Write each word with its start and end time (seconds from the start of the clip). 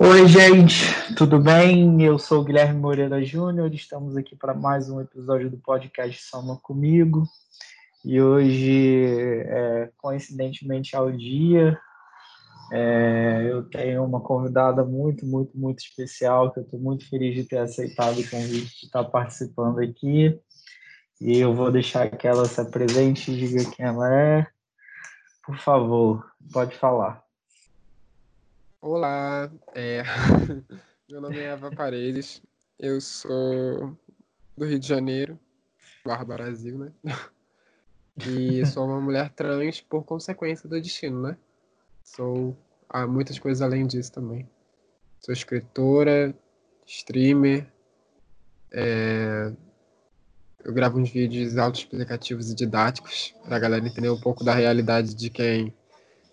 Oi, 0.00 0.26
gente, 0.28 1.14
tudo 1.14 1.38
bem? 1.38 2.02
Eu 2.02 2.18
sou 2.18 2.42
Guilherme 2.42 2.80
Moreira 2.80 3.22
Júnior, 3.22 3.70
estamos 3.74 4.16
aqui 4.16 4.34
para 4.34 4.54
mais 4.54 4.88
um 4.88 4.98
episódio 4.98 5.50
do 5.50 5.58
podcast 5.58 6.22
Soma 6.22 6.56
Comigo. 6.56 7.24
E 8.02 8.18
hoje, 8.18 9.04
é, 9.46 9.90
coincidentemente 9.98 10.96
ao 10.96 11.12
dia, 11.12 11.78
é, 12.72 13.46
eu 13.50 13.68
tenho 13.68 14.04
uma 14.04 14.22
convidada 14.22 14.82
muito, 14.82 15.26
muito, 15.26 15.58
muito 15.58 15.80
especial, 15.80 16.52
que 16.52 16.60
eu 16.60 16.64
estou 16.64 16.80
muito 16.80 17.06
feliz 17.10 17.34
de 17.34 17.44
ter 17.44 17.58
aceitado 17.58 18.18
o 18.18 18.30
convite 18.30 18.80
de 18.80 18.86
estar 18.86 19.04
participando 19.04 19.80
aqui. 19.80 20.40
E 21.20 21.38
eu 21.38 21.54
vou 21.54 21.70
deixar 21.70 22.08
que 22.08 22.26
ela 22.26 22.46
se 22.46 22.58
apresente 22.58 23.30
e 23.30 23.36
diga 23.36 23.70
quem 23.70 23.84
ela 23.84 24.10
é. 24.14 24.46
Por 25.44 25.58
favor, 25.58 26.24
pode 26.50 26.74
falar. 26.74 27.25
Olá, 28.88 29.50
é... 29.74 30.04
meu 31.10 31.20
nome 31.20 31.40
é 31.40 31.46
Eva 31.46 31.72
Paredes, 31.72 32.40
eu 32.78 33.00
sou 33.00 33.98
do 34.56 34.64
Rio 34.64 34.78
de 34.78 34.86
Janeiro, 34.86 35.36
barra 36.04 36.24
Brasil, 36.24 36.78
né? 36.78 36.92
E 38.24 38.64
sou 38.64 38.86
uma 38.86 39.00
mulher 39.00 39.30
trans 39.30 39.80
por 39.80 40.04
consequência 40.04 40.68
do 40.68 40.80
destino, 40.80 41.20
né? 41.20 41.36
Sou 42.04 42.56
há 42.88 43.08
muitas 43.08 43.40
coisas 43.40 43.60
além 43.60 43.88
disso 43.88 44.12
também. 44.12 44.48
Sou 45.18 45.32
escritora, 45.32 46.32
streamer, 46.86 47.66
é... 48.70 49.52
eu 50.64 50.72
gravo 50.72 51.00
uns 51.00 51.10
vídeos 51.10 51.58
autoexplicativos 51.58 52.52
e 52.52 52.54
didáticos 52.54 53.34
para 53.42 53.56
a 53.56 53.58
galera 53.58 53.84
entender 53.84 54.10
um 54.10 54.20
pouco 54.20 54.44
da 54.44 54.54
realidade 54.54 55.12
de 55.12 55.28
quem 55.28 55.74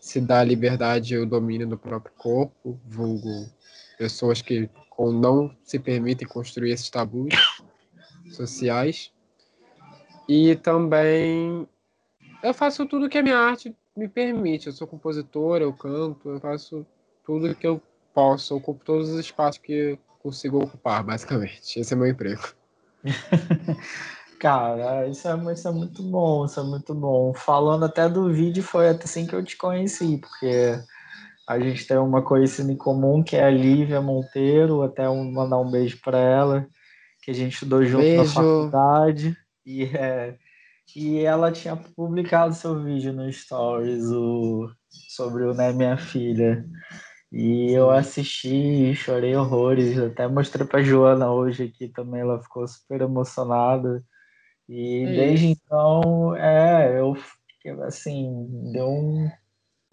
se 0.04 0.20
dá 0.20 0.42
a 0.42 0.44
liberdade 0.44 1.14
e 1.14 1.18
o 1.18 1.26
domínio 1.26 1.66
do 1.66 1.78
próprio 1.78 2.14
corpo, 2.18 2.78
vulgo 2.86 3.50
pessoas 3.98 4.42
que 4.42 4.70
não 5.00 5.56
se 5.64 5.80
permitem 5.80 6.28
construir 6.28 6.72
esses 6.72 6.90
tabus 6.90 7.34
sociais. 8.30 9.14
E 10.28 10.58
também 10.58 11.66
eu 12.44 12.54
faço 12.54 12.86
tudo 12.86 13.08
que 13.08 13.18
a 13.18 13.24
minha 13.24 13.38
arte 13.38 13.74
me 13.96 14.10
permite. 14.10 14.68
Eu 14.68 14.74
sou 14.74 14.86
compositora, 14.86 15.64
eu 15.64 15.72
canto, 15.72 16.32
eu 16.32 16.40
faço 16.42 16.86
tudo 17.24 17.56
que 17.56 17.66
eu 17.66 17.82
posso, 18.14 18.54
eu 18.54 18.58
ocupo 18.58 18.84
todos 18.84 19.10
os 19.10 19.20
espaços 19.22 19.62
que 19.62 19.98
consigo 20.22 20.62
ocupar, 20.62 21.02
basicamente. 21.02 21.80
Esse 21.80 21.94
é 21.94 21.96
meu 21.96 22.08
emprego. 22.08 22.44
Cara, 24.44 25.08
isso 25.08 25.26
é, 25.26 25.54
isso 25.54 25.70
é 25.70 25.72
muito 25.72 26.04
bom, 26.04 26.44
isso 26.44 26.60
é 26.60 26.64
muito 26.64 26.94
bom. 26.94 27.34
Falando 27.34 27.86
até 27.86 28.10
do 28.10 28.30
vídeo, 28.30 28.62
foi 28.62 28.90
assim 28.90 29.26
que 29.26 29.34
eu 29.34 29.42
te 29.42 29.56
conheci, 29.56 30.18
porque 30.18 30.78
a 31.48 31.58
gente 31.62 31.88
tem 31.88 31.98
uma 31.98 32.22
coisa 32.22 32.62
em 32.62 32.76
comum, 32.76 33.24
que 33.24 33.38
é 33.38 33.46
a 33.46 33.50
Lívia 33.50 34.02
Monteiro, 34.02 34.82
até 34.82 35.10
um, 35.10 35.32
mandar 35.32 35.62
um 35.62 35.72
beijo 35.72 35.98
para 36.02 36.20
ela, 36.20 36.68
que 37.22 37.32
a 37.32 37.34
gente 37.34 37.54
estudou 37.54 37.86
junto 37.86 38.04
beijo. 38.04 38.22
na 38.22 38.30
faculdade. 38.30 39.38
E, 39.66 39.86
é, 39.86 40.36
e 40.94 41.20
ela 41.20 41.50
tinha 41.50 41.78
publicado 41.78 42.54
seu 42.54 42.84
vídeo 42.84 43.14
no 43.14 43.32
Stories 43.32 44.04
o, 44.12 44.70
sobre 45.08 45.46
o 45.46 45.54
Né 45.54 45.72
Minha 45.72 45.96
Filha. 45.96 46.66
E 47.32 47.72
eu 47.72 47.90
assisti, 47.90 48.94
chorei 48.94 49.38
horrores, 49.38 49.98
até 49.98 50.28
mostrei 50.28 50.68
para 50.68 50.84
Joana 50.84 51.32
hoje 51.32 51.64
aqui 51.64 51.88
também, 51.88 52.20
ela 52.20 52.44
ficou 52.44 52.68
super 52.68 53.00
emocionada. 53.00 54.04
E 54.68 55.04
é 55.04 55.12
desde 55.12 55.48
então, 55.48 56.36
é, 56.36 57.00
eu 57.00 57.16
assim, 57.84 58.48
deu 58.72 58.88
um 58.88 59.32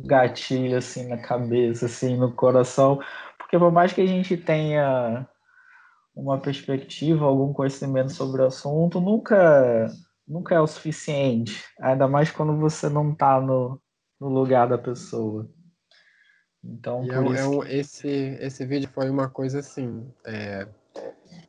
gatilho 0.02 0.76
assim 0.76 1.08
na 1.08 1.18
cabeça, 1.18 1.86
assim, 1.86 2.16
no 2.16 2.32
coração, 2.32 3.00
porque 3.38 3.58
por 3.58 3.70
mais 3.70 3.92
que 3.92 4.00
a 4.00 4.06
gente 4.06 4.36
tenha 4.36 5.26
uma 6.14 6.38
perspectiva, 6.38 7.24
algum 7.24 7.52
conhecimento 7.52 8.12
sobre 8.12 8.42
o 8.42 8.46
assunto, 8.46 9.00
nunca 9.00 9.88
nunca 10.26 10.54
é 10.54 10.60
o 10.60 10.66
suficiente, 10.66 11.64
ainda 11.80 12.06
mais 12.06 12.30
quando 12.30 12.56
você 12.56 12.88
não 12.88 13.12
está 13.12 13.40
no, 13.40 13.80
no 14.20 14.28
lugar 14.28 14.68
da 14.68 14.78
pessoa. 14.78 15.50
Então, 16.62 17.02
é, 17.04 17.40
é 17.40 17.44
um, 17.46 17.64
esse, 17.64 18.08
esse 18.40 18.64
vídeo 18.64 18.88
foi 18.94 19.10
uma 19.10 19.28
coisa 19.28 19.58
assim, 19.58 20.08
é, 20.24 20.68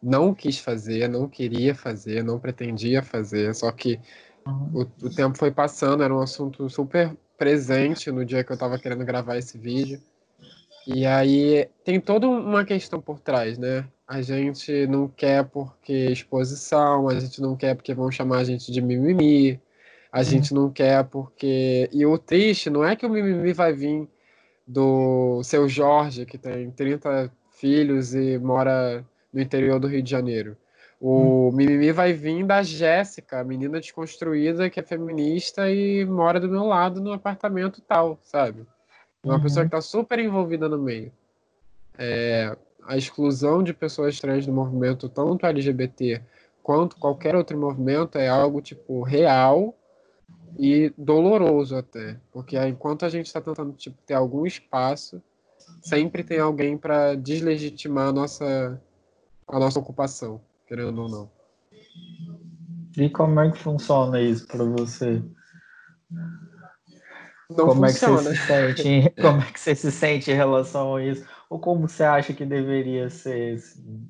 não 0.01 0.33
quis 0.33 0.57
fazer, 0.57 1.07
não 1.07 1.27
queria 1.27 1.75
fazer, 1.75 2.23
não 2.23 2.39
pretendia 2.39 3.03
fazer, 3.03 3.53
só 3.53 3.71
que 3.71 3.99
uhum. 4.45 4.69
o, 4.73 5.05
o, 5.05 5.09
tempo 5.09 5.37
foi 5.37 5.51
passando, 5.51 6.03
era 6.03 6.13
um 6.13 6.21
assunto 6.21 6.67
super 6.69 7.15
presente 7.37 8.11
no 8.11 8.25
dia 8.25 8.43
que 8.43 8.51
eu 8.51 8.55
estava 8.55 8.79
querendo 8.79 9.05
gravar 9.05 9.37
esse 9.37 9.57
vídeo. 9.57 10.01
E 10.87 11.05
aí 11.05 11.69
tem 11.83 11.99
toda 11.99 12.27
uma 12.27 12.65
questão 12.65 12.99
por 12.99 13.19
trás, 13.19 13.57
né? 13.57 13.85
A 14.07 14.21
gente 14.21 14.87
não 14.87 15.07
quer 15.07 15.45
porque 15.45 15.93
exposição, 15.93 17.07
a 17.07 17.19
gente 17.19 17.39
não 17.39 17.55
quer 17.55 17.75
porque 17.75 17.93
vão 17.93 18.11
chamar 18.11 18.39
a 18.39 18.43
gente 18.43 18.71
de 18.71 18.81
mimimi, 18.81 19.61
a 20.11 20.19
uhum. 20.19 20.23
gente 20.23 20.53
não 20.53 20.71
quer 20.71 21.03
porque. 21.05 21.87
E 21.93 22.05
o 22.05 22.17
triste 22.17 22.69
não 22.69 22.83
é 22.83 22.95
que 22.95 23.05
o 23.05 23.09
mimimi 23.09 23.53
vai 23.53 23.73
vir 23.73 24.09
do 24.65 25.41
seu 25.43 25.69
Jorge, 25.69 26.25
que 26.25 26.37
tem 26.37 26.71
30 26.71 27.31
filhos 27.51 28.15
e 28.15 28.39
mora 28.39 29.05
no 29.33 29.41
interior 29.41 29.79
do 29.79 29.87
Rio 29.87 30.01
de 30.01 30.09
Janeiro. 30.09 30.57
O 30.99 31.49
hum. 31.49 31.51
mimimi 31.51 31.91
vai 31.91 32.13
vir 32.13 32.45
da 32.45 32.61
Jéssica, 32.61 33.43
menina 33.43 33.79
desconstruída 33.79 34.69
que 34.69 34.79
é 34.79 34.83
feminista 34.83 35.69
e 35.69 36.05
mora 36.05 36.39
do 36.39 36.49
meu 36.49 36.63
lado 36.63 37.01
no 37.01 37.11
apartamento 37.11 37.81
tal, 37.81 38.19
sabe? 38.21 38.65
Uma 39.23 39.35
uhum. 39.35 39.41
pessoa 39.41 39.63
que 39.63 39.67
está 39.67 39.81
super 39.81 40.19
envolvida 40.19 40.69
no 40.69 40.77
meio. 40.77 41.11
É, 41.97 42.55
a 42.83 42.97
exclusão 42.97 43.63
de 43.63 43.73
pessoas 43.73 44.19
trans 44.19 44.45
do 44.45 44.53
movimento, 44.53 45.09
tanto 45.09 45.45
LGBT 45.45 46.21
quanto 46.63 46.97
qualquer 46.97 47.35
outro 47.35 47.57
movimento, 47.57 48.17
é 48.17 48.27
algo 48.27 48.61
tipo 48.61 49.01
real 49.01 49.75
e 50.59 50.93
doloroso 50.97 51.75
até, 51.75 52.17
porque 52.31 52.57
enquanto 52.57 53.05
a 53.05 53.09
gente 53.09 53.27
está 53.27 53.39
tentando 53.41 53.73
tipo, 53.73 53.97
ter 54.05 54.13
algum 54.13 54.45
espaço, 54.45 55.21
sempre 55.81 56.23
tem 56.23 56.39
alguém 56.39 56.77
para 56.77 57.15
deslegitimar 57.15 58.09
a 58.09 58.13
nossa 58.13 58.81
a 59.51 59.59
nossa 59.59 59.79
ocupação, 59.79 60.41
querendo 60.65 61.01
ou 61.01 61.09
não. 61.09 61.31
E 62.97 63.09
como 63.09 63.39
é 63.39 63.51
que 63.51 63.59
funciona 63.59 64.19
isso 64.19 64.47
para 64.47 64.63
você? 64.63 65.21
Não 67.49 67.67
como 67.67 67.87
funciona. 67.87 68.29
É 68.29 68.33
que 68.33 68.39
você 68.39 68.75
se 68.75 68.75
sente, 68.75 69.13
como 69.21 69.41
é 69.41 69.51
que 69.51 69.59
você 69.59 69.75
se 69.75 69.91
sente 69.91 70.31
em 70.31 70.35
relação 70.35 70.95
a 70.95 71.03
isso? 71.03 71.27
Ou 71.49 71.59
como 71.59 71.87
você 71.87 72.03
acha 72.03 72.33
que 72.33 72.45
deveria 72.45 73.09
ser? 73.09 73.55
Assim? 73.55 74.09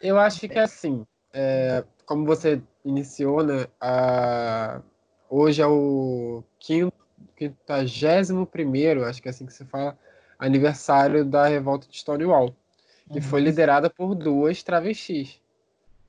Eu 0.00 0.18
acho 0.18 0.48
que 0.48 0.58
assim, 0.58 1.06
é, 1.32 1.84
como 2.04 2.26
você 2.26 2.60
iniciou, 2.84 3.44
né? 3.44 3.66
A, 3.80 4.82
hoje 5.30 5.62
é 5.62 5.66
o 5.66 6.42
quintagésimo 7.36 8.46
primeiro, 8.46 9.04
acho 9.04 9.22
que 9.22 9.28
é 9.28 9.30
assim 9.30 9.46
que 9.46 9.52
se 9.52 9.64
fala, 9.64 9.96
aniversário 10.38 11.24
da 11.24 11.46
revolta 11.46 11.86
de 11.88 11.96
Stonewall 11.96 12.52
que 13.10 13.20
foi 13.20 13.40
uhum. 13.40 13.46
liderada 13.46 13.88
por 13.88 14.14
duas 14.14 14.62
travestis. 14.62 15.40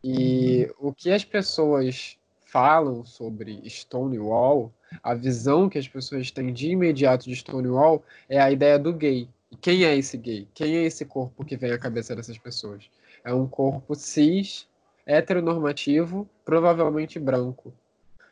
E 0.03 0.69
uhum. 0.79 0.89
o 0.89 0.93
que 0.93 1.11
as 1.11 1.23
pessoas 1.23 2.17
falam 2.45 3.03
sobre 3.05 3.61
Stonewall, 3.67 4.71
a 5.01 5.13
visão 5.13 5.69
que 5.69 5.79
as 5.79 5.87
pessoas 5.87 6.29
têm 6.29 6.53
de 6.53 6.69
imediato 6.69 7.25
de 7.27 7.35
Stonewall 7.35 8.03
é 8.29 8.39
a 8.39 8.51
ideia 8.51 8.77
do 8.77 8.93
gay. 8.93 9.27
E 9.51 9.55
quem 9.55 9.85
é 9.85 9.95
esse 9.95 10.17
gay? 10.17 10.47
Quem 10.53 10.75
é 10.77 10.83
esse 10.83 11.05
corpo 11.05 11.43
que 11.45 11.57
vem 11.57 11.71
à 11.71 11.77
cabeça 11.77 12.15
dessas 12.15 12.37
pessoas? 12.37 12.83
É 13.23 13.33
um 13.33 13.47
corpo 13.47 13.95
cis, 13.95 14.67
heteronormativo, 15.05 16.29
provavelmente 16.45 17.17
branco. 17.19 17.73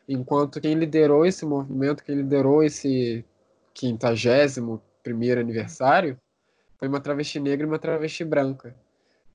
Enquanto 0.08 0.60
quem 0.60 0.74
liderou 0.74 1.24
esse 1.24 1.44
movimento, 1.44 2.04
quem 2.04 2.16
liderou 2.16 2.62
esse 2.62 3.24
quintagésimo 3.72 4.80
primeiro 5.02 5.40
aniversário, 5.40 6.18
foi 6.82 6.88
uma 6.88 6.98
travesti 6.98 7.38
negra 7.38 7.64
e 7.64 7.68
uma 7.68 7.78
travesti 7.78 8.24
branca. 8.24 8.74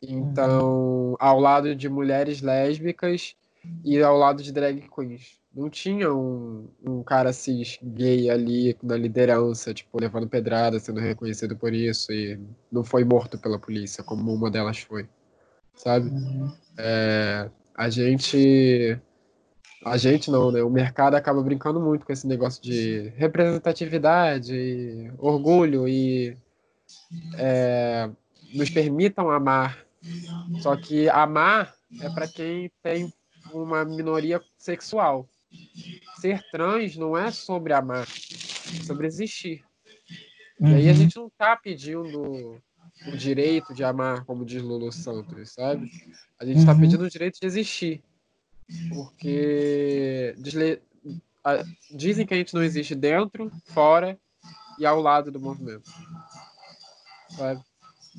Então, 0.01 1.11
uhum. 1.11 1.15
ao 1.17 1.39
lado 1.39 1.73
de 1.73 1.87
mulheres 1.87 2.41
lésbicas 2.41 3.37
e 3.85 4.03
ao 4.03 4.17
lado 4.17 4.43
de 4.43 4.51
drag 4.51 4.85
queens. 4.93 5.39
Não 5.55 5.69
tinha 5.69 6.13
um, 6.13 6.67
um 6.85 7.01
cara 7.01 7.31
cis 7.31 7.79
gay 7.81 8.29
ali 8.29 8.75
na 8.83 8.97
liderança, 8.97 9.73
tipo, 9.73 9.97
levando 9.97 10.27
pedrada, 10.27 10.77
sendo 10.77 10.99
reconhecido 10.99 11.55
por 11.55 11.73
isso, 11.73 12.11
e 12.11 12.37
não 12.69 12.83
foi 12.83 13.05
morto 13.05 13.37
pela 13.37 13.57
polícia, 13.57 14.03
como 14.03 14.29
uma 14.33 14.51
delas 14.51 14.79
foi. 14.79 15.07
Sabe? 15.73 16.09
Uhum. 16.09 16.51
É, 16.77 17.49
a 17.73 17.89
gente. 17.89 18.99
A 19.85 19.95
gente 19.95 20.29
não, 20.29 20.51
né? 20.51 20.61
O 20.61 20.69
mercado 20.69 21.15
acaba 21.15 21.41
brincando 21.41 21.79
muito 21.79 22.05
com 22.05 22.11
esse 22.11 22.27
negócio 22.27 22.61
de 22.61 23.13
representatividade, 23.15 25.13
orgulho 25.17 25.87
e 25.87 26.35
é, 27.37 28.09
nos 28.53 28.69
permitam 28.69 29.29
amar. 29.29 29.85
Só 30.61 30.75
que 30.75 31.09
amar 31.09 31.75
é 32.01 32.09
para 32.09 32.27
quem 32.27 32.71
tem 32.81 33.13
uma 33.51 33.83
minoria 33.85 34.41
sexual. 34.57 35.27
Ser 36.19 36.43
trans 36.51 36.95
não 36.95 37.17
é 37.17 37.31
sobre 37.31 37.73
amar, 37.73 38.03
é 38.03 38.83
sobre 38.83 39.07
existir. 39.07 39.63
Uhum. 40.59 40.71
E 40.71 40.75
aí 40.75 40.89
a 40.89 40.91
uhum. 40.91 40.97
gente 40.97 41.15
não 41.15 41.29
tá 41.29 41.55
pedindo 41.55 42.59
o 43.07 43.17
direito 43.17 43.73
de 43.73 43.83
amar, 43.83 44.25
como 44.25 44.45
diz 44.45 44.61
Lulu 44.61 44.91
Santos, 44.91 45.51
sabe? 45.51 45.91
A 46.39 46.45
gente 46.45 46.59
está 46.59 46.73
uhum. 46.73 46.81
pedindo 46.81 47.03
o 47.03 47.09
direito 47.09 47.39
de 47.39 47.45
existir. 47.45 48.03
Porque 48.89 50.35
dizem 51.91 52.25
que 52.25 52.33
a 52.33 52.37
gente 52.37 52.53
não 52.53 52.63
existe 52.63 52.93
dentro, 52.93 53.51
fora 53.65 54.19
e 54.77 54.85
ao 54.85 54.99
lado 54.99 55.31
do 55.31 55.39
movimento. 55.39 55.89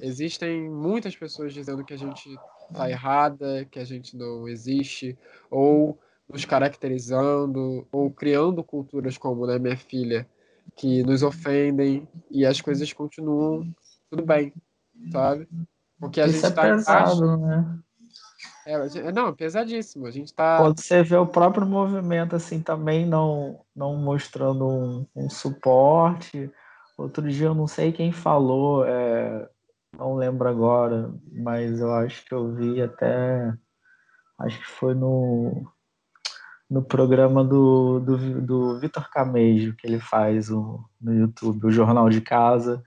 Existem 0.01 0.71
muitas 0.71 1.17
pessoas 1.17 1.53
dizendo 1.53 1.85
que 1.85 1.95
a 1.95 1.99
gente 1.99 2.39
está 2.69 2.89
errada, 2.91 3.65
que 3.71 3.79
a 3.79 3.85
gente 3.85 4.17
não 4.17 4.47
existe, 4.47 5.19
ou 5.51 5.99
nos 6.29 6.45
caracterizando, 6.45 7.87
ou 7.91 8.11
criando 8.11 8.63
culturas 8.63 9.17
como 9.17 9.47
né, 9.47 9.59
minha 9.59 9.77
filha, 9.77 10.29
que 10.77 11.03
nos 11.03 11.23
ofendem 11.23 12.07
e 12.31 12.45
as 12.45 12.61
coisas 12.61 12.93
continuam 12.93 13.73
tudo 14.11 14.25
bem, 14.25 14.53
sabe? 15.11 15.49
Porque 15.99 16.21
a 16.21 16.27
Isso 16.27 16.37
gente 16.37 16.47
é 16.47 16.51
tá 16.51 16.63
pesado, 16.63 17.37
né? 17.39 17.79
É, 18.67 19.11
não, 19.13 19.35
pesadíssimo. 19.35 20.07
A 20.07 20.11
gente 20.11 20.33
tá. 20.35 20.59
Quando 20.59 20.79
você 20.79 21.03
vê 21.03 21.17
o 21.17 21.27
próprio 21.27 21.67
movimento 21.67 22.37
assim 22.37 22.61
também 22.61 23.07
não, 23.07 23.61
não 23.75 23.97
mostrando 23.97 24.69
um, 24.69 25.07
um 25.17 25.31
suporte. 25.31 26.51
Outro 26.99 27.31
dia 27.31 27.47
eu 27.47 27.55
não 27.55 27.69
sei 27.69 27.93
quem 27.93 28.11
falou, 28.11 28.85
é, 28.85 29.49
não 29.97 30.17
lembro 30.17 30.49
agora, 30.49 31.15
mas 31.33 31.81
eu 31.81 31.93
acho 31.95 32.25
que 32.25 32.35
eu 32.35 32.53
vi 32.55 32.83
até. 32.83 33.55
Acho 34.39 34.59
que 34.59 34.67
foi 34.67 34.95
no, 34.95 35.65
no 36.69 36.83
programa 36.83 37.45
do, 37.45 38.01
do, 38.01 38.41
do 38.41 38.81
Vitor 38.81 39.09
Camejo, 39.11 39.77
que 39.77 39.87
ele 39.87 40.01
faz 40.01 40.51
o, 40.51 40.85
no 41.01 41.15
YouTube, 41.15 41.67
o 41.67 41.71
Jornal 41.71 42.09
de 42.11 42.21
Casa 42.21 42.83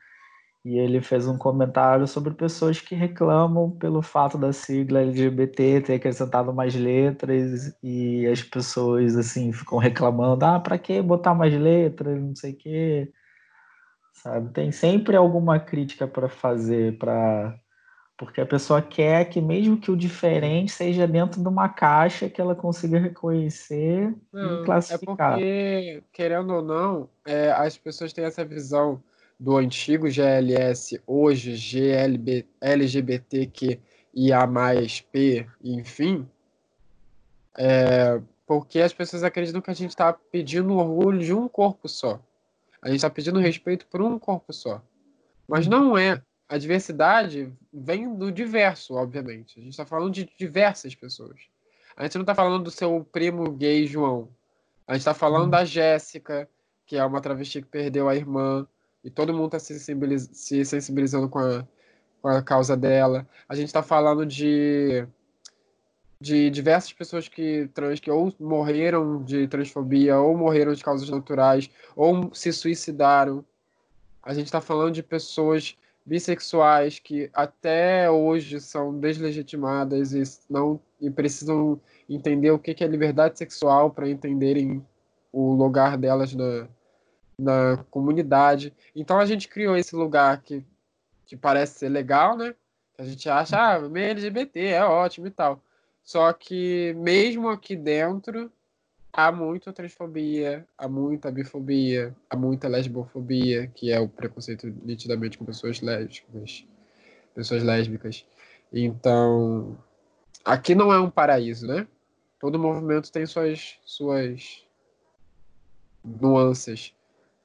e 0.64 0.78
ele 0.78 1.02
fez 1.02 1.28
um 1.28 1.38
comentário 1.38 2.08
sobre 2.08 2.34
pessoas 2.34 2.80
que 2.80 2.94
reclamam 2.94 3.72
pelo 3.72 4.02
fato 4.02 4.38
da 4.38 4.54
sigla 4.54 5.02
LGBT 5.02 5.82
ter 5.82 5.96
acrescentado 5.96 6.54
mais 6.54 6.76
letras 6.76 7.76
e 7.82 8.28
as 8.28 8.44
pessoas 8.44 9.18
assim 9.18 9.52
ficam 9.52 9.80
reclamando, 9.80 10.46
ah, 10.46 10.60
para 10.60 10.78
que 10.78 11.02
botar 11.02 11.34
mais 11.34 11.54
letras, 11.54 12.22
não 12.22 12.36
sei 12.36 12.54
o 12.54 12.58
quê. 12.58 13.12
Sabe? 14.22 14.52
Tem 14.52 14.72
sempre 14.72 15.16
alguma 15.16 15.60
crítica 15.60 16.08
para 16.08 16.30
fazer 16.30 16.98
para 17.00 17.58
porque 18.16 18.40
a 18.40 18.46
pessoa 18.46 18.80
quer 18.84 19.26
que 19.26 19.42
mesmo 19.42 19.80
que 19.80 19.90
o 19.90 19.98
diferente 19.98 20.72
seja 20.72 21.08
dentro 21.08 21.42
de 21.42 21.48
uma 21.48 21.68
caixa 21.68 22.30
que 22.30 22.40
ela 22.40 22.54
consiga 22.54 23.00
reconhecer 23.00 24.14
não, 24.32 24.62
e 24.62 24.66
classificar. 24.66 25.32
É 25.32 25.34
porque, 25.34 26.04
querendo 26.14 26.54
ou 26.54 26.62
não, 26.62 27.10
é, 27.26 27.52
as 27.52 27.76
pessoas 27.80 28.14
têm 28.14 28.24
essa 28.24 28.46
visão 28.46 29.02
do 29.40 29.58
antigo 29.58 30.08
GLS, 30.08 31.02
hoje 31.08 31.56
GLB, 31.56 32.46
LGBTQIA+, 32.62 33.80
P, 35.12 35.48
enfim, 35.64 36.30
é, 37.58 38.22
porque 38.46 38.82
as 38.82 38.94
pessoas 38.94 39.24
acreditam 39.24 39.62
que 39.62 39.72
a 39.72 39.74
gente 39.74 39.90
está 39.90 40.14
pedindo 40.14 40.78
orgulho 40.78 41.18
de 41.18 41.34
um 41.34 41.48
corpo 41.48 41.90
só. 41.90 42.20
A 42.82 42.88
gente 42.88 42.98
está 42.98 43.10
pedindo 43.10 43.40
respeito 43.40 43.86
por 43.88 44.02
um 44.02 44.18
corpo 44.18 44.52
só. 44.52 44.82
Mas 45.48 45.68
não 45.68 45.98
é. 45.98 46.22
A 46.50 46.58
diversidade 46.58 47.54
vem 47.72 48.14
do 48.16 48.32
diverso, 48.32 48.96
obviamente. 48.96 49.60
A 49.60 49.64
gente 49.64 49.72
está 49.72 49.86
falando 49.86 50.12
de 50.12 50.30
diversas 50.38 50.96
pessoas. 50.96 51.40
A 51.96 52.04
gente 52.04 52.16
não 52.16 52.24
está 52.24 52.34
falando 52.34 52.64
do 52.64 52.72
seu 52.72 53.08
primo 53.12 53.52
gay 53.52 53.86
João. 53.86 54.30
A 54.88 54.94
gente 54.94 55.02
está 55.02 55.14
falando 55.14 55.52
da 55.52 55.64
Jéssica, 55.64 56.50
que 56.86 56.98
é 56.98 57.06
uma 57.06 57.22
travesti 57.22 57.62
que 57.62 57.68
perdeu 57.68 58.10
a 58.10 58.16
irmã 58.16 58.68
e 59.04 59.10
todo 59.10 59.34
mundo 59.34 59.46
está 59.46 59.60
se, 59.60 59.74
sensibiliz 59.74 60.30
se, 60.34 60.66
sensibilizando 60.66 61.30
com 61.30 61.40
a, 61.40 61.66
com 62.22 62.28
a 62.28 62.42
causa 62.42 62.76
dela. 62.76 63.28
A 63.48 63.56
gente 63.56 63.68
está 63.68 63.82
falando 63.82 64.26
de, 64.26 65.08
de 66.22 66.52
diversas 66.52 66.94
pessoas 66.94 67.28
que 67.28 67.68
trans 67.74 68.00
que 68.00 68.12
ou 68.12 68.32
morreram 68.40 69.24
de 69.24 69.48
transfobia, 69.48 70.20
ou 70.20 70.38
morreram 70.38 70.72
de 70.72 70.84
causas 70.84 71.10
naturais, 71.10 71.68
ou 71.96 72.32
se 72.32 72.54
suicidaram. 72.54 73.44
A 74.22 74.32
gente 74.32 74.46
está 74.46 74.62
falando 74.62 74.94
de 74.94 75.02
pessoas 75.02 75.76
bissexuais 76.06 77.00
que 77.00 77.28
até 77.34 78.10
hoje 78.10 78.62
são 78.62 79.00
deslegitimadas 79.00 80.14
e 80.14 80.22
não 80.48 80.80
e 81.00 81.10
precisam 81.10 81.82
entender 82.08 82.52
o 82.52 82.60
que 82.60 82.84
é 82.84 82.88
liberdade 82.88 83.40
sexual 83.40 83.90
para 83.90 84.08
entenderem 84.08 84.86
o 85.34 85.54
lugar 85.54 85.98
delas 85.98 86.36
na, 86.36 86.68
na 87.38 87.84
comunidade. 87.90 88.72
Então 88.96 89.18
a 89.18 89.26
gente 89.26 89.48
criou 89.48 89.76
esse 89.76 89.96
lugar 89.96 90.40
que, 90.44 90.64
que 91.26 91.36
parece 91.36 91.80
ser 91.80 91.90
legal, 91.90 92.38
né? 92.38 92.54
A 92.96 93.04
gente 93.04 93.28
acha, 93.28 93.58
ah, 93.58 93.80
meio 93.80 94.12
LGBT 94.12 94.60
é 94.68 94.84
ótimo 94.84 95.26
e 95.26 95.32
tal. 95.32 95.60
Só 96.04 96.32
que 96.34 96.94
mesmo 96.98 97.50
aqui 97.50 97.76
dentro 97.76 98.52
há 99.14 99.32
muita 99.32 99.74
transfobia, 99.74 100.66
há 100.78 100.88
muita 100.88 101.32
bifobia, 101.32 102.16
há 102.30 102.36
muita 102.36 102.68
lesbofobia, 102.68 103.68
que 103.68 103.92
é 103.92 104.00
o 104.00 104.08
preconceito 104.08 104.68
nitidamente 104.84 105.38
com 105.38 105.46
pessoas 105.46 105.82
lésbicas, 105.82 106.66
pessoas 107.36 107.64
lésbicas. 107.64 108.26
Então, 108.72 109.78
aqui 110.46 110.74
não 110.74 110.94
é 110.94 111.00
um 111.00 111.10
paraíso, 111.10 111.68
né? 111.68 111.88
Todo 112.40 112.58
movimento 112.58 113.12
tem 113.12 113.26
suas 113.26 113.78
suas 113.86 114.66
nuances. 116.04 116.94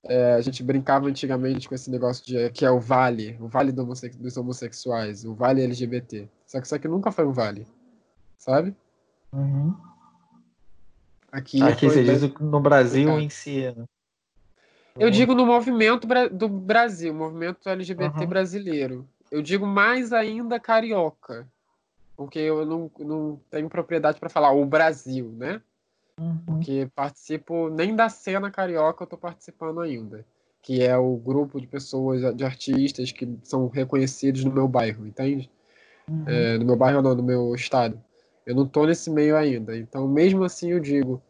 É, 0.05 0.35
a 0.35 0.41
gente 0.41 0.63
brincava 0.63 1.09
antigamente 1.09 1.69
com 1.69 1.75
esse 1.75 1.91
negócio 1.91 2.25
de 2.25 2.49
que 2.51 2.65
é 2.65 2.71
o 2.71 2.79
vale, 2.79 3.37
o 3.41 3.49
vale 3.49 3.73
dos 3.73 4.37
homossexuais, 4.37 5.25
o 5.25 5.35
vale 5.35 5.63
LGBT. 5.63 6.29
Só 6.47 6.61
que 6.61 6.67
isso 6.67 6.75
aqui 6.75 6.87
nunca 6.87 7.11
foi 7.11 7.27
um 7.27 7.33
vale, 7.33 7.67
sabe? 8.39 8.75
Uhum. 9.33 9.75
Aqui, 11.31 11.63
aqui 11.63 11.87
você 11.87 12.03
diz 12.03 12.23
no 12.41 12.61
Brasil 12.61 13.19
em 13.19 13.29
si, 13.29 13.73
né? 13.77 13.85
Eu 14.99 15.11
digo 15.11 15.35
no 15.35 15.45
movimento 15.45 16.09
do 16.33 16.49
Brasil, 16.49 17.13
movimento 17.13 17.69
LGBT 17.69 18.21
uhum. 18.21 18.27
brasileiro. 18.27 19.09
Eu 19.31 19.43
digo 19.43 19.67
mais 19.67 20.13
ainda 20.13 20.59
carioca, 20.59 21.47
porque 22.17 22.39
eu 22.39 22.65
não, 22.65 22.91
não 23.01 23.41
tenho 23.51 23.69
propriedade 23.69 24.19
para 24.19 24.31
falar 24.31 24.53
o 24.53 24.65
Brasil, 24.65 25.35
né? 25.37 25.61
Uhum. 26.19 26.39
Porque 26.47 26.89
participo, 26.95 27.69
nem 27.69 27.95
da 27.95 28.09
cena 28.09 28.51
carioca 28.51 29.05
eu 29.05 29.09
tô 29.09 29.19
participando 29.19 29.81
ainda. 29.81 30.25
Que 30.63 30.83
é 30.83 30.97
o 30.97 31.17
grupo 31.17 31.61
de 31.61 31.67
pessoas, 31.67 32.35
de 32.35 32.45
artistas 32.45 33.13
que 33.13 33.39
são 33.43 33.69
reconhecidos 33.69 34.43
no 34.45 34.53
meu 34.53 34.67
bairro, 34.67 35.07
entende? 35.07 35.51
Uhum. 36.09 36.25
É, 36.27 36.59
no 36.59 36.65
meu 36.65 36.77
bairro 36.77 37.03
não, 37.03 37.15
no 37.15 37.23
meu 37.23 37.55
estado. 37.55 38.03
Eu 38.47 38.55
não 38.55 38.67
tô 38.67 38.87
nesse 38.87 39.11
meio 39.11 39.37
ainda. 39.37 39.77
Então, 39.77 40.07
mesmo 40.07 40.45
assim, 40.45 40.71
eu 40.71 40.79
digo, 40.79 41.21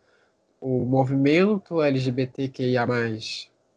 o 0.61 0.85
movimento 0.85 1.82
LGBTQIA+, 1.82 2.87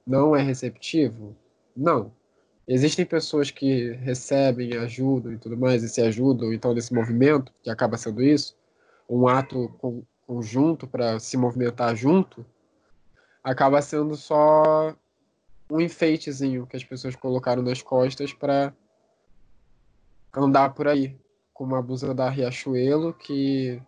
não 0.05 0.35
é 0.35 0.41
receptivo? 0.41 1.35
Não. 1.75 2.11
Existem 2.67 3.05
pessoas 3.05 3.49
que 3.49 3.93
recebem, 3.93 4.75
ajudam 4.77 5.33
e 5.33 5.37
tudo 5.37 5.57
mais, 5.57 5.81
e 5.81 5.89
se 5.89 6.01
ajudam, 6.01 6.53
então, 6.53 6.73
nesse 6.73 6.93
movimento, 6.93 7.51
que 7.63 7.69
acaba 7.69 7.97
sendo 7.97 8.21
isso, 8.21 8.55
um 9.09 9.27
ato 9.27 9.73
com, 9.79 10.03
conjunto 10.27 10.85
para 10.85 11.17
se 11.19 11.35
movimentar 11.37 11.95
junto, 11.95 12.45
acaba 13.43 13.81
sendo 13.81 14.15
só 14.15 14.93
um 15.71 15.79
enfeitezinho 15.79 16.67
que 16.67 16.75
as 16.75 16.83
pessoas 16.83 17.15
colocaram 17.15 17.63
nas 17.63 17.81
costas 17.81 18.33
para 18.33 18.73
andar 20.35 20.73
por 20.73 20.87
aí. 20.87 21.17
Com 21.59 21.65
uma 21.65 21.81
blusa 21.81 22.13
da 22.13 22.29
Riachuelo 22.29 23.13
que 23.13 23.81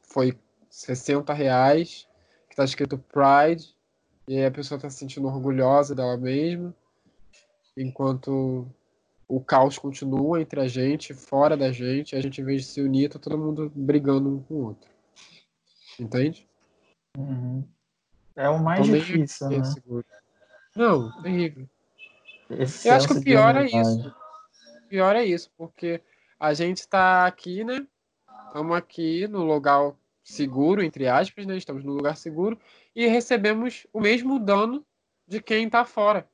foi 0.00 0.34
60 0.70 1.30
reais, 1.34 2.08
que 2.48 2.54
está 2.54 2.64
escrito 2.64 2.96
Pride, 2.96 3.76
e 4.26 4.38
aí 4.38 4.46
a 4.46 4.50
pessoa 4.50 4.76
está 4.76 4.88
se 4.88 4.96
sentindo 4.96 5.28
orgulhosa 5.28 5.94
dela 5.94 6.16
mesma, 6.16 6.74
enquanto 7.76 8.66
o 9.28 9.42
caos 9.42 9.76
continua 9.76 10.40
entre 10.40 10.58
a 10.58 10.66
gente, 10.66 11.12
fora 11.12 11.54
da 11.54 11.70
gente, 11.70 12.16
a 12.16 12.20
gente, 12.22 12.40
em 12.40 12.44
vez 12.44 12.62
de 12.62 12.68
se 12.68 12.80
unir, 12.80 13.10
tá 13.10 13.18
todo 13.18 13.36
mundo 13.36 13.70
brigando 13.76 14.30
um 14.30 14.42
com 14.44 14.54
o 14.54 14.64
outro. 14.68 14.88
Entende? 16.00 16.48
Uhum. 17.14 17.62
É 18.36 18.48
o 18.48 18.58
mais 18.58 18.88
então, 18.88 18.98
difícil, 18.98 19.48
né? 19.50 19.62
Não, 20.74 21.12
terrível. 21.20 21.68
Esse 22.48 22.88
Eu 22.88 22.94
acho 22.94 23.06
que 23.06 23.18
o 23.18 23.22
pior 23.22 23.54
é 23.54 23.66
isso. 23.66 24.08
O 24.08 24.88
pior 24.88 25.14
é 25.14 25.26
isso, 25.26 25.50
porque 25.58 26.00
a 26.38 26.54
gente 26.54 26.78
está 26.78 27.26
aqui, 27.26 27.64
né? 27.64 27.86
Estamos 28.46 28.76
aqui 28.76 29.26
no 29.26 29.44
lugar 29.44 29.94
seguro, 30.22 30.82
entre 30.82 31.06
aspas, 31.06 31.46
né? 31.46 31.56
Estamos 31.56 31.84
no 31.84 31.92
lugar 31.92 32.16
seguro 32.16 32.58
e 32.94 33.06
recebemos 33.06 33.86
o 33.92 34.00
mesmo 34.00 34.38
dano 34.38 34.84
de 35.26 35.42
quem 35.42 35.66
está 35.66 35.84
fora. 35.84 36.28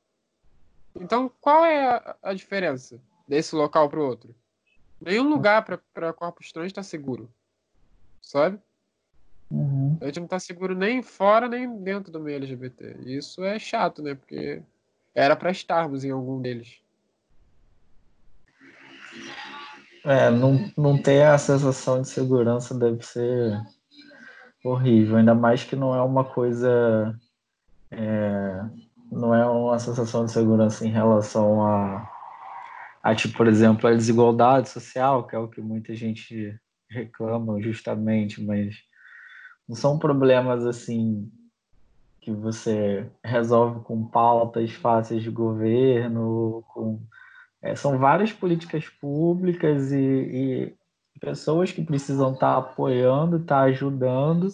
Então, 0.95 1.31
qual 1.41 1.65
é 1.65 1.89
a, 1.89 2.17
a 2.23 2.35
diferença 2.35 3.01
desse 3.27 3.55
local 3.55 3.89
para 3.89 3.99
o 3.99 4.07
outro? 4.07 4.35
Nenhum 5.01 5.29
lugar 5.29 5.65
para 5.93 6.13
corpos 6.13 6.53
trans 6.53 6.67
está 6.67 6.83
seguro, 6.83 7.29
sabe? 8.23 8.59
Uhum. 9.51 9.99
A 10.01 10.07
gente 10.07 10.21
não 10.21 10.27
tá 10.27 10.39
seguro 10.39 10.75
nem 10.75 11.03
fora 11.03 11.49
nem 11.49 11.83
dentro 11.83 12.13
do 12.13 12.21
meio 12.21 12.37
LGBT. 12.37 12.99
Isso 13.05 13.45
é 13.45 13.59
chato, 13.59 14.03
né? 14.03 14.15
Porque 14.15 14.63
era 15.15 15.37
para 15.37 15.51
estarmos 15.51 16.05
em 16.05 16.11
algum 16.11 16.41
deles. 16.41 16.81
É, 20.05 20.31
não, 20.31 20.71
não 20.77 21.01
ter 21.01 21.23
a 21.23 21.39
sensação 21.39 22.03
de 22.03 22.09
segurança 22.09 22.79
deve 22.79 23.03
ser 23.03 23.59
horrível, 24.63 25.17
ainda 25.17 25.35
mais 25.35 25.65
que 25.65 25.75
não 25.75 25.95
é 25.95 26.03
uma 26.03 26.25
coisa. 26.25 27.19
É, 27.91 28.61
não 29.11 29.35
é 29.35 29.47
uma 29.47 29.79
sensação 29.79 30.25
de 30.25 30.33
segurança 30.33 30.87
em 30.87 30.91
relação 30.91 31.65
a, 31.65 32.11
a, 33.03 33.15
tipo, 33.15 33.37
por 33.37 33.47
exemplo, 33.47 33.89
a 33.89 33.95
desigualdade 33.95 34.69
social, 34.69 35.27
que 35.27 35.37
é 35.37 35.39
o 35.39 35.49
que 35.49 35.61
muita 35.61 35.95
gente 35.95 36.59
reclama 36.91 37.61
justamente, 37.63 38.43
mas 38.43 38.77
não 39.69 39.77
são 39.77 39.99
problemas 39.99 40.67
assim 40.67 41.31
que 42.21 42.33
você 42.33 43.07
resolve 43.23 43.81
com 43.85 44.07
pautas 44.07 44.73
fáceis 44.73 45.23
de 45.23 45.31
governo, 45.31 46.65
com 46.69 47.01
é, 47.65 47.75
são 47.75 47.99
várias 47.99 48.31
políticas 48.31 48.87
públicas 49.01 49.91
e, 49.91 49.97
e 49.97 50.75
pessoas 51.19 51.73
que 51.73 51.83
precisam 51.83 52.35
estar 52.35 52.53
tá 52.53 52.59
apoiando, 52.59 53.39
estar 53.39 53.61
tá 53.61 53.63
ajudando 53.63 54.49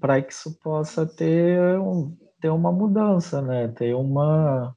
para 0.00 0.22
que 0.22 0.32
isso 0.32 0.58
possa 0.62 1.04
ter, 1.04 1.78
um, 1.78 2.16
ter 2.40 2.48
uma 2.48 2.72
mudança, 2.72 3.42
né? 3.42 3.68
Ter 3.68 3.94
uma 3.94 4.74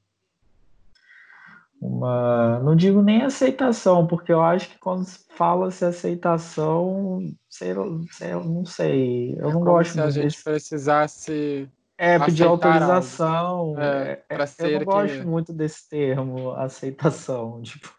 uma 1.81 2.59
não 2.59 2.75
digo 2.75 3.01
nem 3.01 3.21
aceitação, 3.21 4.05
porque 4.05 4.33
eu 4.33 4.41
acho 4.41 4.69
que 4.71 4.77
quando 4.77 5.05
fala-se 5.29 5.85
aceitação, 5.85 7.21
sei, 7.49 7.73
sei, 8.11 8.33
não 8.33 8.65
sei, 8.65 9.35
eu 9.39 9.49
é 9.49 9.53
não 9.53 9.61
gosto 9.61 9.93
se 9.93 10.01
a 10.01 10.09
gente 10.09 10.23
desse... 10.25 10.43
precisasse 10.43 11.69
é, 11.99 12.17
pedir 12.17 12.45
autorização. 12.45 13.75
É, 13.77 14.23
é, 14.29 14.37
eu 14.59 14.79
não 14.79 14.85
gosto 14.85 15.17
é. 15.17 15.23
muito 15.25 15.51
desse 15.51 15.89
termo, 15.89 16.51
aceitação, 16.51 17.61
tipo. 17.61 17.93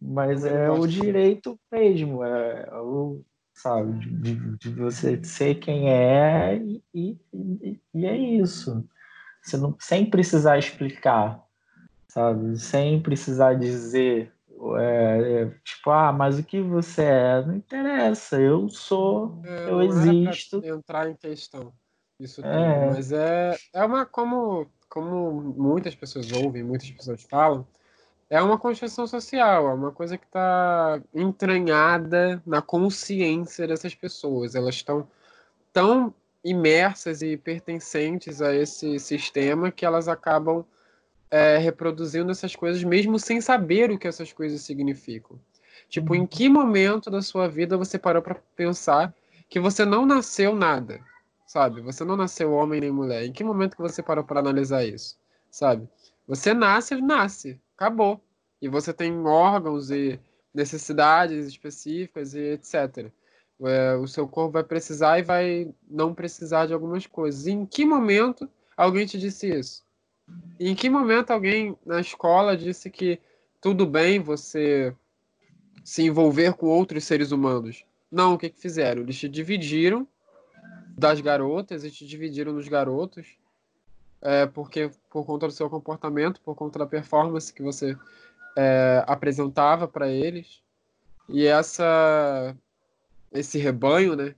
Mas 0.00 0.46
é 0.46 0.70
o 0.70 0.86
direito 0.86 1.60
mesmo, 1.70 2.24
é 2.24 2.66
o, 2.80 3.22
sabe, 3.52 4.00
de, 4.22 4.56
de 4.56 4.70
você 4.70 5.22
ser 5.22 5.56
quem 5.56 5.90
é 5.90 6.56
e, 6.56 6.82
e, 6.94 7.78
e 7.92 8.06
é 8.06 8.16
isso. 8.16 8.82
Você 9.42 9.58
não, 9.58 9.76
sem 9.78 10.08
precisar 10.08 10.56
explicar, 10.56 11.44
sabe? 12.08 12.58
Sem 12.58 13.02
precisar 13.02 13.52
dizer, 13.52 14.32
é, 14.78 15.42
é, 15.42 15.54
tipo, 15.62 15.90
ah, 15.90 16.12
mas 16.14 16.38
o 16.38 16.42
que 16.42 16.62
você 16.62 17.02
é? 17.02 17.44
Não 17.44 17.56
interessa, 17.56 18.40
eu 18.40 18.70
sou, 18.70 19.42
é, 19.44 19.68
eu 19.68 19.82
existo. 19.82 20.62
entrar 20.64 21.10
em 21.10 21.14
questão 21.14 21.74
isso 22.20 22.42
tudo. 22.42 22.52
É. 22.52 22.90
Mas 22.90 23.12
é, 23.12 23.56
é 23.72 23.84
uma, 23.84 24.04
como, 24.06 24.66
como 24.88 25.32
muitas 25.32 25.94
pessoas 25.94 26.30
ouvem, 26.32 26.62
muitas 26.62 26.90
pessoas 26.90 27.22
falam, 27.22 27.66
é 28.28 28.40
uma 28.40 28.58
construção 28.58 29.06
social, 29.06 29.68
é 29.68 29.74
uma 29.74 29.90
coisa 29.90 30.16
que 30.16 30.24
está 30.24 31.00
entranhada 31.12 32.40
na 32.46 32.62
consciência 32.62 33.66
dessas 33.66 33.94
pessoas. 33.94 34.54
Elas 34.54 34.76
estão 34.76 35.08
tão 35.72 36.14
imersas 36.44 37.22
e 37.22 37.36
pertencentes 37.36 38.40
a 38.40 38.54
esse 38.54 38.98
sistema 38.98 39.70
que 39.70 39.84
elas 39.84 40.08
acabam 40.08 40.64
é, 41.30 41.58
reproduzindo 41.58 42.30
essas 42.30 42.56
coisas 42.56 42.82
mesmo 42.82 43.18
sem 43.18 43.40
saber 43.40 43.90
o 43.90 43.98
que 43.98 44.08
essas 44.08 44.32
coisas 44.32 44.62
significam. 44.62 45.38
Tipo, 45.88 46.14
em 46.14 46.20
uhum. 46.20 46.26
que 46.26 46.48
momento 46.48 47.10
da 47.10 47.20
sua 47.20 47.48
vida 47.48 47.76
você 47.76 47.98
parou 47.98 48.22
para 48.22 48.36
pensar 48.54 49.12
que 49.48 49.58
você 49.58 49.84
não 49.84 50.06
nasceu 50.06 50.54
nada? 50.54 51.00
Sabe? 51.50 51.80
Você 51.80 52.04
não 52.04 52.16
nasceu 52.16 52.52
homem 52.52 52.80
nem 52.80 52.92
mulher. 52.92 53.24
Em 53.24 53.32
que 53.32 53.42
momento 53.42 53.74
que 53.74 53.82
você 53.82 54.00
parou 54.00 54.22
para 54.22 54.38
analisar 54.38 54.84
isso, 54.84 55.18
sabe? 55.50 55.88
Você 56.24 56.54
nasce, 56.54 56.94
nasce, 57.00 57.60
acabou. 57.76 58.22
E 58.62 58.68
você 58.68 58.92
tem 58.92 59.26
órgãos 59.26 59.90
e 59.90 60.20
necessidades 60.54 61.48
específicas 61.48 62.34
e 62.34 62.52
etc. 62.52 63.10
É, 63.62 63.96
o 63.96 64.06
seu 64.06 64.28
corpo 64.28 64.52
vai 64.52 64.62
precisar 64.62 65.18
e 65.18 65.22
vai 65.24 65.74
não 65.90 66.14
precisar 66.14 66.66
de 66.66 66.72
algumas 66.72 67.04
coisas. 67.04 67.48
E 67.48 67.50
em 67.50 67.66
que 67.66 67.84
momento 67.84 68.48
alguém 68.76 69.04
te 69.04 69.18
disse 69.18 69.48
isso? 69.48 69.82
E 70.56 70.70
em 70.70 70.74
que 70.76 70.88
momento 70.88 71.32
alguém 71.32 71.76
na 71.84 72.00
escola 72.00 72.56
disse 72.56 72.88
que 72.88 73.18
tudo 73.60 73.84
bem 73.86 74.20
você 74.20 74.94
se 75.82 76.04
envolver 76.04 76.54
com 76.54 76.66
outros 76.66 77.02
seres 77.02 77.32
humanos? 77.32 77.84
Não, 78.08 78.34
o 78.34 78.38
que, 78.38 78.50
que 78.50 78.60
fizeram? 78.60 79.02
Eles 79.02 79.18
te 79.18 79.28
dividiram 79.28 80.06
das 81.00 81.20
garotas 81.20 81.82
e 81.82 81.90
te 81.90 82.06
dividiram 82.06 82.52
nos 82.52 82.68
garotos, 82.68 83.26
é, 84.20 84.46
porque 84.46 84.90
por 85.08 85.24
conta 85.24 85.46
do 85.46 85.52
seu 85.52 85.70
comportamento, 85.70 86.40
por 86.42 86.54
conta 86.54 86.78
da 86.78 86.86
performance 86.86 87.52
que 87.52 87.62
você 87.62 87.96
é, 88.56 89.02
apresentava 89.06 89.88
para 89.88 90.08
eles. 90.08 90.62
E 91.26 91.46
essa 91.46 92.54
esse 93.32 93.58
rebanho, 93.58 94.14
né, 94.14 94.34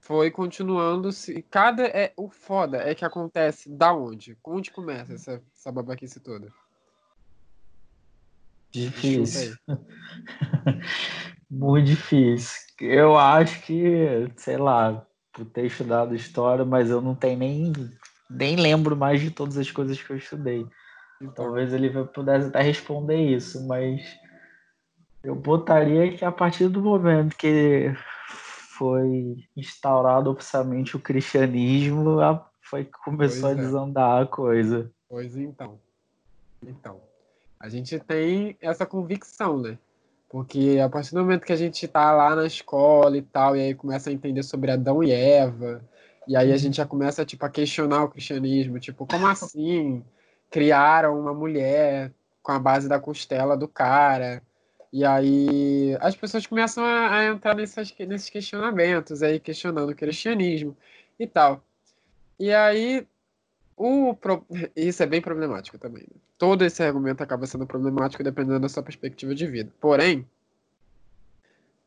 foi 0.00 0.30
continuando 0.30 1.10
se 1.10 1.40
cada 1.42 1.84
é 1.86 2.12
o 2.16 2.28
foda 2.28 2.78
é 2.78 2.94
que 2.94 3.04
acontece 3.04 3.70
da 3.70 3.94
onde? 3.94 4.36
Onde 4.44 4.70
começa 4.70 5.14
essa 5.14 5.42
essa 5.54 5.72
babaquice 5.72 6.20
toda? 6.20 6.52
Difícil. 8.70 9.56
Muito 11.50 11.86
difícil. 11.86 12.60
Eu 12.78 13.16
acho 13.16 13.62
que, 13.62 14.30
sei 14.36 14.58
lá, 14.58 15.07
por 15.38 15.46
ter 15.46 15.66
estudado 15.66 16.14
história, 16.14 16.64
mas 16.64 16.90
eu 16.90 17.00
não 17.00 17.14
tenho 17.14 17.38
nem, 17.38 17.72
nem 18.28 18.56
lembro 18.56 18.96
mais 18.96 19.20
de 19.20 19.30
todas 19.30 19.56
as 19.56 19.70
coisas 19.70 20.02
que 20.02 20.10
eu 20.10 20.16
estudei. 20.16 20.66
Então, 21.22 21.46
talvez 21.46 21.72
ele 21.72 21.90
pudesse 22.06 22.48
até 22.48 22.60
responder 22.60 23.16
isso, 23.16 23.66
mas 23.66 24.02
eu 25.22 25.36
botaria 25.36 26.16
que 26.16 26.24
a 26.24 26.32
partir 26.32 26.68
do 26.68 26.82
momento 26.82 27.36
que 27.36 27.92
foi 28.76 29.36
instaurado 29.56 30.30
oficialmente 30.30 30.96
o 30.96 31.00
cristianismo, 31.00 32.18
foi 32.62 32.84
que 32.84 32.92
começou 33.04 33.42
pois 33.42 33.58
a 33.58 33.60
é. 33.60 33.64
desandar 33.64 34.22
a 34.22 34.26
coisa. 34.26 34.90
Pois 35.08 35.36
então. 35.36 35.80
Então, 36.62 37.00
a 37.60 37.68
gente 37.68 37.98
tem 38.00 38.56
essa 38.60 38.84
convicção, 38.84 39.60
né? 39.60 39.78
Porque 40.28 40.78
a 40.84 40.88
partir 40.88 41.14
do 41.14 41.20
momento 41.20 41.46
que 41.46 41.52
a 41.52 41.56
gente 41.56 41.86
está 41.86 42.12
lá 42.12 42.36
na 42.36 42.46
escola 42.46 43.16
e 43.16 43.22
tal, 43.22 43.56
e 43.56 43.60
aí 43.60 43.74
começa 43.74 44.10
a 44.10 44.12
entender 44.12 44.42
sobre 44.42 44.70
Adão 44.70 45.02
e 45.02 45.10
Eva, 45.10 45.82
e 46.26 46.36
aí 46.36 46.50
a 46.50 46.52
uhum. 46.52 46.58
gente 46.58 46.76
já 46.76 46.86
começa 46.86 47.24
tipo, 47.24 47.44
a 47.46 47.48
questionar 47.48 48.04
o 48.04 48.10
cristianismo, 48.10 48.78
tipo, 48.78 49.06
como 49.06 49.26
assim 49.26 50.04
criaram 50.50 51.18
uma 51.18 51.32
mulher 51.32 52.12
com 52.42 52.52
a 52.52 52.58
base 52.58 52.88
da 52.88 53.00
costela 53.00 53.56
do 53.56 53.66
cara? 53.66 54.42
E 54.92 55.04
aí 55.04 55.96
as 56.00 56.14
pessoas 56.14 56.46
começam 56.46 56.84
a, 56.84 57.16
a 57.16 57.26
entrar 57.26 57.54
nessas, 57.54 57.94
nesses 57.98 58.28
questionamentos, 58.28 59.22
aí 59.22 59.40
questionando 59.40 59.90
o 59.90 59.94
cristianismo 59.94 60.76
e 61.18 61.26
tal. 61.26 61.62
E 62.38 62.52
aí 62.52 63.06
o 63.78 64.14
pro... 64.14 64.44
Isso 64.74 65.02
é 65.02 65.06
bem 65.06 65.20
problemático 65.20 65.78
também. 65.78 66.02
Né? 66.02 66.20
Todo 66.36 66.64
esse 66.64 66.82
argumento 66.82 67.22
acaba 67.22 67.46
sendo 67.46 67.66
problemático 67.66 68.22
dependendo 68.24 68.60
da 68.60 68.68
sua 68.68 68.82
perspectiva 68.82 69.34
de 69.34 69.46
vida. 69.46 69.72
Porém, 69.80 70.26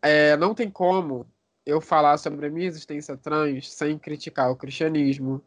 é, 0.02 0.38
não 0.38 0.56
tem 0.56 0.70
como 0.70 1.28
eu 1.66 1.82
falar 1.82 2.18
sobre 2.18 2.48
a 2.48 2.50
minha 2.50 2.68
existência 2.68 3.18
trans 3.18 3.72
sem 3.72 4.00
criticar 4.00 4.50
o 4.50 4.56
cristianismo, 4.56 5.42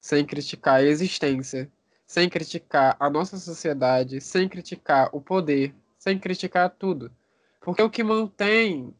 sem 0.00 0.24
criticar 0.24 0.76
a 0.76 0.84
existência, 0.84 1.68
sem 2.06 2.28
criticar 2.28 2.96
a 2.98 3.10
nossa 3.10 3.36
sociedade, 3.36 4.20
sem 4.20 4.48
criticar 4.48 5.10
o 5.12 5.20
poder, 5.20 5.74
sem 5.98 6.18
criticar 6.18 6.70
tudo. 6.70 7.10
Porque 7.60 7.82
o 7.82 7.90
que 7.90 8.02
mantém 8.02 8.94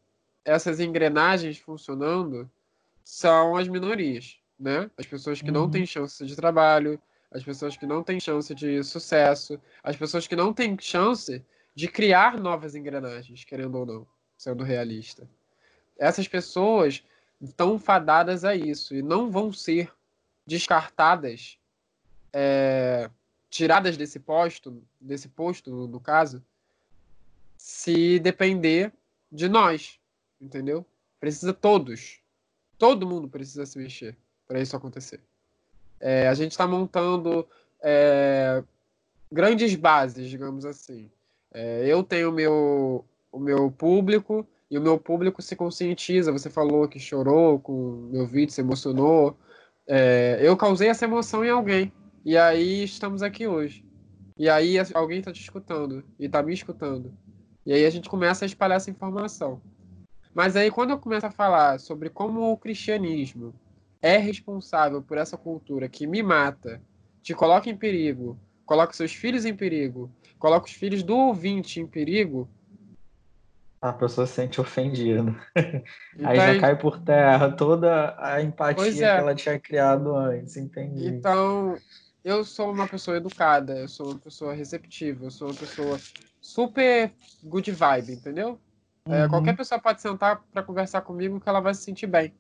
essas 0.45 0.81
engrenagens 0.81 1.59
funcionando 1.59 2.51
são 3.05 3.57
as 3.57 3.69
minorias 3.69 4.39
né? 4.59 4.91
As 4.97 5.07
pessoas 5.07 5.41
que 5.41 5.49
uhum. 5.49 5.55
não 5.55 5.71
têm 5.71 5.87
chance 5.87 6.25
de 6.25 6.35
trabalho, 6.35 7.01
as 7.31 7.45
pessoas 7.45 7.77
que 7.77 7.87
não 7.87 8.03
têm 8.03 8.19
chance 8.19 8.55
de 8.55 8.83
sucesso, 8.83 9.61
as 9.83 9.97
pessoas 9.97 10.27
que 10.27 10.35
não 10.35 10.53
têm 10.53 10.77
chance 10.81 11.45
de 11.75 11.89
criar 11.89 12.39
novas 12.41 12.75
engrenagens, 12.75 13.45
querendo 13.45 13.77
ou 13.77 13.87
não, 13.87 14.07
sendo 14.37 14.65
realista. 14.65 15.29
Essas 15.97 16.27
pessoas 16.27 17.05
estão 17.41 17.79
fadadas 17.79 18.45
a 18.45 18.55
isso 18.55 18.95
e 18.95 19.03
não 19.03 19.31
vão 19.31 19.53
ser 19.53 19.93
descartadas, 20.47 21.59
é, 22.33 23.11
tiradas 23.51 23.97
desse 23.97 24.19
posto, 24.19 24.83
desse 25.01 25.29
posto, 25.29 25.71
no, 25.71 25.87
no 25.87 26.01
caso, 26.01 26.43
se 27.57 28.19
depender 28.19 28.93
de 29.31 29.49
nós, 29.49 30.01
entendeu? 30.41 30.85
Precisa 31.21 31.53
todos. 31.53 32.21
Todo 32.79 33.07
mundo 33.07 33.29
precisa 33.29 33.67
se 33.67 33.79
mexer 33.79 34.17
para 34.49 34.61
isso 34.61 34.75
acontecer. 34.75 35.21
É, 36.01 36.27
a 36.27 36.35
gente 36.35 36.53
está 36.53 36.67
montando 36.67 37.47
é, 37.83 38.65
grandes 39.31 39.75
bases, 39.75 40.29
digamos 40.29 40.65
assim. 40.65 41.11
É, 41.53 41.87
eu 41.87 42.03
tenho 42.03 42.33
meu, 42.33 43.05
o 43.31 43.39
meu 43.39 43.71
público 43.71 44.47
e 44.71 44.79
o 44.79 44.81
meu 44.81 44.99
público 44.99 45.43
se 45.43 45.55
conscientiza. 45.55 46.33
Você 46.33 46.49
falou 46.49 46.89
que 46.89 46.99
chorou 46.99 47.61
com 47.61 48.09
meu 48.11 48.27
vídeo, 48.27 48.53
se 48.53 48.61
emocionou. 48.61 49.37
É, 49.87 50.39
eu 50.41 50.57
causei 50.57 50.89
essa 50.89 51.05
emoção 51.05 51.45
em 51.45 51.51
alguém. 51.51 51.93
E 52.25 52.37
aí 52.37 52.85
estamos 52.85 53.23
aqui 53.23 53.47
hoje. 53.47 53.85
E 54.37 54.49
aí 54.49 54.77
alguém 54.95 55.19
está 55.19 55.33
te 55.33 55.41
escutando 55.41 56.05
e 56.19 56.27
está 56.27 56.43
me 56.43 56.55
escutando. 56.55 57.13
E 57.67 57.73
aí 57.73 57.85
a 57.85 57.91
gente 57.91 58.09
começa 58.09 58.45
a 58.45 58.47
espalhar 58.47 58.77
essa 58.77 58.91
informação. 58.91 59.61
Mas 60.33 60.55
aí 60.57 60.71
quando 60.71 60.91
eu 60.91 60.99
começo 60.99 61.27
a 61.27 61.31
falar 61.31 61.81
sobre 61.81 62.09
como 62.09 62.53
o 62.53 62.57
cristianismo 62.57 63.53
é 64.01 64.17
responsável 64.17 65.03
por 65.03 65.19
essa 65.19 65.37
cultura 65.37 65.89
que 65.89 66.07
me 66.07 66.23
mata, 66.23 66.81
te 67.23 67.35
coloca 67.35 67.69
em 67.69 67.77
perigo, 67.77 68.39
coloca 68.65 68.93
seus 68.93 69.13
filhos 69.13 69.45
em 69.45 69.55
perigo, 69.55 70.11
coloca 70.39 70.67
os 70.67 70.73
filhos 70.73 71.03
do 71.03 71.17
ouvinte 71.17 71.81
em 71.81 71.87
perigo, 71.87 72.49
a 73.81 73.93
pessoa 73.93 74.27
se 74.27 74.35
sente 74.35 74.61
ofendida. 74.61 75.23
Aí 76.25 76.37
já 76.37 76.61
cai 76.61 76.77
por 76.77 76.99
terra 77.01 77.53
toda 77.53 78.17
a 78.19 78.43
empatia 78.43 79.07
é. 79.07 79.15
que 79.15 79.21
ela 79.21 79.35
tinha 79.35 79.59
criado 79.59 80.17
antes, 80.17 80.57
entendi. 80.57 81.07
Então, 81.07 81.77
eu 82.25 82.45
sou 82.45 82.73
uma 82.73 82.89
pessoa 82.89 83.17
educada, 83.17 83.79
eu 83.79 83.89
sou 83.89 84.11
uma 84.11 84.19
pessoa 84.19 84.53
receptiva, 84.53 85.27
eu 85.27 85.31
sou 85.31 85.49
uma 85.49 85.55
pessoa 85.55 85.99
super 86.41 87.13
good 87.43 87.71
vibe, 87.71 88.15
entendeu? 88.15 88.59
É, 89.07 89.11
uhum. 89.11 89.25
É, 89.25 89.29
qualquer 89.29 89.57
pessoa 89.57 89.81
pode 89.81 90.03
sentar 90.03 90.43
para 90.53 90.63
conversar 90.63 91.03
comigo 91.03 91.41
que 91.41 91.49
ela 91.49 91.61
vai 91.61 91.73
se 91.73 91.83
sentir 91.83 92.09
bem. 92.09 92.35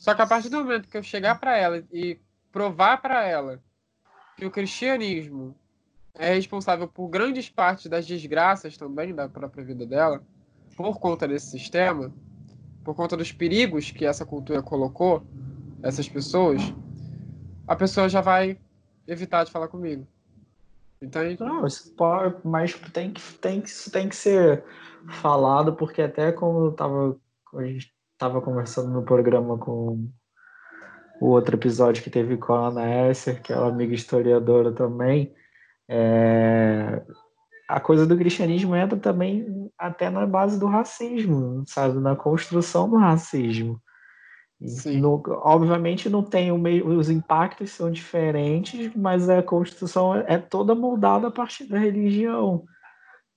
Só 0.00 0.14
que 0.14 0.22
a 0.22 0.26
partir 0.26 0.48
do 0.48 0.56
momento 0.56 0.88
que 0.88 0.96
eu 0.96 1.02
chegar 1.02 1.38
para 1.38 1.58
ela 1.58 1.84
e 1.92 2.18
provar 2.50 3.02
para 3.02 3.22
ela 3.22 3.62
que 4.34 4.46
o 4.46 4.50
cristianismo 4.50 5.54
é 6.14 6.32
responsável 6.32 6.88
por 6.88 7.06
grandes 7.08 7.50
partes 7.50 7.84
das 7.84 8.06
desgraças 8.06 8.78
também 8.78 9.14
da 9.14 9.28
própria 9.28 9.62
vida 9.62 9.84
dela, 9.84 10.22
por 10.74 10.98
conta 10.98 11.28
desse 11.28 11.50
sistema, 11.50 12.10
por 12.82 12.94
conta 12.94 13.14
dos 13.14 13.30
perigos 13.30 13.90
que 13.90 14.06
essa 14.06 14.24
cultura 14.24 14.62
colocou 14.62 15.22
essas 15.82 16.08
pessoas, 16.08 16.62
a 17.68 17.76
pessoa 17.76 18.08
já 18.08 18.22
vai 18.22 18.58
evitar 19.06 19.44
de 19.44 19.52
falar 19.52 19.68
comigo. 19.68 20.06
Entende? 21.02 21.38
Não, 21.38 21.60
mas 22.42 22.72
tem 22.94 23.12
que, 23.12 23.34
tem, 23.34 23.60
que, 23.60 23.90
tem 23.90 24.08
que 24.08 24.16
ser 24.16 24.64
falado, 25.20 25.74
porque 25.74 26.00
até 26.00 26.32
como 26.32 26.68
eu 26.68 26.72
tava, 26.72 27.20
a 27.54 27.64
gente 27.64 27.92
tava 28.20 28.42
conversando 28.42 28.90
no 28.90 29.02
programa 29.02 29.56
com 29.56 30.06
o 31.20 31.26
outro 31.28 31.56
episódio 31.56 32.02
que 32.02 32.10
teve 32.10 32.36
com 32.36 32.52
a 32.52 32.68
Ana 32.68 33.10
Esser, 33.10 33.42
que 33.42 33.50
é 33.50 33.56
uma 33.56 33.68
amiga 33.68 33.94
historiadora 33.94 34.72
também, 34.72 35.34
é, 35.88 37.02
a 37.66 37.80
coisa 37.80 38.06
do 38.06 38.16
cristianismo 38.16 38.76
entra 38.76 38.98
também 38.98 39.70
até 39.78 40.10
na 40.10 40.26
base 40.26 40.60
do 40.60 40.66
racismo, 40.66 41.64
sabe? 41.66 41.98
Na 41.98 42.14
construção 42.14 42.88
do 42.88 42.96
racismo. 42.96 43.80
No, 45.00 45.22
obviamente 45.42 46.10
não 46.10 46.22
tem 46.22 46.52
o 46.52 46.58
meio, 46.58 46.86
os 46.86 47.08
impactos 47.08 47.70
são 47.70 47.90
diferentes, 47.90 48.94
mas 48.94 49.30
a 49.30 49.42
construção 49.42 50.14
é, 50.14 50.34
é 50.34 50.38
toda 50.38 50.74
moldada 50.74 51.28
a 51.28 51.30
partir 51.30 51.64
da 51.64 51.78
religião, 51.78 52.64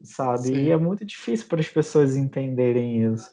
sabe? 0.02 0.48
Sim. 0.48 0.56
E 0.56 0.72
é 0.72 0.78
muito 0.78 1.06
difícil 1.06 1.48
para 1.48 1.62
as 1.62 1.70
pessoas 1.70 2.18
entenderem 2.18 3.02
isso. 3.14 3.32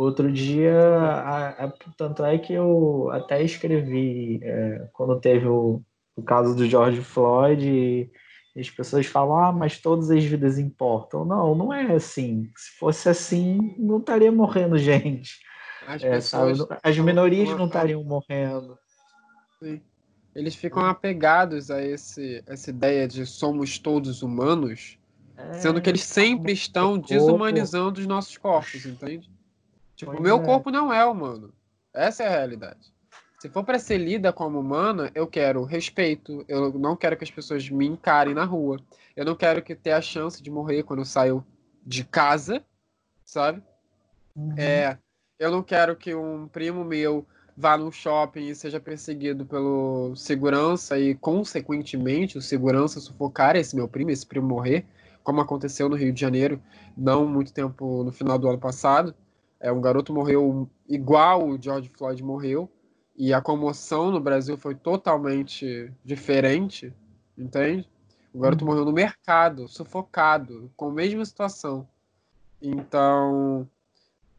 Outro 0.00 0.32
dia, 0.32 0.74
a, 0.98 1.64
a, 1.66 1.72
tanto 1.94 2.24
é 2.24 2.38
que 2.38 2.54
eu 2.54 3.10
até 3.12 3.42
escrevi 3.42 4.40
é, 4.42 4.88
quando 4.94 5.20
teve 5.20 5.46
o, 5.46 5.82
o 6.16 6.22
caso 6.22 6.56
do 6.56 6.66
George 6.66 7.02
Floyd 7.02 8.10
as 8.58 8.70
pessoas 8.70 9.04
falam, 9.04 9.38
ah, 9.38 9.52
mas 9.52 9.78
todas 9.78 10.10
as 10.10 10.24
vidas 10.24 10.58
importam. 10.58 11.26
Não, 11.26 11.54
não 11.54 11.70
é 11.70 11.92
assim. 11.92 12.50
Se 12.56 12.78
fosse 12.78 13.10
assim, 13.10 13.74
não 13.78 13.98
estaria 13.98 14.32
morrendo 14.32 14.78
gente. 14.80 15.38
As, 15.86 16.02
é, 16.02 16.18
as 16.82 16.98
minorias 16.98 17.50
não 17.50 17.66
estariam 17.66 18.02
morrendo. 18.02 18.78
Sim. 19.62 19.82
Eles 20.34 20.54
ficam 20.54 20.82
apegados 20.82 21.70
a 21.70 21.84
esse, 21.84 22.42
essa 22.46 22.70
ideia 22.70 23.06
de 23.06 23.26
somos 23.26 23.78
todos 23.78 24.22
humanos, 24.22 24.98
é, 25.36 25.52
sendo 25.58 25.82
que 25.82 25.90
eles 25.90 26.04
sempre 26.04 26.52
estão 26.52 26.96
desumanizando 26.96 28.00
os 28.00 28.06
nossos 28.06 28.38
corpos, 28.38 28.86
entende? 28.86 29.28
Tipo, 30.00 30.12
o 30.12 30.22
meu 30.22 30.36
é. 30.36 30.42
corpo 30.42 30.70
não 30.70 30.90
é 30.90 31.04
humano. 31.04 31.52
Essa 31.92 32.22
é 32.22 32.26
a 32.26 32.30
realidade. 32.30 32.90
Se 33.38 33.50
for 33.50 33.62
para 33.62 33.78
ser 33.78 33.98
lida 33.98 34.32
como 34.32 34.58
humana, 34.58 35.10
eu 35.14 35.26
quero 35.26 35.62
respeito. 35.62 36.42
Eu 36.48 36.72
não 36.72 36.96
quero 36.96 37.18
que 37.18 37.24
as 37.24 37.30
pessoas 37.30 37.68
me 37.68 37.86
encarem 37.86 38.32
na 38.32 38.44
rua. 38.44 38.78
Eu 39.14 39.26
não 39.26 39.36
quero 39.36 39.62
que 39.62 39.74
tenha 39.74 39.98
a 39.98 40.00
chance 40.00 40.42
de 40.42 40.50
morrer 40.50 40.84
quando 40.84 41.00
eu 41.00 41.04
saio 41.04 41.44
de 41.84 42.02
casa, 42.02 42.64
sabe? 43.26 43.62
Uhum. 44.34 44.54
É, 44.56 44.96
eu 45.38 45.50
não 45.50 45.62
quero 45.62 45.94
que 45.94 46.14
um 46.14 46.48
primo 46.48 46.82
meu 46.82 47.26
vá 47.54 47.76
num 47.76 47.92
shopping 47.92 48.46
e 48.46 48.54
seja 48.54 48.80
perseguido 48.80 49.44
pelo 49.44 50.16
segurança 50.16 50.98
e, 50.98 51.14
consequentemente, 51.14 52.38
o 52.38 52.42
segurança 52.42 53.00
sufocar 53.00 53.54
esse 53.54 53.76
meu 53.76 53.86
primo, 53.86 54.10
esse 54.10 54.26
primo 54.26 54.48
morrer, 54.48 54.86
como 55.22 55.42
aconteceu 55.42 55.90
no 55.90 55.96
Rio 55.96 56.10
de 56.10 56.20
Janeiro, 56.22 56.58
não 56.96 57.26
muito 57.26 57.52
tempo 57.52 58.02
no 58.02 58.12
final 58.12 58.38
do 58.38 58.48
ano 58.48 58.58
passado. 58.58 59.14
É, 59.60 59.70
um 59.70 59.80
garoto 59.80 60.12
morreu 60.12 60.68
igual 60.88 61.46
o 61.46 61.60
George 61.60 61.90
Floyd 61.90 62.22
morreu 62.22 62.70
e 63.16 63.34
a 63.34 63.42
comoção 63.42 64.10
no 64.10 64.18
Brasil 64.18 64.56
foi 64.56 64.74
totalmente 64.74 65.92
diferente, 66.02 66.92
entende? 67.36 67.86
O 68.32 68.38
garoto 68.38 68.64
uhum. 68.64 68.70
morreu 68.70 68.84
no 68.86 68.92
mercado, 68.92 69.68
sufocado, 69.68 70.70
com 70.76 70.86
a 70.86 70.92
mesma 70.92 71.24
situação. 71.24 71.86
Então, 72.62 73.68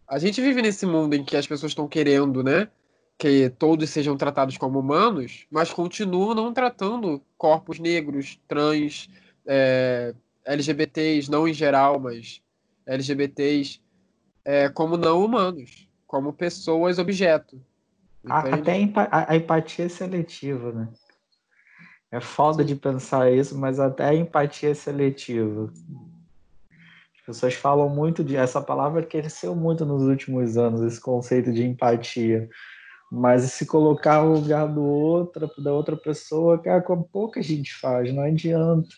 a 0.07 0.17
gente 0.17 0.41
vive 0.41 0.61
nesse 0.61 0.85
mundo 0.85 1.13
em 1.13 1.23
que 1.23 1.37
as 1.37 1.45
pessoas 1.45 1.71
estão 1.71 1.87
querendo, 1.87 2.43
né, 2.43 2.67
que 3.17 3.49
todos 3.51 3.89
sejam 3.89 4.17
tratados 4.17 4.57
como 4.57 4.79
humanos, 4.79 5.45
mas 5.51 5.71
continuam 5.71 6.33
não 6.33 6.51
tratando 6.51 7.21
corpos 7.37 7.79
negros, 7.79 8.39
trans, 8.47 9.09
é, 9.45 10.15
LGBTs, 10.43 11.29
não 11.29 11.47
em 11.47 11.53
geral, 11.53 11.99
mas 11.99 12.41
LGBTs, 12.85 13.79
é, 14.43 14.69
como 14.69 14.97
não 14.97 15.23
humanos, 15.23 15.87
como 16.07 16.33
pessoas 16.33 16.99
objeto. 16.99 17.61
Até 18.25 18.73
a, 18.95 19.31
a 19.31 19.35
empatia 19.35 19.89
seletiva, 19.89 20.71
né? 20.71 20.89
É 22.11 22.19
foda 22.19 22.63
de 22.63 22.75
pensar 22.75 23.31
isso, 23.31 23.57
mas 23.57 23.79
até 23.79 24.05
a 24.05 24.13
empatia 24.13 24.75
seletiva. 24.75 25.71
As 27.15 27.25
pessoas 27.25 27.53
falam 27.53 27.89
muito 27.89 28.23
de. 28.23 28.35
Essa 28.35 28.61
palavra 28.61 29.05
cresceu 29.05 29.55
muito 29.55 29.85
nos 29.85 30.03
últimos 30.03 30.57
anos, 30.57 30.81
esse 30.81 30.99
conceito 30.99 31.53
de 31.53 31.63
empatia. 31.63 32.49
Mas 33.09 33.43
se 33.43 33.65
colocar 33.65 34.23
no 34.23 34.33
lugar 34.33 34.67
do 34.67 34.83
outro, 34.83 35.49
da 35.61 35.73
outra 35.73 35.95
pessoa, 35.97 36.61
cara, 36.61 36.81
com 36.81 37.01
pouca 37.01 37.41
gente 37.41 37.73
faz, 37.73 38.13
não 38.13 38.23
adianta. 38.23 38.89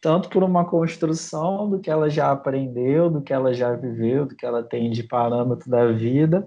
Tanto 0.00 0.28
por 0.30 0.42
uma 0.42 0.64
construção 0.64 1.68
do 1.68 1.78
que 1.78 1.90
ela 1.90 2.08
já 2.08 2.30
aprendeu, 2.32 3.10
do 3.10 3.20
que 3.20 3.32
ela 3.32 3.52
já 3.52 3.72
viveu, 3.74 4.26
do 4.26 4.34
que 4.34 4.46
ela 4.46 4.62
tem 4.62 4.90
de 4.90 5.02
parâmetro 5.02 5.70
da 5.70 5.86
vida, 5.92 6.46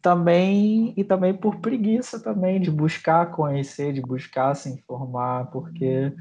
também 0.00 0.92
e 0.96 1.02
também 1.02 1.32
por 1.32 1.56
preguiça 1.56 2.22
também 2.22 2.60
de 2.60 2.70
buscar 2.70 3.30
conhecer, 3.30 3.92
de 3.92 4.02
buscar 4.02 4.54
se 4.54 4.68
informar, 4.68 5.50
porque 5.50 6.12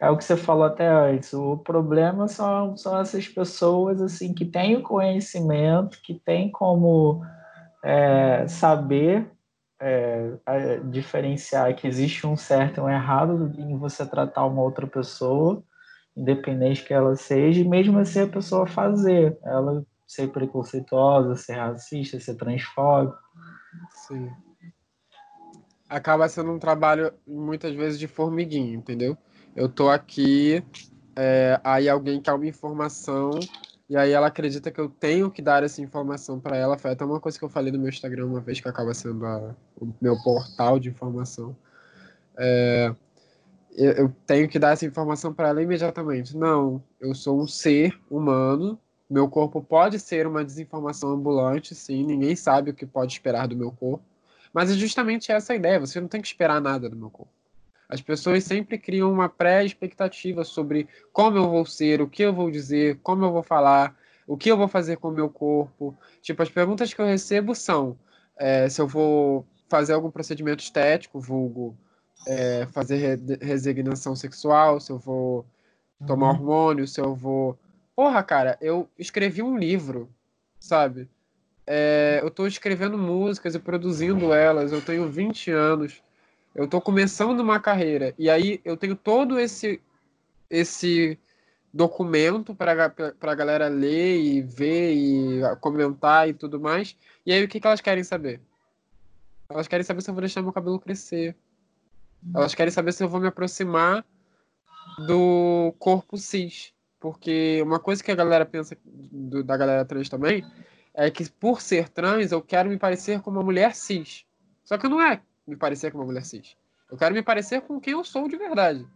é 0.00 0.08
o 0.10 0.16
que 0.16 0.24
você 0.24 0.36
falou 0.36 0.64
até 0.64 0.88
antes. 0.88 1.32
O 1.34 1.58
problema 1.58 2.26
são, 2.26 2.76
são 2.76 2.98
essas 2.98 3.28
pessoas 3.28 4.00
assim 4.00 4.32
que 4.32 4.44
têm 4.44 4.76
o 4.76 4.82
conhecimento, 4.82 6.00
que 6.02 6.14
têm 6.14 6.50
como 6.50 7.22
é, 7.84 8.46
saber 8.48 9.30
é, 9.80 10.38
diferenciar 10.90 11.74
que 11.74 11.86
existe 11.86 12.26
um 12.26 12.36
certo 12.36 12.78
e 12.78 12.80
um 12.80 12.88
errado 12.88 13.52
em 13.58 13.76
você 13.76 14.06
tratar 14.06 14.46
uma 14.46 14.62
outra 14.62 14.86
pessoa, 14.86 15.62
independente 16.18 16.84
que 16.84 16.92
ela 16.92 17.14
seja, 17.16 17.60
e 17.60 17.68
mesmo 17.68 17.98
assim 17.98 18.20
a 18.20 18.26
pessoa 18.26 18.66
fazer. 18.66 19.38
Ela 19.44 19.84
ser 20.06 20.28
preconceituosa, 20.28 21.36
ser 21.36 21.54
racista, 21.54 22.18
ser 22.18 22.34
transfóbico. 22.34 23.18
Sim. 23.92 24.30
Acaba 25.88 26.28
sendo 26.28 26.52
um 26.52 26.58
trabalho, 26.58 27.12
muitas 27.26 27.74
vezes, 27.74 27.98
de 27.98 28.08
formiguinha, 28.08 28.74
entendeu? 28.74 29.16
Eu 29.54 29.68
tô 29.68 29.88
aqui, 29.88 30.62
é, 31.14 31.60
aí 31.62 31.88
alguém 31.88 32.20
quer 32.20 32.32
uma 32.32 32.46
informação, 32.46 33.30
e 33.88 33.96
aí 33.96 34.12
ela 34.12 34.26
acredita 34.26 34.70
que 34.70 34.80
eu 34.80 34.88
tenho 34.88 35.30
que 35.30 35.40
dar 35.40 35.62
essa 35.62 35.80
informação 35.80 36.38
para 36.38 36.56
ela. 36.56 36.78
Foi 36.78 36.90
até 36.90 37.04
uma 37.04 37.20
coisa 37.20 37.38
que 37.38 37.44
eu 37.44 37.48
falei 37.48 37.72
no 37.72 37.78
meu 37.78 37.88
Instagram 37.88 38.26
uma 38.26 38.40
vez, 38.40 38.60
que 38.60 38.68
acaba 38.68 38.92
sendo 38.92 39.24
a, 39.24 39.54
o 39.80 39.92
meu 40.00 40.16
portal 40.22 40.78
de 40.78 40.90
informação. 40.90 41.56
É, 42.36 42.94
eu 43.76 44.12
tenho 44.26 44.48
que 44.48 44.58
dar 44.58 44.72
essa 44.72 44.86
informação 44.86 45.32
para 45.32 45.48
ela 45.48 45.62
imediatamente. 45.62 46.36
Não, 46.36 46.82
eu 47.00 47.14
sou 47.14 47.40
um 47.40 47.46
ser 47.46 47.98
humano 48.10 48.78
meu 49.08 49.28
corpo 49.28 49.62
pode 49.62 49.98
ser 49.98 50.26
uma 50.26 50.44
desinformação 50.44 51.10
ambulante, 51.10 51.74
sim, 51.74 52.04
ninguém 52.04 52.36
sabe 52.36 52.70
o 52.70 52.74
que 52.74 52.84
pode 52.84 53.12
esperar 53.12 53.48
do 53.48 53.56
meu 53.56 53.72
corpo. 53.72 54.04
Mas 54.52 54.70
é 54.70 54.74
justamente 54.74 55.32
essa 55.32 55.54
a 55.54 55.56
ideia, 55.56 55.80
você 55.80 56.00
não 56.00 56.08
tem 56.08 56.20
que 56.20 56.26
esperar 56.26 56.60
nada 56.60 56.90
do 56.90 56.96
meu 56.96 57.10
corpo. 57.10 57.32
As 57.88 58.02
pessoas 58.02 58.44
sempre 58.44 58.76
criam 58.76 59.10
uma 59.10 59.28
pré-expectativa 59.28 60.44
sobre 60.44 60.86
como 61.10 61.38
eu 61.38 61.48
vou 61.48 61.64
ser, 61.64 62.02
o 62.02 62.08
que 62.08 62.22
eu 62.22 62.34
vou 62.34 62.50
dizer, 62.50 62.98
como 63.02 63.24
eu 63.24 63.32
vou 63.32 63.42
falar, 63.42 63.96
o 64.26 64.36
que 64.36 64.50
eu 64.50 64.58
vou 64.58 64.68
fazer 64.68 64.98
com 64.98 65.08
o 65.08 65.12
meu 65.12 65.30
corpo. 65.30 65.96
Tipo, 66.20 66.42
as 66.42 66.50
perguntas 66.50 66.92
que 66.92 67.00
eu 67.00 67.06
recebo 67.06 67.54
são 67.54 67.98
é, 68.36 68.68
se 68.68 68.78
eu 68.78 68.86
vou 68.86 69.46
fazer 69.70 69.94
algum 69.94 70.10
procedimento 70.10 70.62
estético, 70.62 71.18
vulgo 71.18 71.74
é, 72.26 72.66
fazer 72.72 72.96
re 72.96 73.38
resignação 73.40 74.14
sexual, 74.14 74.80
se 74.80 74.90
eu 74.90 74.98
vou 74.98 75.46
tomar 76.06 76.28
uhum. 76.28 76.32
hormônio, 76.32 76.86
se 76.86 77.00
eu 77.00 77.14
vou. 77.14 77.58
Porra, 77.94 78.22
cara, 78.22 78.56
eu 78.60 78.88
escrevi 78.98 79.42
um 79.42 79.58
livro, 79.58 80.08
sabe? 80.60 81.08
É, 81.66 82.20
eu 82.22 82.30
tô 82.30 82.46
escrevendo 82.46 82.96
músicas 82.96 83.54
e 83.54 83.58
produzindo 83.58 84.32
elas, 84.32 84.72
eu 84.72 84.80
tenho 84.80 85.08
20 85.10 85.50
anos, 85.50 86.02
eu 86.54 86.66
tô 86.66 86.80
começando 86.80 87.40
uma 87.40 87.60
carreira, 87.60 88.14
e 88.18 88.30
aí 88.30 88.60
eu 88.64 88.76
tenho 88.76 88.96
todo 88.96 89.38
esse 89.38 89.80
esse 90.50 91.18
documento 91.72 92.54
para 92.54 92.92
a 93.20 93.34
galera 93.34 93.68
ler 93.68 94.18
e 94.18 94.40
ver 94.40 94.94
e 94.94 95.40
comentar 95.60 96.28
e 96.28 96.32
tudo 96.32 96.58
mais. 96.58 96.96
E 97.26 97.32
aí 97.32 97.44
o 97.44 97.48
que, 97.48 97.60
que 97.60 97.66
elas 97.66 97.80
querem 97.80 98.02
saber? 98.02 98.40
Elas 99.48 99.68
querem 99.68 99.84
saber 99.84 100.02
se 100.02 100.10
eu 100.10 100.14
vou 100.14 100.22
deixar 100.22 100.42
meu 100.42 100.52
cabelo 100.52 100.80
crescer. 100.80 101.36
Elas 102.34 102.54
querem 102.54 102.70
saber 102.70 102.92
se 102.92 103.02
eu 103.02 103.08
vou 103.08 103.20
me 103.20 103.28
aproximar 103.28 104.04
do 105.06 105.74
corpo 105.78 106.16
cis. 106.16 106.72
Porque 107.00 107.60
uma 107.62 107.78
coisa 107.78 108.02
que 108.02 108.10
a 108.10 108.14
galera 108.14 108.44
pensa 108.44 108.76
do, 108.84 109.44
da 109.44 109.56
galera 109.56 109.84
trans 109.84 110.08
também 110.08 110.44
é 110.92 111.10
que 111.10 111.30
por 111.30 111.60
ser 111.60 111.88
trans 111.88 112.32
eu 112.32 112.42
quero 112.42 112.68
me 112.68 112.76
parecer 112.76 113.20
com 113.20 113.30
uma 113.30 113.42
mulher 113.42 113.74
cis. 113.74 114.24
Só 114.64 114.76
que 114.76 114.88
não 114.88 115.00
é 115.00 115.22
me 115.46 115.56
parecer 115.56 115.92
com 115.92 115.98
uma 115.98 116.06
mulher 116.06 116.24
cis. 116.24 116.56
Eu 116.90 116.96
quero 116.96 117.14
me 117.14 117.22
parecer 117.22 117.60
com 117.62 117.80
quem 117.80 117.92
eu 117.92 118.02
sou 118.02 118.28
de 118.28 118.36
verdade. 118.36 118.86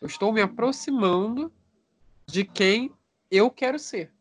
Eu 0.00 0.06
estou 0.06 0.32
me 0.32 0.42
aproximando 0.42 1.50
de 2.26 2.44
quem 2.44 2.92
eu 3.30 3.50
quero 3.50 3.78
ser. 3.78 4.12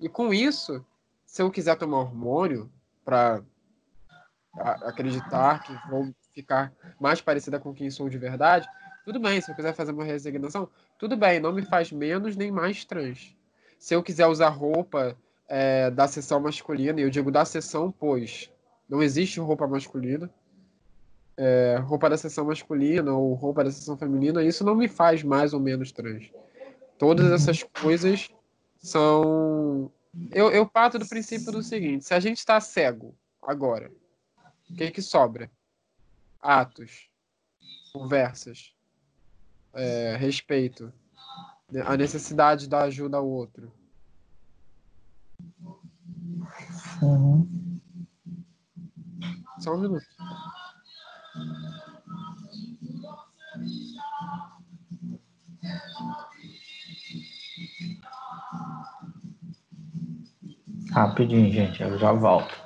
E 0.00 0.08
com 0.08 0.32
isso, 0.34 0.84
se 1.24 1.42
eu 1.42 1.50
quiser 1.50 1.76
tomar 1.76 1.98
hormônio 1.98 2.70
para 3.04 3.42
acreditar 4.82 5.62
que 5.62 5.72
vou 5.88 6.12
ficar 6.36 6.70
mais 7.00 7.22
parecida 7.22 7.58
com 7.58 7.72
quem 7.72 7.90
sou 7.90 8.10
de 8.10 8.18
verdade, 8.18 8.68
tudo 9.06 9.18
bem. 9.18 9.40
Se 9.40 9.50
eu 9.50 9.54
quiser 9.54 9.72
fazer 9.72 9.92
uma 9.92 10.04
resignação, 10.04 10.68
tudo 10.98 11.16
bem. 11.16 11.40
Não 11.40 11.50
me 11.50 11.62
faz 11.62 11.90
menos 11.90 12.36
nem 12.36 12.50
mais 12.50 12.84
trans. 12.84 13.34
Se 13.78 13.94
eu 13.94 14.02
quiser 14.02 14.26
usar 14.26 14.50
roupa 14.50 15.16
é, 15.48 15.90
da 15.90 16.06
sessão 16.06 16.38
masculina, 16.38 17.00
e 17.00 17.04
eu 17.04 17.10
digo 17.10 17.30
da 17.30 17.44
sessão, 17.44 17.90
pois 17.90 18.50
não 18.86 19.02
existe 19.02 19.40
roupa 19.40 19.66
masculina, 19.66 20.30
é, 21.38 21.76
roupa 21.82 22.10
da 22.10 22.18
sessão 22.18 22.44
masculina 22.44 23.12
ou 23.12 23.32
roupa 23.32 23.64
da 23.64 23.70
sessão 23.70 23.96
feminina, 23.96 24.42
isso 24.42 24.64
não 24.64 24.74
me 24.74 24.88
faz 24.88 25.22
mais 25.22 25.54
ou 25.54 25.60
menos 25.60 25.90
trans. 25.90 26.30
Todas 26.98 27.32
essas 27.32 27.62
coisas 27.62 28.30
são. 28.76 29.90
Eu, 30.32 30.50
eu 30.50 30.66
parto 30.66 30.98
do 30.98 31.08
princípio 31.08 31.52
do 31.52 31.62
seguinte: 31.62 32.04
se 32.04 32.12
a 32.12 32.20
gente 32.20 32.38
está 32.38 32.60
cego 32.60 33.14
agora, 33.42 33.90
o 34.70 34.74
que, 34.74 34.90
que 34.90 35.02
sobra? 35.02 35.50
Atos, 36.46 37.10
conversas, 37.92 38.72
é, 39.72 40.16
respeito, 40.16 40.92
a 41.84 41.96
necessidade 41.96 42.68
da 42.68 42.82
ajuda 42.82 43.16
ao 43.16 43.26
outro. 43.26 43.72
Uhum. 47.02 47.80
Só 49.58 49.74
um 49.74 49.80
minuto. 49.80 50.06
Rapidinho, 60.92 61.52
gente, 61.52 61.82
eu 61.82 61.98
já 61.98 62.12
volto. 62.12 62.65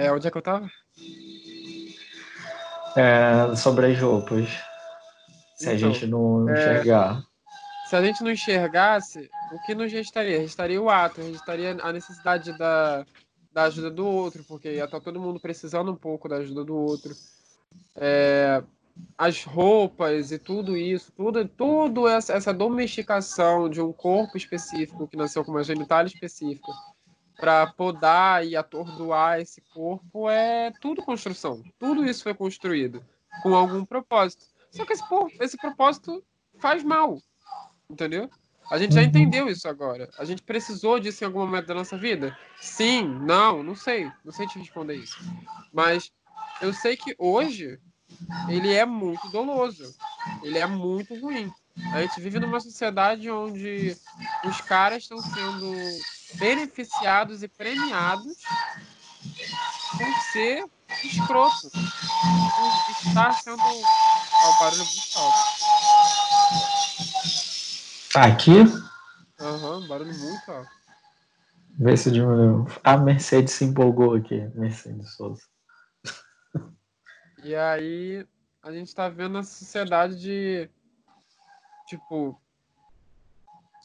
É, 0.00 0.10
onde 0.10 0.26
é 0.26 0.30
que 0.30 0.38
eu 0.38 0.42
tava? 0.42 0.70
É, 2.96 3.54
sobre 3.54 3.92
as 3.92 4.00
roupas. 4.00 4.48
Se 5.56 5.64
então, 5.64 5.74
a 5.74 5.76
gente 5.76 6.06
não 6.06 6.48
é, 6.48 6.52
enxergar. 6.52 7.22
Se 7.86 7.96
a 7.96 8.02
gente 8.02 8.24
não 8.24 8.30
enxergasse, 8.30 9.30
o 9.52 9.60
que 9.66 9.74
nos 9.74 9.92
restaria? 9.92 10.40
Restaria 10.40 10.80
o 10.80 10.88
ato, 10.88 11.20
restaria 11.20 11.76
a 11.82 11.92
necessidade 11.92 12.56
da, 12.56 13.04
da 13.52 13.64
ajuda 13.64 13.90
do 13.90 14.06
outro, 14.06 14.42
porque 14.44 14.70
ia 14.72 14.84
estar 14.84 14.98
tá 14.98 15.04
todo 15.04 15.20
mundo 15.20 15.38
precisando 15.38 15.92
um 15.92 15.96
pouco 15.96 16.30
da 16.30 16.36
ajuda 16.36 16.64
do 16.64 16.74
outro. 16.74 17.14
É, 17.94 18.62
as 19.18 19.44
roupas 19.44 20.32
e 20.32 20.38
tudo 20.38 20.78
isso, 20.78 21.12
tudo, 21.12 21.46
tudo 21.46 22.08
essa, 22.08 22.32
essa 22.32 22.54
domesticação 22.54 23.68
de 23.68 23.82
um 23.82 23.92
corpo 23.92 24.38
específico 24.38 25.06
que 25.06 25.16
nasceu 25.16 25.44
com 25.44 25.50
uma 25.50 25.62
genitália 25.62 26.08
específica 26.08 26.72
para 27.40 27.66
podar 27.66 28.46
e 28.46 28.54
atordoar 28.54 29.40
esse 29.40 29.62
corpo 29.72 30.28
é 30.28 30.70
tudo 30.80 31.02
construção. 31.02 31.62
Tudo 31.78 32.04
isso 32.04 32.22
foi 32.22 32.34
construído 32.34 33.02
com 33.42 33.54
algum 33.54 33.84
propósito. 33.84 34.44
Só 34.70 34.84
que 34.84 34.92
esse, 34.92 35.02
esse 35.40 35.56
propósito 35.56 36.22
faz 36.58 36.84
mal, 36.84 37.18
entendeu? 37.88 38.30
A 38.70 38.78
gente 38.78 38.94
já 38.94 39.00
uhum. 39.00 39.06
entendeu 39.06 39.48
isso 39.48 39.66
agora. 39.66 40.08
A 40.16 40.24
gente 40.24 40.42
precisou 40.42 41.00
disso 41.00 41.24
em 41.24 41.26
algum 41.26 41.40
momento 41.40 41.66
da 41.66 41.74
nossa 41.74 41.96
vida? 41.96 42.36
Sim, 42.60 43.02
não, 43.02 43.64
não 43.64 43.74
sei. 43.74 44.08
Não 44.24 44.30
sei 44.30 44.46
te 44.46 44.60
responder 44.60 44.94
isso. 44.94 45.18
Mas 45.72 46.12
eu 46.62 46.72
sei 46.72 46.96
que 46.96 47.16
hoje 47.18 47.80
ele 48.48 48.72
é 48.72 48.86
muito 48.86 49.28
doloso. 49.30 49.92
Ele 50.44 50.58
é 50.58 50.66
muito 50.66 51.18
ruim. 51.18 51.50
A 51.92 52.02
gente 52.02 52.20
vive 52.20 52.38
numa 52.38 52.60
sociedade 52.60 53.28
onde 53.28 53.96
os 54.44 54.60
caras 54.60 55.02
estão 55.02 55.18
sendo 55.18 55.74
beneficiados 56.34 57.42
e 57.42 57.48
premiados 57.48 58.38
por 59.96 60.22
ser 60.32 60.64
escroto. 61.04 61.70
Por 61.70 63.08
estar 63.08 63.32
sendo. 63.32 63.62
Ó, 63.62 64.50
o 64.50 64.60
barulho 64.60 64.84
muito 64.84 65.18
alto. 65.18 65.38
Aqui? 68.16 68.60
Aham, 69.40 69.78
uhum, 69.78 69.88
barulho 69.88 70.14
muito 70.14 70.50
alto. 70.50 70.70
Vê 71.78 71.96
se 71.96 72.10
diminuiu. 72.10 72.66
A 72.84 72.96
Mercedes 72.96 73.54
se 73.54 73.64
empolgou 73.64 74.14
aqui. 74.14 74.40
Mercedes 74.54 75.14
Souza. 75.14 75.42
E 77.42 77.54
aí 77.54 78.26
a 78.62 78.70
gente 78.70 78.94
tá 78.94 79.08
vendo 79.08 79.38
a 79.38 79.42
sociedade 79.42 80.20
de 80.20 80.68
tipo 81.86 82.39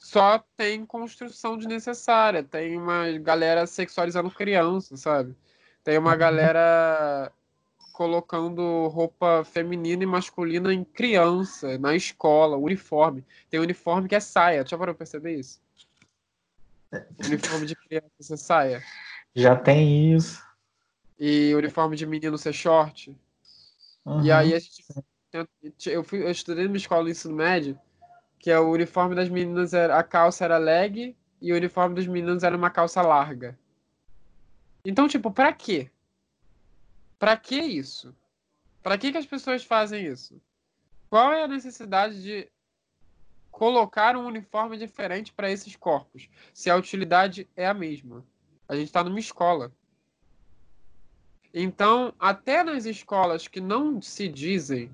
só 0.05 0.37
tem 0.55 0.85
construção 0.85 1.57
desnecessária, 1.57 2.43
tem 2.43 2.77
uma 2.77 3.11
galera 3.17 3.65
sexualizando 3.65 4.29
criança, 4.29 4.95
sabe? 4.95 5.35
Tem 5.83 5.97
uma 5.97 6.15
galera 6.15 7.31
colocando 7.91 8.87
roupa 8.89 9.43
feminina 9.43 10.03
e 10.03 10.05
masculina 10.05 10.71
em 10.71 10.83
criança, 10.83 11.79
na 11.79 11.95
escola, 11.95 12.55
uniforme. 12.55 13.25
Tem 13.49 13.59
uniforme 13.59 14.07
que 14.07 14.13
é 14.13 14.19
saia. 14.19 14.63
Já 14.63 14.77
parou 14.77 14.93
pra 14.93 14.99
perceber 14.99 15.39
isso? 15.39 15.59
Uniforme 17.25 17.65
de 17.65 17.75
criança 17.75 18.11
ser 18.19 18.37
saia. 18.37 18.83
Já 19.33 19.55
tem 19.55 20.13
isso. 20.13 20.39
E 21.17 21.55
uniforme 21.55 21.95
de 21.95 22.05
menino 22.05 22.37
ser 22.37 22.53
short. 22.53 23.17
Uhum. 24.05 24.23
E 24.23 24.31
aí 24.31 24.53
a 24.53 24.59
gente, 24.59 24.83
eu, 25.87 26.03
fui, 26.03 26.21
eu 26.21 26.29
estudei 26.29 26.65
numa 26.65 26.77
escola 26.77 27.05
de 27.05 27.11
ensino 27.11 27.33
médio 27.33 27.79
que 28.39 28.51
é 28.51 28.59
o 28.59 28.69
uniforme 28.69 29.15
das 29.15 29.29
meninas 29.29 29.73
era 29.73 29.97
a 29.97 30.03
calça 30.03 30.45
era 30.45 30.57
leg 30.57 31.15
e 31.41 31.51
o 31.51 31.55
uniforme 31.55 31.95
dos 31.95 32.07
meninos 32.07 32.43
era 32.43 32.55
uma 32.55 32.69
calça 32.69 33.01
larga. 33.01 33.57
Então, 34.83 35.07
tipo, 35.07 35.31
pra 35.31 35.51
quê? 35.51 35.89
Pra 37.17 37.35
que 37.35 37.55
isso? 37.55 38.15
Pra 38.83 38.97
que, 38.97 39.11
que 39.11 39.17
as 39.17 39.25
pessoas 39.25 39.63
fazem 39.63 40.05
isso? 40.05 40.39
Qual 41.09 41.33
é 41.33 41.43
a 41.43 41.47
necessidade 41.47 42.21
de 42.21 42.47
colocar 43.49 44.15
um 44.15 44.27
uniforme 44.27 44.77
diferente 44.77 45.31
para 45.33 45.49
esses 45.49 45.75
corpos, 45.75 46.29
se 46.53 46.69
a 46.69 46.75
utilidade 46.75 47.49
é 47.55 47.65
a 47.65 47.73
mesma? 47.73 48.23
A 48.67 48.75
gente 48.75 48.87
está 48.87 49.03
numa 49.03 49.19
escola. 49.19 49.71
Então, 51.53 52.13
até 52.19 52.63
nas 52.63 52.85
escolas 52.85 53.47
que 53.47 53.61
não 53.61 54.01
se 54.01 54.27
dizem 54.27 54.93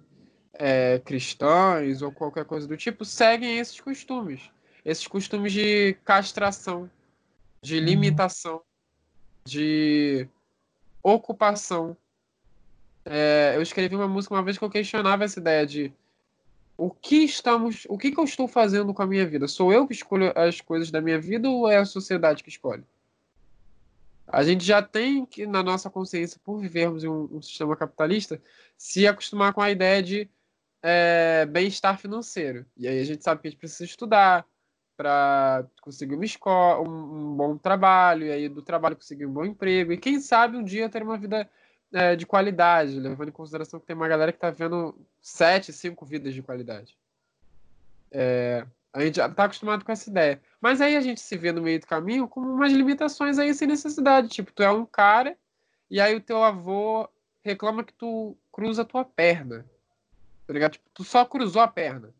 é, 0.53 0.99
cristãs 0.99 2.01
ou 2.01 2.11
qualquer 2.11 2.45
coisa 2.45 2.67
do 2.67 2.77
tipo, 2.77 3.05
seguem 3.05 3.59
esses 3.59 3.79
costumes. 3.79 4.49
Esses 4.83 5.07
costumes 5.07 5.53
de 5.53 5.95
castração, 6.03 6.89
de 7.61 7.77
uhum. 7.77 7.85
limitação, 7.85 8.61
de 9.45 10.27
ocupação. 11.03 11.95
É, 13.05 13.53
eu 13.55 13.61
escrevi 13.61 13.95
uma 13.95 14.07
música 14.07 14.33
uma 14.33 14.43
vez 14.43 14.57
que 14.57 14.63
eu 14.63 14.69
questionava 14.69 15.23
essa 15.23 15.39
ideia 15.39 15.65
de 15.65 15.93
o 16.77 16.89
que 16.89 17.17
estamos, 17.17 17.85
o 17.87 17.97
que, 17.97 18.11
que 18.11 18.19
eu 18.19 18.23
estou 18.23 18.47
fazendo 18.47 18.93
com 18.93 19.03
a 19.03 19.07
minha 19.07 19.25
vida? 19.25 19.47
Sou 19.47 19.71
eu 19.71 19.87
que 19.87 19.93
escolho 19.93 20.31
as 20.35 20.61
coisas 20.61 20.89
da 20.89 20.99
minha 20.99 21.19
vida 21.19 21.47
ou 21.47 21.69
é 21.69 21.77
a 21.77 21.85
sociedade 21.85 22.43
que 22.43 22.49
escolhe? 22.49 22.83
A 24.27 24.43
gente 24.43 24.63
já 24.63 24.81
tem 24.81 25.25
que, 25.25 25.45
na 25.45 25.61
nossa 25.61 25.89
consciência, 25.89 26.39
por 26.43 26.57
vivermos 26.57 27.03
em 27.03 27.07
um, 27.07 27.29
um 27.33 27.41
sistema 27.41 27.75
capitalista, 27.75 28.41
se 28.77 29.05
acostumar 29.05 29.53
com 29.53 29.61
a 29.61 29.69
ideia 29.69 30.01
de 30.01 30.29
é, 30.81 31.45
bem-estar 31.45 31.97
financeiro. 31.97 32.65
E 32.77 32.87
aí 32.87 32.99
a 32.99 33.03
gente 33.03 33.23
sabe 33.23 33.41
que 33.41 33.47
a 33.47 33.51
gente 33.51 33.59
precisa 33.59 33.83
estudar 33.83 34.45
para 34.97 35.65
conseguir 35.81 36.15
uma 36.15 36.25
escola, 36.25 36.87
um, 36.87 37.31
um, 37.31 37.35
bom 37.35 37.57
trabalho, 37.57 38.25
e 38.25 38.31
aí 38.31 38.49
do 38.49 38.61
trabalho 38.61 38.95
conseguir 38.95 39.25
um 39.25 39.33
bom 39.33 39.45
emprego, 39.45 39.91
e 39.91 39.97
quem 39.97 40.19
sabe 40.19 40.57
um 40.57 40.63
dia 40.63 40.89
ter 40.89 41.01
uma 41.01 41.17
vida 41.17 41.49
é, 41.91 42.15
de 42.15 42.25
qualidade, 42.25 42.99
levando 42.99 43.29
em 43.29 43.33
consideração 43.33 43.79
que 43.79 43.85
tem 43.85 43.95
uma 43.95 44.07
galera 44.07 44.31
que 44.31 44.37
está 44.37 44.51
vendo 44.51 44.95
sete, 45.21 45.73
cinco 45.73 46.05
vidas 46.05 46.33
de 46.33 46.43
qualidade. 46.43 46.95
É, 48.11 48.65
a 48.93 49.01
gente 49.01 49.19
está 49.19 49.45
acostumado 49.45 49.85
com 49.85 49.91
essa 49.91 50.09
ideia. 50.09 50.41
Mas 50.59 50.81
aí 50.81 50.95
a 50.95 51.01
gente 51.01 51.21
se 51.21 51.37
vê 51.37 51.51
no 51.51 51.61
meio 51.61 51.79
do 51.79 51.87
caminho 51.87 52.27
com 52.27 52.41
umas 52.41 52.71
limitações 52.71 53.39
aí 53.39 53.53
sem 53.53 53.67
necessidade. 53.67 54.27
Tipo, 54.27 54.51
tu 54.51 54.61
é 54.61 54.69
um 54.69 54.85
cara 54.85 55.37
e 55.89 55.99
aí 55.99 56.15
o 56.15 56.21
teu 56.21 56.43
avô 56.43 57.09
reclama 57.41 57.83
que 57.83 57.93
tu 57.93 58.37
cruza 58.51 58.81
a 58.81 58.85
tua 58.85 59.05
perna. 59.05 59.65
Tá 60.51 60.53
ligado? 60.53 60.73
Tipo, 60.73 60.89
tu 60.93 61.05
só 61.05 61.23
cruzou 61.23 61.61
a 61.61 61.67
perna. 61.67 62.13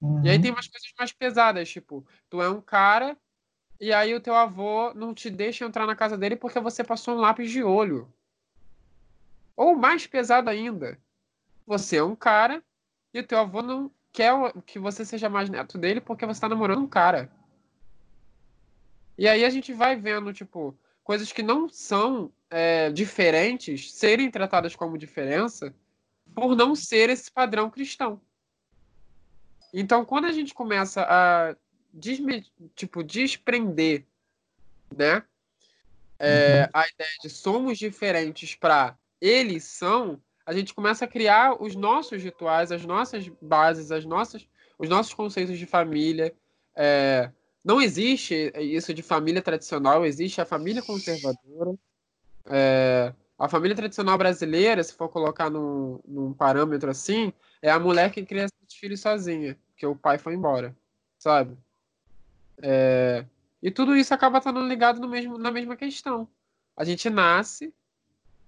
Uhum. 0.00 0.24
E 0.24 0.30
aí 0.30 0.36
uhum. 0.36 0.42
tem 0.42 0.50
umas 0.50 0.66
coisas 0.66 0.90
mais 0.98 1.12
pesadas, 1.12 1.68
tipo, 1.68 2.02
tu 2.30 2.40
é 2.40 2.48
um 2.48 2.58
cara 2.58 3.14
e 3.78 3.92
aí 3.92 4.14
o 4.14 4.20
teu 4.20 4.34
avô 4.34 4.94
não 4.94 5.12
te 5.12 5.28
deixa 5.28 5.66
entrar 5.66 5.86
na 5.86 5.94
casa 5.94 6.16
dele 6.16 6.34
porque 6.34 6.58
você 6.58 6.82
passou 6.82 7.14
um 7.14 7.20
lápis 7.20 7.50
de 7.50 7.62
olho. 7.62 8.10
Ou 9.54 9.76
mais 9.76 10.06
pesado 10.06 10.48
ainda, 10.48 10.98
você 11.66 11.98
é 11.98 12.02
um 12.02 12.16
cara 12.16 12.64
e 13.12 13.20
o 13.20 13.26
teu 13.26 13.38
avô 13.38 13.60
não 13.60 13.90
quer 14.10 14.32
que 14.64 14.78
você 14.78 15.04
seja 15.04 15.28
mais 15.28 15.50
neto 15.50 15.76
dele 15.76 16.00
porque 16.00 16.24
você 16.24 16.40
tá 16.40 16.48
namorando 16.48 16.80
um 16.80 16.88
cara. 16.88 17.30
E 19.18 19.28
aí 19.28 19.44
a 19.44 19.50
gente 19.50 19.74
vai 19.74 19.94
vendo, 19.94 20.32
tipo, 20.32 20.74
coisas 21.02 21.30
que 21.30 21.42
não 21.42 21.68
são 21.68 22.32
é, 22.48 22.90
diferentes 22.90 23.92
serem 23.92 24.30
tratadas 24.30 24.74
como 24.74 24.96
diferença 24.96 25.74
por 26.34 26.54
não 26.54 26.74
ser 26.74 27.10
esse 27.10 27.30
padrão 27.30 27.70
cristão. 27.70 28.20
Então, 29.72 30.04
quando 30.04 30.26
a 30.26 30.32
gente 30.32 30.54
começa 30.54 31.02
a 31.02 31.56
desme, 31.92 32.46
tipo, 32.76 33.02
desprender 33.02 34.04
né, 34.96 35.24
é, 36.18 36.62
uhum. 36.62 36.68
a 36.72 36.88
ideia 36.88 37.10
de 37.22 37.28
somos 37.28 37.78
diferentes 37.78 38.54
para 38.54 38.96
eles 39.20 39.64
são, 39.64 40.20
a 40.46 40.52
gente 40.52 40.74
começa 40.74 41.04
a 41.04 41.08
criar 41.08 41.60
os 41.60 41.74
nossos 41.74 42.22
rituais, 42.22 42.70
as 42.70 42.84
nossas 42.84 43.28
bases, 43.40 43.90
as 43.90 44.04
nossas, 44.04 44.46
os 44.78 44.88
nossos 44.88 45.14
conceitos 45.14 45.58
de 45.58 45.66
família. 45.66 46.32
É, 46.76 47.30
não 47.64 47.80
existe 47.80 48.52
isso 48.56 48.92
de 48.92 49.02
família 49.02 49.40
tradicional, 49.40 50.04
existe 50.04 50.40
a 50.40 50.44
família 50.44 50.82
conservadora. 50.82 51.74
É, 52.46 53.12
a 53.38 53.48
família 53.48 53.76
tradicional 53.76 54.16
brasileira, 54.16 54.82
se 54.82 54.94
for 54.94 55.08
colocar 55.08 55.50
num, 55.50 56.00
num 56.06 56.32
parâmetro 56.32 56.90
assim, 56.90 57.32
é 57.60 57.70
a 57.70 57.78
mulher 57.78 58.10
que 58.10 58.24
cria 58.24 58.46
seus 58.48 58.74
filhos 58.74 59.00
sozinha 59.00 59.58
porque 59.74 59.86
o 59.86 59.96
pai 59.96 60.18
foi 60.18 60.34
embora, 60.34 60.74
sabe? 61.18 61.58
É... 62.62 63.26
E 63.60 63.70
tudo 63.70 63.96
isso 63.96 64.14
acaba 64.14 64.38
estando 64.38 64.60
ligado 64.66 65.00
no 65.00 65.08
mesmo, 65.08 65.36
na 65.36 65.50
mesma 65.50 65.76
questão. 65.76 66.28
A 66.76 66.84
gente 66.84 67.10
nasce 67.10 67.74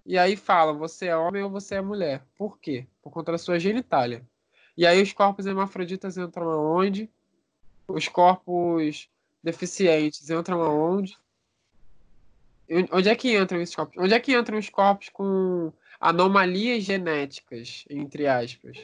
e 0.05 0.17
aí 0.17 0.37
fala, 0.37 0.73
você 0.73 1.07
é 1.07 1.17
homem 1.17 1.43
ou 1.43 1.51
você 1.51 1.75
é 1.75 1.81
mulher. 1.81 2.23
Por 2.37 2.59
quê? 2.59 2.87
Por 3.03 3.11
conta 3.11 3.33
da 3.33 3.39
sua 3.39 3.59
genitália. 3.59 4.25
E 4.77 4.87
aí 4.87 5.03
os 5.03 5.13
corpos 5.13 5.47
hermafroditas 5.47 6.17
entram 6.17 6.49
aonde? 6.49 7.11
Os 7.89 8.07
corpos 8.09 9.09
deficientes 9.43 10.31
entram 10.31 10.63
aonde? 10.63 11.19
Onde 12.91 13.09
é 13.09 13.15
que 13.15 13.37
entram 13.37 13.61
esses 13.61 13.75
corpos? 13.75 13.97
Onde 14.03 14.15
é 14.15 14.21
que 14.21 14.37
entram 14.37 14.59
os 14.59 14.69
corpos 14.69 15.09
com 15.09 15.73
anomalias 16.01 16.85
genéticas, 16.85 17.85
entre 17.89 18.27
aspas? 18.27 18.79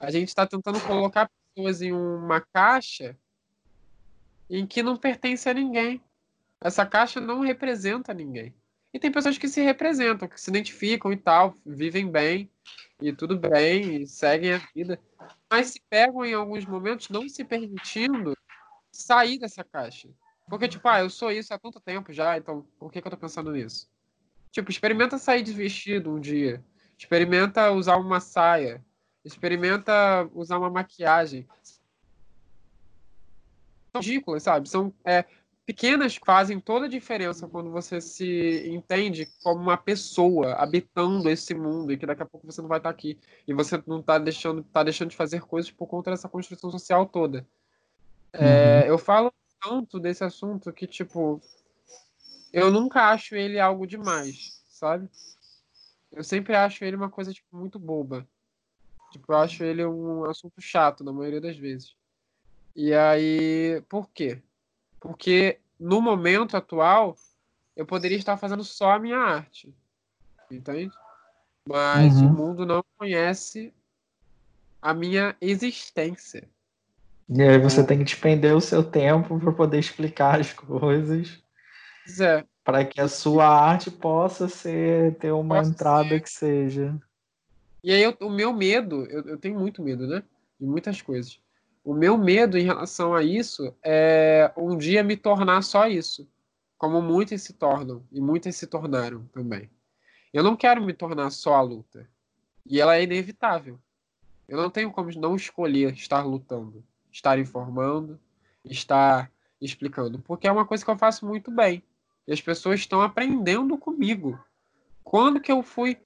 A 0.00 0.10
gente 0.10 0.28
está 0.28 0.46
tentando 0.46 0.80
colocar 0.80 1.30
pessoas 1.54 1.82
em 1.82 1.92
uma 1.92 2.40
caixa 2.40 3.16
em 4.48 4.66
que 4.66 4.82
não 4.82 4.96
pertence 4.96 5.48
a 5.48 5.54
ninguém. 5.54 6.00
Essa 6.60 6.86
caixa 6.86 7.20
não 7.20 7.40
representa 7.40 8.14
ninguém. 8.14 8.54
E 8.92 8.98
tem 8.98 9.10
pessoas 9.10 9.36
que 9.36 9.48
se 9.48 9.60
representam, 9.60 10.28
que 10.28 10.40
se 10.40 10.50
identificam 10.50 11.12
e 11.12 11.16
tal, 11.16 11.56
vivem 11.66 12.08
bem, 12.08 12.48
e 13.02 13.12
tudo 13.12 13.36
bem, 13.36 14.02
e 14.02 14.06
seguem 14.06 14.54
a 14.54 14.58
vida, 14.74 15.00
mas 15.50 15.68
se 15.68 15.80
pegam 15.90 16.24
em 16.24 16.34
alguns 16.34 16.64
momentos 16.64 17.08
não 17.08 17.28
se 17.28 17.44
permitindo 17.44 18.36
sair 18.92 19.38
dessa 19.38 19.64
caixa. 19.64 20.08
Porque, 20.48 20.68
tipo, 20.68 20.86
ah, 20.88 21.00
eu 21.00 21.10
sou 21.10 21.30
isso 21.30 21.52
há 21.54 21.58
tanto 21.58 21.80
tempo 21.80 22.12
já, 22.12 22.36
então 22.36 22.66
por 22.78 22.92
que, 22.92 23.00
que 23.00 23.06
eu 23.06 23.10
tô 23.10 23.16
pensando 23.16 23.52
nisso? 23.52 23.88
Tipo, 24.50 24.70
experimenta 24.70 25.18
sair 25.18 25.42
de 25.42 25.52
vestido 25.52 26.10
um 26.10 26.20
dia. 26.20 26.62
Experimenta 26.96 27.72
usar 27.72 27.96
uma 27.96 28.20
saia. 28.20 28.84
Experimenta 29.24 30.28
usar 30.34 30.58
uma 30.58 30.70
maquiagem. 30.70 31.46
São 33.92 34.00
ridículas, 34.00 34.42
sabe? 34.42 34.68
São 34.68 34.92
é, 35.04 35.24
pequenas 35.66 36.18
que 36.18 36.26
fazem 36.26 36.60
toda 36.60 36.86
a 36.86 36.88
diferença 36.88 37.48
quando 37.48 37.70
você 37.70 38.00
se 38.00 38.68
entende 38.68 39.28
como 39.42 39.60
uma 39.60 39.76
pessoa 39.76 40.52
habitando 40.54 41.28
esse 41.30 41.54
mundo 41.54 41.92
e 41.92 41.96
que 41.96 42.06
daqui 42.06 42.22
a 42.22 42.26
pouco 42.26 42.46
você 42.46 42.60
não 42.60 42.68
vai 42.68 42.78
estar 42.78 42.90
aqui 42.90 43.18
e 43.48 43.54
você 43.54 43.82
não 43.86 44.00
está 44.00 44.18
deixando, 44.18 44.62
tá 44.62 44.82
deixando 44.82 45.10
de 45.10 45.16
fazer 45.16 45.40
coisas 45.40 45.70
por 45.70 45.86
conta 45.86 46.10
dessa 46.10 46.28
construção 46.28 46.70
social 46.70 47.06
toda. 47.06 47.46
É, 48.32 48.82
uhum. 48.82 48.88
eu 48.88 48.98
falo 48.98 49.32
tanto 49.64 49.98
desse 49.98 50.22
assunto 50.22 50.72
que, 50.72 50.86
tipo, 50.86 51.40
eu 52.52 52.70
nunca 52.70 53.10
acho 53.10 53.34
ele 53.34 53.58
algo 53.58 53.86
demais, 53.86 54.62
sabe? 54.68 55.08
Eu 56.12 56.22
sempre 56.22 56.54
acho 56.54 56.84
ele 56.84 56.94
uma 56.94 57.10
coisa, 57.10 57.32
tipo, 57.32 57.56
muito 57.56 57.78
boba. 57.78 58.28
Tipo, 59.10 59.32
eu 59.32 59.38
acho 59.38 59.64
ele 59.64 59.84
um 59.84 60.24
assunto 60.24 60.60
chato 60.60 61.02
na 61.02 61.12
maioria 61.12 61.40
das 61.40 61.56
vezes. 61.56 61.96
E 62.76 62.92
aí, 62.92 63.82
por 63.88 64.10
quê? 64.10 64.42
Porque 65.00 65.58
no 65.80 66.00
momento 66.00 66.56
atual 66.56 67.16
eu 67.74 67.86
poderia 67.86 68.18
estar 68.18 68.36
fazendo 68.36 68.62
só 68.62 68.92
a 68.92 68.98
minha 68.98 69.18
arte. 69.18 69.74
Entende? 70.50 70.94
Mas 71.68 72.16
uhum. 72.16 72.26
o 72.26 72.32
mundo 72.32 72.66
não 72.66 72.84
conhece 72.96 73.72
a 74.82 74.92
minha 74.92 75.36
existência. 75.40 76.48
E 77.28 77.42
aí 77.42 77.58
você 77.58 77.76
então 77.76 77.86
tem 77.86 77.98
que 77.98 78.04
despender 78.04 78.54
o 78.54 78.60
seu 78.60 78.82
tempo 78.82 79.38
para 79.38 79.52
poder 79.52 79.78
explicar 79.78 80.40
as 80.40 80.52
coisas. 80.52 81.42
É. 82.20 82.44
Para 82.62 82.84
que 82.84 83.00
a 83.00 83.08
sua 83.08 83.46
arte 83.46 83.90
possa 83.90 84.48
ser 84.48 85.14
ter 85.16 85.32
uma 85.32 85.56
possa 85.56 85.70
entrada 85.70 86.08
ser. 86.08 86.20
que 86.20 86.30
seja. 86.30 87.00
E 87.82 87.92
aí 87.92 88.02
eu, 88.02 88.16
o 88.20 88.30
meu 88.30 88.52
medo, 88.52 89.04
eu, 89.06 89.22
eu 89.22 89.38
tenho 89.38 89.58
muito 89.58 89.82
medo, 89.82 90.06
né? 90.06 90.22
De 90.60 90.66
muitas 90.66 91.00
coisas. 91.00 91.38
O 91.84 91.92
meu 91.92 92.16
medo 92.16 92.56
em 92.56 92.64
relação 92.64 93.14
a 93.14 93.22
isso 93.22 93.74
é 93.82 94.50
um 94.56 94.76
dia 94.76 95.02
me 95.02 95.16
tornar 95.16 95.62
só 95.62 95.86
isso. 95.86 96.26
Como 96.78 97.00
muitos 97.00 97.42
se 97.42 97.52
tornam, 97.52 98.02
e 98.10 98.20
muitas 98.20 98.56
se 98.56 98.66
tornaram 98.66 99.24
também. 99.32 99.70
Eu 100.32 100.42
não 100.42 100.56
quero 100.56 100.82
me 100.82 100.92
tornar 100.92 101.30
só 101.30 101.54
a 101.54 101.62
luta. 101.62 102.08
E 102.66 102.80
ela 102.80 102.96
é 102.96 103.02
inevitável. 103.02 103.78
Eu 104.48 104.56
não 104.56 104.70
tenho 104.70 104.90
como 104.90 105.10
não 105.18 105.36
escolher 105.36 105.92
estar 105.92 106.22
lutando, 106.22 106.84
estar 107.14 107.38
informando, 107.38 108.18
estar 108.64 109.30
explicando, 109.60 110.18
porque 110.18 110.48
é 110.48 110.52
uma 110.52 110.66
coisa 110.66 110.84
que 110.84 110.90
eu 110.90 110.98
faço 110.98 111.24
muito 111.24 111.50
bem. 111.50 111.82
E 112.26 112.32
as 112.32 112.40
pessoas 112.40 112.80
estão 112.80 113.00
aprendendo 113.00 113.78
comigo. 113.78 114.38
Quando 115.04 115.40
que 115.40 115.52
eu 115.52 115.62
fui 115.62 115.96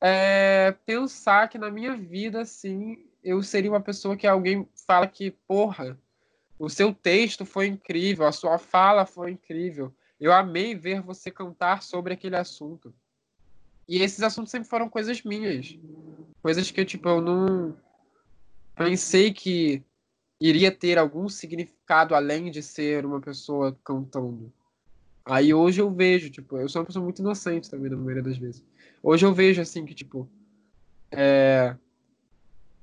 é, 0.00 0.74
pensar 0.84 1.48
que 1.48 1.58
na 1.58 1.70
minha 1.70 1.96
vida, 1.96 2.40
assim, 2.40 3.06
eu 3.22 3.40
seria 3.42 3.70
uma 3.70 3.80
pessoa 3.80 4.16
que 4.16 4.26
alguém 4.26 4.68
fala 4.86 5.06
que, 5.06 5.30
porra, 5.30 5.96
o 6.58 6.68
seu 6.68 6.92
texto 6.92 7.44
foi 7.46 7.68
incrível, 7.68 8.26
a 8.26 8.32
sua 8.32 8.58
fala 8.58 9.06
foi 9.06 9.30
incrível. 9.30 9.94
Eu 10.18 10.32
amei 10.32 10.74
ver 10.74 11.00
você 11.00 11.30
cantar 11.30 11.82
sobre 11.82 12.14
aquele 12.14 12.36
assunto. 12.36 12.92
E 13.86 14.02
esses 14.02 14.22
assuntos 14.22 14.50
sempre 14.50 14.68
foram 14.68 14.88
coisas 14.88 15.22
minhas. 15.22 15.78
Coisas 16.42 16.70
que, 16.70 16.84
tipo, 16.84 17.08
eu 17.08 17.20
não 17.20 17.76
pensei 18.74 19.32
que 19.32 19.84
iria 20.40 20.70
ter 20.70 20.98
algum 20.98 21.28
significado 21.28 22.14
além 22.14 22.50
de 22.50 22.62
ser 22.62 23.04
uma 23.04 23.20
pessoa 23.20 23.76
cantando. 23.82 24.52
Aí 25.24 25.52
hoje 25.52 25.80
eu 25.80 25.90
vejo, 25.90 26.30
tipo, 26.30 26.56
eu 26.56 26.68
sou 26.68 26.80
uma 26.80 26.86
pessoa 26.86 27.04
muito 27.04 27.20
inocente 27.20 27.68
também, 27.68 27.90
na 27.90 27.96
maioria 27.96 28.22
das 28.22 28.38
vezes. 28.38 28.64
Hoje 29.02 29.26
eu 29.26 29.34
vejo 29.34 29.60
assim 29.60 29.84
que, 29.84 29.94
tipo, 29.94 30.28
é, 31.10 31.76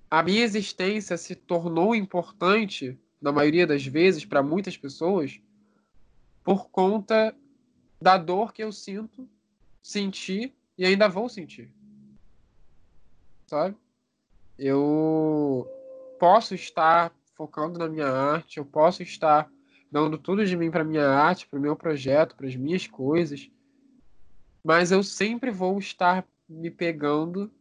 a 0.10 0.22
minha 0.22 0.44
existência 0.44 1.18
se 1.18 1.34
tornou 1.36 1.96
importante, 1.96 3.00
na 3.22 3.32
maioria 3.32 3.66
das 3.66 3.86
vezes, 3.86 4.26
para 4.26 4.44
muitas 4.44 4.78
pessoas, 4.78 5.40
por 6.44 6.70
conta 6.70 7.36
da 8.00 8.18
dor 8.18 8.54
que 8.54 8.64
eu 8.64 8.72
sinto, 8.72 9.28
senti 9.82 10.54
e 10.78 10.86
ainda 10.86 11.10
vou 11.10 11.28
sentir. 11.28 11.72
Sabe? 13.48 13.76
Eu 14.58 15.68
posso 16.20 16.54
estar 16.54 17.12
focando 17.36 17.78
na 17.78 17.88
minha 17.88 18.08
arte, 18.08 18.58
eu 18.58 18.66
posso 18.66 19.04
estar 19.04 19.50
dando 19.92 20.18
tudo 20.18 20.46
de 20.46 20.58
mim 20.58 20.72
para 20.72 20.84
minha 20.84 21.08
arte, 21.08 21.48
para 21.48 21.60
o 21.60 21.62
meu 21.62 21.76
projeto, 21.76 22.36
para 22.36 22.48
as 22.48 22.56
minhas 22.56 22.88
coisas, 22.88 23.50
mas 24.64 24.92
eu 24.92 25.04
sempre 25.04 25.52
vou 25.52 25.78
estar 25.78 26.26
me 26.50 26.72
pegando, 26.72 27.52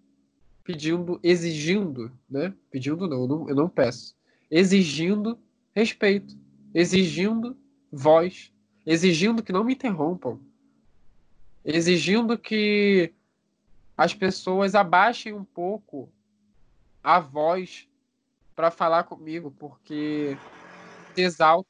pedindo, 0.63 1.21
exigindo, 1.23 2.11
né? 2.29 2.55
Pedindo 2.71 3.07
não, 3.07 3.23
eu 3.23 3.29
não, 3.29 3.49
eu 3.51 3.55
não 3.55 3.69
peço. 3.69 4.17
Exigindo 4.51 5.39
respeito, 5.75 6.37
exigindo 6.73 7.57
voz, 7.93 8.53
exigindo 8.87 9.43
que 9.43 9.53
não 9.53 9.65
me 9.65 9.75
interrompam, 9.75 10.41
exigindo 11.65 12.39
que 12.39 13.13
as 13.97 14.15
pessoas 14.15 14.75
abaixem 14.75 15.33
um 15.33 15.45
pouco 15.45 16.13
a 17.03 17.21
voz 17.21 17.89
para 18.55 18.71
falar 18.71 19.05
comigo, 19.05 19.51
porque 19.51 20.37
exalta. 21.17 21.69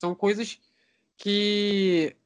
São 0.00 0.14
coisas 0.14 0.60
que 1.16 2.16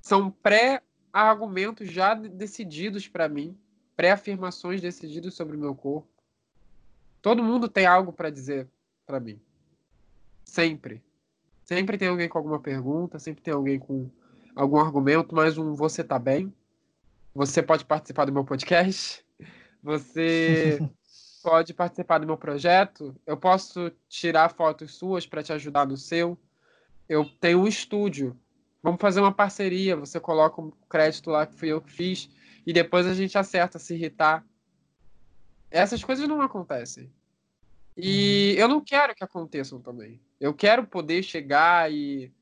são 0.00 0.30
pré-argumentos 0.30 1.90
já 1.90 2.14
decididos 2.14 3.08
para 3.08 3.28
mim, 3.28 3.58
pré-afirmações 3.96 4.80
decididas 4.80 5.34
sobre 5.34 5.56
o 5.56 5.60
meu 5.60 5.74
corpo. 5.74 6.08
Todo 7.22 7.42
mundo 7.42 7.68
tem 7.68 7.86
algo 7.86 8.12
para 8.12 8.30
dizer 8.30 8.68
para 9.06 9.20
mim. 9.20 9.40
Sempre. 10.44 11.02
Sempre 11.64 11.96
tem 11.96 12.08
alguém 12.08 12.28
com 12.28 12.36
alguma 12.36 12.60
pergunta, 12.60 13.18
sempre 13.18 13.42
tem 13.42 13.54
alguém 13.54 13.78
com 13.78 14.10
algum 14.54 14.78
argumento, 14.78 15.34
mais 15.34 15.56
um 15.56 15.74
você 15.74 16.04
tá 16.04 16.18
bem. 16.18 16.52
Você 17.34 17.62
pode 17.62 17.84
participar 17.84 18.26
do 18.26 18.32
meu 18.32 18.44
podcast. 18.44 19.24
Você 19.84 20.78
pode 21.44 21.74
participar 21.74 22.18
do 22.18 22.26
meu 22.26 22.38
projeto. 22.38 23.14
Eu 23.26 23.36
posso 23.36 23.92
tirar 24.08 24.48
fotos 24.48 24.94
suas 24.94 25.26
para 25.26 25.42
te 25.42 25.52
ajudar 25.52 25.86
no 25.86 25.96
seu. 25.96 26.38
Eu 27.06 27.26
tenho 27.38 27.60
um 27.60 27.68
estúdio. 27.68 28.36
Vamos 28.82 29.00
fazer 29.00 29.20
uma 29.20 29.32
parceria. 29.32 29.94
Você 29.94 30.18
coloca 30.18 30.60
um 30.60 30.72
crédito 30.88 31.30
lá 31.30 31.46
que 31.46 31.54
fui 31.54 31.68
eu 31.68 31.82
que 31.82 31.92
fiz 31.92 32.30
e 32.66 32.72
depois 32.72 33.06
a 33.06 33.12
gente 33.12 33.36
acerta 33.36 33.78
se 33.78 33.94
irritar. 33.94 34.44
Essas 35.70 36.02
coisas 36.02 36.26
não 36.26 36.40
acontecem. 36.40 37.12
E 37.94 38.54
uhum. 38.54 38.60
eu 38.60 38.68
não 38.68 38.80
quero 38.80 39.14
que 39.14 39.22
aconteçam 39.22 39.80
também. 39.80 40.18
Eu 40.40 40.54
quero 40.54 40.86
poder 40.86 41.22
chegar 41.22 41.92
e 41.92 42.32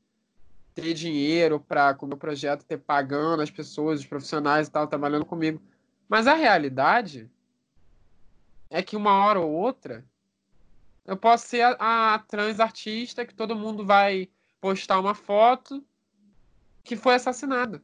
ter 0.73 0.93
dinheiro 0.93 1.59
para 1.59 1.93
com 1.93 2.05
o 2.05 2.09
meu 2.09 2.17
projeto 2.17 2.65
ter 2.65 2.77
pagando 2.77 3.43
as 3.43 3.51
pessoas, 3.51 3.99
os 3.99 4.05
profissionais 4.05 4.67
e 4.67 4.71
tal 4.71 4.87
trabalhando 4.87 5.25
comigo. 5.25 5.61
Mas 6.07 6.27
a 6.27 6.33
realidade 6.33 7.29
é 8.69 8.81
que 8.81 8.95
uma 8.95 9.25
hora 9.25 9.39
ou 9.39 9.51
outra 9.51 10.05
eu 11.05 11.17
posso 11.17 11.47
ser 11.47 11.61
a, 11.61 12.13
a 12.15 12.19
trans 12.19 12.59
artista 12.59 13.25
que 13.25 13.35
todo 13.35 13.55
mundo 13.55 13.85
vai 13.85 14.29
postar 14.61 14.99
uma 14.99 15.13
foto 15.13 15.83
que 16.83 16.95
foi 16.95 17.15
assassinada. 17.15 17.83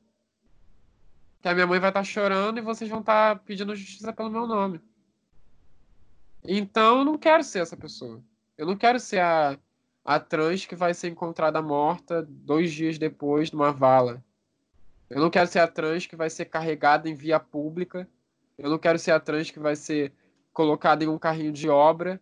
Que 1.42 1.48
a 1.48 1.54
minha 1.54 1.68
mãe 1.68 1.80
vai 1.80 1.90
estar 1.90 2.02
tá 2.02 2.04
chorando 2.04 2.58
e 2.58 2.62
vocês 2.62 2.90
vão 2.90 3.02
estar 3.02 3.36
tá 3.36 3.44
pedindo 3.44 3.76
justiça 3.76 4.14
pelo 4.14 4.30
meu 4.30 4.48
nome. 4.48 4.82
Então 6.44 7.00
eu 7.00 7.06
não 7.06 7.18
quero 7.18 7.44
ser 7.44 7.60
essa 7.60 7.76
pessoa. 7.76 8.24
Eu 8.58 8.66
não 8.66 8.76
quero 8.76 9.00
ser 9.00 9.20
a, 9.20 9.58
a 10.04 10.20
trans 10.20 10.66
que 10.66 10.76
vai 10.76 10.94
ser 10.94 11.10
encontrada 11.10 11.62
morta 11.62 12.26
dois 12.28 12.72
dias 12.72 12.98
depois 12.98 13.52
numa 13.52 13.72
vala. 13.72 14.24
Eu 15.10 15.20
não 15.20 15.30
quero 15.30 15.48
ser 15.48 15.60
a 15.60 15.68
trans 15.68 16.06
que 16.06 16.16
vai 16.16 16.30
ser 16.30 16.46
carregada 16.46 17.10
em 17.10 17.16
via 17.16 17.40
pública. 17.40 18.08
Eu 18.58 18.70
não 18.70 18.78
quero 18.78 19.00
ser 19.00 19.12
a 19.12 19.20
trans 19.20 19.50
que 19.50 19.60
vai 19.60 19.76
ser 19.76 20.14
colocada 20.54 21.04
em 21.04 21.08
um 21.08 21.18
carrinho 21.18 21.52
de 21.52 21.68
obra. 21.68 22.22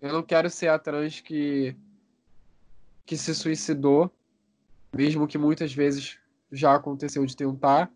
Eu 0.00 0.12
não 0.12 0.22
quero 0.22 0.50
ser 0.50 0.68
a 0.68 0.78
trans 0.78 1.20
que, 1.20 1.74
que 3.06 3.16
se 3.16 3.34
suicidou, 3.34 4.10
mesmo 4.94 5.26
que 5.26 5.38
muitas 5.38 5.72
vezes 5.72 6.18
já 6.52 6.74
aconteceu 6.74 7.24
de 7.24 7.34
tentar. 7.34 7.90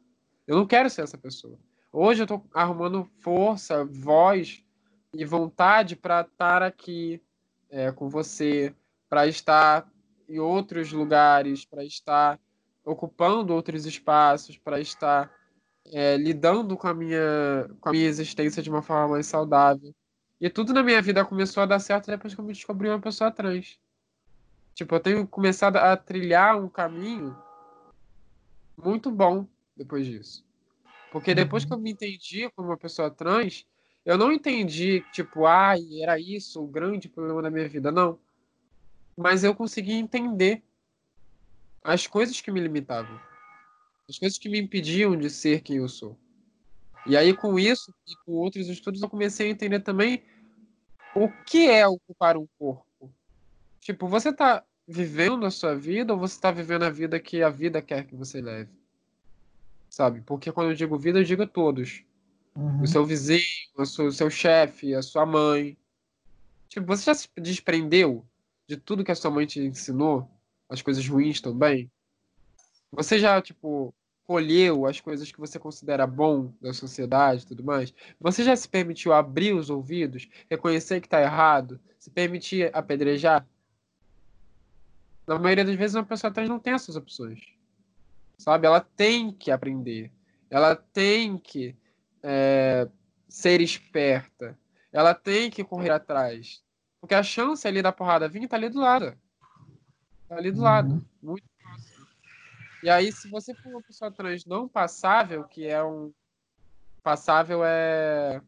Eu 0.47 0.57
não 0.57 0.67
quero 0.67 0.89
ser 0.89 1.03
essa 1.03 1.19
pessoa. 1.19 1.59
Hoje 1.93 2.23
eu 2.23 2.25
estou 2.25 2.47
arrumando 2.55 3.05
força, 3.21 3.85
voz 3.85 4.65
e 5.13 5.25
vontade 5.25 5.95
para 5.95 6.23
estar 6.23 6.63
aqui 6.63 7.21
é, 7.69 7.93
com 7.93 8.09
você, 8.09 8.75
para 9.09 9.27
estar 9.27 9.87
em 10.29 10.39
outros 10.39 10.93
lugares, 10.93 11.65
para 11.65 11.85
estar 11.85 12.39
ocupando 12.91 13.55
outros 13.55 13.87
espaços, 13.87 14.57
para 14.57 14.81
estar 14.81 15.31
é, 15.87 16.17
lidando 16.17 16.77
com 16.77 16.89
a, 16.89 16.95
minha, 16.95 17.71
com 17.81 17.89
a 17.89 17.93
minha 17.93 18.07
existência 18.07 18.63
de 18.63 18.71
uma 18.71 18.83
forma 18.83 19.09
mais 19.09 19.27
saudável. 19.27 19.95
E 20.41 20.49
tudo 20.49 20.73
na 20.73 20.83
minha 20.83 21.01
vida 21.01 21.25
começou 21.25 21.63
a 21.63 21.67
dar 21.67 21.79
certo 21.79 22.07
depois 22.07 22.35
que 22.35 22.41
eu 22.41 22.45
me 22.45 22.53
descobri 22.53 22.89
uma 22.89 23.01
pessoa 23.01 23.31
trans. 23.31 23.79
Tipo, 24.75 24.95
eu 24.95 25.01
tenho 25.01 25.27
começado 25.27 25.77
a 25.77 25.97
trilhar 25.97 26.59
um 26.59 26.69
caminho 26.69 27.37
muito 28.83 29.11
bom 29.11 29.47
depois 29.77 30.07
disso. 30.07 30.45
Porque 31.13 31.35
depois 31.35 31.65
que 31.65 31.73
eu 31.73 31.79
me 31.79 31.91
entendi 31.91 32.49
como 32.51 32.69
uma 32.69 32.77
pessoa 32.77 33.11
trans, 33.11 33.67
eu 34.05 34.17
não 34.17 34.33
entendi, 34.33 35.05
tipo, 35.13 35.45
ah, 35.45 35.75
era 36.01 36.19
isso 36.19 36.63
o 36.63 36.67
grande 36.67 37.09
problema 37.09 37.43
da 37.43 37.51
minha 37.51 37.69
vida, 37.69 37.93
não. 37.93 38.19
Mas 39.17 39.45
eu 39.45 39.55
consegui 39.55 39.93
entender 39.93 40.63
as 41.83 42.07
coisas 42.07 42.41
que 42.41 42.51
me 42.51 42.61
limitavam, 42.61 43.21
as 44.09 44.19
coisas 44.19 44.39
que 44.39 44.49
me 44.49 44.59
impediam 44.59 45.17
de 45.17 45.31
ser 45.31 45.63
quem 45.63 45.77
eu 45.77 45.89
sou. 45.89 46.19
E 47.07 47.17
aí, 47.17 47.35
com 47.35 47.59
isso 47.59 47.95
e 48.07 48.15
com 48.25 48.33
outros 48.33 48.69
estudos, 48.69 49.01
eu 49.01 49.09
comecei 49.09 49.49
a 49.49 49.51
entender 49.51 49.81
também 49.81 50.23
o 51.15 51.29
que 51.47 51.69
é 51.69 51.87
ocupar 51.87 52.37
um 52.37 52.47
corpo. 52.59 53.13
Tipo, 53.81 54.07
você 54.07 54.29
está 54.29 54.63
vivendo 54.87 55.47
a 55.47 55.51
sua 55.51 55.75
vida 55.75 56.13
ou 56.13 56.19
você 56.19 56.35
está 56.35 56.51
vivendo 56.51 56.83
a 56.83 56.91
vida 56.91 57.19
que 57.19 57.43
a 57.43 57.49
vida 57.49 57.81
quer 57.81 58.05
que 58.07 58.15
você 58.15 58.41
leve? 58.41 58.81
sabe? 59.91 60.23
Porque 60.23 60.53
quando 60.53 60.71
eu 60.71 60.77
digo 60.77 60.97
vida, 60.97 61.19
eu 61.19 61.25
digo 61.25 61.47
todos. 61.47 62.05
Uhum. 62.55 62.83
O 62.83 62.87
seu 62.87 63.05
vizinho, 63.05 63.43
o 63.77 63.85
seu, 63.85 64.07
o 64.07 64.13
seu 64.13 64.31
chefe, 64.31 64.95
a 64.95 65.03
sua 65.03 65.27
mãe. 65.27 65.77
Tipo, 66.69 66.87
você 66.87 67.05
já 67.05 67.15
se 67.15 67.29
desprendeu 67.37 68.25
de 68.67 68.77
tudo 68.77 69.05
que 69.05 69.11
a 69.11 69.17
sua 69.17 69.31
mãe 69.31 69.45
te 69.45 69.61
ensinou? 69.61 70.31
As 70.71 70.81
coisas 70.81 71.07
ruins 71.07 71.41
também? 71.41 71.91
Você 72.93 73.19
já, 73.19 73.43
tipo, 73.43 73.93
colheu 74.25 74.87
as 74.87 75.01
coisas 75.01 75.31
que 75.31 75.39
você 75.39 75.59
considera 75.59 76.07
bom 76.07 76.53
da 76.61 76.73
sociedade 76.73 77.43
e 77.43 77.47
tudo 77.47 77.63
mais? 77.63 77.93
Você 78.21 78.45
já 78.45 78.57
se 78.57 78.69
permitiu 78.69 79.13
abrir 79.13 79.53
os 79.53 79.69
ouvidos, 79.69 80.29
reconhecer 80.49 81.01
que 81.01 81.07
está 81.07 81.21
errado, 81.21 81.81
se 81.99 82.11
permitir 82.11 82.71
apedrejar? 82.73 83.47
Na 85.27 85.39
maioria 85.39 85.65
das 85.65 85.75
vezes, 85.75 85.97
uma 85.97 86.05
pessoa 86.05 86.33
trans 86.33 86.49
não 86.49 86.59
tem 86.59 86.73
essas 86.73 86.97
opções 86.97 87.61
sabe? 88.41 88.67
Ela 88.67 88.81
tem 88.81 89.31
que 89.31 89.51
aprender, 89.51 90.11
ela 90.49 90.75
tem 90.75 91.37
que 91.37 91.77
é, 92.23 92.89
ser 93.29 93.61
esperta, 93.61 94.59
ela 94.91 95.15
tem 95.15 95.51
que 95.51 95.63
correr 95.63 95.91
atrás, 95.91 96.63
porque 97.01 97.15
a 97.15 97.23
chance 97.23 97.69
ali 97.69 97.83
da 97.83 97.93
porrada 97.93 98.29
vir 98.29 98.49
tá 98.49 98.57
ali 98.57 98.69
do 98.69 98.81
lado, 98.81 99.15
ali 100.31 100.51
do 100.51 100.59
uhum. 100.59 100.65
lado, 100.65 101.07
muito 101.23 101.45
próximo. 101.63 102.07
E 102.83 102.89
aí, 102.89 103.13
se 103.13 103.29
você 103.29 103.55
for 103.55 103.71
uma 103.71 103.83
pessoa 103.83 104.11
trans 104.11 104.45
não 104.47 104.69
passável, 104.69 105.45
que 105.45 105.67
é 105.67 105.83
um 105.83 106.13
passável 107.03 107.65
é 107.65 108.41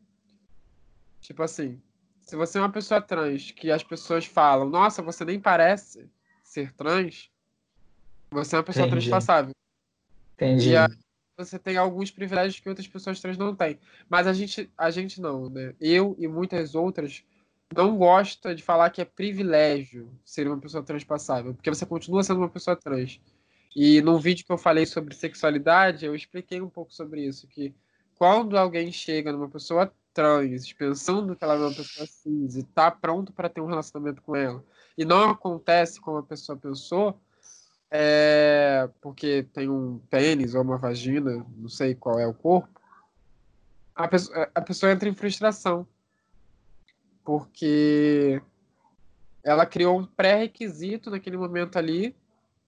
tipo 1.21 1.43
assim, 1.43 1.81
se 2.21 2.37
você 2.37 2.59
é 2.59 2.61
uma 2.61 2.73
pessoa 2.73 3.01
trans 3.01 3.51
que 3.53 3.71
as 3.71 3.83
pessoas 3.83 4.27
falam, 4.27 4.69
nossa, 4.69 5.03
você 5.03 5.25
nem 5.25 5.41
parece 5.41 6.11
ser 6.43 6.73
trans, 6.73 7.31
você 8.31 8.57
é 8.57 8.59
uma 8.59 8.65
pessoa 8.65 8.87
Entendi. 8.87 9.09
transpassável. 9.09 9.55
Entendi. 10.35 10.71
E 10.71 10.77
aí 10.77 10.89
você 11.37 11.59
tem 11.59 11.77
alguns 11.77 12.11
privilégios 12.11 12.61
que 12.61 12.69
outras 12.69 12.87
pessoas 12.87 13.21
trans 13.21 13.39
não 13.39 13.55
têm. 13.55 13.79
Mas 14.09 14.27
a 14.27 14.33
gente, 14.33 14.71
a 14.77 14.91
gente 14.91 15.21
não, 15.21 15.49
né? 15.49 15.75
Eu 15.81 16.15
e 16.19 16.27
muitas 16.29 16.75
outras 16.75 17.25
não 17.73 17.97
gosta 17.97 18.55
de 18.55 18.63
falar 18.63 18.91
que 18.91 19.01
é 19.01 19.05
privilégio 19.05 20.11
ser 20.25 20.47
uma 20.47 20.59
pessoa 20.59 20.83
transpassável, 20.83 21.55
porque 21.55 21.71
você 21.71 21.87
continua 21.87 22.23
sendo 22.23 22.39
uma 22.39 22.49
pessoa 22.49 22.77
trans. 22.77 23.21
E 23.75 24.03
num 24.03 24.19
vídeo 24.19 24.45
que 24.45 24.53
eu 24.53 24.59
falei 24.59 24.85
sobre 24.87 25.15
sexualidade, 25.15 26.05
eu 26.05 26.15
expliquei 26.15 26.61
um 26.61 26.69
pouco 26.69 26.93
sobre 26.93 27.25
isso, 27.25 27.47
que 27.47 27.75
quando 28.17 28.57
alguém 28.57 28.93
chega 28.93 29.33
numa 29.33 29.49
pessoa 29.49 29.93
trans, 30.13 30.73
pensando 30.73 31.35
que 31.35 31.43
ela 31.43 31.55
é 31.55 31.59
uma 31.59 31.75
pessoa 31.75 32.07
cis 32.07 32.57
e 32.57 32.63
tá 32.63 32.91
pronto 32.91 33.33
para 33.33 33.49
ter 33.49 33.61
um 33.61 33.67
relacionamento 33.67 34.21
com 34.23 34.37
ela, 34.37 34.63
e 34.97 35.05
não 35.05 35.31
acontece 35.31 36.01
como 36.01 36.19
a 36.19 36.23
pessoa 36.23 36.57
pensou, 36.57 37.19
é, 37.91 38.89
porque 39.01 39.47
tem 39.53 39.69
um 39.69 39.99
pênis 40.11 40.55
ou 40.55 40.63
uma 40.63 40.77
vagina, 40.77 41.45
não 41.57 41.69
sei 41.69 41.95
qual 41.95 42.19
é 42.19 42.27
o 42.27 42.35
corpo, 42.35 42.81
a 43.95 44.05
a 44.55 44.61
pessoa 44.61 44.93
entra 44.93 45.09
em 45.09 45.15
frustração. 45.15 45.87
Porque 47.25 48.43
ela 49.43 49.67
criou 49.67 49.99
um 49.99 50.07
pré-requisito 50.07 51.11
naquele 51.11 51.37
momento 51.37 51.77
ali. 51.77 52.17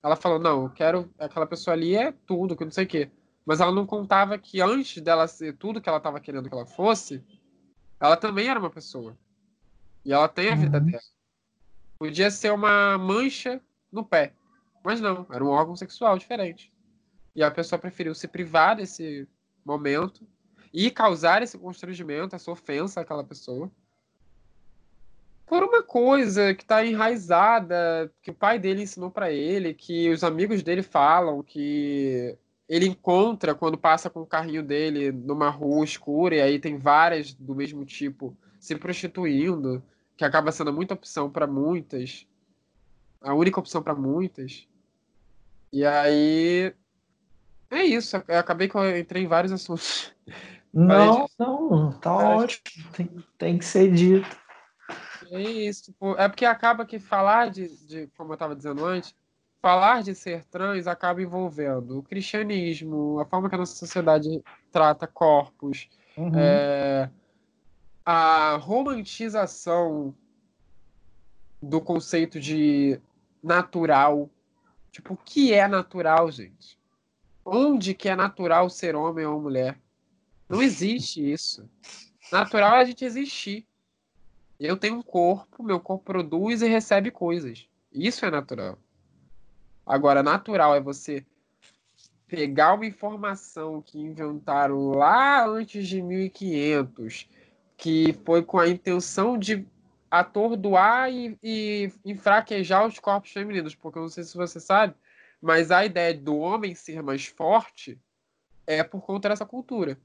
Ela 0.02 0.16
falou, 0.16 0.38
não, 0.38 0.64
eu 0.64 0.70
quero. 0.70 1.10
Aquela 1.18 1.46
pessoa 1.46 1.74
ali 1.74 1.96
é 1.96 2.12
tudo, 2.12 2.56
que 2.56 2.64
não 2.64 2.72
sei 2.72 2.84
o 2.84 2.88
quê. 2.88 3.10
Mas 3.44 3.60
ela 3.60 3.72
não 3.72 3.86
contava 3.86 4.38
que 4.38 4.60
antes 4.60 5.02
dela 5.02 5.26
ser 5.26 5.56
tudo 5.56 5.80
que 5.80 5.88
ela 5.88 5.98
estava 5.98 6.20
querendo 6.20 6.48
que 6.48 6.54
ela 6.54 6.66
fosse, 6.66 7.22
ela 8.00 8.16
também 8.16 8.48
era 8.48 8.58
uma 8.58 8.70
pessoa. 8.70 9.16
E 10.04 10.12
ela 10.12 10.28
tem 10.28 10.50
a 10.50 10.54
vida 10.54 10.78
uhum. 10.78 10.86
dela. 10.86 11.02
Podia 11.98 12.30
ser 12.30 12.52
uma 12.52 12.98
mancha 12.98 13.60
no 13.90 14.04
pé. 14.04 14.34
Mas 14.84 15.00
não, 15.00 15.26
era 15.30 15.42
um 15.42 15.48
órgão 15.48 15.76
sexual 15.76 16.18
diferente. 16.18 16.72
E 17.34 17.42
a 17.42 17.50
pessoa 17.50 17.78
preferiu 17.78 18.14
se 18.14 18.28
privar 18.28 18.76
desse 18.76 19.26
momento 19.64 20.26
e 20.72 20.90
causar 20.90 21.42
esse 21.42 21.56
constrangimento, 21.58 22.36
essa 22.36 22.50
ofensa 22.50 23.00
àquela 23.00 23.24
pessoa. 23.24 23.70
Por 25.46 25.62
uma 25.62 25.82
coisa 25.82 26.54
que 26.54 26.62
está 26.62 26.84
enraizada, 26.84 28.10
que 28.22 28.30
o 28.30 28.34
pai 28.34 28.58
dele 28.58 28.82
ensinou 28.82 29.10
para 29.10 29.30
ele, 29.30 29.74
que 29.74 30.10
os 30.10 30.24
amigos 30.24 30.62
dele 30.62 30.82
falam, 30.82 31.42
que 31.42 32.36
ele 32.68 32.86
encontra 32.86 33.54
quando 33.54 33.76
passa 33.76 34.08
com 34.08 34.22
o 34.22 34.26
carrinho 34.26 34.62
dele 34.62 35.12
numa 35.12 35.50
rua 35.50 35.84
escura 35.84 36.36
e 36.36 36.40
aí 36.40 36.58
tem 36.58 36.78
várias 36.78 37.34
do 37.34 37.54
mesmo 37.54 37.84
tipo 37.84 38.36
se 38.58 38.74
prostituindo, 38.76 39.82
que 40.16 40.24
acaba 40.24 40.50
sendo 40.50 40.72
muita 40.72 40.94
opção 40.94 41.28
para 41.28 41.46
muitas, 41.46 42.26
a 43.20 43.34
única 43.34 43.60
opção 43.60 43.82
para 43.82 43.94
muitas. 43.94 44.66
E 45.70 45.84
aí 45.84 46.72
é 47.70 47.82
isso, 47.82 48.16
eu 48.26 48.38
acabei 48.38 48.68
que 48.68 48.76
eu 48.76 48.98
entrei 48.98 49.24
em 49.24 49.28
vários 49.28 49.52
assuntos. 49.52 50.14
Não, 50.72 51.26
não, 51.38 51.92
tá 52.00 52.12
ótimo, 52.12 52.90
tem, 52.92 53.10
tem 53.38 53.58
que 53.58 53.64
ser 53.64 53.92
dito. 53.92 54.43
É 55.30 55.40
isso, 55.40 55.84
tipo, 55.84 56.14
é 56.16 56.28
porque 56.28 56.44
acaba 56.44 56.84
que 56.84 56.98
falar 56.98 57.50
de, 57.50 57.68
de 57.86 58.06
como 58.16 58.32
eu 58.32 58.34
estava 58.34 58.54
dizendo 58.54 58.84
antes, 58.84 59.14
falar 59.60 60.02
de 60.02 60.14
ser 60.14 60.44
trans 60.44 60.86
acaba 60.86 61.22
envolvendo 61.22 61.98
o 61.98 62.02
cristianismo, 62.02 63.18
a 63.18 63.24
forma 63.24 63.48
que 63.48 63.54
a 63.54 63.58
nossa 63.58 63.74
sociedade 63.74 64.42
trata 64.70 65.06
corpos, 65.06 65.88
uhum. 66.16 66.38
é, 66.38 67.10
a 68.04 68.56
romantização 68.56 70.14
do 71.62 71.80
conceito 71.80 72.38
de 72.38 73.00
natural. 73.42 74.28
Tipo, 74.90 75.14
o 75.14 75.16
que 75.16 75.52
é 75.52 75.66
natural, 75.66 76.30
gente? 76.30 76.78
Onde 77.44 77.94
que 77.94 78.08
é 78.08 78.14
natural 78.14 78.68
ser 78.68 78.94
homem 78.94 79.24
ou 79.24 79.40
mulher? 79.40 79.78
Não 80.48 80.62
existe 80.62 81.32
isso. 81.32 81.68
Natural 82.30 82.76
é 82.76 82.80
a 82.82 82.84
gente 82.84 83.04
existir. 83.04 83.66
Eu 84.58 84.76
tenho 84.76 84.96
um 84.96 85.02
corpo, 85.02 85.62
meu 85.62 85.80
corpo 85.80 86.04
produz 86.04 86.62
e 86.62 86.68
recebe 86.68 87.10
coisas. 87.10 87.68
Isso 87.92 88.24
é 88.24 88.30
natural. 88.30 88.78
Agora, 89.84 90.22
natural 90.22 90.74
é 90.74 90.80
você 90.80 91.24
pegar 92.26 92.74
uma 92.74 92.86
informação 92.86 93.82
que 93.82 93.98
inventaram 93.98 94.90
lá 94.90 95.46
antes 95.46 95.86
de 95.86 96.00
1500, 96.00 97.28
que 97.76 98.12
foi 98.24 98.42
com 98.42 98.58
a 98.58 98.68
intenção 98.68 99.36
de 99.36 99.66
atordoar 100.10 101.12
e, 101.12 101.36
e 101.42 101.92
enfraquejar 102.04 102.86
os 102.86 102.98
corpos 102.98 103.32
femininos, 103.32 103.74
porque 103.74 103.98
eu 103.98 104.02
não 104.02 104.08
sei 104.08 104.24
se 104.24 104.36
você 104.36 104.60
sabe, 104.60 104.94
mas 105.42 105.70
a 105.70 105.84
ideia 105.84 106.14
do 106.14 106.36
homem 106.38 106.74
ser 106.74 107.02
mais 107.02 107.26
forte 107.26 107.98
é 108.66 108.82
por 108.82 109.02
conta 109.02 109.28
dessa 109.28 109.44
cultura, 109.44 109.98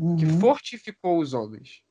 uhum. 0.00 0.16
que 0.16 0.26
fortificou 0.26 1.18
os 1.18 1.32
homens 1.32 1.82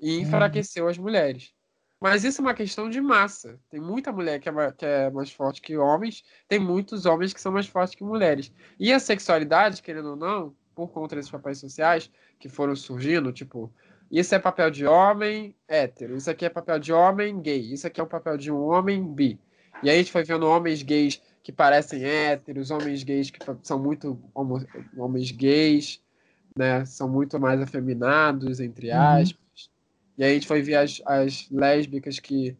e 0.00 0.16
uhum. 0.16 0.22
enfraqueceu 0.22 0.88
as 0.88 0.98
mulheres. 0.98 1.52
Mas 2.00 2.24
isso 2.24 2.40
é 2.40 2.44
uma 2.44 2.54
questão 2.54 2.88
de 2.88 3.00
massa. 3.00 3.60
Tem 3.68 3.78
muita 3.78 4.10
mulher 4.10 4.40
que 4.40 4.48
é, 4.48 4.72
que 4.72 4.86
é, 4.86 5.10
mais 5.10 5.30
forte 5.30 5.60
que 5.60 5.76
homens, 5.76 6.24
tem 6.48 6.58
muitos 6.58 7.04
homens 7.04 7.34
que 7.34 7.40
são 7.40 7.52
mais 7.52 7.66
fortes 7.66 7.94
que 7.94 8.02
mulheres. 8.02 8.50
E 8.78 8.90
a 8.92 8.98
sexualidade, 8.98 9.82
querendo 9.82 10.10
ou 10.10 10.16
não, 10.16 10.54
por 10.74 10.88
conta 10.88 11.14
desses 11.14 11.30
papéis 11.30 11.58
sociais 11.58 12.10
que 12.38 12.48
foram 12.48 12.74
surgindo, 12.74 13.30
tipo, 13.32 13.70
isso 14.10 14.34
é 14.34 14.38
papel 14.38 14.70
de 14.70 14.86
homem 14.86 15.54
hétero, 15.68 16.16
isso 16.16 16.30
aqui 16.30 16.46
é 16.46 16.48
papel 16.48 16.78
de 16.78 16.90
homem 16.90 17.38
gay, 17.40 17.72
isso 17.72 17.86
aqui 17.86 18.00
é 18.00 18.02
o 18.02 18.06
papel 18.06 18.38
de 18.38 18.50
um 18.50 18.60
homem 18.60 19.06
bi. 19.12 19.38
E 19.82 19.90
aí 19.90 19.96
a 19.96 19.98
gente 19.98 20.10
foi 20.10 20.24
vendo 20.24 20.46
homens 20.46 20.82
gays 20.82 21.20
que 21.42 21.52
parecem 21.52 22.04
héteros, 22.04 22.70
homens 22.70 23.02
gays 23.02 23.30
que 23.30 23.38
são 23.62 23.78
muito 23.78 24.18
homo, 24.34 24.64
homens 24.96 25.30
gays, 25.30 26.02
né? 26.56 26.84
São 26.84 27.08
muito 27.08 27.38
mais 27.38 27.60
afeminados, 27.60 28.58
entre 28.58 28.90
uhum. 28.90 29.00
aspas. 29.00 29.30
Uhum. 29.32 29.49
E 30.20 30.22
aí 30.22 30.32
a 30.32 30.34
gente 30.34 30.46
foi 30.46 30.60
ver 30.60 30.74
as, 30.74 31.00
as 31.06 31.48
lésbicas 31.50 32.18
que 32.18 32.54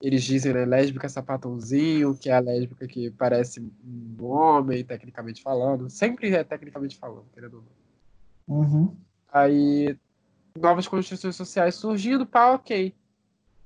eles 0.00 0.24
dizem, 0.24 0.54
né? 0.54 0.64
Lésbica 0.64 1.10
sapatãozinho, 1.10 2.16
que 2.16 2.30
é 2.30 2.32
a 2.32 2.40
lésbica 2.40 2.88
que 2.88 3.10
parece 3.10 3.60
um 3.60 4.24
homem, 4.24 4.82
tecnicamente 4.82 5.42
falando. 5.42 5.90
Sempre 5.90 6.34
é 6.34 6.42
tecnicamente 6.42 6.96
falando, 6.96 7.26
querendo 7.34 7.58
ou 7.58 7.64
não. 8.48 8.56
Uhum. 8.56 8.96
Aí, 9.30 9.94
novas 10.58 10.88
construções 10.88 11.36
sociais 11.36 11.74
surgindo, 11.74 12.24
pá, 12.24 12.52
ok. 12.52 12.94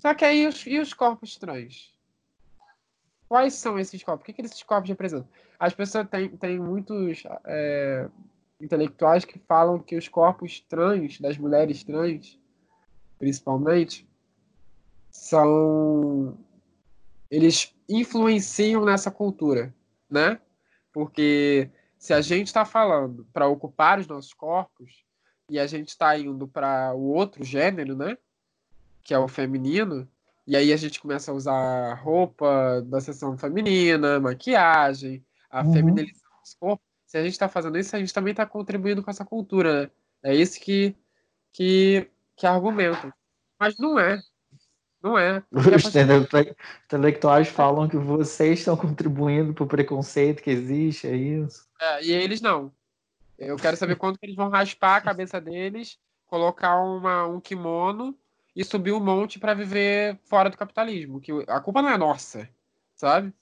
Só 0.01 0.13
que 0.13 0.25
aí, 0.25 0.45
os, 0.49 0.67
e 0.67 0.81
os 0.81 0.93
corpos 0.93 1.37
trans? 1.37 1.95
Quais 3.29 3.55
são 3.55 3.79
esses 3.79 4.03
corpos? 4.03 4.25
O 4.25 4.27
que, 4.27 4.33
que 4.33 4.43
esses 4.43 4.65
corpos 4.65 4.89
representam? 4.89 5.29
As 5.57 5.73
pessoas 5.73 6.09
têm, 6.09 6.31
têm 6.31 6.59
muitos 6.59 7.23
é, 7.45 8.09
intelectuais 8.61 9.25
que 9.25 9.39
falam 9.39 9.79
que 9.79 9.97
os 9.97 10.09
corpos 10.09 10.59
trans, 10.69 11.21
das 11.21 11.39
mulheres 11.39 11.85
trans, 11.85 12.37
principalmente, 13.19 14.07
são 15.11 16.37
eles 17.31 17.75
influenciam 17.89 18.85
nessa 18.85 19.11
cultura, 19.11 19.75
né? 20.09 20.41
Porque 20.93 21.71
se 21.99 22.13
a 22.13 22.21
gente 22.21 22.47
está 22.47 22.65
falando 22.65 23.27
para 23.33 23.49
ocupar 23.49 23.99
os 23.99 24.07
nossos 24.07 24.33
corpos 24.33 25.05
e 25.51 25.59
a 25.59 25.67
gente 25.67 25.89
está 25.89 26.17
indo 26.19 26.47
para 26.47 26.95
o 26.95 27.13
outro 27.13 27.45
gênero, 27.45 27.97
né? 27.97 28.17
Que 29.03 29.15
é 29.15 29.19
o 29.19 29.29
feminino, 29.29 30.09
e 30.47 30.57
aí 30.57 30.73
a 30.73 30.77
gente 30.77 31.01
começa 31.01 31.33
a 31.33 31.35
usar 31.35 31.95
roupa 31.95 32.81
da 32.83 33.01
seção 33.01 33.37
feminina, 33.37 34.21
maquiagem, 34.21 35.25
a 35.51 35.63
uhum. 35.63 35.73
feminilização 35.73 36.41
dos 36.41 36.55
corpos. 36.55 36.87
Se 37.05 37.19
a 37.19 37.23
gente 37.23 37.33
está 37.33 37.49
fazendo 37.49 37.79
isso, 37.79 37.95
a 37.97 37.99
gente 37.99 38.15
também 38.15 38.31
está 38.31 38.47
contribuindo 38.47 39.03
com 39.03 39.11
essa 39.11 39.25
cultura, 39.25 39.83
né? 39.83 39.91
É 40.23 40.35
isso 40.35 40.61
que, 40.61 40.95
que 41.53 42.09
que 42.37 42.47
argumentam. 42.47 43.13
Mas 43.59 43.77
não 43.79 43.99
é. 43.99 44.21
Não 45.03 45.19
é. 45.19 45.43
Os 45.53 45.95
intelectuais 46.85 47.49
falam 47.49 47.89
que 47.89 47.97
vocês 47.97 48.59
estão 48.59 48.77
contribuindo 48.77 49.55
para 49.55 49.65
o 49.65 49.69
preconceito 49.69 50.43
que 50.43 50.51
existe, 50.51 51.07
é 51.07 51.15
isso? 51.15 51.67
É, 51.81 52.05
e 52.05 52.13
eles 52.13 52.41
não. 52.41 52.73
Eu 53.39 53.57
quero 53.57 53.77
saber 53.77 53.97
quanto 53.97 54.19
que 54.19 54.27
eles 54.27 54.37
vão 54.37 54.49
raspar 54.49 54.97
a 54.97 55.01
cabeça 55.01 55.41
deles, 55.41 55.99
colocar 56.27 56.81
uma, 56.81 57.27
um 57.27 57.41
kimono 57.41 58.17
e 58.55 58.65
subir 58.65 58.93
o 58.93 58.97
um 58.97 59.05
monte 59.05 59.39
para 59.39 59.55
viver 59.55 60.19
fora 60.25 60.49
do 60.49 60.57
capitalismo. 60.57 61.21
Que 61.21 61.33
a 61.47 61.61
culpa 61.61 61.83
não 61.83 61.91
é 61.91 61.99
nossa, 61.99 62.49
sabe? 62.95 63.33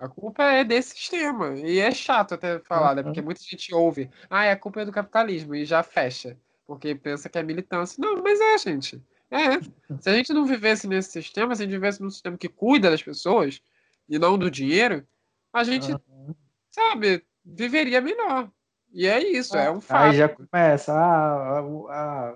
A 0.00 0.08
culpa 0.08 0.44
é 0.44 0.64
desse 0.64 0.96
sistema. 0.96 1.54
E 1.58 1.80
é 1.80 1.90
chato 1.90 2.34
até 2.34 2.60
falar, 2.60 2.94
né? 2.94 3.02
Porque 3.02 3.20
muita 3.20 3.42
gente 3.42 3.74
ouve, 3.74 4.08
ah, 4.30 4.44
é 4.44 4.52
a 4.52 4.56
culpa 4.56 4.82
é 4.82 4.84
do 4.84 4.92
capitalismo, 4.92 5.54
e 5.54 5.64
já 5.64 5.82
fecha 5.82 6.38
porque 6.66 6.94
pensa 6.94 7.28
que 7.28 7.38
é 7.38 7.42
militância. 7.42 7.96
Não, 8.00 8.22
mas 8.22 8.40
é, 8.40 8.58
gente. 8.58 9.02
É. 9.30 9.60
Se 10.00 10.10
a 10.10 10.14
gente 10.14 10.32
não 10.32 10.46
vivesse 10.46 10.86
nesse 10.86 11.10
sistema, 11.10 11.54
se 11.54 11.62
a 11.62 11.64
gente 11.64 11.74
vivesse 11.74 12.00
num 12.00 12.10
sistema 12.10 12.38
que 12.38 12.48
cuida 12.48 12.90
das 12.90 13.02
pessoas 13.02 13.60
e 14.08 14.18
não 14.18 14.38
do 14.38 14.50
dinheiro, 14.50 15.06
a 15.52 15.64
gente, 15.64 15.92
uhum. 15.92 16.34
sabe, 16.70 17.24
viveria 17.44 18.00
melhor. 18.00 18.50
E 18.92 19.06
é 19.06 19.20
isso, 19.20 19.56
é 19.56 19.70
um 19.70 19.80
fato. 19.80 20.10
Aí 20.10 20.16
já 20.16 20.28
começa, 20.28 20.94
ah, 20.94 22.34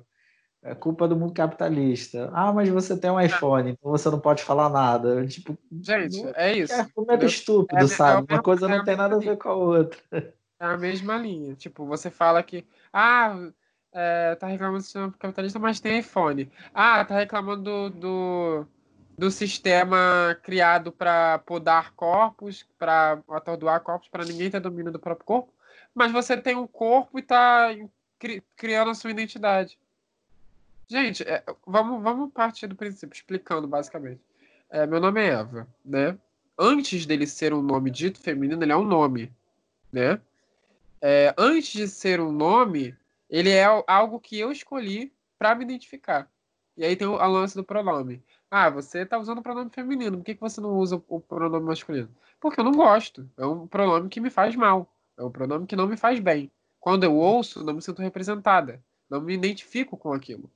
culpa 0.81 1.07
do 1.07 1.17
mundo 1.17 1.33
capitalista. 1.33 2.31
Ah, 2.33 2.53
mas 2.53 2.69
você 2.69 2.97
tem 2.99 3.11
um 3.11 3.21
iPhone, 3.21 3.71
então 3.71 3.91
você 3.91 4.11
não 4.11 4.19
pode 4.19 4.43
falar 4.43 4.69
nada. 4.69 5.25
Tipo, 5.27 5.57
gente, 5.81 6.21
é 6.35 6.59
isso. 6.59 6.73
É 6.73 6.81
argumento 6.81 7.27
estúpido, 7.27 7.85
é, 7.85 7.87
sabe? 7.87 8.27
É 8.29 8.35
Uma 8.35 8.43
coisa 8.43 8.67
não 8.67 8.85
tem 8.85 8.97
nada 8.97 9.17
a 9.17 9.21
ver 9.21 9.37
com 9.37 9.49
a 9.49 9.55
outra. 9.55 10.01
É 10.13 10.67
a 10.67 10.77
mesma 10.77 11.17
linha. 11.17 11.55
Tipo, 11.55 11.87
você 11.87 12.11
fala 12.11 12.43
que, 12.43 12.67
ah, 12.93 13.51
é, 13.93 14.35
tá 14.35 14.47
reclamando 14.47 14.79
do 14.79 14.85
sistema 14.85 15.15
capitalista, 15.19 15.59
mas 15.59 15.81
tem 15.81 15.99
iPhone. 15.99 16.51
Ah, 16.75 17.05
tá 17.05 17.17
reclamando 17.17 17.63
do, 17.63 17.91
do, 17.91 18.67
do 19.17 19.31
sistema 19.31 20.39
criado 20.43 20.93
para 20.93 21.39
podar 21.41 21.93
corpos, 21.95 22.67
para 22.79 23.21
atordoar 23.31 23.81
corpos, 23.81 24.09
para 24.09 24.25
ninguém 24.25 24.51
ter 24.51 24.61
domínio 24.61 24.93
do 24.93 24.99
próprio 24.99 25.27
corpo. 25.27 25.53
Mas 25.95 26.13
você 26.13 26.37
tem 26.37 26.55
um 26.55 26.67
corpo 26.67 27.19
e 27.19 27.23
tá 27.23 27.69
cri, 28.19 28.43
criando 28.57 28.91
a 28.91 28.95
sua 28.95 29.11
identidade. 29.11 29.79
Gente, 30.87 31.23
é, 31.23 31.43
vamos, 31.67 32.03
vamos 32.03 32.33
partir 32.33 32.67
do 32.67 32.77
princípio, 32.77 33.15
explicando 33.15 33.67
basicamente. 33.67 34.21
É, 34.71 34.87
meu 34.87 35.01
nome 35.01 35.21
é 35.21 35.29
Eva, 35.29 35.67
né? 35.85 36.17
Antes 36.59 37.07
dele 37.07 37.27
ser 37.27 37.53
um 37.53 37.63
nome 37.63 37.91
dito 37.91 38.21
feminino, 38.21 38.63
ele 38.63 38.73
é 38.73 38.77
um 38.77 38.85
nome, 38.85 39.33
né? 39.93 40.21
É, 41.01 41.35
antes 41.39 41.73
de 41.73 41.87
ser 41.87 42.21
um 42.21 42.33
nome, 42.33 42.97
ele 43.29 43.51
é 43.51 43.65
algo 43.87 44.21
que 44.21 44.39
eu 44.39 44.51
escolhi 44.51 45.13
para 45.39 45.55
me 45.55 45.65
identificar. 45.65 46.31
E 46.77 46.85
aí 46.85 46.95
tem 46.95 47.09
o, 47.09 47.17
lance 47.17 47.57
do 47.57 47.65
pronome. 47.65 48.23
Ah, 48.51 48.71
você 48.71 49.05
tá 49.05 49.19
usando 49.19 49.39
o 49.39 49.43
pronome 49.43 49.71
feminino, 49.71 50.19
por 50.19 50.25
que, 50.25 50.35
que 50.35 50.41
você 50.41 50.61
não 50.61 50.77
usa 50.77 51.03
o 51.09 51.21
pronome 51.21 51.67
masculino? 51.67 52.09
Porque 52.41 52.61
eu 52.61 52.65
não 52.65 52.73
gosto. 52.73 53.29
É 53.37 53.45
um 53.45 53.67
pronome 53.67 54.09
que 54.09 54.21
me 54.21 54.31
faz 54.31 54.55
mal. 54.55 54.89
É 55.17 55.23
um 55.23 55.31
pronome 55.31 55.67
que 55.67 55.75
não 55.75 55.89
me 55.89 55.97
faz 55.97 56.21
bem. 56.21 56.51
Quando 56.79 57.05
eu 57.05 57.17
ouço, 57.17 57.65
não 57.65 57.75
me 57.75 57.83
sinto 57.83 58.01
representada. 58.01 58.83
Não 59.11 59.21
me 59.21 59.35
identifico 59.35 59.97
com 59.97 60.13
aquilo. 60.13 60.49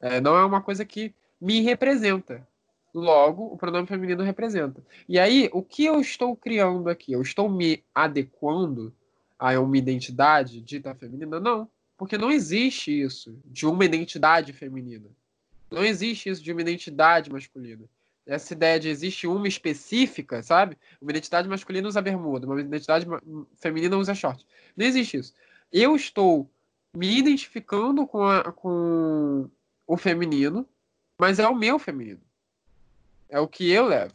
É, 0.00 0.20
não 0.20 0.36
é 0.36 0.44
uma 0.44 0.60
coisa 0.60 0.84
que 0.84 1.14
me 1.40 1.62
representa. 1.62 2.46
Logo, 2.92 3.46
o 3.46 3.56
pronome 3.56 3.86
feminino 3.86 4.22
representa. 4.22 4.84
E 5.08 5.18
aí, 5.18 5.48
o 5.52 5.62
que 5.62 5.84
eu 5.84 6.00
estou 6.00 6.36
criando 6.36 6.90
aqui? 6.90 7.12
Eu 7.12 7.22
estou 7.22 7.48
me 7.48 7.82
adequando 7.94 8.92
a 9.38 9.58
uma 9.58 9.78
identidade 9.78 10.60
dita 10.60 10.94
feminina? 10.94 11.40
Não. 11.40 11.68
Porque 12.00 12.16
não 12.16 12.30
existe 12.30 12.98
isso 12.98 13.38
de 13.44 13.66
uma 13.66 13.84
identidade 13.84 14.54
feminina. 14.54 15.06
Não 15.70 15.84
existe 15.84 16.30
isso 16.30 16.42
de 16.42 16.50
uma 16.50 16.62
identidade 16.62 17.30
masculina. 17.30 17.84
Essa 18.24 18.54
ideia 18.54 18.80
de 18.80 18.88
existe 18.88 19.26
uma 19.26 19.46
específica, 19.46 20.42
sabe? 20.42 20.78
Uma 20.98 21.10
identidade 21.10 21.46
masculina 21.46 21.86
usa 21.86 22.00
bermuda, 22.00 22.46
uma 22.46 22.58
identidade 22.58 23.04
feminina 23.56 23.98
usa 23.98 24.14
short. 24.14 24.46
Não 24.74 24.86
existe 24.86 25.18
isso. 25.18 25.34
Eu 25.70 25.94
estou 25.94 26.50
me 26.96 27.18
identificando 27.18 28.06
com, 28.06 28.24
a, 28.24 28.50
com 28.50 29.50
o 29.86 29.96
feminino, 29.98 30.66
mas 31.18 31.38
é 31.38 31.46
o 31.46 31.54
meu 31.54 31.78
feminino. 31.78 32.22
É 33.28 33.38
o 33.38 33.46
que 33.46 33.70
eu 33.70 33.84
levo. 33.84 34.14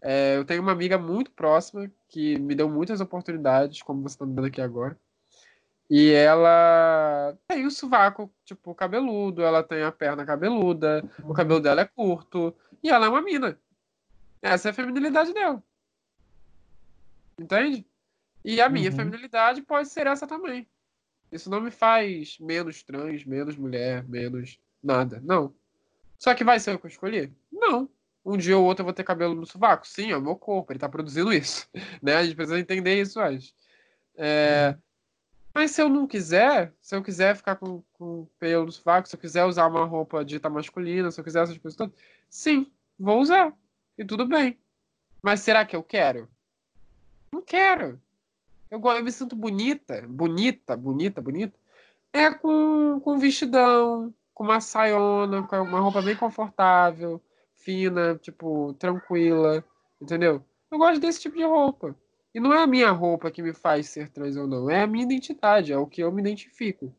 É, 0.00 0.38
eu 0.38 0.44
tenho 0.44 0.60
uma 0.60 0.72
amiga 0.72 0.98
muito 0.98 1.30
próxima 1.30 1.88
que 2.08 2.36
me 2.36 2.56
deu 2.56 2.68
muitas 2.68 3.00
oportunidades, 3.00 3.80
como 3.80 4.02
você 4.02 4.16
está 4.16 4.26
me 4.26 4.34
dando 4.34 4.46
aqui 4.48 4.60
agora. 4.60 4.98
E 5.94 6.10
ela 6.10 7.36
tem 7.46 7.66
o 7.66 7.70
sovaco, 7.70 8.34
tipo, 8.46 8.74
cabeludo, 8.74 9.42
ela 9.42 9.62
tem 9.62 9.82
a 9.82 9.92
perna 9.92 10.24
cabeluda, 10.24 11.04
o 11.22 11.34
cabelo 11.34 11.60
dela 11.60 11.82
é 11.82 11.84
curto, 11.84 12.56
e 12.82 12.88
ela 12.88 13.04
é 13.04 13.08
uma 13.10 13.20
mina. 13.20 13.60
Essa 14.40 14.68
é 14.68 14.70
a 14.70 14.74
feminilidade 14.74 15.34
dela. 15.34 15.62
Entende? 17.38 17.86
E 18.42 18.58
a 18.58 18.70
minha 18.70 18.88
uhum. 18.88 18.96
feminilidade 18.96 19.60
pode 19.60 19.86
ser 19.90 20.06
essa 20.06 20.26
também. 20.26 20.66
Isso 21.30 21.50
não 21.50 21.60
me 21.60 21.70
faz 21.70 22.38
menos 22.40 22.82
trans, 22.82 23.26
menos 23.26 23.54
mulher, 23.54 24.02
menos 24.08 24.58
nada. 24.82 25.20
Não. 25.22 25.54
Só 26.18 26.34
que 26.34 26.42
vai 26.42 26.58
ser 26.58 26.74
o 26.74 26.78
que 26.78 26.86
eu 26.86 26.90
escolhi? 26.90 27.30
Não. 27.52 27.86
Um 28.24 28.38
dia 28.38 28.56
ou 28.56 28.64
outro 28.64 28.80
eu 28.80 28.86
vou 28.86 28.94
ter 28.94 29.04
cabelo 29.04 29.34
no 29.34 29.44
sovaco? 29.44 29.86
Sim, 29.86 30.10
é 30.12 30.16
o 30.16 30.22
meu 30.22 30.36
corpo, 30.36 30.72
ele 30.72 30.78
tá 30.78 30.88
produzindo 30.88 31.30
isso. 31.34 31.68
Né? 32.02 32.14
A 32.14 32.24
gente 32.24 32.34
precisa 32.34 32.58
entender 32.58 32.98
isso 32.98 33.20
antes. 33.20 33.54
É... 34.16 34.74
Uhum. 34.74 34.91
Mas 35.54 35.72
se 35.72 35.82
eu 35.82 35.88
não 35.88 36.06
quiser, 36.06 36.72
se 36.80 36.96
eu 36.96 37.02
quiser 37.02 37.36
ficar 37.36 37.56
com, 37.56 37.82
com 37.94 38.26
pelo 38.38 38.66
no 38.66 38.72
sovaco, 38.72 39.08
se 39.08 39.14
eu 39.14 39.20
quiser 39.20 39.44
usar 39.44 39.66
uma 39.66 39.84
roupa 39.84 40.24
dita 40.24 40.48
masculina, 40.48 41.10
se 41.10 41.20
eu 41.20 41.24
quiser 41.24 41.42
essas 41.42 41.58
coisas 41.58 41.76
todas, 41.76 41.94
sim, 42.28 42.70
vou 42.98 43.20
usar. 43.20 43.52
E 43.98 44.04
tudo 44.04 44.26
bem. 44.26 44.58
Mas 45.22 45.40
será 45.40 45.64
que 45.64 45.76
eu 45.76 45.82
quero? 45.82 46.28
Não 47.30 47.42
quero. 47.42 48.00
Eu, 48.70 48.80
eu 48.80 49.04
me 49.04 49.12
sinto 49.12 49.36
bonita, 49.36 50.02
bonita, 50.08 50.76
bonita, 50.76 51.20
bonita. 51.20 51.54
É 52.12 52.30
com, 52.32 53.00
com 53.00 53.18
vestidão, 53.18 54.12
com 54.34 54.44
uma 54.44 54.60
saiona, 54.60 55.42
com 55.42 55.56
uma 55.60 55.80
roupa 55.80 56.00
bem 56.00 56.16
confortável, 56.16 57.20
fina, 57.54 58.16
tipo, 58.16 58.74
tranquila, 58.78 59.64
entendeu? 60.00 60.42
Eu 60.70 60.78
gosto 60.78 61.00
desse 61.00 61.20
tipo 61.20 61.36
de 61.36 61.44
roupa. 61.44 61.94
E 62.34 62.40
não 62.40 62.52
é 62.52 62.62
a 62.62 62.66
minha 62.66 62.90
roupa 62.90 63.30
que 63.30 63.42
me 63.42 63.52
faz 63.52 63.88
ser 63.88 64.08
trans 64.08 64.36
ou 64.36 64.46
não, 64.46 64.70
é 64.70 64.82
a 64.82 64.86
minha 64.86 65.04
identidade, 65.04 65.72
é 65.72 65.76
o 65.76 65.86
que 65.86 66.02
eu 66.02 66.10
me 66.10 66.22
identifico, 66.22 66.94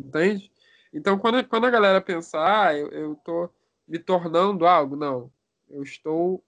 entende? 0.00 0.50
Então, 0.92 1.18
quando, 1.18 1.46
quando 1.46 1.66
a 1.66 1.70
galera 1.70 2.00
pensar, 2.00 2.68
ah, 2.68 2.74
eu, 2.74 2.88
eu 2.88 3.16
tô 3.16 3.50
me 3.86 3.98
tornando 3.98 4.66
algo, 4.66 4.96
não. 4.96 5.30
Eu 5.68 5.82
estou 5.82 6.42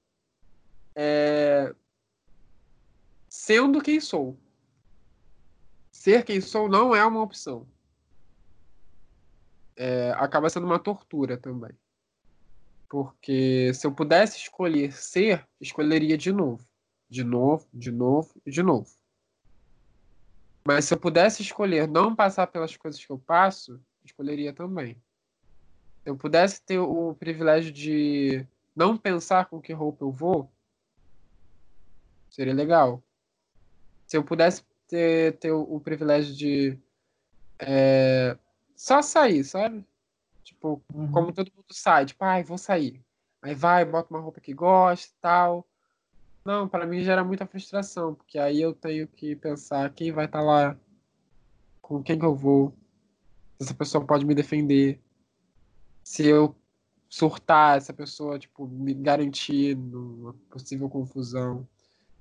é, 0.95 1.75
sendo 3.29 3.83
quem 3.83 4.01
sou. 4.01 4.39
Ser 5.93 6.25
quem 6.25 6.41
sou 6.41 6.69
não 6.69 6.95
é 6.95 7.05
uma 7.05 7.23
opção. 7.23 7.67
É, 9.77 10.13
acaba 10.13 10.49
sendo 10.49 10.67
uma 10.67 10.79
tortura 10.79 11.37
também. 11.37 11.73
Porque 12.89 13.73
se 13.75 13.87
eu 13.87 13.93
pudesse 13.93 14.39
escolher 14.39 14.93
ser, 14.93 15.47
escolheria 15.61 16.19
de 16.19 16.33
novo. 16.33 16.67
De 17.11 17.25
novo, 17.25 17.67
de 17.75 17.91
novo 17.91 18.31
e 18.47 18.51
de 18.51 18.63
novo. 18.63 18.89
Mas 20.65 20.85
se 20.85 20.95
eu 20.95 20.99
pudesse 20.99 21.43
escolher 21.43 21.89
não 21.89 22.15
passar 22.15 22.47
pelas 22.47 22.77
coisas 22.77 23.05
que 23.05 23.11
eu 23.11 23.19
passo, 23.19 23.81
escolheria 24.05 24.53
também. 24.53 24.95
Se 26.03 26.09
eu 26.09 26.17
pudesse 26.17 26.63
ter 26.63 26.79
o 26.79 27.15
privilégio 27.15 27.73
de 27.73 28.47
não 28.75 28.97
pensar 28.97 29.47
com 29.47 29.61
que 29.61 29.73
roupa 29.73 30.05
eu 30.05 30.13
vou, 30.13 30.51
seria 32.31 32.55
legal. 32.55 33.03
Se 34.07 34.17
eu 34.17 34.25
pudesse 34.25 34.65
ter, 34.87 35.37
ter 35.39 35.51
o, 35.53 35.63
o 35.63 35.81
privilégio 35.81 36.35
de 36.35 36.79
é, 37.59 38.37
só 38.75 39.03
sair, 39.03 39.45
sabe? 39.45 39.85
Tipo, 40.43 40.83
uhum. 40.95 41.11
como 41.13 41.33
todo 41.33 41.53
mundo 41.55 41.73
sai, 41.73 42.07
tipo, 42.07 42.25
ai, 42.25 42.43
vou 42.43 42.59
sair. 42.59 43.05
Aí 43.43 43.55
vai, 43.55 43.85
bota 43.85 44.11
uma 44.11 44.21
roupa 44.21 44.41
que 44.41 44.53
gosta 44.53 45.13
e 45.13 45.21
tal. 45.21 45.67
Não, 46.45 46.69
para 46.69 46.87
mim 46.87 47.03
gera 47.03 47.23
muita 47.23 47.47
frustração, 47.47 48.15
porque 48.15 48.39
aí 48.39 48.61
eu 48.61 48.73
tenho 48.73 49.07
que 49.07 49.37
pensar 49.37 49.93
quem 49.93 50.11
vai 50.11 50.25
estar 50.25 50.39
tá 50.39 50.45
lá, 50.45 50.79
com 51.83 52.03
quem 52.03 52.19
que 52.19 52.25
eu 52.25 52.35
vou, 52.35 52.75
se 53.59 53.65
essa 53.65 53.75
pessoa 53.75 54.07
pode 54.07 54.25
me 54.25 54.35
defender, 54.35 55.01
se 56.03 56.27
eu 56.27 56.57
surtar, 57.09 57.77
essa 57.77 57.93
pessoa, 57.93 58.39
tipo, 58.39 58.67
me 58.67 58.95
garantir 58.95 59.77
numa 59.77 60.33
possível 60.49 60.89
confusão. 60.89 61.69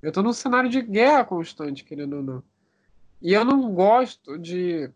Eu 0.01 0.11
tô 0.11 0.23
num 0.23 0.33
cenário 0.33 0.69
de 0.69 0.81
guerra 0.81 1.23
constante, 1.23 1.83
querendo 1.83 2.17
ou 2.17 2.23
não. 2.23 2.43
E 3.21 3.33
eu 3.33 3.45
não 3.45 3.73
gosto 3.73 4.37
de 4.37 4.91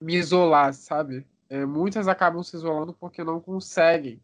me 0.00 0.16
isolar, 0.16 0.72
sabe? 0.72 1.26
É, 1.48 1.66
muitas 1.66 2.08
acabam 2.08 2.42
se 2.42 2.56
isolando 2.56 2.94
porque 2.94 3.22
não 3.22 3.40
conseguem 3.40 4.20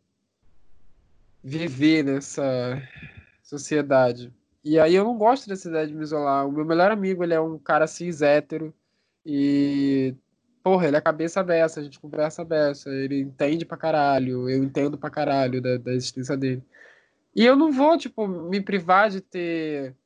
viver 1.43 2.05
nessa 2.05 2.83
sociedade. 3.51 4.33
E 4.63 4.79
aí 4.79 4.95
eu 4.95 5.05
não 5.05 5.19
gosto 5.19 5.49
dessa 5.49 5.69
ideia 5.69 5.87
de 5.87 5.95
me 5.95 6.03
isolar. 6.03 6.47
O 6.47 6.53
meu 6.53 6.65
melhor 6.65 6.91
amigo, 6.91 7.25
ele 7.25 7.35
é 7.35 7.41
um 7.41 7.59
cara 7.59 7.87
cis 7.87 8.23
hétero 8.23 8.73
e 9.27 10.15
porra, 10.63 10.87
ele 10.87 10.97
é 10.97 11.01
cabeça 11.01 11.43
dessa, 11.43 11.81
a 11.81 11.83
gente 11.83 11.99
conversa 11.99 12.45
dessa, 12.45 12.91
ele 12.91 13.21
entende 13.21 13.65
pra 13.65 13.77
caralho, 13.77 14.49
eu 14.49 14.63
entendo 14.63 14.99
pra 14.99 15.09
caralho 15.11 15.61
da, 15.61 15.79
da 15.79 15.93
existência 15.93 16.37
dele. 16.37 16.63
E 17.35 17.45
eu 17.45 17.57
não 17.57 17.73
vou, 17.73 17.97
tipo, 17.97 18.29
me 18.29 18.61
privar 18.61 19.09
de 19.09 19.21
ter 19.21 19.97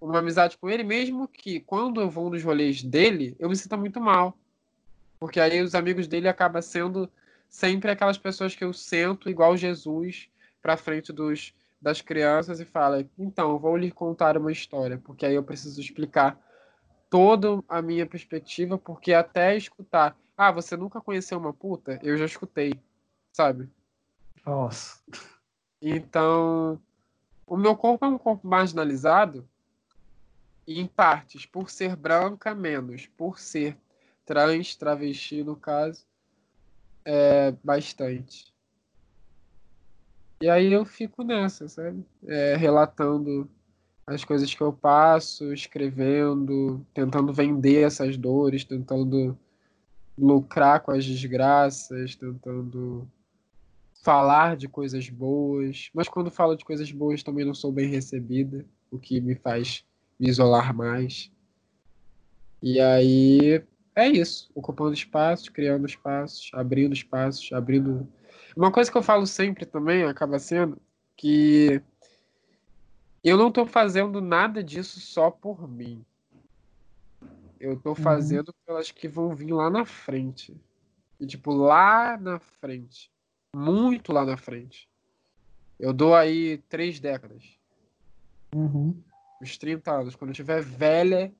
uma 0.00 0.18
amizade 0.18 0.58
com 0.58 0.68
ele, 0.68 0.82
mesmo 0.82 1.28
que 1.28 1.60
quando 1.60 2.00
eu 2.00 2.10
vou 2.10 2.28
nos 2.28 2.42
rolês 2.42 2.82
dele, 2.82 3.36
eu 3.38 3.48
me 3.48 3.56
sinta 3.56 3.76
muito 3.76 4.00
mal. 4.00 4.36
Porque 5.18 5.38
aí 5.38 5.62
os 5.62 5.74
amigos 5.74 6.08
dele 6.08 6.26
acabam 6.26 6.60
sendo 6.60 7.08
sempre 7.48 7.90
aquelas 7.90 8.18
pessoas 8.18 8.54
que 8.54 8.64
eu 8.64 8.72
sento 8.72 9.30
igual 9.30 9.56
Jesus 9.56 10.28
pra 10.60 10.76
frente 10.76 11.12
dos, 11.12 11.54
das 11.80 12.00
crianças 12.00 12.60
e 12.60 12.64
fala: 12.64 13.06
então, 13.18 13.58
vou 13.58 13.76
lhe 13.76 13.90
contar 13.90 14.36
uma 14.36 14.52
história, 14.52 14.98
porque 14.98 15.24
aí 15.24 15.34
eu 15.34 15.42
preciso 15.42 15.80
explicar 15.80 16.38
toda 17.08 17.62
a 17.68 17.82
minha 17.82 18.06
perspectiva, 18.06 18.78
porque 18.78 19.12
até 19.12 19.56
escutar, 19.56 20.16
ah, 20.36 20.52
você 20.52 20.76
nunca 20.76 21.00
conheceu 21.00 21.38
uma 21.38 21.52
puta? 21.52 21.98
Eu 22.02 22.16
já 22.16 22.24
escutei, 22.24 22.72
sabe? 23.32 23.68
Nossa. 24.46 25.00
Então, 25.82 26.80
o 27.46 27.56
meu 27.56 27.76
corpo 27.76 28.04
é 28.04 28.08
um 28.08 28.18
corpo 28.18 28.46
marginalizado, 28.46 29.48
em 30.66 30.86
partes, 30.86 31.46
por 31.46 31.68
ser 31.68 31.96
branca, 31.96 32.54
menos, 32.54 33.06
por 33.06 33.40
ser 33.40 33.76
trans, 34.24 34.76
travesti, 34.76 35.42
no 35.42 35.56
caso, 35.56 36.06
é 37.04 37.52
bastante. 37.64 38.54
E 40.42 40.48
aí 40.48 40.72
eu 40.72 40.84
fico 40.84 41.22
nessa, 41.22 41.68
sabe? 41.68 42.04
É, 42.26 42.56
relatando 42.56 43.48
as 44.06 44.24
coisas 44.24 44.52
que 44.54 44.60
eu 44.60 44.72
passo, 44.72 45.52
escrevendo, 45.52 46.84
tentando 46.94 47.32
vender 47.32 47.82
essas 47.82 48.16
dores, 48.16 48.64
tentando 48.64 49.38
lucrar 50.18 50.80
com 50.80 50.90
as 50.90 51.04
desgraças, 51.04 52.14
tentando 52.16 53.06
falar 54.02 54.56
de 54.56 54.68
coisas 54.68 55.08
boas. 55.08 55.90
Mas 55.94 56.08
quando 56.08 56.30
falo 56.30 56.56
de 56.56 56.64
coisas 56.64 56.90
boas 56.90 57.22
também 57.22 57.44
não 57.44 57.54
sou 57.54 57.70
bem 57.70 57.88
recebida, 57.88 58.64
o 58.90 58.98
que 58.98 59.20
me 59.20 59.34
faz 59.34 59.84
me 60.18 60.28
isolar 60.28 60.74
mais. 60.74 61.30
E 62.62 62.80
aí 62.80 63.62
é 63.94 64.08
isso, 64.08 64.50
ocupando 64.54 64.94
espaços, 64.94 65.48
criando 65.48 65.86
espaços, 65.86 66.50
abrindo 66.52 66.92
espaços, 66.92 67.52
abrindo. 67.52 68.08
Uma 68.60 68.70
coisa 68.70 68.92
que 68.92 68.98
eu 68.98 69.02
falo 69.02 69.26
sempre 69.26 69.64
também 69.64 70.04
acaba 70.04 70.38
sendo 70.38 70.76
que 71.16 71.82
eu 73.24 73.38
não 73.38 73.48
estou 73.48 73.64
fazendo 73.64 74.20
nada 74.20 74.62
disso 74.62 75.00
só 75.00 75.30
por 75.30 75.66
mim. 75.66 76.04
Eu 77.58 77.72
estou 77.72 77.96
uhum. 77.96 78.02
fazendo 78.02 78.48
uhum. 78.48 78.54
pelas 78.66 78.90
que 78.90 79.08
vão 79.08 79.34
vir 79.34 79.54
lá 79.54 79.70
na 79.70 79.86
frente. 79.86 80.54
E, 81.18 81.26
tipo, 81.26 81.54
lá 81.54 82.18
na 82.18 82.38
frente. 82.38 83.10
Muito 83.56 84.12
lá 84.12 84.26
na 84.26 84.36
frente. 84.36 84.86
Eu 85.78 85.94
dou 85.94 86.14
aí 86.14 86.58
três 86.68 87.00
décadas. 87.00 87.58
Uhum. 88.54 88.94
Uns 89.40 89.56
30 89.56 89.90
anos. 89.90 90.14
Quando 90.14 90.28
eu 90.28 90.32
estiver 90.32 90.60
velha, 90.60 91.32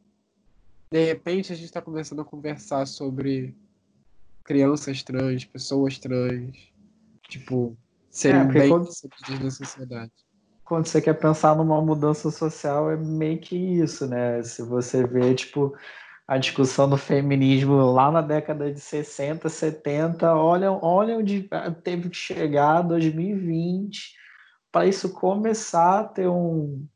de 0.90 1.04
repente 1.04 1.52
a 1.52 1.54
gente 1.54 1.66
está 1.66 1.82
começando 1.82 2.22
a 2.22 2.24
conversar 2.24 2.86
sobre 2.86 3.54
crianças 4.42 5.02
trans, 5.02 5.44
pessoas 5.44 5.98
trans. 5.98 6.69
Tipo, 7.30 7.76
serem 8.10 8.40
é, 8.40 8.44
bem 8.44 8.68
quando... 8.68 8.88
na 9.42 9.50
sociedade 9.50 10.12
quando 10.70 10.86
você 10.86 11.02
quer 11.02 11.14
pensar 11.14 11.56
numa 11.56 11.82
mudança 11.82 12.30
social, 12.30 12.92
é 12.92 12.96
meio 12.96 13.40
que 13.40 13.56
isso, 13.56 14.06
né? 14.06 14.40
Se 14.44 14.62
você 14.62 15.04
vê, 15.04 15.34
tipo, 15.34 15.74
a 16.28 16.38
discussão 16.38 16.88
do 16.88 16.96
feminismo 16.96 17.74
lá 17.90 18.08
na 18.08 18.22
década 18.22 18.72
de 18.72 18.78
60, 18.78 19.48
70, 19.48 20.32
olha, 20.32 20.70
olha 20.70 21.18
onde 21.18 21.50
teve 21.82 22.08
que 22.08 22.16
chegar 22.16 22.82
2020 22.82 24.14
para 24.70 24.86
isso 24.86 25.10
começar 25.10 25.98
a 25.98 26.04
ter 26.04 26.28
um, 26.28 26.86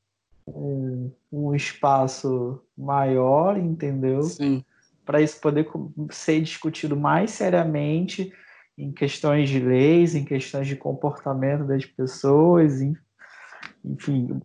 um, 0.47 1.11
um 1.33 1.53
espaço 1.53 2.63
maior, 2.79 3.57
entendeu? 3.57 4.23
Sim. 4.23 4.65
para 5.05 5.21
isso 5.21 5.41
poder 5.41 5.69
ser 6.11 6.41
discutido 6.41 6.97
mais 6.97 7.33
seriamente 7.33 8.33
em 8.77 8.93
questões 8.93 9.49
de 9.49 9.61
leis, 9.61 10.15
em 10.15 10.25
questões 10.25 10.67
de 10.67 10.77
comportamento 10.77 11.65
das 11.65 11.85
pessoas, 11.85 12.81
enfim, 13.85 14.41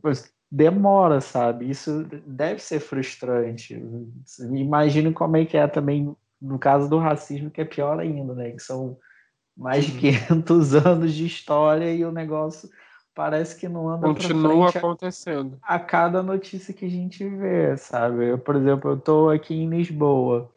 demora, 0.51 1.21
sabe? 1.21 1.69
Isso 1.69 2.05
deve 2.25 2.59
ser 2.59 2.79
frustrante. 2.79 3.81
Imagino 4.51 5.13
como 5.13 5.37
é 5.37 5.45
que 5.45 5.57
é 5.57 5.67
também 5.67 6.15
no 6.41 6.57
caso 6.57 6.89
do 6.89 6.97
racismo, 6.97 7.51
que 7.51 7.61
é 7.61 7.65
pior 7.65 7.99
ainda, 7.99 8.33
né? 8.33 8.51
Que 8.51 8.59
são 8.59 8.97
mais 9.57 9.85
de 9.85 9.91
500 9.99 10.75
anos 10.85 11.13
de 11.13 11.25
história 11.25 11.93
e 11.93 12.05
o 12.05 12.11
negócio 12.11 12.69
parece 13.13 13.59
que 13.59 13.67
não 13.67 13.89
anda 13.89 14.07
Continua 14.07 14.69
acontecendo. 14.69 15.57
A, 15.61 15.75
a, 15.75 15.79
cada 15.79 16.23
notícia 16.23 16.73
que 16.73 16.85
a 16.85 16.89
gente 16.89 17.27
vê, 17.27 17.75
sabe? 17.75 18.29
Eu, 18.29 18.37
por 18.37 18.55
exemplo, 18.55 18.91
eu 18.91 18.95
estou 18.95 19.29
aqui 19.29 19.53
em 19.53 19.69
Lisboa. 19.69 20.49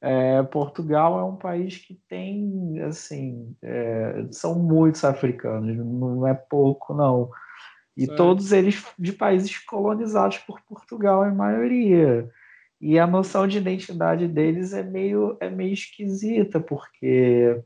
É, 0.00 0.42
Portugal 0.44 1.18
é 1.18 1.24
um 1.24 1.36
país 1.36 1.76
que 1.76 1.94
tem, 2.08 2.80
assim, 2.82 3.54
é, 3.62 4.26
são 4.30 4.56
muitos 4.56 5.04
africanos, 5.04 5.76
não 5.76 6.26
é 6.26 6.34
pouco, 6.34 6.94
não. 6.94 7.30
E 7.96 8.06
certo. 8.06 8.16
todos 8.16 8.52
eles 8.52 8.84
de 8.96 9.12
países 9.12 9.58
colonizados 9.58 10.38
por 10.38 10.60
Portugal, 10.60 11.28
em 11.28 11.34
maioria. 11.34 12.30
E 12.80 12.96
a 12.96 13.06
noção 13.08 13.48
de 13.48 13.58
identidade 13.58 14.28
deles 14.28 14.72
é 14.72 14.84
meio, 14.84 15.36
é 15.40 15.50
meio 15.50 15.72
esquisita, 15.72 16.60
porque 16.60 17.60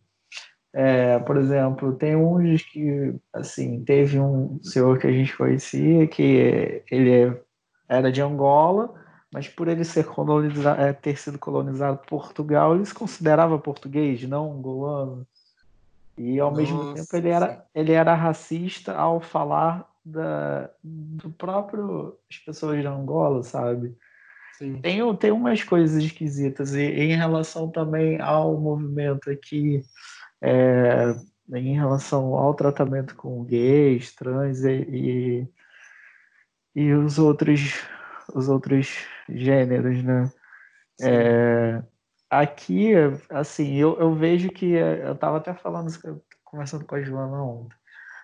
é, 0.75 1.19
por 1.19 1.37
exemplo, 1.37 1.93
tem 1.95 2.17
uns 2.17 2.63
que, 2.63 3.15
assim, 3.33 3.85
teve 3.85 4.19
um 4.19 4.59
senhor 4.63 4.99
que 4.99 5.07
a 5.07 5.13
gente 5.13 5.37
conhecia 5.37 6.07
que 6.07 6.83
ele 6.91 7.37
era 7.87 8.11
de 8.11 8.23
Angola, 8.23 8.95
mas 9.33 9.49
por 9.49 9.67
ele 9.67 9.83
ser 9.83 10.05
colonizado, 10.05 10.81
é, 10.81 10.93
ter 10.93 11.17
sido 11.17 11.39
colonizado 11.39 11.99
por 11.99 12.07
Portugal, 12.07 12.75
ele 12.75 12.85
se 12.85 12.93
considerava 12.93 13.59
português, 13.59 14.23
não 14.25 14.53
angolano. 14.53 15.27
E 16.19 16.39
ao 16.39 16.51
Nossa, 16.51 16.61
mesmo 16.61 16.95
tempo 16.95 17.17
ele 17.17 17.31
era, 17.31 17.67
ele 17.75 17.93
era 17.93 18.15
racista 18.15 18.95
ao 18.95 19.21
falar 19.21 19.89
da, 20.05 20.69
do 20.85 21.31
próprio 21.31 22.19
as 22.31 22.37
pessoas 22.39 22.83
de 22.83 22.87
Angola, 22.87 23.43
sabe? 23.43 23.97
Sim. 24.59 24.83
Tem, 24.83 25.17
tem 25.17 25.33
umas 25.33 25.65
coisas 25.65 26.03
esquisitas. 26.05 26.75
E 26.75 26.83
em 26.83 27.17
relação 27.17 27.71
também 27.71 28.21
ao 28.21 28.61
movimento 28.61 29.31
aqui 29.31 29.83
é, 30.43 31.15
em 31.55 31.75
relação 31.75 32.35
ao 32.35 32.53
tratamento 32.53 33.17
com 33.17 33.43
gays, 33.45 34.15
trans 34.15 34.63
e, 34.63 35.49
e, 36.75 36.83
e 36.83 36.93
os 36.93 37.19
outros 37.19 37.81
os 38.35 38.49
outros 38.49 39.07
gêneros, 39.35 40.03
né? 40.03 40.31
É, 41.01 41.83
aqui, 42.31 42.93
assim, 43.31 43.77
eu, 43.77 43.99
eu 43.99 44.15
vejo 44.15 44.51
que 44.51 44.73
eu 44.73 45.13
estava 45.13 45.39
até 45.39 45.53
falando, 45.55 45.91
conversando 46.45 46.85
com 46.85 46.95
a 46.95 47.03
Joana 47.03 47.43
ontem, 47.43 47.77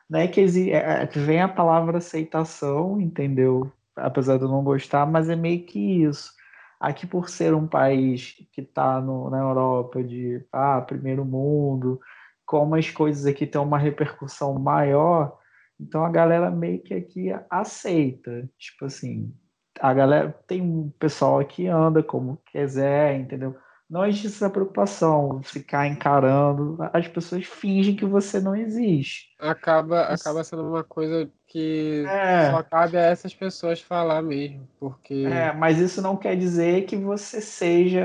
não 0.09 0.21
é 0.21 0.29
que 0.29 0.41
é, 0.71 1.03
é, 1.03 1.07
vem 1.07 1.41
a 1.41 1.49
palavra 1.49 1.99
aceitação, 1.99 3.01
entendeu? 3.01 3.71
Apesar 3.95 4.39
de 4.39 4.45
eu 4.45 4.49
não 4.49 4.65
gostar, 4.65 5.07
mas 5.07 5.29
é 5.29 5.37
meio 5.37 5.65
que 5.67 6.03
isso. 6.03 6.33
Aqui, 6.81 7.07
por 7.07 7.29
ser 7.29 7.55
um 7.55 7.67
país 7.67 8.35
que 8.53 8.61
está 8.61 9.01
na 9.01 9.39
Europa 9.39 10.03
de 10.03 10.45
ah, 10.53 10.81
primeiro 10.81 11.25
mundo, 11.25 12.01
como 12.47 12.77
as 12.77 12.91
coisas 12.91 13.27
aqui 13.27 13.47
têm 13.47 13.61
uma 13.61 13.79
repercussão 13.79 14.59
maior, 14.59 15.37
então 15.79 16.05
a 16.05 16.11
galera 16.11 16.51
meio 16.51 16.81
que 16.83 16.95
aqui 16.95 17.29
aceita. 17.51 18.49
Tipo 18.57 18.87
assim, 18.87 19.35
a 19.81 19.95
galera 19.95 20.35
tem 20.47 20.61
um 20.63 20.91
pessoal 20.99 21.45
que 21.45 21.67
anda 21.67 22.03
como 22.03 22.41
quiser, 22.53 23.19
entendeu? 23.19 23.57
Não 23.89 24.05
existe 24.05 24.27
essa 24.27 24.51
preocupação, 24.51 25.43
ficar 25.43 25.87
encarando. 25.87 26.77
As 26.93 27.09
pessoas 27.09 27.47
fingem 27.47 27.97
que 27.97 28.05
você 28.05 28.39
não 28.39 28.55
existe. 28.55 29.29
Acaba, 29.39 30.03
acaba 30.03 30.45
sendo 30.45 30.69
uma 30.69 30.85
coisa 30.85 31.31
que 31.47 32.05
é. 32.07 32.51
só 32.51 32.63
cabe 32.63 32.99
a 32.99 33.07
essas 33.07 33.35
pessoas 33.35 33.81
falar 33.81 34.21
mesmo, 34.21 34.69
porque... 34.79 35.25
É, 35.27 35.55
mas 35.55 35.79
isso 35.79 36.03
não 36.03 36.19
quer 36.19 36.37
dizer 36.37 36.85
que 36.85 36.97
você 36.97 37.41
seja... 37.41 38.05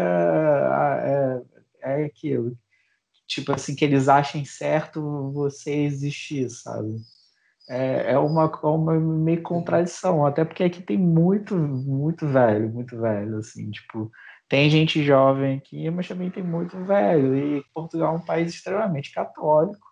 É, 1.03 1.41
é 1.81 2.05
aquilo. 2.05 2.57
Tipo 3.27 3.51
assim, 3.51 3.75
que 3.75 3.83
eles 3.83 4.07
achem 4.07 4.45
certo 4.45 5.31
você 5.33 5.71
existir, 5.71 6.49
sabe? 6.49 6.95
É, 7.69 8.13
é 8.13 8.17
uma, 8.17 8.45
uma 8.65 8.99
meio 8.99 9.41
contradição, 9.41 10.25
até 10.25 10.43
porque 10.43 10.63
aqui 10.63 10.81
tem 10.81 10.97
muito, 10.97 11.55
muito 11.55 12.27
velho, 12.27 12.69
muito 12.69 12.99
velho, 12.99 13.37
assim, 13.37 13.71
tipo... 13.71 14.11
Tem 14.49 14.69
gente 14.69 15.03
jovem 15.03 15.57
aqui, 15.57 15.89
mas 15.89 16.07
também 16.07 16.29
tem 16.29 16.43
muito 16.43 16.77
velho. 16.85 17.35
E 17.35 17.63
Portugal 17.73 18.13
é 18.13 18.17
um 18.17 18.25
país 18.25 18.53
extremamente 18.53 19.11
católico, 19.11 19.87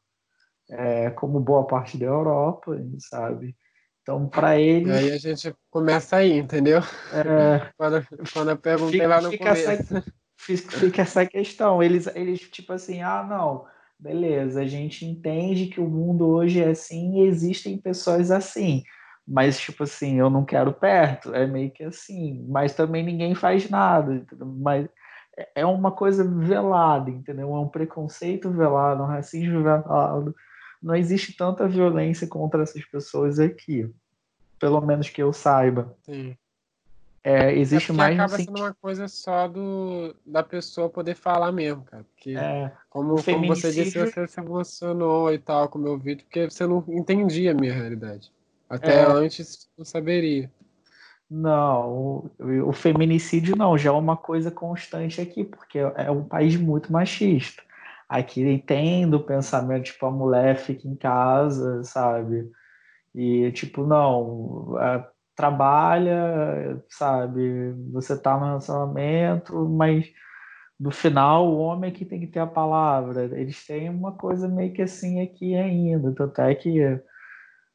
é, 0.70 1.10
como 1.12 1.40
boa 1.40 1.66
parte 1.66 1.98
da 1.98 2.06
Europa, 2.06 2.78
sabe? 3.00 3.56
Então, 4.02 4.28
para 4.28 4.60
eles. 4.60 4.92
Aí 4.92 5.12
a 5.12 5.18
gente 5.18 5.56
começa 5.70 6.18
aí, 6.18 6.38
entendeu? 6.38 6.80
É, 7.14 7.72
quando, 7.78 8.06
quando 8.34 8.50
eu 8.52 8.58
perguntei 8.58 9.00
fica, 9.00 9.08
lá 9.08 9.22
no 9.22 9.32
fica 9.32 9.46
começo. 9.46 9.70
Essa, 10.50 10.72
fica 10.80 11.04
essa 11.04 11.24
questão. 11.24 11.84
Eles, 11.84 12.08
eles, 12.16 12.40
tipo 12.40 12.74
assim, 12.74 13.04
ah, 13.04 13.24
não, 13.24 13.64
beleza, 14.02 14.62
a 14.62 14.68
gente 14.68 15.06
entende 15.06 15.68
que 15.68 15.80
o 15.80 15.88
mundo 15.88 16.28
hoje 16.28 16.62
é 16.62 16.70
assim 16.70 17.20
e 17.20 17.28
existem 17.28 17.78
pessoas 17.78 18.32
assim 18.32 18.84
mas 19.28 19.60
tipo 19.60 19.84
assim, 19.84 20.20
eu 20.20 20.30
não 20.30 20.44
quero 20.44 20.74
perto, 20.74 21.34
é 21.34 21.46
meio 21.46 21.72
que 21.72 21.84
assim, 21.84 22.46
mas 22.50 22.74
também 22.74 23.04
ninguém 23.04 23.36
faz 23.36 23.70
nada, 23.70 24.16
entendeu? 24.16 24.46
mas 24.46 24.90
é, 25.38 25.62
é 25.62 25.66
uma 25.66 25.92
coisa 25.92 26.24
velada, 26.24 27.10
entendeu? 27.10 27.56
É 27.56 27.60
um 27.60 27.68
preconceito 27.68 28.50
velado, 28.52 29.04
um 29.04 29.08
racismo 29.08 29.64
velado. 29.64 30.36
Não 30.82 30.96
existe 30.96 31.38
tanta 31.38 31.68
violência 31.68 32.28
contra 32.28 32.64
essas 32.64 32.84
pessoas 32.86 33.40
aqui, 33.40 33.90
pelo 34.60 34.82
menos 34.82 35.10
que 35.10 35.22
eu 35.22 35.32
saiba. 35.32 35.96
Sim. 36.04 36.36
É, 37.24 37.54
existe 37.54 37.92
é 37.92 37.94
mais 37.94 38.20
acaba 38.20 38.38
sendo 38.38 38.58
uma 38.58 38.74
coisa 38.74 39.08
só 39.08 39.48
do 39.48 40.16
da 40.26 40.42
pessoa 40.42 40.90
poder 40.90 41.14
falar 41.16 41.52
mesmo, 41.52 41.84
cara. 41.84 42.04
Porque 42.04 42.32
é, 42.36 42.72
como, 42.90 43.24
como 43.24 43.48
você 43.48 43.72
disse, 43.72 44.00
você 44.00 44.28
se 44.28 44.40
emocionou 44.40 45.32
e 45.32 45.38
tal 45.38 45.70
com 45.70 45.78
o 45.78 45.82
meu 45.82 46.00
vídeo, 46.00 46.24
porque 46.26 46.50
você 46.50 46.66
não 46.66 46.84
entendia 46.88 47.52
a 47.52 47.54
minha 47.54 47.74
realidade. 47.74 48.32
Até 48.68 49.02
é... 49.02 49.06
antes 49.06 49.70
não 49.78 49.86
saberia. 49.86 50.50
Não, 51.30 51.90
o, 51.90 52.32
o, 52.68 52.74
feminicídio 52.74 53.56
não, 53.56 53.78
já 53.78 53.90
é 53.90 53.94
uma 53.94 54.18
coisa 54.18 54.52
constante 54.52 55.22
aqui, 55.22 55.46
porque 55.46 55.80
é 55.80 56.12
um 56.12 56.26
país 56.26 56.58
muito 56.58 56.92
machista. 56.92 57.64
Aqui 58.10 58.62
tem 58.68 59.10
do 59.10 59.18
pensamento, 59.18 59.86
tipo, 59.86 60.06
a 60.06 60.12
mulher 60.12 60.58
fica 60.58 60.86
em 60.86 60.96
casa, 60.96 61.84
sabe? 61.86 62.52
E, 63.16 63.50
tipo, 63.54 63.86
não, 63.86 64.78
é, 64.78 65.08
trabalha, 65.42 66.84
sabe? 66.90 67.74
Você 67.94 68.18
tá 68.20 68.38
no 68.38 68.46
relacionamento, 68.46 69.68
mas 69.70 70.06
no 70.80 70.92
final 70.92 71.48
o 71.48 71.60
homem 71.60 71.90
é 71.92 71.94
que 71.94 72.06
tem 72.06 72.20
que 72.20 72.28
ter 72.28 72.40
a 72.40 72.48
palavra. 72.48 73.26
Eles 73.40 73.66
têm 73.66 73.90
uma 73.90 74.14
coisa 74.14 74.48
meio 74.48 74.74
que 74.74 74.82
assim 74.82 75.22
aqui 75.22 75.56
ainda, 75.56 76.14
tanto 76.14 76.42
é 76.42 76.56
que 76.56 77.02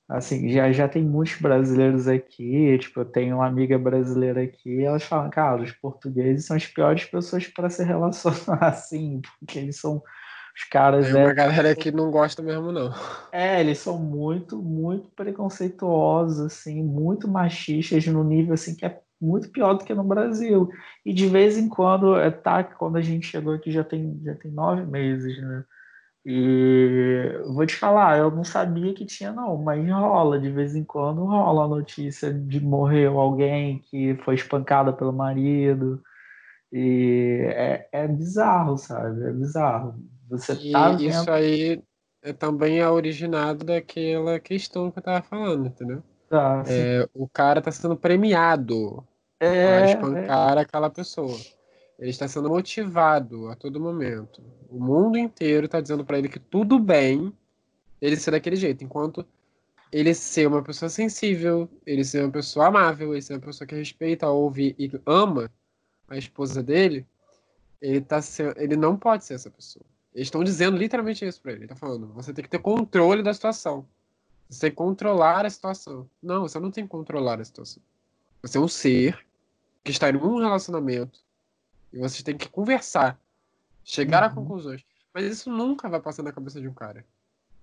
Assim, 0.08 0.48
já, 0.50 0.70
já 0.70 0.88
tem 0.88 1.02
muitos 1.02 1.40
brasileiros 1.40 2.06
aqui, 2.06 2.78
tipo, 2.78 3.00
eu 3.00 3.04
tenho 3.04 3.36
uma 3.36 3.46
amiga 3.46 3.76
brasileira 3.76 4.40
aqui, 4.40 4.84
elas 4.84 5.02
falam, 5.02 5.28
cara, 5.30 5.60
os 5.60 5.72
portugueses 5.72 6.46
são 6.46 6.56
as 6.56 6.64
piores 6.64 7.04
pessoas 7.06 7.48
para 7.48 7.68
se 7.68 7.82
relacionar 7.82 8.62
assim, 8.68 9.20
porque 9.40 9.58
eles 9.58 9.80
são 9.80 10.00
os 10.56 10.64
caras. 10.64 11.06
Tem 11.06 11.14
uma 11.14 11.30
é, 11.30 11.34
galera 11.34 11.76
que 11.76 11.92
não 11.92 12.10
gosta 12.10 12.42
mesmo, 12.42 12.72
não. 12.72 12.90
É, 13.30 13.60
eles 13.60 13.78
são 13.78 13.98
muito, 13.98 14.56
muito 14.56 15.10
preconceituosos, 15.10 16.40
assim, 16.40 16.82
muito 16.82 17.28
machistas 17.28 18.06
no 18.06 18.24
nível 18.24 18.54
assim 18.54 18.74
que 18.74 18.86
é 18.86 18.98
muito 19.20 19.50
pior 19.50 19.74
do 19.74 19.84
que 19.84 19.94
no 19.94 20.02
Brasil. 20.02 20.70
E 21.04 21.12
de 21.12 21.26
vez 21.26 21.58
em 21.58 21.68
quando, 21.68 22.16
é, 22.16 22.30
tá, 22.30 22.64
quando 22.64 22.96
a 22.96 23.02
gente 23.02 23.26
chegou 23.26 23.52
aqui 23.52 23.70
já 23.70 23.84
tem, 23.84 24.18
já 24.24 24.34
tem 24.34 24.50
nove 24.50 24.86
meses, 24.86 25.38
né? 25.42 25.64
E 26.24 27.38
vou 27.54 27.64
te 27.66 27.76
falar, 27.76 28.18
eu 28.18 28.30
não 28.32 28.42
sabia 28.42 28.92
que 28.94 29.06
tinha, 29.06 29.32
não, 29.32 29.56
mas 29.58 29.88
rola, 29.88 30.40
de 30.40 30.50
vez 30.50 30.74
em 30.74 30.82
quando 30.82 31.24
rola 31.24 31.66
a 31.66 31.68
notícia 31.68 32.32
de 32.34 32.60
morrer 32.60 33.06
alguém 33.06 33.78
que 33.90 34.16
foi 34.24 34.34
espancada 34.34 34.92
pelo 34.92 35.12
marido. 35.12 36.02
E 36.72 37.46
é, 37.54 37.88
é 37.92 38.08
bizarro, 38.08 38.76
sabe? 38.76 39.22
É 39.24 39.32
bizarro. 39.32 39.94
Você 40.28 40.52
e 40.54 40.72
tá 40.72 40.90
vendo... 40.90 41.02
isso 41.02 41.30
aí 41.30 41.82
é, 42.22 42.32
também 42.32 42.80
é 42.80 42.88
originado 42.88 43.64
daquela 43.64 44.40
questão 44.40 44.90
que 44.90 44.98
eu 44.98 45.02
tava 45.02 45.22
falando, 45.22 45.66
entendeu? 45.66 46.02
Tá, 46.28 46.64
é, 46.66 47.08
o 47.14 47.28
cara 47.28 47.60
tá 47.62 47.70
sendo 47.70 47.96
premiado 47.96 49.06
é, 49.38 49.76
a 49.76 49.86
espancar 49.86 50.58
é. 50.58 50.60
aquela 50.60 50.90
pessoa. 50.90 51.38
Ele 51.98 52.10
está 52.10 52.26
sendo 52.26 52.48
motivado 52.48 53.48
a 53.48 53.54
todo 53.54 53.80
momento. 53.80 54.42
O 54.68 54.82
mundo 54.82 55.16
inteiro 55.16 55.66
está 55.66 55.80
dizendo 55.80 56.04
para 56.04 56.18
ele 56.18 56.28
que 56.28 56.40
tudo 56.40 56.78
bem 56.78 57.32
ele 58.00 58.16
ser 58.16 58.32
daquele 58.32 58.56
jeito, 58.56 58.84
enquanto 58.84 59.24
ele 59.90 60.12
ser 60.14 60.46
uma 60.46 60.62
pessoa 60.62 60.88
sensível, 60.88 61.68
ele 61.86 62.04
ser 62.04 62.22
uma 62.24 62.32
pessoa 62.32 62.66
amável, 62.66 63.12
ele 63.12 63.22
ser 63.22 63.34
uma 63.34 63.40
pessoa 63.40 63.66
que 63.66 63.74
respeita, 63.74 64.28
ouve 64.28 64.74
e 64.78 64.90
ama 65.06 65.50
a 66.08 66.16
esposa 66.16 66.62
dele, 66.62 67.06
ele 67.80 68.00
tá 68.00 68.20
sendo, 68.20 68.58
ele 68.60 68.76
não 68.76 68.96
pode 68.96 69.24
ser 69.24 69.34
essa 69.34 69.50
pessoa. 69.50 69.84
Eles 70.16 70.28
estão 70.28 70.42
dizendo 70.42 70.78
literalmente 70.78 71.26
isso 71.26 71.42
para 71.42 71.52
ele. 71.52 71.60
Ele 71.60 71.68
tá 71.68 71.76
falando, 71.76 72.06
você 72.14 72.32
tem 72.32 72.42
que 72.42 72.48
ter 72.48 72.58
controle 72.58 73.22
da 73.22 73.34
situação. 73.34 73.86
Você 74.48 74.60
tem 74.62 74.70
que 74.70 74.76
controlar 74.76 75.44
a 75.44 75.50
situação. 75.50 76.08
Não, 76.22 76.40
você 76.40 76.58
não 76.58 76.70
tem 76.70 76.84
que 76.84 76.90
controlar 76.90 77.38
a 77.38 77.44
situação. 77.44 77.82
Você 78.40 78.56
é 78.56 78.60
um 78.62 78.66
ser 78.66 79.26
que 79.84 79.90
está 79.90 80.08
em 80.08 80.16
um 80.16 80.38
relacionamento 80.38 81.20
e 81.92 81.98
você 81.98 82.22
tem 82.22 82.34
que 82.34 82.48
conversar, 82.48 83.20
chegar 83.84 84.22
uhum. 84.22 84.28
a 84.28 84.34
conclusões. 84.34 84.82
Mas 85.12 85.26
isso 85.26 85.50
nunca 85.50 85.86
vai 85.86 86.00
passar 86.00 86.22
na 86.22 86.32
cabeça 86.32 86.62
de 86.62 86.66
um 86.66 86.72
cara. 86.72 87.04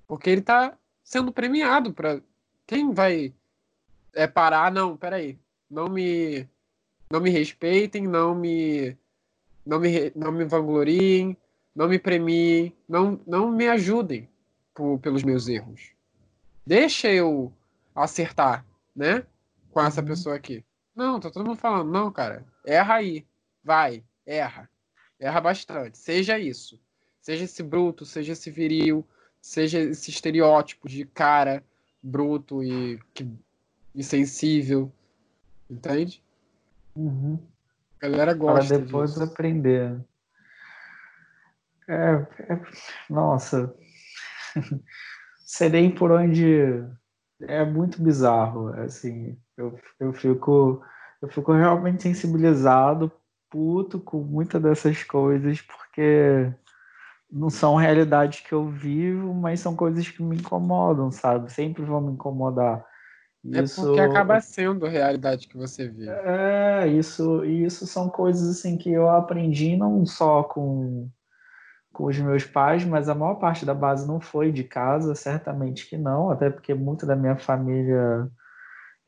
Porque 0.07 0.29
ele 0.29 0.41
tá 0.41 0.77
sendo 1.03 1.33
premiado 1.33 1.91
para 1.91 2.21
quem 2.67 2.93
vai 2.93 3.33
é 4.13 4.27
parar, 4.27 4.71
não, 4.71 4.95
peraí, 4.95 5.39
não 5.67 5.89
me 5.89 6.47
não 7.09 7.19
me 7.19 7.31
respeitem, 7.31 8.07
não 8.07 8.35
me 8.35 8.95
não 9.65 9.79
me 9.79 10.11
não 10.15 10.31
me 10.31 10.45
vangloriem, 10.45 11.35
não 11.75 11.87
me 11.87 11.99
premiem, 11.99 12.75
não 12.87 13.19
não 13.25 13.51
me 13.51 13.67
ajudem 13.67 14.29
por, 14.73 14.99
pelos 14.99 15.23
meus 15.23 15.47
erros. 15.47 15.91
Deixa 16.65 17.11
eu 17.11 17.51
acertar, 17.95 18.65
né? 18.95 19.25
Com 19.71 19.81
essa 19.81 20.01
uhum. 20.01 20.07
pessoa 20.07 20.35
aqui. 20.35 20.63
Não, 20.95 21.19
tá 21.19 21.29
todo 21.29 21.45
mundo 21.45 21.57
falando, 21.57 21.91
não, 21.91 22.11
cara, 22.11 22.45
erra 22.65 22.95
aí, 22.95 23.25
vai, 23.63 24.03
erra, 24.25 24.69
erra 25.19 25.41
bastante, 25.41 25.97
seja 25.97 26.37
isso, 26.37 26.79
seja 27.19 27.45
esse 27.45 27.63
bruto, 27.63 28.05
seja 28.05 28.33
esse 28.33 28.51
viril, 28.51 29.03
seja 29.41 29.79
esse 29.79 30.11
estereótipo 30.11 30.87
de 30.87 31.03
cara 31.05 31.63
bruto 32.01 32.63
e, 32.63 32.99
que, 33.13 33.27
insensível, 33.95 34.91
entende? 35.69 36.21
Uhum. 36.95 37.39
A 38.01 38.07
galera 38.07 38.33
gosta 38.33 38.75
Para 38.75 38.85
depois 38.85 39.11
disso. 39.11 39.23
aprender. 39.23 39.99
É, 41.87 42.53
é, 42.53 42.61
nossa, 43.09 43.73
serei 45.45 45.91
por 45.91 46.11
onde 46.11 46.83
é 47.41 47.65
muito 47.65 48.01
bizarro, 48.01 48.69
assim, 48.79 49.37
eu, 49.57 49.77
eu 49.99 50.13
fico 50.13 50.83
eu 51.21 51.29
fico 51.29 51.53
realmente 51.53 52.03
sensibilizado, 52.03 53.09
puto 53.49 53.97
com 53.97 54.21
muitas 54.21 54.61
dessas 54.61 55.03
coisas, 55.03 55.61
porque 55.61 56.51
não 57.31 57.49
são 57.49 57.75
realidades 57.75 58.41
que 58.41 58.51
eu 58.51 58.67
vivo, 58.67 59.33
mas 59.33 59.61
são 59.61 59.73
coisas 59.73 60.05
que 60.09 60.21
me 60.21 60.35
incomodam, 60.35 61.11
sabe? 61.11 61.51
Sempre 61.51 61.83
vão 61.83 62.01
me 62.01 62.11
incomodar. 62.11 62.85
Isso... 63.41 63.81
É 63.81 63.85
porque 63.85 64.01
acaba 64.01 64.41
sendo 64.41 64.85
a 64.85 64.89
realidade 64.89 65.47
que 65.47 65.55
você 65.55 65.87
vive. 65.87 66.09
É, 66.09 66.87
isso, 66.87 67.45
isso 67.45 67.87
são 67.87 68.09
coisas 68.09 68.57
assim 68.57 68.77
que 68.77 68.91
eu 68.91 69.09
aprendi 69.09 69.77
não 69.77 70.05
só 70.05 70.43
com 70.43 71.09
com 71.93 72.05
os 72.05 72.17
meus 72.17 72.43
pais, 72.43 72.83
mas 72.83 73.07
a 73.07 73.15
maior 73.15 73.35
parte 73.35 73.65
da 73.65 73.73
base 73.73 74.07
não 74.07 74.19
foi 74.19 74.51
de 74.51 74.63
casa, 74.63 75.13
certamente 75.13 75.87
que 75.87 75.95
não, 75.95 76.31
até 76.31 76.49
porque 76.49 76.73
muito 76.73 77.05
da 77.05 77.15
minha 77.15 77.37
família 77.37 78.27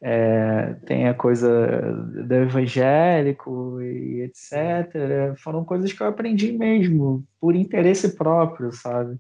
é, 0.02 0.76
tem 0.86 1.08
a 1.08 1.14
coisa 1.16 1.50
do 1.92 2.34
evangélico 2.36 3.82
e 3.82 4.22
etc. 4.22 5.36
Foram 5.38 5.66
coisas 5.66 5.92
que 5.92 6.02
eu 6.02 6.08
aprendi 6.08 6.52
mesmo, 6.52 7.26
por 7.42 7.56
interesse 7.56 8.16
próprio, 8.16 8.72
sabe? 8.72 9.18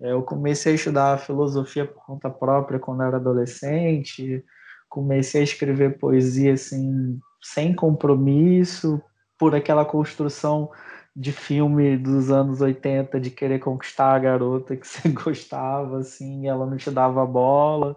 É, 0.00 0.12
eu 0.12 0.22
comecei 0.22 0.72
a 0.72 0.74
estudar 0.74 1.18
filosofia 1.18 1.86
por 1.86 2.04
conta 2.04 2.28
própria 2.28 2.78
quando 2.78 3.02
era 3.02 3.16
adolescente, 3.16 4.44
comecei 4.88 5.40
a 5.40 5.44
escrever 5.44 5.98
poesia 5.98 6.52
assim, 6.52 7.18
sem 7.42 7.74
compromisso, 7.74 9.02
por 9.38 9.54
aquela 9.54 9.84
construção 9.84 10.70
de 11.18 11.32
filme 11.32 11.96
dos 11.96 12.30
anos 12.30 12.60
80 12.60 13.18
de 13.18 13.28
querer 13.28 13.58
conquistar 13.58 14.14
a 14.14 14.18
garota 14.20 14.76
que 14.76 14.86
você 14.86 15.08
gostava, 15.08 15.98
assim, 15.98 16.46
ela 16.46 16.64
não 16.64 16.76
te 16.76 16.90
dava 16.92 17.26
bola. 17.26 17.96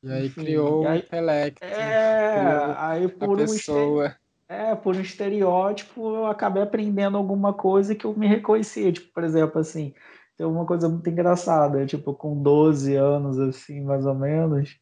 E 0.00 0.10
aí 0.10 0.26
Enfim, 0.26 0.42
criou 0.42 0.84
o 0.84 0.94
intelecto. 0.94 1.64
É, 1.64 2.74
aí 2.78 3.08
por 3.08 3.30
um, 3.40 3.46
pessoa. 3.46 4.14
é, 4.48 4.74
por 4.76 4.94
um 4.94 5.00
estereótipo 5.00 6.14
eu 6.14 6.26
acabei 6.26 6.62
aprendendo 6.62 7.16
alguma 7.16 7.52
coisa 7.52 7.96
que 7.96 8.04
eu 8.04 8.14
me 8.16 8.28
reconhecia. 8.28 8.92
Tipo, 8.92 9.12
por 9.12 9.24
exemplo, 9.24 9.60
assim, 9.60 9.92
tem 10.36 10.46
uma 10.46 10.64
coisa 10.64 10.88
muito 10.88 11.08
engraçada, 11.10 11.84
tipo, 11.84 12.14
com 12.14 12.40
12 12.40 12.94
anos, 12.94 13.40
assim, 13.40 13.80
mais 13.82 14.06
ou 14.06 14.14
menos, 14.14 14.76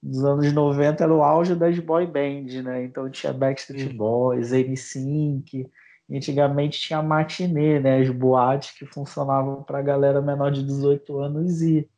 nos 0.00 0.24
anos 0.24 0.52
90 0.52 1.02
era 1.02 1.12
o 1.12 1.22
auge 1.24 1.56
das 1.56 1.76
boy 1.80 2.06
band, 2.06 2.62
né? 2.62 2.84
Então 2.84 3.10
tinha 3.10 3.32
Backstreet 3.32 3.92
Boys, 3.94 4.52
N-Sync, 4.52 5.68
Antigamente 6.10 6.80
tinha 6.80 7.02
matinê, 7.02 7.80
né? 7.80 8.00
As 8.00 8.10
boates 8.10 8.78
que 8.78 8.86
funcionavam 8.86 9.62
para 9.62 9.82
galera 9.82 10.22
menor 10.22 10.52
de 10.52 10.62
18 10.64 11.18
anos 11.18 11.60
ir. 11.62 11.88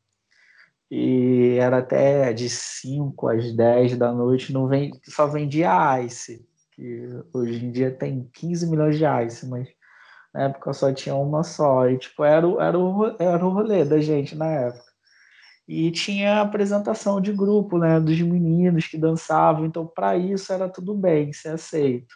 E 0.91 1.57
era 1.61 1.79
até 1.79 2.33
de 2.33 2.49
5 2.49 3.29
às 3.29 3.53
10 3.55 3.99
da 3.99 4.11
noite, 4.11 4.53
não 4.53 4.67
vem, 4.67 4.91
só 5.05 5.27
vendia 5.27 6.01
Ice, 6.03 6.47
que 6.73 7.07
hoje 7.35 7.63
em 7.63 7.71
dia 7.71 7.91
tem 7.91 8.27
15 8.33 8.71
milhões 8.71 8.97
de 8.97 9.05
Ice, 9.27 9.47
mas 9.47 9.69
na 10.33 10.45
época 10.45 10.73
só 10.73 10.93
tinha 10.93 11.15
uma 11.15 11.43
só. 11.43 11.89
E 11.89 11.99
tipo, 11.99 12.25
era, 12.25 12.47
era, 12.61 12.79
o, 12.79 13.17
era 13.19 13.47
o 13.47 13.51
rolê 13.51 13.85
da 13.85 14.01
gente 14.01 14.35
na 14.35 14.47
época. 14.47 14.89
E 15.69 15.91
tinha 15.91 16.41
apresentação 16.41 17.21
de 17.21 17.33
grupo, 17.33 17.79
né? 17.79 18.01
Dos 18.01 18.19
meninos 18.23 18.87
que 18.87 18.97
dançavam, 18.97 19.67
então 19.67 19.87
para 19.87 20.17
isso 20.17 20.51
era 20.51 20.67
tudo 20.67 20.95
bem, 20.95 21.33
ser 21.35 21.51
aceito. 21.51 22.15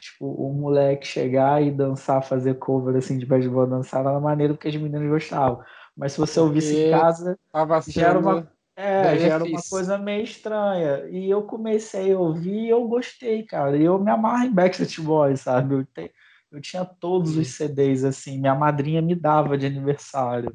Tipo, 0.00 0.26
o 0.26 0.52
moleque 0.52 1.06
chegar 1.06 1.62
e 1.62 1.70
dançar, 1.70 2.22
fazer 2.22 2.54
cover 2.54 2.96
assim 2.96 3.18
de 3.18 3.26
baseball, 3.26 3.66
dançar 3.66 4.00
era 4.00 4.18
maneiro 4.18 4.54
porque 4.54 4.68
as 4.68 4.76
meninas 4.76 5.08
gostavam. 5.08 5.62
Mas 5.96 6.12
se 6.12 6.18
você 6.18 6.40
ouvisse 6.40 6.74
em 6.74 6.90
casa, 6.90 7.38
já 7.86 8.08
era 8.08 8.18
uma, 8.18 8.50
é, 8.76 9.18
já 9.18 9.34
era 9.34 9.44
uma 9.44 9.60
coisa 9.68 9.98
meio 9.98 10.24
estranha. 10.24 11.06
E 11.10 11.28
eu 11.28 11.42
comecei 11.42 12.12
a 12.12 12.18
ouvir 12.18 12.64
e 12.64 12.70
eu 12.70 12.88
gostei, 12.88 13.42
cara. 13.42 13.76
E 13.76 13.84
eu 13.84 13.98
me 13.98 14.10
amarro 14.10 14.44
em 14.44 14.52
Backstreet 14.52 15.00
Boys, 15.00 15.42
sabe? 15.42 15.74
Eu, 15.74 15.84
te, 15.84 16.10
eu 16.50 16.60
tinha 16.60 16.84
todos 16.84 17.36
os 17.36 17.48
CDs, 17.48 18.04
assim. 18.04 18.40
Minha 18.40 18.54
madrinha 18.54 19.02
me 19.02 19.14
dava 19.14 19.58
de 19.58 19.66
aniversário. 19.66 20.54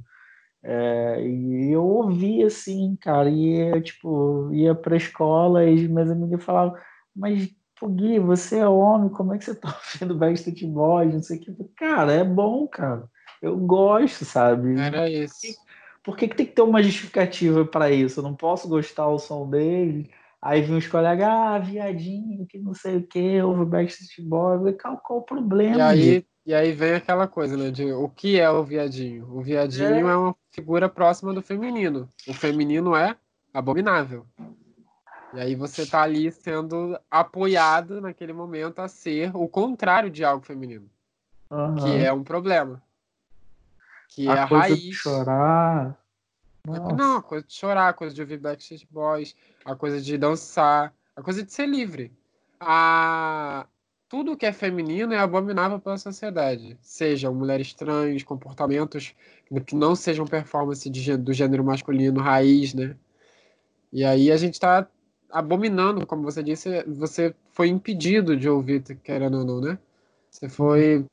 É, 0.64 1.22
e 1.22 1.72
eu 1.72 1.84
ouvia, 1.86 2.48
assim, 2.48 2.96
cara. 3.00 3.30
E, 3.30 3.70
eu, 3.70 3.82
tipo, 3.84 4.52
ia 4.52 4.74
pra 4.74 4.98
escola 4.98 5.64
e 5.64 5.88
meus 5.88 6.10
amigos 6.10 6.44
falavam, 6.44 6.76
mas 7.16 7.50
Pô, 7.80 7.88
Gui, 7.90 8.20
você 8.20 8.60
é 8.60 8.68
homem, 8.68 9.10
como 9.10 9.34
é 9.34 9.38
que 9.38 9.46
você 9.46 9.56
tá 9.56 9.68
ouvindo 9.94 10.18
Backstreet 10.18 10.66
Boys, 10.66 11.14
não 11.14 11.22
sei 11.22 11.38
o 11.38 11.42
que. 11.42 11.54
Cara, 11.76 12.12
é 12.14 12.24
bom, 12.24 12.68
cara. 12.68 13.10
Eu 13.42 13.58
gosto, 13.58 14.24
sabe? 14.24 14.80
Era 14.80 15.10
isso. 15.10 15.56
Por 16.04 16.16
que, 16.16 16.28
que 16.28 16.36
tem 16.36 16.46
que 16.46 16.54
ter 16.54 16.62
uma 16.62 16.82
justificativa 16.82 17.66
para 17.66 17.92
isso? 17.92 18.20
Eu 18.20 18.24
não 18.24 18.36
posso 18.36 18.68
gostar 18.68 19.08
o 19.08 19.20
som 19.20 19.50
dele. 19.50 20.10
Aí 20.42 20.62
vem 20.62 20.78
os 20.78 20.88
colegas, 20.88 21.28
ah, 21.28 21.58
viadinho, 21.58 22.46
que 22.46 22.60
não 22.60 22.74
sei 22.74 22.98
o 22.98 23.08
que, 23.08 23.42
ouve 23.42 23.66
Backstreet 23.66 24.28
Boys. 24.28 24.76
Qual, 24.80 24.98
qual 24.98 25.20
o 25.20 25.24
problema? 25.24 25.78
E 25.78 25.82
aí, 25.82 26.26
e 26.46 26.54
aí 26.54 26.72
vem 26.72 26.94
aquela 26.94 27.28
coisa, 27.28 27.58
né? 27.58 27.72
De 27.72 27.92
o 27.92 28.08
que 28.08 28.40
é 28.40 28.50
o 28.50 28.64
viadinho? 28.64 29.28
O 29.36 29.42
viadinho 29.42 30.08
é, 30.08 30.12
é 30.12 30.16
uma 30.16 30.36
figura 30.52 30.88
próxima 30.88 31.34
do 31.34 31.42
feminino. 31.42 32.08
O 32.28 32.34
feminino 32.34 32.96
é 32.96 33.16
abominável. 33.52 34.28
E 35.36 35.40
aí 35.40 35.56
você 35.56 35.86
tá 35.86 36.02
ali 36.02 36.32
sendo 36.32 36.98
apoiado 37.12 38.00
naquele 38.00 38.32
momento 38.32 38.80
a 38.80 38.88
ser 38.88 39.36
o 39.36 39.48
contrário 39.48 40.10
de 40.10 40.24
algo 40.24 40.46
feminino. 40.46 40.90
Uhum. 41.52 41.76
Que 41.76 42.06
é 42.06 42.14
um 42.14 42.24
problema. 42.24 42.82
Que 44.10 44.30
a 44.30 44.34
é 44.34 44.40
a 44.40 44.48
coisa 44.48 44.64
raiz. 44.64 44.80
De 44.80 44.94
chorar. 44.94 45.98
Nossa. 46.66 46.96
Não, 46.96 47.18
a 47.18 47.22
coisa 47.22 47.46
de 47.46 47.54
chorar, 47.54 47.90
a 47.90 47.94
coisa 47.94 48.16
de 48.16 48.22
ouvir 48.22 48.38
Backstreet 48.38 48.88
Boys, 48.90 49.36
a 49.64 49.76
coisa 49.76 50.02
de 50.02 50.18
dançar, 50.18 50.94
a 51.16 51.22
coisa 51.22 51.44
de 51.44 51.52
ser 51.52 51.68
livre. 51.68 52.12
A... 52.60 53.68
Tudo 54.08 54.38
que 54.38 54.46
é 54.46 54.54
feminino 54.54 55.14
é 55.14 55.18
abominável 55.18 55.80
pela 55.80 55.98
sociedade. 55.98 56.78
Sejam 56.82 57.34
mulheres 57.34 57.74
trans, 57.74 58.24
comportamentos 58.24 59.14
que 59.66 59.76
não 59.76 59.96
sejam 59.96 60.26
performance 60.26 60.90
de, 60.90 61.18
do 61.18 61.34
gênero 61.34 61.64
masculino 61.64 62.22
raiz, 62.22 62.74
né? 62.74 62.96
E 63.92 64.06
aí 64.06 64.32
a 64.32 64.38
gente 64.38 64.60
tá 64.60 64.88
abominando, 65.36 66.08
como 66.08 66.24
você 66.24 66.42
disse, 66.42 66.82
você 66.84 67.36
foi 67.52 67.68
impedido 67.68 68.38
de 68.38 68.48
ouvir, 68.48 68.82
querendo 69.04 69.40
ou 69.40 69.44
não, 69.44 69.60
né? 69.60 69.78
Você 70.32 70.48
foi 70.48 71.06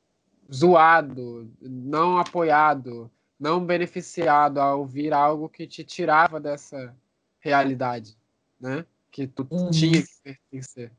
zoado, 0.51 1.51
não 1.61 2.17
apoiado, 2.17 3.11
não 3.37 3.65
beneficiado 3.65 4.61
a 4.61 4.73
ouvir 4.75 5.11
algo 5.11 5.49
que 5.49 5.67
te 5.67 5.83
tirava 5.83 6.39
dessa 6.39 6.95
realidade, 7.41 8.15
né? 8.57 8.85
Que 9.11 9.27
tu 9.27 9.45
uhum. 9.51 9.69
tinha 9.69 10.01
que 10.01 10.13
pertencer. 10.23 10.89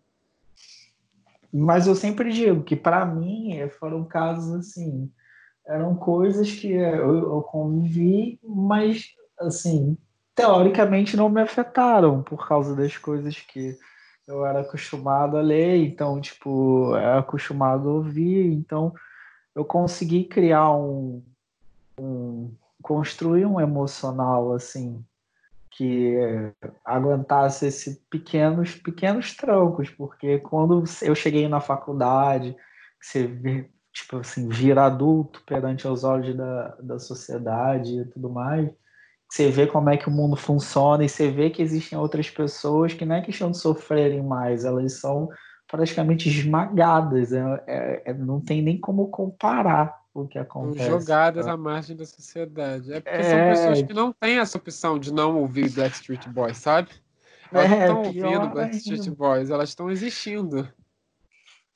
Mas 1.50 1.86
eu 1.86 1.94
sempre 1.94 2.30
digo 2.30 2.62
que 2.62 2.76
para 2.76 3.06
mim 3.06 3.56
foram 3.78 4.04
casos 4.04 4.54
assim, 4.54 5.10
eram 5.66 5.94
coisas 5.94 6.50
que 6.52 6.70
eu, 6.70 7.32
eu 7.32 7.42
convivi, 7.42 8.38
mas 8.42 9.14
assim, 9.38 9.96
teoricamente 10.34 11.16
não 11.16 11.28
me 11.28 11.40
afetaram 11.40 12.22
por 12.22 12.46
causa 12.46 12.74
das 12.74 12.96
coisas 12.96 13.38
que 13.38 13.76
eu 14.26 14.44
era 14.44 14.60
acostumado 14.60 15.36
a 15.36 15.40
ler, 15.40 15.76
então, 15.84 16.20
tipo, 16.20 16.96
era 16.96 17.18
acostumado 17.18 17.88
a 17.88 17.92
ouvir, 17.92 18.52
então 18.52 18.92
eu 19.54 19.64
consegui 19.64 20.24
criar 20.24 20.72
um, 20.74 21.22
um 21.98 22.54
construir 22.82 23.46
um 23.46 23.60
emocional 23.60 24.52
assim 24.52 25.04
que 25.70 26.16
aguentasse 26.84 27.66
esses 27.66 27.98
pequenos 28.08 28.76
pequenos 28.76 29.34
trancos, 29.36 29.90
porque 29.90 30.38
quando 30.38 30.84
eu 31.02 31.14
cheguei 31.14 31.48
na 31.48 31.60
faculdade, 31.60 32.56
você 33.00 33.26
vê, 33.26 33.68
tipo 33.92 34.18
assim, 34.18 34.48
vira 34.48 34.84
adulto 34.86 35.42
perante 35.44 35.86
os 35.88 36.04
olhos 36.04 36.36
da, 36.36 36.68
da 36.80 36.98
sociedade 36.98 37.98
e 37.98 38.04
tudo 38.06 38.30
mais, 38.30 38.70
você 39.34 39.50
vê 39.50 39.66
como 39.66 39.90
é 39.90 39.96
que 39.96 40.08
o 40.08 40.12
mundo 40.12 40.36
funciona 40.36 41.04
e 41.04 41.08
você 41.08 41.28
vê 41.28 41.50
que 41.50 41.60
existem 41.60 41.98
outras 41.98 42.30
pessoas 42.30 42.94
que 42.94 43.04
não 43.04 43.16
é 43.16 43.20
questão 43.20 43.50
de 43.50 43.58
sofrerem 43.58 44.22
mais, 44.22 44.64
elas 44.64 44.92
são 44.92 45.28
praticamente 45.66 46.28
esmagadas, 46.28 47.32
é, 47.32 47.64
é, 47.66 48.02
é 48.04 48.14
não 48.14 48.40
tem 48.40 48.62
nem 48.62 48.78
como 48.78 49.08
comparar 49.08 50.00
o 50.14 50.28
que 50.28 50.38
acontece. 50.38 50.88
Jogadas 50.88 51.48
à 51.48 51.56
margem 51.56 51.96
da 51.96 52.06
sociedade. 52.06 52.92
É 52.92 53.00
porque 53.00 53.16
é... 53.16 53.22
são 53.24 53.48
pessoas 53.48 53.82
que 53.88 53.92
não 53.92 54.12
têm 54.12 54.38
essa 54.38 54.56
opção 54.56 55.00
de 55.00 55.12
não 55.12 55.36
ouvir 55.40 55.68
Backstreet 55.68 56.28
Boys, 56.28 56.58
sabe? 56.58 56.90
Elas 57.50 57.72
é, 57.72 57.80
estão 57.80 58.02
ouvindo 58.04 58.48
Backstreet 58.50 59.10
Boys, 59.10 59.50
elas 59.50 59.70
estão 59.70 59.90
existindo. 59.90 60.68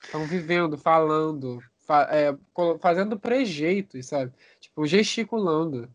Estão 0.01 0.25
vivendo, 0.27 0.79
falando, 0.79 1.59
fa 1.85 2.07
é, 2.13 2.33
fazendo 2.81 3.19
prejeitos, 3.19 4.07
sabe? 4.07 4.33
Tipo, 4.61 4.87
gesticulando. 4.87 5.89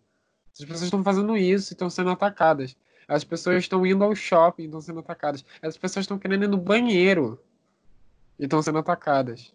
As 0.54 0.66
pessoas 0.66 0.84
estão 0.84 1.04
fazendo 1.04 1.36
isso 1.36 1.72
e 1.72 1.74
estão 1.74 1.90
sendo 1.90 2.12
atacadas. 2.12 2.76
As 3.08 3.24
pessoas 3.24 3.58
estão 3.58 3.86
indo 3.86 4.04
ao 4.04 4.16
shopping 4.16 4.64
e 4.64 4.66
estão 4.66 4.82
sendo 4.82 5.00
atacadas. 5.00 5.44
As 5.62 5.78
pessoas 5.78 6.04
estão 6.04 6.20
querendo 6.20 6.44
ir 6.44 6.48
no 6.48 6.58
banheiro 6.58 7.40
e 8.40 8.44
estão 8.44 8.62
sendo 8.62 8.78
atacadas. 8.78 9.54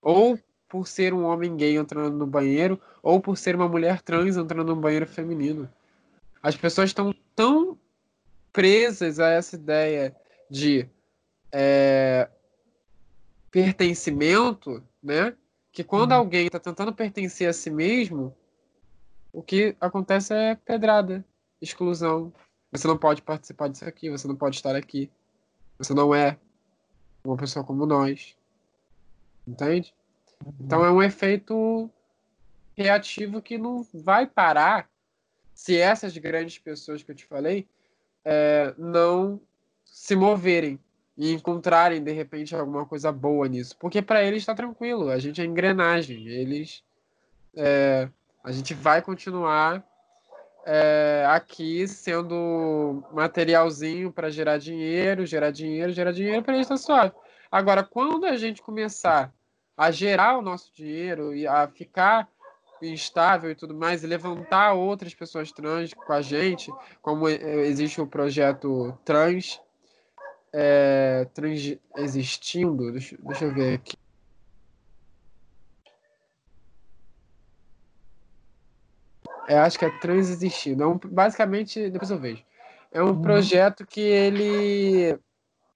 Ou 0.00 0.38
por 0.68 0.88
ser 0.88 1.12
um 1.12 1.24
homem 1.24 1.56
gay 1.56 1.76
entrando 1.76 2.16
no 2.16 2.26
banheiro, 2.26 2.80
ou 3.02 3.20
por 3.20 3.36
ser 3.36 3.54
uma 3.54 3.68
mulher 3.68 4.00
trans 4.00 4.36
entrando 4.36 4.74
no 4.74 4.80
banheiro 4.80 5.06
feminino. 5.06 5.70
As 6.42 6.56
pessoas 6.56 6.90
estão 6.90 7.14
tão 7.36 7.78
presas 8.52 9.20
a 9.20 9.28
essa 9.28 9.54
ideia 9.54 10.16
de 10.50 10.88
é, 11.52 12.28
pertencimento, 13.50 14.82
né? 15.02 15.34
Que 15.70 15.84
quando 15.84 16.12
uhum. 16.12 16.18
alguém 16.18 16.46
está 16.46 16.58
tentando 16.58 16.92
pertencer 16.92 17.48
a 17.48 17.52
si 17.52 17.70
mesmo, 17.70 18.34
o 19.32 19.42
que 19.42 19.76
acontece 19.80 20.34
é 20.34 20.54
pedrada, 20.54 21.24
exclusão. 21.60 22.32
Você 22.70 22.86
não 22.86 22.98
pode 22.98 23.22
participar 23.22 23.68
disso 23.68 23.84
aqui, 23.84 24.10
você 24.10 24.28
não 24.28 24.36
pode 24.36 24.56
estar 24.56 24.76
aqui. 24.76 25.10
Você 25.78 25.94
não 25.94 26.14
é 26.14 26.36
uma 27.24 27.36
pessoa 27.36 27.64
como 27.64 27.86
nós. 27.86 28.36
Entende? 29.46 29.94
Então 30.60 30.84
é 30.84 30.90
um 30.90 31.02
efeito 31.02 31.90
reativo 32.76 33.40
que 33.40 33.58
não 33.58 33.86
vai 33.92 34.26
parar 34.26 34.88
se 35.54 35.78
essas 35.78 36.16
grandes 36.16 36.58
pessoas 36.58 37.02
que 37.02 37.10
eu 37.10 37.14
te 37.14 37.26
falei 37.26 37.66
é, 38.24 38.74
não 38.78 39.40
se 39.84 40.16
moverem 40.16 40.78
e 41.16 41.32
encontrarem 41.32 42.02
de 42.02 42.12
repente 42.12 42.54
alguma 42.54 42.86
coisa 42.86 43.12
boa 43.12 43.46
nisso, 43.46 43.76
porque 43.78 44.00
para 44.00 44.24
eles 44.24 44.42
está 44.42 44.54
tranquilo, 44.54 45.10
a 45.10 45.18
gente 45.18 45.40
é 45.40 45.44
engrenagem, 45.44 46.26
eles 46.26 46.82
é, 47.54 48.08
a 48.44 48.52
gente 48.52 48.74
vai 48.74 49.00
continuar 49.00 49.84
é, 50.64 51.24
aqui 51.28 51.86
sendo 51.86 53.02
materialzinho 53.12 54.12
para 54.12 54.30
gerar 54.30 54.58
dinheiro, 54.58 55.26
gerar 55.26 55.50
dinheiro, 55.50 55.92
gerar 55.92 56.12
dinheiro 56.12 56.42
para 56.42 56.54
eles 56.54 56.66
está 56.66 56.76
suave. 56.76 57.12
Agora, 57.50 57.82
quando 57.82 58.24
a 58.24 58.36
gente 58.36 58.62
começar 58.62 59.32
a 59.76 59.90
gerar 59.90 60.38
o 60.38 60.42
nosso 60.42 60.72
dinheiro 60.74 61.34
e 61.34 61.46
a 61.46 61.68
ficar 61.68 62.28
instável 62.80 63.50
e 63.50 63.54
tudo 63.54 63.74
mais, 63.74 64.02
e 64.02 64.06
levantar 64.06 64.72
outras 64.72 65.14
pessoas 65.14 65.52
trans 65.52 65.94
com 65.94 66.12
a 66.12 66.20
gente, 66.20 66.72
como 67.00 67.28
é, 67.28 67.36
existe 67.66 68.00
o 68.00 68.06
projeto 68.06 68.96
Trans, 69.04 69.60
é, 70.52 71.26
trans 71.32 71.78
existindo, 71.96 72.90
deixa, 72.92 73.16
deixa 73.20 73.44
eu 73.44 73.54
ver 73.54 73.74
aqui. 73.74 74.01
É, 79.48 79.58
acho 79.58 79.78
que 79.78 79.84
é 79.84 79.90
trans 79.98 80.28
existindo. 80.28 80.84
É 80.84 81.08
basicamente, 81.08 81.90
depois 81.90 82.10
eu 82.10 82.18
vejo. 82.18 82.44
É 82.90 83.02
um 83.02 83.20
projeto 83.20 83.86
que 83.86 84.00
ele 84.00 85.18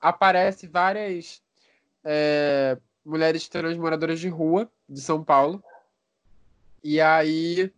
aparece 0.00 0.66
várias 0.66 1.42
é, 2.04 2.76
mulheres 3.04 3.48
trans 3.48 3.76
moradoras 3.76 4.20
de 4.20 4.28
rua 4.28 4.70
de 4.88 5.00
São 5.00 5.24
Paulo. 5.24 5.62
E 6.82 7.00
aí 7.00 7.72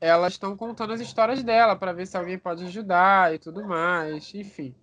elas 0.00 0.32
estão 0.32 0.56
contando 0.56 0.92
as 0.92 1.00
histórias 1.00 1.42
dela 1.42 1.76
para 1.76 1.92
ver 1.92 2.06
se 2.06 2.16
alguém 2.16 2.38
pode 2.38 2.64
ajudar 2.64 3.34
e 3.34 3.38
tudo 3.38 3.66
mais, 3.66 4.32
enfim. 4.34 4.74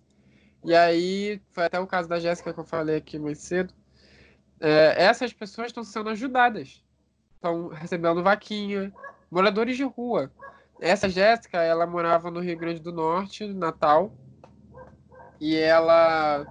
E 0.64 0.74
aí 0.74 1.40
foi 1.50 1.64
até 1.64 1.80
o 1.80 1.86
caso 1.86 2.08
da 2.08 2.20
Jéssica 2.20 2.52
que 2.52 2.60
eu 2.60 2.64
falei 2.64 2.96
aqui 2.96 3.18
mais 3.18 3.38
cedo. 3.38 3.74
É, 4.60 4.94
essas 5.02 5.32
pessoas 5.32 5.68
estão 5.68 5.82
sendo 5.82 6.10
ajudadas, 6.10 6.84
estão 7.34 7.68
recebendo 7.68 8.22
vaquinha, 8.22 8.92
moradores 9.30 9.76
de 9.76 9.84
rua. 9.84 10.30
Essa 10.80 11.08
Jéssica, 11.08 11.62
ela 11.62 11.86
morava 11.86 12.30
no 12.30 12.40
Rio 12.40 12.56
Grande 12.56 12.80
do 12.80 12.92
Norte, 12.92 13.46
Natal, 13.52 14.12
e 15.40 15.56
ela 15.56 16.46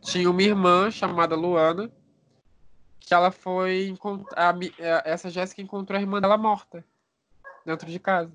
tinha 0.00 0.30
uma 0.30 0.42
irmã 0.42 0.90
chamada 0.90 1.34
Luana, 1.34 1.90
que 3.00 3.12
ela 3.12 3.30
foi 3.30 3.88
encontrar. 3.88 4.56
Essa 5.04 5.30
Jéssica 5.30 5.60
encontrou 5.60 5.98
a 5.98 6.00
irmã 6.00 6.20
dela 6.20 6.36
morta 6.36 6.84
dentro 7.64 7.90
de 7.90 7.98
casa. 7.98 8.32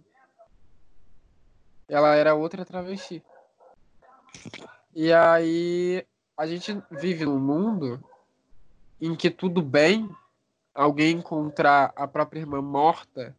Ela 1.88 2.16
era 2.16 2.36
outra 2.36 2.66
travesti. 2.66 3.24
E 4.94 5.14
aí 5.14 6.06
a 6.38 6.46
gente 6.46 6.82
vive 6.92 7.26
num 7.26 7.40
mundo 7.40 8.04
em 9.00 9.16
que 9.16 9.30
tudo 9.30 9.62
bem 9.62 10.10
alguém 10.74 11.18
encontrar 11.18 11.94
a 11.96 12.08
própria 12.08 12.40
irmã 12.40 12.62
morta 12.62 13.36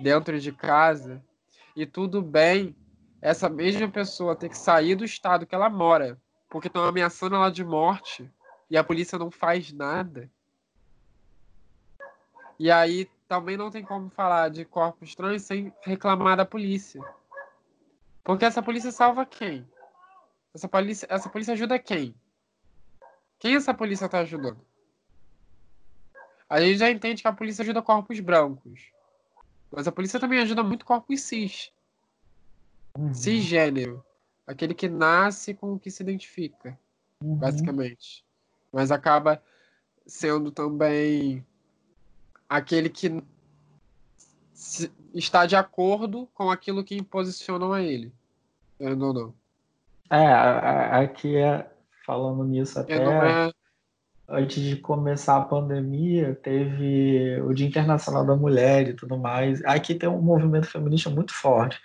dentro 0.00 0.38
de 0.40 0.52
casa 0.52 1.22
e 1.76 1.86
tudo 1.86 2.22
bem 2.22 2.74
essa 3.20 3.48
mesma 3.48 3.88
pessoa 3.88 4.34
ter 4.34 4.48
que 4.48 4.56
sair 4.56 4.94
do 4.94 5.04
estado 5.04 5.46
que 5.46 5.54
ela 5.54 5.68
mora 5.68 6.18
porque 6.48 6.68
estão 6.68 6.84
ameaçando 6.84 7.36
ela 7.36 7.50
de 7.50 7.64
morte 7.64 8.28
e 8.68 8.76
a 8.76 8.84
polícia 8.84 9.18
não 9.18 9.30
faz 9.30 9.72
nada. 9.72 10.30
E 12.58 12.70
aí 12.70 13.08
também 13.28 13.56
não 13.56 13.70
tem 13.70 13.84
como 13.84 14.10
falar 14.10 14.50
de 14.50 14.64
corpos 14.64 15.14
trans 15.14 15.42
sem 15.42 15.72
reclamar 15.82 16.36
da 16.36 16.44
polícia. 16.44 17.00
Porque 18.24 18.44
essa 18.44 18.62
polícia 18.62 18.90
salva 18.90 19.24
quem? 19.24 19.66
Essa 20.52 20.68
polícia, 20.68 21.06
essa 21.08 21.28
polícia 21.28 21.54
ajuda 21.54 21.78
quem? 21.78 22.14
Quem 23.38 23.54
essa 23.54 23.72
polícia 23.72 24.06
está 24.06 24.18
ajudando? 24.18 24.60
A 26.48 26.60
gente 26.60 26.78
já 26.78 26.90
entende 26.90 27.22
que 27.22 27.28
a 27.28 27.32
polícia 27.32 27.62
ajuda 27.62 27.80
corpos 27.80 28.18
brancos. 28.18 28.92
Mas 29.70 29.86
a 29.86 29.92
polícia 29.92 30.18
também 30.18 30.40
ajuda 30.40 30.62
muito 30.62 30.84
corpos 30.84 31.20
cis. 31.22 31.72
Uhum. 32.98 33.14
Cisgênero. 33.14 34.04
Aquele 34.46 34.74
que 34.74 34.88
nasce 34.88 35.54
com 35.54 35.74
o 35.74 35.78
que 35.78 35.90
se 35.90 36.02
identifica, 36.02 36.78
uhum. 37.22 37.36
basicamente. 37.36 38.24
Mas 38.72 38.90
acaba 38.90 39.42
sendo 40.06 40.50
também 40.50 41.46
aquele 42.48 42.88
que 42.88 43.22
está 45.14 45.46
de 45.46 45.54
acordo 45.54 46.28
com 46.34 46.50
aquilo 46.50 46.82
que 46.82 46.96
imposicionam 46.96 47.72
a 47.72 47.80
ele. 47.80 48.12
Querendo 48.76 49.06
ou 49.06 49.14
não. 49.14 49.34
É, 50.10 50.26
aqui 51.04 51.36
é, 51.36 51.70
falando 52.04 52.44
nisso 52.44 52.80
até. 52.80 52.94
É... 52.94 53.52
Antes 54.32 54.62
de 54.62 54.76
começar 54.76 55.38
a 55.38 55.44
pandemia, 55.44 56.38
teve 56.40 57.40
o 57.40 57.52
Dia 57.52 57.66
Internacional 57.66 58.24
da 58.24 58.36
Mulher 58.36 58.88
e 58.88 58.94
tudo 58.94 59.18
mais. 59.18 59.60
Aqui 59.64 59.92
tem 59.92 60.08
um 60.08 60.22
movimento 60.22 60.68
feminista 60.68 61.10
muito 61.10 61.34
forte. 61.34 61.80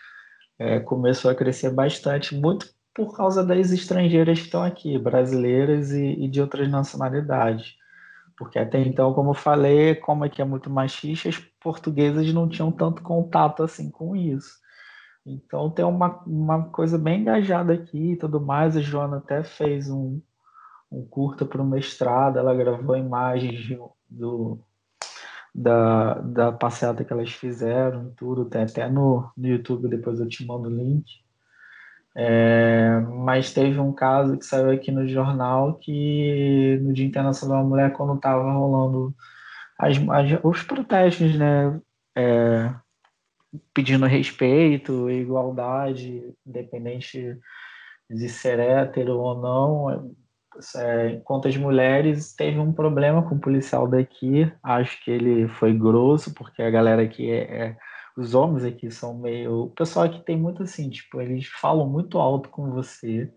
É, 0.59 0.79
começou 0.79 1.31
a 1.31 1.35
crescer 1.35 1.71
bastante, 1.71 2.35
muito 2.35 2.67
por 2.93 3.17
causa 3.17 3.43
das 3.43 3.71
estrangeiras 3.71 4.37
que 4.37 4.45
estão 4.45 4.61
aqui, 4.61 4.95
brasileiras 4.99 5.91
e, 5.91 6.05
e 6.05 6.27
de 6.27 6.39
outras 6.39 6.69
nacionalidades. 6.69 7.75
Porque 8.37 8.59
até 8.59 8.79
então, 8.79 9.11
como 9.11 9.31
eu 9.31 9.33
falei, 9.33 9.95
como 9.95 10.23
aqui 10.23 10.39
é 10.39 10.45
muito 10.45 10.69
machista, 10.69 11.29
as 11.29 11.39
portuguesas 11.59 12.31
não 12.31 12.47
tinham 12.47 12.71
tanto 12.71 13.01
contato 13.01 13.63
assim 13.63 13.89
com 13.89 14.15
isso. 14.15 14.59
Então 15.25 15.71
tem 15.71 15.83
uma, 15.83 16.21
uma 16.27 16.69
coisa 16.69 16.97
bem 16.99 17.21
engajada 17.21 17.73
aqui 17.73 18.11
e 18.11 18.17
tudo 18.17 18.39
mais. 18.39 18.77
A 18.77 18.81
Joana 18.81 19.17
até 19.17 19.43
fez 19.43 19.89
um, 19.89 20.21
um 20.95 21.05
curta 21.05 21.45
para 21.45 21.61
o 21.61 21.65
mestrado, 21.65 22.39
ela 22.39 22.55
gravou 22.55 22.95
imagens 22.95 23.77
do, 24.09 24.59
da, 25.53 26.15
da 26.15 26.51
passeata 26.51 27.03
que 27.03 27.11
elas 27.11 27.31
fizeram, 27.31 28.13
tudo, 28.17 28.45
tem 28.45 28.63
até 28.63 28.89
no, 28.89 29.29
no 29.35 29.47
YouTube, 29.47 29.89
depois 29.89 30.19
eu 30.19 30.27
te 30.27 30.45
mando 30.45 30.69
o 30.69 30.75
link. 30.75 31.05
É, 32.17 33.01
mas 33.25 33.53
teve 33.53 33.77
um 33.77 33.91
caso 33.91 34.37
que 34.37 34.45
saiu 34.45 34.71
aqui 34.71 34.89
no 34.89 35.05
jornal 35.05 35.75
que 35.79 36.79
no 36.81 36.93
Dia 36.93 37.05
Internacional 37.05 37.61
da 37.61 37.69
Mulher, 37.69 37.91
quando 37.91 38.15
estava 38.15 38.51
rolando 38.53 39.13
as, 39.77 39.97
as, 39.97 40.39
os 40.43 40.63
protestos, 40.63 41.35
né? 41.37 41.79
É, 42.15 42.73
pedindo 43.73 44.05
respeito, 44.05 45.09
igualdade, 45.09 46.33
independente 46.45 47.37
de 48.09 48.29
ser 48.29 48.59
hétero 48.59 49.17
ou 49.17 49.41
não. 49.41 50.15
É, 50.75 51.11
enquanto 51.11 51.47
as 51.47 51.57
mulheres 51.57 52.33
teve 52.33 52.59
um 52.59 52.71
problema 52.71 53.21
com 53.23 53.35
o 53.35 53.39
policial 53.39 53.87
daqui, 53.87 54.51
acho 54.63 55.03
que 55.03 55.11
ele 55.11 55.47
foi 55.47 55.73
grosso, 55.73 56.33
porque 56.33 56.61
a 56.61 56.69
galera 56.69 57.01
aqui 57.01 57.29
é, 57.29 57.41
é 57.41 57.77
os 58.17 58.33
homens 58.33 58.63
aqui 58.63 58.89
são 58.89 59.17
meio. 59.17 59.63
O 59.63 59.69
pessoal 59.69 60.05
aqui 60.05 60.23
tem 60.23 60.37
muito 60.37 60.63
assim, 60.63 60.89
tipo, 60.89 61.19
eles 61.19 61.47
falam 61.47 61.87
muito 61.87 62.17
alto 62.17 62.49
com 62.49 62.71
você, 62.71 63.31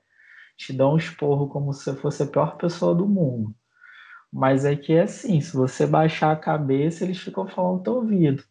te 0.56 0.72
dão 0.72 0.94
um 0.94 0.96
esporro 0.96 1.48
como 1.48 1.72
se 1.72 1.84
você 1.84 1.96
fosse 1.96 2.22
a 2.22 2.26
pior 2.26 2.56
pessoa 2.56 2.94
do 2.94 3.06
mundo. 3.06 3.54
Mas 4.32 4.64
aqui 4.64 4.92
é 4.92 5.02
assim, 5.02 5.40
se 5.40 5.56
você 5.56 5.86
baixar 5.86 6.32
a 6.32 6.36
cabeça, 6.36 7.04
eles 7.04 7.18
ficam 7.18 7.48
falando 7.48 7.82
teu 7.82 7.94
ouvido. 7.94 8.44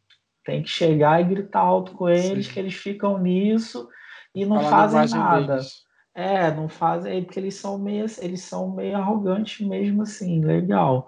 Tem 0.43 0.63
que 0.63 0.69
chegar 0.69 1.21
e 1.21 1.25
gritar 1.25 1.59
alto 1.59 1.91
com 1.93 2.09
eles, 2.09 2.47
Sim. 2.47 2.53
que 2.53 2.59
eles 2.59 2.73
ficam 2.73 3.19
nisso 3.19 3.87
e 4.33 4.45
não 4.45 4.61
Fala 4.61 4.89
fazem 4.89 5.19
nada. 5.19 5.55
Deles. 5.57 5.86
É, 6.17 6.49
não 6.51 6.67
fazem, 6.67 7.19
é 7.19 7.21
porque 7.21 7.39
eles 7.39 7.53
são 7.55 7.77
meio, 7.77 8.07
eles 8.19 8.41
são 8.41 8.71
meio 8.73 8.97
arrogantes 8.97 9.65
mesmo 9.67 10.01
assim, 10.01 10.43
legal. 10.43 11.07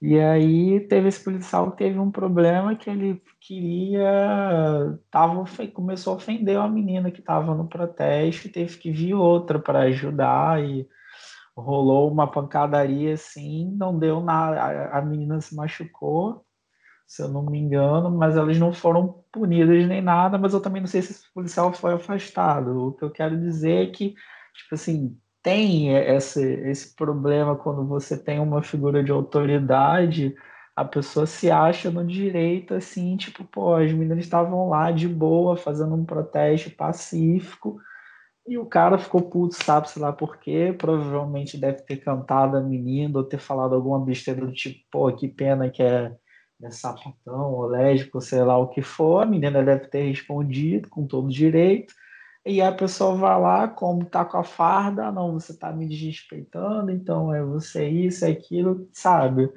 E 0.00 0.18
aí 0.18 0.80
teve 0.88 1.08
esse 1.08 1.22
policial 1.22 1.72
que 1.72 1.78
teve 1.78 1.98
um 1.98 2.10
problema 2.10 2.74
que 2.76 2.88
ele 2.88 3.22
queria, 3.40 4.98
tava, 5.10 5.44
começou 5.74 6.14
a 6.14 6.16
ofender 6.16 6.58
uma 6.58 6.70
menina 6.70 7.10
que 7.10 7.20
estava 7.20 7.54
no 7.54 7.68
protesto 7.68 8.50
teve 8.50 8.78
que 8.78 8.90
vir 8.90 9.14
outra 9.14 9.58
para 9.58 9.80
ajudar 9.82 10.62
e 10.64 10.88
rolou 11.56 12.10
uma 12.10 12.30
pancadaria 12.30 13.14
assim, 13.14 13.72
não 13.76 13.98
deu 13.98 14.20
nada, 14.22 14.90
a 14.92 15.02
menina 15.02 15.40
se 15.40 15.54
machucou, 15.56 16.44
se 17.06 17.22
eu 17.22 17.28
não 17.28 17.42
me 17.44 17.58
engano, 17.58 18.10
mas 18.10 18.36
elas 18.36 18.58
não 18.58 18.72
foram 18.72 19.24
punidas 19.32 19.86
nem 19.86 20.02
nada, 20.02 20.38
mas 20.38 20.54
eu 20.54 20.60
também 20.60 20.82
não 20.82 20.88
sei 20.88 21.02
se 21.02 21.12
esse 21.12 21.32
policial 21.32 21.72
foi 21.72 21.92
afastado. 21.94 22.88
O 22.88 22.92
que 22.92 23.04
eu 23.04 23.10
quero 23.10 23.38
dizer 23.38 23.88
é 23.88 23.92
que, 23.92 24.14
tipo 24.56 24.74
assim, 24.74 25.16
tem 25.42 25.94
esse, 25.96 26.42
esse 26.42 26.94
problema 26.94 27.54
quando 27.56 27.86
você 27.86 28.18
tem 28.18 28.40
uma 28.40 28.62
figura 28.62 29.02
de 29.04 29.12
autoridade, 29.12 30.34
a 30.74 30.84
pessoa 30.84 31.24
se 31.24 31.50
acha 31.50 31.90
no 31.90 32.04
direito, 32.04 32.74
assim, 32.74 33.16
tipo, 33.16 33.44
pô, 33.44 33.74
as 33.76 33.92
meninas 33.92 34.24
estavam 34.24 34.68
lá 34.68 34.90
de 34.90 35.08
boa, 35.08 35.56
fazendo 35.56 35.94
um 35.94 36.04
protesto 36.04 36.70
pacífico, 36.70 37.78
e 38.46 38.58
o 38.58 38.66
cara 38.66 38.98
ficou 38.98 39.22
puto, 39.22 39.54
sabe, 39.54 39.88
sei 39.88 40.02
lá 40.02 40.12
por 40.12 40.36
quê, 40.38 40.74
provavelmente 40.76 41.56
deve 41.58 41.82
ter 41.82 41.96
cantado 41.96 42.56
a 42.56 42.60
menina, 42.60 43.18
ou 43.18 43.24
ter 43.24 43.38
falado 43.38 43.74
alguma 43.74 44.04
besteira 44.04 44.44
do 44.44 44.52
tipo, 44.52 44.80
pô, 44.90 45.12
que 45.12 45.28
pena 45.28 45.70
que 45.70 45.82
é, 45.82 46.14
é 46.62 46.70
sapatão, 46.70 47.52
ou 47.52 47.66
lésbico, 47.66 48.20
sei 48.20 48.42
lá 48.42 48.58
o 48.58 48.68
que 48.68 48.82
for, 48.82 49.22
a 49.22 49.26
menina 49.26 49.62
deve 49.64 49.86
ter 49.86 50.02
respondido 50.02 50.88
com 50.88 51.06
todo 51.06 51.28
direito, 51.28 51.94
e 52.46 52.62
a 52.62 52.70
pessoa 52.70 53.16
vai 53.16 53.40
lá, 53.40 53.68
como 53.68 54.04
tá 54.04 54.24
com 54.24 54.38
a 54.38 54.44
farda, 54.44 55.10
não, 55.10 55.32
você 55.32 55.52
tá 55.52 55.72
me 55.72 55.88
desrespeitando, 55.88 56.92
então 56.92 57.34
é 57.34 57.42
você 57.42 57.88
isso, 57.88 58.24
é 58.24 58.30
aquilo, 58.30 58.88
sabe? 58.92 59.50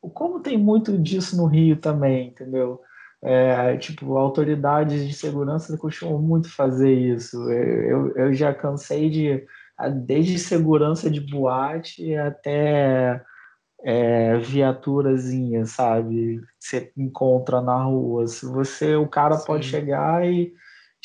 Como 0.00 0.40
tem 0.40 0.56
muito 0.56 0.96
disso 0.96 1.36
no 1.36 1.46
Rio 1.46 1.76
também, 1.76 2.28
entendeu? 2.28 2.80
É, 3.20 3.76
tipo, 3.78 4.16
autoridades 4.16 5.08
de 5.08 5.12
segurança 5.12 5.76
costumam 5.76 6.20
muito 6.22 6.48
fazer 6.54 6.92
isso. 6.92 7.50
Eu, 7.50 8.12
eu 8.14 8.32
já 8.32 8.54
cansei 8.54 9.10
de, 9.10 9.44
desde 10.04 10.38
segurança 10.38 11.10
de 11.10 11.20
boate 11.20 12.14
até 12.14 13.20
é, 13.82 14.38
viaturazinha, 14.38 15.66
sabe? 15.66 16.40
Você 16.60 16.92
encontra 16.96 17.60
na 17.60 17.82
rua. 17.82 18.28
Se 18.28 18.46
você, 18.46 18.94
o 18.94 19.08
cara 19.08 19.36
Sim. 19.36 19.46
pode 19.46 19.66
chegar 19.66 20.24
e 20.24 20.52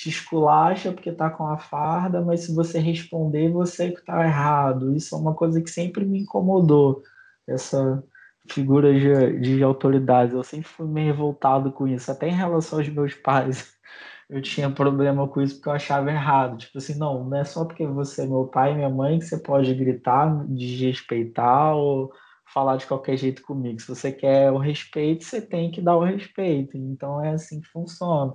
te 0.01 0.09
esculacha 0.09 0.91
porque 0.91 1.11
tá 1.11 1.29
com 1.29 1.45
a 1.45 1.57
farda, 1.59 2.21
mas 2.21 2.41
se 2.41 2.55
você 2.55 2.79
responder, 2.79 3.51
você 3.51 3.91
que 3.91 4.03
tá 4.03 4.25
errado. 4.25 4.95
Isso 4.95 5.13
é 5.13 5.17
uma 5.19 5.35
coisa 5.35 5.61
que 5.61 5.69
sempre 5.69 6.03
me 6.03 6.21
incomodou, 6.21 7.03
essa 7.47 8.03
figura 8.49 8.91
de, 8.93 9.39
de 9.39 9.63
autoridade. 9.63 10.33
Eu 10.33 10.43
sempre 10.43 10.67
fui 10.67 10.87
meio 10.87 11.13
revoltado 11.13 11.71
com 11.71 11.87
isso, 11.87 12.11
até 12.11 12.27
em 12.29 12.33
relação 12.33 12.79
aos 12.79 12.89
meus 12.89 13.13
pais. 13.13 13.75
Eu 14.27 14.41
tinha 14.41 14.71
problema 14.71 15.27
com 15.27 15.41
isso 15.41 15.55
porque 15.55 15.67
eu 15.67 15.73
achava 15.73 16.09
errado. 16.09 16.57
Tipo 16.57 16.77
assim, 16.77 16.97
não, 16.97 17.25
não 17.25 17.37
é 17.37 17.43
só 17.43 17.65
porque 17.65 17.85
você 17.85 18.21
é 18.21 18.25
meu 18.25 18.45
pai 18.47 18.71
e 18.71 18.75
minha 18.75 18.89
mãe 18.89 19.19
que 19.19 19.25
você 19.25 19.37
pode 19.37 19.73
gritar, 19.73 20.45
desrespeitar 20.47 21.75
ou 21.75 22.13
falar 22.45 22.77
de 22.77 22.87
qualquer 22.87 23.17
jeito 23.17 23.41
comigo. 23.41 23.81
Se 23.81 23.89
você 23.89 24.09
quer 24.09 24.49
o 24.49 24.57
respeito, 24.57 25.25
você 25.25 25.41
tem 25.41 25.69
que 25.69 25.81
dar 25.81 25.97
o 25.97 26.03
respeito. 26.05 26.77
Então 26.77 27.21
é 27.21 27.31
assim 27.31 27.59
que 27.59 27.67
funciona. 27.67 28.33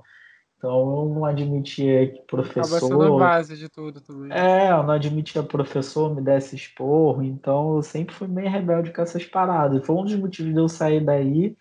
Então 0.56 0.70
eu 0.70 1.14
não 1.14 1.24
admitia 1.24 2.10
que 2.10 2.22
professor. 2.22 2.76
Acaba 2.76 2.80
sendo 2.80 3.14
a 3.14 3.18
base 3.18 3.56
de 3.56 3.68
tudo 3.68 4.00
também. 4.00 4.32
É, 4.32 4.70
eu 4.70 4.82
não 4.82 4.94
admitia 4.94 5.42
professor 5.42 6.14
me 6.14 6.22
desse 6.22 6.56
esporro, 6.56 7.22
então 7.22 7.76
eu 7.76 7.82
sempre 7.82 8.14
fui 8.14 8.26
meio 8.26 8.50
rebelde 8.50 8.92
com 8.92 9.02
essas 9.02 9.24
paradas. 9.24 9.84
Foi 9.86 9.94
um 9.94 10.04
dos 10.04 10.16
motivos 10.16 10.52
de 10.52 10.58
eu 10.58 10.68
sair 10.68 11.04
daí, 11.04 11.56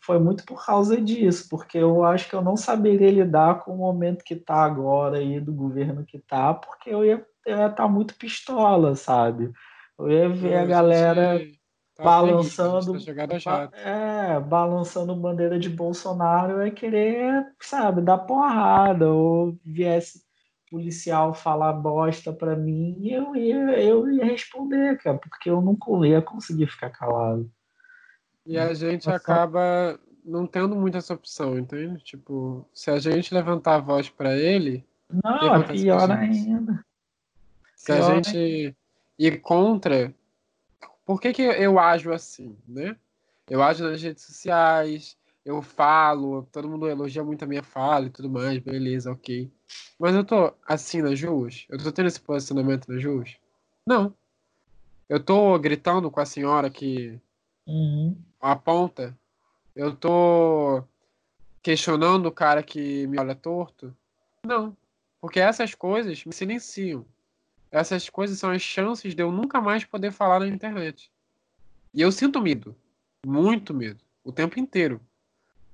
foi 0.00 0.18
muito 0.18 0.44
por 0.44 0.64
causa 0.64 1.00
disso, 1.00 1.48
porque 1.48 1.78
eu 1.78 2.04
acho 2.04 2.28
que 2.28 2.34
eu 2.34 2.42
não 2.42 2.56
saberia 2.56 3.10
lidar 3.10 3.60
com 3.60 3.74
o 3.74 3.78
momento 3.78 4.24
que 4.24 4.36
tá 4.36 4.64
agora 4.64 5.18
aí, 5.18 5.40
do 5.40 5.52
governo 5.52 6.04
que 6.04 6.18
tá, 6.18 6.52
porque 6.54 6.90
eu 6.90 7.04
ia, 7.04 7.24
eu 7.46 7.56
ia 7.56 7.66
estar 7.66 7.70
tá 7.84 7.88
muito 7.88 8.14
pistola, 8.16 8.94
sabe? 8.94 9.50
Eu 9.98 10.10
ia 10.10 10.28
ver 10.28 10.54
eu 10.54 10.58
a 10.60 10.64
galera. 10.64 11.38
Sei 11.38 11.56
Tá 11.96 12.04
balançando 12.04 12.94
é, 13.72 14.38
balançando 14.38 15.16
bandeira 15.16 15.58
de 15.58 15.70
Bolsonaro 15.70 16.60
é 16.60 16.70
querer, 16.70 17.46
sabe, 17.58 18.02
dar 18.02 18.18
porrada 18.18 19.10
ou 19.10 19.56
viesse 19.64 20.26
policial 20.70 21.32
falar 21.32 21.72
bosta 21.72 22.32
para 22.32 22.54
mim, 22.54 23.08
eu 23.08 23.34
ia, 23.34 23.80
eu 23.80 24.10
ia 24.10 24.24
responder, 24.26 24.98
cara, 24.98 25.16
porque 25.16 25.48
eu 25.48 25.62
não 25.62 26.04
ia 26.04 26.20
conseguir 26.20 26.66
ficar 26.66 26.90
calado. 26.90 27.50
E 28.44 28.58
a 28.58 28.74
gente 28.74 29.08
acaba 29.10 29.98
não 30.24 30.46
tendo 30.46 30.76
muita 30.76 30.98
essa 30.98 31.14
opção, 31.14 31.58
entende? 31.58 32.02
Tipo, 32.02 32.68
se 32.74 32.90
a 32.90 32.98
gente 32.98 33.32
levantar 33.32 33.76
a 33.76 33.80
voz 33.80 34.10
para 34.10 34.36
ele, 34.36 34.84
não, 35.10 35.54
é 35.54 35.62
pior 35.62 36.10
ainda. 36.10 36.84
Se 37.74 37.86
pior 37.86 38.10
a 38.10 38.14
gente 38.14 38.36
ainda. 38.36 38.76
ir 39.18 39.40
contra, 39.40 40.14
por 41.06 41.20
que, 41.20 41.32
que 41.32 41.42
eu 41.42 41.78
ajo 41.78 42.12
assim, 42.12 42.58
né? 42.66 42.96
Eu 43.48 43.62
ajo 43.62 43.84
nas 43.84 44.02
redes 44.02 44.24
sociais, 44.24 45.16
eu 45.44 45.62
falo, 45.62 46.42
todo 46.50 46.68
mundo 46.68 46.88
elogia 46.88 47.22
muito 47.22 47.44
a 47.44 47.46
minha 47.46 47.62
fala 47.62 48.06
e 48.06 48.10
tudo 48.10 48.28
mais, 48.28 48.58
beleza, 48.58 49.12
ok. 49.12 49.48
Mas 49.96 50.16
eu 50.16 50.24
tô 50.24 50.52
assim 50.66 51.00
nas 51.00 51.22
ruas? 51.22 51.64
Eu 51.68 51.78
tô 51.78 51.92
tendo 51.92 52.08
esse 52.08 52.20
posicionamento 52.20 52.92
nas 52.92 53.02
ruas? 53.04 53.36
Não. 53.86 54.12
Eu 55.08 55.22
tô 55.22 55.56
gritando 55.60 56.10
com 56.10 56.18
a 56.18 56.26
senhora 56.26 56.68
que 56.68 57.20
uhum. 57.64 58.16
aponta? 58.40 59.16
Eu 59.76 59.94
tô 59.94 60.82
questionando 61.62 62.26
o 62.26 62.32
cara 62.32 62.64
que 62.64 63.06
me 63.06 63.18
olha 63.20 63.36
torto? 63.36 63.96
Não. 64.44 64.76
Porque 65.20 65.38
essas 65.38 65.72
coisas 65.72 66.24
me 66.24 66.32
silenciam 66.32 67.06
essas 67.76 68.08
coisas 68.08 68.38
são 68.38 68.50
as 68.50 68.62
chances 68.62 69.14
de 69.14 69.22
eu 69.22 69.30
nunca 69.30 69.60
mais 69.60 69.84
poder 69.84 70.10
falar 70.10 70.40
na 70.40 70.48
internet. 70.48 71.10
E 71.92 72.00
eu 72.00 72.10
sinto 72.10 72.40
medo, 72.40 72.74
muito 73.24 73.74
medo, 73.74 74.02
o 74.24 74.32
tempo 74.32 74.58
inteiro. 74.58 75.00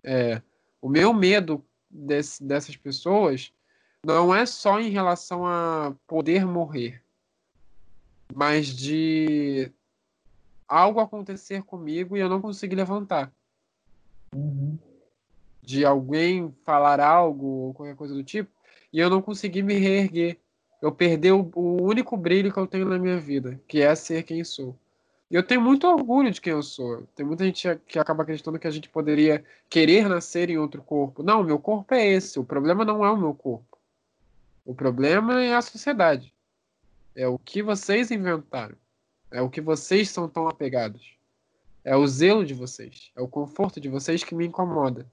É, 0.03 0.43
o 0.81 0.89
meu 0.89 1.15
medo 1.15 1.65
desse, 1.89 2.43
dessas 2.43 2.77
pessoas 2.77 3.53
não 4.05 4.35
é 4.35 4.45
só 4.45 4.81
em 4.81 4.91
relação 4.91 5.47
a 5.47 5.95
poder 6.07 6.45
morrer, 6.45 7.01
mas 8.35 8.67
de 8.67 9.71
algo 10.67 10.99
acontecer 10.99 11.63
comigo 11.63 12.17
e 12.17 12.21
eu 12.21 12.29
não 12.29 12.43
conseguir 12.43 12.75
levantar. 12.75 13.33
Uhum. 14.35 14.77
De 15.61 15.85
alguém 15.85 16.53
falar 16.65 16.99
algo 16.99 17.47
ou 17.47 17.75
qualquer 17.75 17.95
coisa 17.95 18.15
do 18.15 18.25
tipo 18.25 18.51
e 18.93 18.99
eu 18.99 19.09
não 19.09 19.23
conseguir 19.23 19.63
me 19.63 19.75
reerguer 19.75 20.42
eu 20.83 20.91
perdi 20.91 21.31
o, 21.31 21.49
o, 21.55 21.81
único 21.81 22.17
brilho 22.17 22.53
que 22.53 22.59
eu 22.59 22.67
tenho 22.67 22.85
na 22.85 22.99
minha 22.99 23.17
vida, 23.17 23.59
que 23.69 23.81
é 23.81 23.95
ser 23.95 24.25
quem 24.25 24.43
sou. 24.43 24.77
E 25.31 25.35
eu 25.37 25.43
tenho 25.43 25.61
muito 25.61 25.87
orgulho 25.87 26.31
de 26.33 26.41
quem 26.41 26.53
eu 26.53 26.63
sou. 26.63 27.07
Tem 27.15 27.25
muita 27.25 27.45
gente 27.45 27.81
que 27.87 28.01
acaba 28.01 28.25
acreditando 28.25 28.59
que 28.59 28.67
a 28.67 28.71
gente 28.71 28.89
poderia 28.89 29.45
querer 29.71 30.09
nascer 30.09 30.51
em 30.51 30.59
outro 30.59 30.83
corpo. 30.83 31.23
Não, 31.23 31.45
meu 31.45 31.59
corpo 31.59 31.95
é 31.95 32.05
esse. 32.07 32.39
O 32.39 32.45
problema 32.45 32.85
não 32.85 33.05
é 33.05 33.11
o 33.11 33.17
meu 33.17 33.33
corpo. 33.33 33.79
O 34.65 34.75
problema 34.75 35.43
é 35.43 35.55
a 35.55 35.63
sociedade. 35.63 36.35
É 37.15 37.29
o 37.29 37.39
que 37.39 37.63
vocês 37.63 38.11
inventaram. 38.11 38.77
É 39.31 39.41
o 39.41 39.49
que 39.49 39.61
vocês 39.61 40.11
são 40.11 40.29
tão 40.29 40.49
apegados. 40.49 41.17
É 41.85 41.97
o 41.97 42.07
zelo 42.07 42.45
de 42.45 42.55
vocês. 42.55 43.11
É 43.17 43.23
o 43.23 43.29
conforto 43.29 43.81
de 43.81 43.89
vocês 43.89 44.23
que 44.25 44.35
me 44.35 44.47
incomoda. 44.47 45.07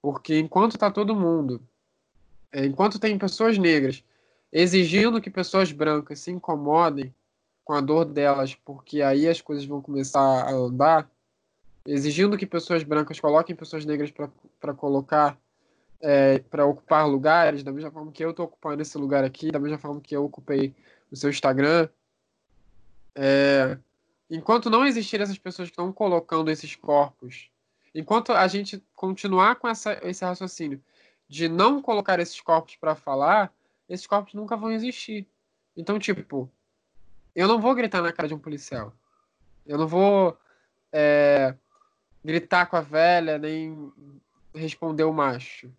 Porque 0.00 0.38
enquanto 0.38 0.76
está 0.76 0.90
todo 0.90 1.14
mundo, 1.14 1.60
é, 2.52 2.64
enquanto 2.64 2.98
tem 2.98 3.18
pessoas 3.18 3.58
negras 3.58 4.02
exigindo 4.58 5.20
que 5.20 5.28
pessoas 5.28 5.70
brancas 5.70 6.18
se 6.20 6.30
incomodem 6.30 7.14
com 7.62 7.74
a 7.74 7.80
dor 7.82 8.06
delas, 8.06 8.54
porque 8.54 9.02
aí 9.02 9.28
as 9.28 9.42
coisas 9.42 9.66
vão 9.66 9.82
começar 9.82 10.18
a 10.18 10.50
andar, 10.50 11.10
exigindo 11.84 12.38
que 12.38 12.46
pessoas 12.46 12.82
brancas 12.82 13.20
coloquem 13.20 13.54
pessoas 13.54 13.84
negras 13.84 14.10
para 14.58 14.72
colocar, 14.72 15.38
é, 16.00 16.38
para 16.38 16.64
ocupar 16.64 17.06
lugares, 17.06 17.62
da 17.62 17.70
mesma 17.70 17.90
forma 17.90 18.10
que 18.10 18.24
eu 18.24 18.30
estou 18.30 18.46
ocupando 18.46 18.80
esse 18.80 18.96
lugar 18.96 19.24
aqui, 19.24 19.50
da 19.50 19.58
mesma 19.58 19.76
forma 19.76 20.00
que 20.00 20.16
eu 20.16 20.24
ocupei 20.24 20.74
o 21.10 21.16
seu 21.16 21.28
Instagram. 21.28 21.86
É, 23.14 23.76
enquanto 24.30 24.70
não 24.70 24.86
existir 24.86 25.20
essas 25.20 25.36
pessoas 25.36 25.68
que 25.68 25.72
estão 25.72 25.92
colocando 25.92 26.50
esses 26.50 26.74
corpos, 26.74 27.50
enquanto 27.94 28.32
a 28.32 28.48
gente 28.48 28.82
continuar 28.94 29.56
com 29.56 29.68
essa, 29.68 30.00
esse 30.02 30.24
raciocínio 30.24 30.80
de 31.28 31.46
não 31.46 31.82
colocar 31.82 32.18
esses 32.20 32.40
corpos 32.40 32.74
para 32.76 32.94
falar, 32.94 33.52
esses 33.88 34.06
corpos 34.06 34.34
nunca 34.34 34.56
vão 34.56 34.72
existir. 34.72 35.26
Então, 35.76 35.98
tipo, 35.98 36.50
eu 37.34 37.46
não 37.46 37.60
vou 37.60 37.74
gritar 37.74 38.02
na 38.02 38.12
cara 38.12 38.28
de 38.28 38.34
um 38.34 38.38
policial. 38.38 38.92
Eu 39.66 39.78
não 39.78 39.86
vou 39.86 40.36
é, 40.92 41.54
gritar 42.24 42.66
com 42.66 42.76
a 42.76 42.80
velha, 42.80 43.38
nem 43.38 43.92
responder 44.54 45.04
o 45.04 45.12
macho. 45.12 45.70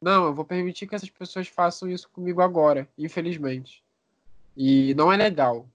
Não, 0.00 0.26
eu 0.26 0.34
vou 0.34 0.44
permitir 0.44 0.86
que 0.86 0.94
essas 0.94 1.10
pessoas 1.10 1.46
façam 1.46 1.88
isso 1.88 2.08
comigo 2.08 2.40
agora, 2.40 2.88
infelizmente. 2.96 3.84
E 4.56 4.94
não 4.94 5.12
é 5.12 5.16
legal. 5.16 5.68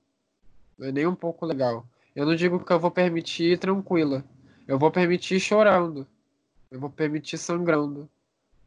Não 0.77 0.87
é 0.87 0.91
nem 0.91 1.05
um 1.05 1.15
pouco 1.15 1.45
legal. 1.45 1.85
Eu 2.15 2.25
não 2.25 2.35
digo 2.35 2.63
que 2.63 2.73
eu 2.73 2.79
vou 2.79 2.89
permitir 2.89 3.59
tranquila. 3.59 4.23
Eu 4.67 4.79
vou 4.79 4.89
permitir 4.89 5.39
chorando. 5.39 6.07
Eu 6.71 6.79
vou 6.79 6.89
permitir 6.89 7.37
sangrando. 7.37 8.09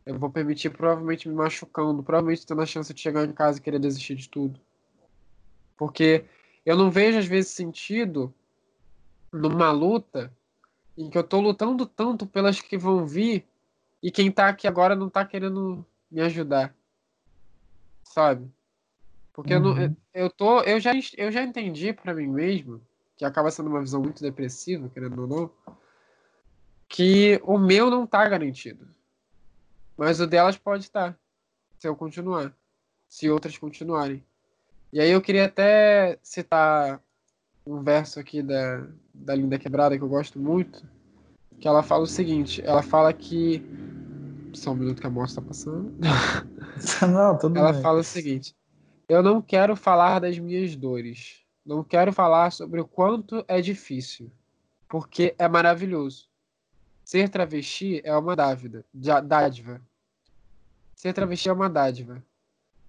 Eu 0.08 0.18
vou 0.18 0.30
permitir 0.30 0.70
provavelmente 0.70 1.28
me 1.28 1.34
machucando, 1.34 2.02
provavelmente 2.02 2.46
tendo 2.46 2.62
a 2.62 2.66
chance 2.66 2.94
de 2.94 2.98
chegar 2.98 3.26
em 3.26 3.32
casa 3.32 3.58
e 3.58 3.60
querer 3.60 3.78
desistir 3.78 4.14
de 4.14 4.26
tudo. 4.26 4.58
Porque 5.76 6.24
eu 6.64 6.78
não 6.78 6.90
vejo 6.90 7.18
às 7.18 7.26
vezes 7.26 7.50
sentido 7.50 8.32
numa 9.30 9.70
luta 9.70 10.32
em 10.96 11.10
que 11.10 11.18
eu 11.18 11.22
tô 11.22 11.38
lutando 11.42 11.84
tanto 11.84 12.26
pelas 12.26 12.58
que 12.58 12.78
vão 12.78 13.06
vir 13.06 13.46
e 14.02 14.10
quem 14.10 14.32
tá 14.32 14.48
aqui 14.48 14.66
agora 14.66 14.96
não 14.96 15.10
tá 15.10 15.26
querendo 15.26 15.84
me 16.10 16.22
ajudar. 16.22 16.74
Sabe? 18.02 18.50
Porque 19.34 19.54
uhum. 19.54 19.68
eu, 19.68 19.74
não, 19.74 19.96
eu, 20.14 20.30
tô, 20.30 20.62
eu 20.62 20.80
já, 20.80 20.92
eu 21.18 21.30
já 21.30 21.42
entendi 21.42 21.92
para 21.92 22.14
mim 22.14 22.28
mesmo, 22.28 22.80
que 23.14 23.26
acaba 23.26 23.50
sendo 23.50 23.68
uma 23.68 23.82
visão 23.82 24.00
muito 24.00 24.22
depressiva, 24.22 24.88
querendo 24.88 25.20
ou 25.20 25.28
não, 25.28 25.76
que 26.88 27.38
o 27.44 27.58
meu 27.58 27.90
não 27.90 28.06
tá 28.06 28.26
garantido. 28.26 28.96
Mas 29.98 30.20
o 30.20 30.26
delas 30.28 30.56
pode 30.56 30.84
estar, 30.84 31.18
se 31.76 31.88
eu 31.88 31.96
continuar, 31.96 32.54
se 33.08 33.28
outras 33.28 33.58
continuarem. 33.58 34.24
E 34.92 35.00
aí 35.00 35.10
eu 35.10 35.20
queria 35.20 35.46
até 35.46 36.20
citar 36.22 37.02
um 37.66 37.82
verso 37.82 38.20
aqui 38.20 38.40
da, 38.40 38.86
da 39.12 39.34
Linda 39.34 39.58
Quebrada 39.58 39.98
que 39.98 40.04
eu 40.04 40.08
gosto 40.08 40.38
muito, 40.38 40.86
que 41.58 41.66
ela 41.66 41.82
fala 41.82 42.04
o 42.04 42.06
seguinte, 42.06 42.62
ela 42.64 42.80
fala 42.80 43.12
que 43.12 43.60
só 44.54 44.70
um 44.70 44.76
minuto 44.76 45.00
que 45.00 45.06
a 45.06 45.10
moto 45.10 45.30
está 45.30 45.42
passando. 45.42 45.92
Não, 47.02 47.36
tudo 47.36 47.58
ela 47.58 47.72
bem. 47.72 47.82
fala 47.82 47.98
o 47.98 48.04
seguinte: 48.04 48.54
Eu 49.08 49.20
não 49.20 49.42
quero 49.42 49.74
falar 49.74 50.20
das 50.20 50.38
minhas 50.38 50.76
dores. 50.76 51.42
Não 51.66 51.82
quero 51.82 52.12
falar 52.12 52.52
sobre 52.52 52.80
o 52.80 52.86
quanto 52.86 53.44
é 53.48 53.60
difícil, 53.60 54.30
porque 54.88 55.34
é 55.38 55.48
maravilhoso. 55.48 56.28
Ser 57.04 57.28
travesti 57.28 58.00
é 58.04 58.16
uma 58.16 58.36
dávida, 58.36 58.84
dádiva. 58.92 59.80
Ser 60.98 61.14
travesti 61.14 61.48
é 61.48 61.52
uma 61.52 61.70
dádiva. 61.70 62.20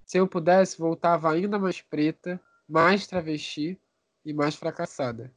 Se 0.03 0.18
eu 0.18 0.28
pudesse, 0.28 0.80
voltava 0.80 1.32
ainda 1.32 1.60
mais 1.60 1.80
preta, 1.80 2.41
mais 2.68 3.05
travesti 3.05 3.80
e 4.26 4.34
mais 4.34 4.55
fracassada. 4.55 5.32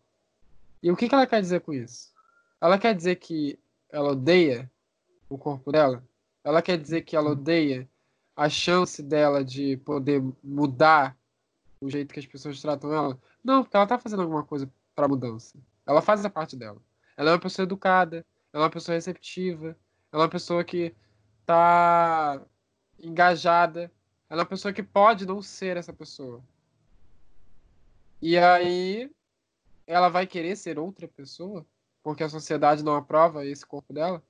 E 0.82 0.90
o 0.90 0.96
que, 0.96 1.06
que 1.06 1.14
ela 1.14 1.26
quer 1.26 1.42
dizer 1.42 1.60
com 1.60 1.74
isso? 1.74 2.10
Ela 2.58 2.78
quer 2.78 2.94
dizer 2.94 3.16
que 3.16 3.58
ela 3.90 4.12
odeia 4.12 4.72
o 5.28 5.36
corpo 5.36 5.70
dela? 5.70 6.02
Ela 6.42 6.62
quer 6.62 6.78
dizer 6.78 7.02
que 7.02 7.14
ela 7.14 7.32
odeia 7.32 7.86
a 8.34 8.48
chance 8.48 9.02
dela 9.02 9.44
de 9.44 9.76
poder 9.76 10.22
mudar 10.42 11.14
o 11.78 11.90
jeito 11.90 12.14
que 12.14 12.20
as 12.20 12.26
pessoas 12.26 12.58
tratam 12.58 12.90
ela? 12.90 13.18
Não, 13.44 13.62
porque 13.62 13.76
ela 13.76 13.86
tá 13.86 13.98
fazendo 13.98 14.22
alguma 14.22 14.44
coisa 14.44 14.66
para 14.94 15.06
mudança. 15.06 15.58
Ela 15.86 16.00
faz 16.00 16.24
a 16.24 16.30
parte 16.30 16.56
dela. 16.56 16.80
Ela 17.18 17.32
é 17.32 17.34
uma 17.34 17.38
pessoa 17.38 17.64
educada, 17.64 18.24
ela 18.50 18.64
é 18.64 18.64
uma 18.64 18.70
pessoa 18.70 18.94
receptiva, 18.94 19.76
ela 20.10 20.22
é 20.22 20.24
uma 20.24 20.30
pessoa 20.30 20.64
que 20.64 20.94
tá 21.44 22.40
engajada, 23.02 23.92
ela 24.30 24.40
é 24.40 24.44
uma 24.44 24.48
pessoa 24.48 24.72
que 24.72 24.82
pode 24.82 25.26
não 25.26 25.42
ser 25.42 25.76
essa 25.76 25.92
pessoa. 25.92 26.42
E 28.20 28.38
aí 28.38 29.10
ela 29.86 30.08
vai 30.08 30.26
querer 30.26 30.56
ser 30.56 30.78
outra 30.78 31.08
pessoa 31.08 31.66
porque 32.02 32.22
a 32.22 32.28
sociedade 32.28 32.82
não 32.82 32.96
aprova 32.96 33.44
esse 33.46 33.64
corpo 33.64 33.92
dela? 33.92 34.22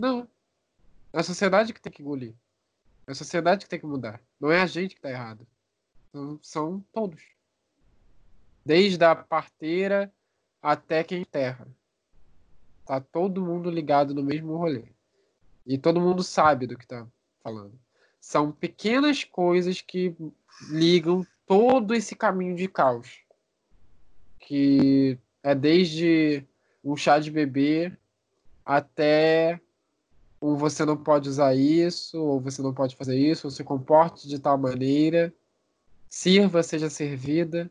Não. 0.00 0.28
É 1.12 1.20
a 1.20 1.22
sociedade 1.22 1.72
que 1.72 1.80
tem 1.80 1.92
que 1.92 2.02
engolir. 2.02 2.34
É 3.06 3.12
a 3.12 3.14
sociedade 3.14 3.64
que 3.64 3.70
tem 3.70 3.80
que 3.80 3.86
mudar. 3.86 4.20
Não 4.38 4.50
é 4.50 4.60
a 4.60 4.66
gente 4.66 4.94
que 4.94 5.00
tá 5.00 5.10
errado. 5.10 5.46
São, 6.12 6.38
são 6.42 6.84
todos. 6.92 7.22
Desde 8.64 9.02
a 9.04 9.14
parteira 9.14 10.12
até 10.62 11.02
quem 11.02 11.22
enterra. 11.22 11.66
Tá 12.84 13.00
todo 13.00 13.44
mundo 13.44 13.70
ligado 13.70 14.14
no 14.14 14.22
mesmo 14.22 14.56
rolê. 14.56 14.84
E 15.66 15.78
todo 15.78 16.00
mundo 16.00 16.22
sabe 16.22 16.66
do 16.66 16.76
que 16.76 16.86
tá 16.86 17.06
falando. 17.42 17.78
São 18.20 18.52
pequenas 18.52 19.24
coisas 19.24 19.80
que 19.80 20.14
ligam 20.68 21.26
todo 21.46 21.94
esse 21.94 22.14
caminho 22.14 22.54
de 22.54 22.68
caos. 22.68 23.20
Que 24.38 25.18
é 25.42 25.54
desde 25.54 26.44
um 26.84 26.96
chá 26.96 27.18
de 27.18 27.30
bebê 27.30 27.92
até 28.64 29.60
um 30.40 30.56
você 30.56 30.84
não 30.84 30.96
pode 30.96 31.28
usar 31.28 31.54
isso, 31.54 32.22
ou 32.22 32.40
você 32.40 32.62
não 32.62 32.72
pode 32.72 32.96
fazer 32.96 33.16
isso, 33.16 33.46
ou 33.46 33.50
se 33.50 33.62
comporte 33.62 34.26
de 34.26 34.38
tal 34.38 34.56
maneira, 34.56 35.32
sirva, 36.08 36.62
seja 36.62 36.88
servida. 36.88 37.70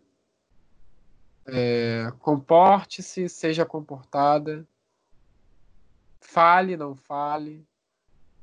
É, 1.48 2.12
comporte-se, 2.20 3.28
seja 3.28 3.66
comportada, 3.66 4.68
fale, 6.22 6.78
não 6.78 6.96
fale, 6.96 7.66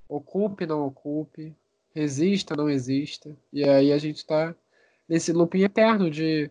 ocupe, 0.08 0.66
não 0.66 0.84
ocupe, 0.84 1.54
resista, 1.96 2.54
não 2.54 2.68
exista. 2.68 3.34
E 3.50 3.64
aí 3.64 3.90
a 3.90 3.96
gente 3.96 4.18
está 4.18 4.54
nesse 5.08 5.32
looping 5.32 5.62
eterno 5.62 6.10
de 6.10 6.50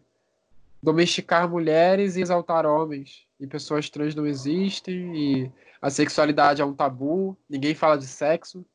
domesticar 0.82 1.48
mulheres 1.48 2.16
e 2.16 2.22
exaltar 2.22 2.66
homens. 2.66 3.28
E 3.40 3.46
pessoas 3.46 3.88
trans 3.88 4.16
não 4.16 4.26
existem, 4.26 5.16
e 5.16 5.52
a 5.80 5.92
sexualidade 5.92 6.62
é 6.64 6.66
um 6.66 6.74
tabu, 6.74 7.38
ninguém 7.48 7.76
fala 7.76 7.96
de 7.96 8.08
sexo. 8.08 8.66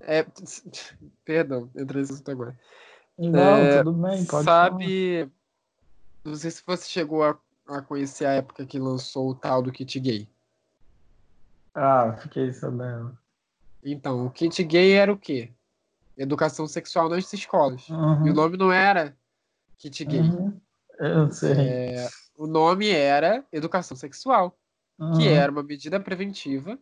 É, 0.00 0.26
perdão, 1.24 1.70
entrei 1.76 2.00
nesse 2.00 2.14
assunto 2.14 2.30
agora. 2.30 2.58
Não, 3.16 3.56
é, 3.56 3.84
tudo 3.84 3.92
bem, 3.92 4.24
pode 4.24 4.44
Sabe, 4.44 5.18
falar. 5.18 5.30
não 6.24 6.34
sei 6.34 6.50
se 6.50 6.62
você 6.66 6.88
chegou 6.88 7.22
a, 7.22 7.38
a 7.68 7.80
conhecer 7.80 8.26
a 8.26 8.32
época 8.32 8.66
que 8.66 8.80
lançou 8.80 9.30
o 9.30 9.34
tal 9.34 9.62
do 9.62 9.70
kit 9.70 10.00
gay. 10.00 10.28
Ah, 11.72 12.16
fiquei 12.20 12.52
sabendo. 12.52 13.16
Então, 13.84 14.26
o 14.26 14.30
kit 14.30 14.60
gay 14.64 14.92
era 14.92 15.12
o 15.12 15.18
quê? 15.18 15.52
Educação 16.16 16.66
sexual 16.66 17.08
nas 17.08 17.32
escolas. 17.32 17.88
Uhum. 17.88 18.26
E 18.26 18.30
o 18.30 18.34
nome 18.34 18.56
não 18.56 18.72
era 18.72 19.16
kit 19.78 20.04
gay. 20.04 20.20
Uhum. 20.20 20.60
Eu 20.98 21.30
sei. 21.32 21.52
É, 21.52 22.08
o 22.36 22.46
nome 22.46 22.88
era 22.88 23.44
educação 23.52 23.96
sexual, 23.96 24.56
uhum. 24.98 25.18
que 25.18 25.28
era 25.28 25.50
uma 25.50 25.62
medida 25.62 25.98
preventiva 25.98 26.78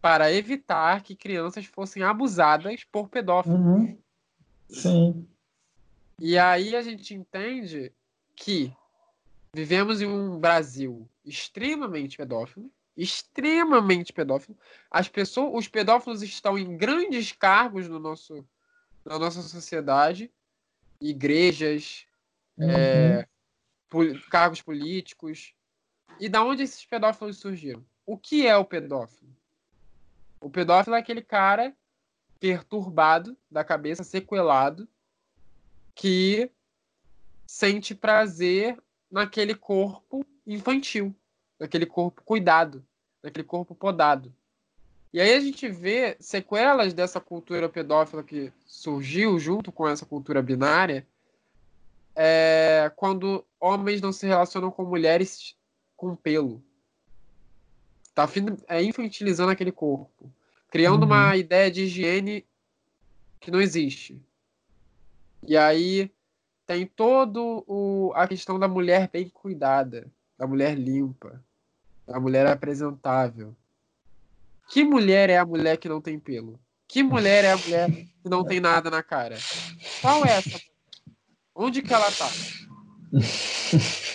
para 0.00 0.30
evitar 0.32 1.02
que 1.02 1.16
crianças 1.16 1.64
fossem 1.64 2.02
abusadas 2.02 2.84
por 2.84 3.08
pedófilos. 3.08 3.58
Uhum. 3.58 3.98
Sim. 4.68 5.26
E 6.18 6.38
aí 6.38 6.76
a 6.76 6.82
gente 6.82 7.14
entende 7.14 7.92
que 8.36 8.72
vivemos 9.52 10.02
em 10.02 10.06
um 10.06 10.38
Brasil 10.38 11.08
extremamente 11.24 12.16
pedófilo, 12.16 12.70
extremamente 12.96 14.12
pedófilo. 14.12 14.56
As 14.90 15.08
pessoas, 15.08 15.52
os 15.54 15.68
pedófilos 15.68 16.22
estão 16.22 16.58
em 16.58 16.76
grandes 16.76 17.32
cargos 17.32 17.88
no 17.88 17.98
nosso, 17.98 18.44
na 19.04 19.18
nossa 19.18 19.42
sociedade, 19.42 20.32
igrejas, 21.00 22.06
uhum. 22.56 22.70
é, 22.70 23.28
cargos 24.30 24.62
políticos. 24.62 25.54
E 26.18 26.28
da 26.28 26.42
onde 26.42 26.62
esses 26.62 26.84
pedófilos 26.84 27.38
surgiram? 27.38 27.84
O 28.06 28.16
que 28.16 28.46
é 28.46 28.56
o 28.56 28.64
pedófilo? 28.64 29.34
O 30.40 30.50
pedófilo 30.50 30.96
é 30.96 30.98
aquele 30.98 31.22
cara 31.22 31.74
perturbado 32.38 33.36
da 33.50 33.64
cabeça, 33.64 34.04
sequelado, 34.04 34.88
que 35.94 36.50
sente 37.46 37.94
prazer 37.94 38.78
naquele 39.10 39.54
corpo 39.54 40.24
infantil, 40.46 41.14
naquele 41.58 41.86
corpo 41.86 42.22
cuidado, 42.22 42.86
naquele 43.22 43.44
corpo 43.44 43.74
podado. 43.74 44.34
E 45.14 45.20
aí 45.20 45.32
a 45.32 45.38
gente 45.38 45.68
vê 45.68 46.16
sequelas 46.18 46.92
dessa 46.92 47.20
cultura 47.20 47.68
pedófila 47.68 48.24
que 48.24 48.52
surgiu 48.66 49.38
junto 49.38 49.70
com 49.70 49.86
essa 49.86 50.04
cultura 50.04 50.42
binária, 50.42 51.06
é, 52.16 52.90
quando 52.96 53.46
homens 53.60 54.00
não 54.00 54.10
se 54.10 54.26
relacionam 54.26 54.72
com 54.72 54.84
mulheres 54.84 55.54
com 55.96 56.16
pelo. 56.16 56.60
Tá 58.12 58.28
é, 58.66 58.82
infantilizando 58.82 59.52
aquele 59.52 59.70
corpo. 59.70 60.28
Criando 60.68 61.02
uhum. 61.02 61.10
uma 61.10 61.36
ideia 61.36 61.70
de 61.70 61.82
higiene 61.82 62.44
que 63.38 63.52
não 63.52 63.60
existe. 63.60 64.20
E 65.46 65.56
aí 65.56 66.10
tem 66.66 66.88
todo 66.88 67.64
o, 67.68 68.12
a 68.16 68.26
questão 68.26 68.58
da 68.58 68.66
mulher 68.66 69.08
bem 69.12 69.28
cuidada, 69.28 70.10
da 70.36 70.44
mulher 70.44 70.76
limpa, 70.76 71.40
da 72.04 72.18
mulher 72.18 72.48
apresentável. 72.48 73.54
Que 74.70 74.84
mulher 74.84 75.30
é 75.30 75.38
a 75.38 75.46
mulher 75.46 75.76
que 75.76 75.88
não 75.88 76.00
tem 76.00 76.18
pelo? 76.18 76.60
Que 76.88 77.02
mulher 77.02 77.44
é 77.44 77.52
a 77.52 77.56
mulher 77.56 77.90
que 77.90 78.28
não 78.28 78.44
tem 78.44 78.60
nada 78.60 78.90
na 78.90 79.02
cara? 79.02 79.36
Qual 80.00 80.24
é 80.24 80.38
essa? 80.38 80.60
Onde 81.54 81.82
que 81.82 81.92
ela 81.92 82.10
tá? 82.10 82.28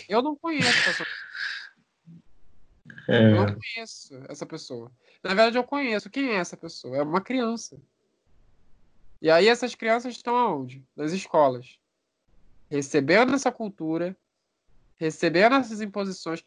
Eu 0.09 0.21
não 0.21 0.35
conheço 0.35 0.89
essa 0.89 1.05
é. 3.09 3.31
Eu 3.31 3.45
não 3.47 3.55
conheço 3.55 4.23
essa 4.29 4.45
pessoa. 4.45 4.91
Na 5.23 5.29
verdade, 5.29 5.57
eu 5.57 5.63
conheço. 5.63 6.11
Quem 6.11 6.29
é 6.29 6.35
essa 6.35 6.55
pessoa? 6.55 6.95
É 6.95 7.01
uma 7.01 7.19
criança. 7.19 7.81
E 9.19 9.31
aí 9.31 9.47
essas 9.47 9.73
crianças 9.73 10.15
estão 10.15 10.35
aonde? 10.35 10.85
Nas 10.95 11.11
escolas. 11.11 11.79
Recebendo 12.69 13.33
essa 13.33 13.51
cultura, 13.51 14.15
recebendo 14.95 15.55
essas 15.55 15.81
imposições, 15.81 16.45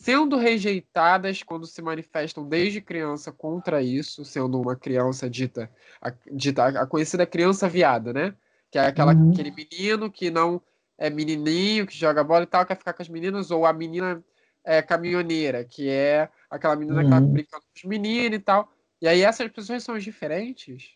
sendo 0.00 0.36
rejeitadas 0.36 1.42
quando 1.42 1.66
se 1.66 1.82
manifestam 1.82 2.48
desde 2.48 2.80
criança 2.80 3.30
contra 3.30 3.82
isso, 3.82 4.24
sendo 4.24 4.60
uma 4.60 4.74
criança 4.74 5.28
dita 5.28 5.70
a, 6.00 6.10
dita, 6.32 6.66
a 6.66 6.86
conhecida 6.86 7.26
criança 7.26 7.68
viada, 7.68 8.12
né? 8.12 8.34
Que 8.70 8.78
é 8.78 8.86
aquela, 8.86 9.14
uhum. 9.14 9.32
aquele 9.32 9.50
menino 9.50 10.10
que 10.10 10.30
não 10.30 10.60
é 10.96 11.10
menininho, 11.10 11.86
que 11.86 11.96
joga 11.96 12.24
bola 12.24 12.44
e 12.44 12.46
tal, 12.46 12.64
quer 12.64 12.76
ficar 12.76 12.94
com 12.94 13.02
as 13.02 13.08
meninas, 13.08 13.50
ou 13.50 13.66
a 13.66 13.72
menina 13.72 14.24
é, 14.64 14.80
caminhoneira, 14.80 15.62
que 15.62 15.88
é 15.88 16.28
aquela 16.50 16.74
menina 16.74 16.98
uhum. 16.98 17.04
que 17.04 17.10
tá 17.10 17.18
uhum. 17.18 17.32
brincando 17.32 17.62
com 17.62 17.76
os 17.76 17.84
meninos 17.84 18.38
e 18.38 18.40
tal. 18.40 18.72
E 19.00 19.06
aí 19.06 19.20
essas 19.20 19.50
pessoas 19.50 19.84
são 19.84 19.94
as 19.94 20.02
diferentes. 20.02 20.94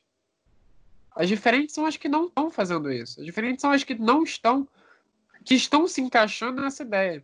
As 1.15 1.29
diferentes 1.29 1.75
são 1.75 1.85
as 1.85 1.97
que 1.97 2.09
não 2.09 2.27
estão 2.27 2.51
fazendo 2.51 2.91
isso. 2.91 3.21
As 3.21 3.27
diferentes 3.27 3.61
são 3.61 3.71
as 3.71 3.85
que 3.85 3.95
não 3.95 4.23
estão, 4.23 4.67
que 5.45 5.55
estão 5.55 5.87
se 5.87 6.01
encaixando 6.01 6.63
nessa 6.63 6.83
ideia. 6.83 7.23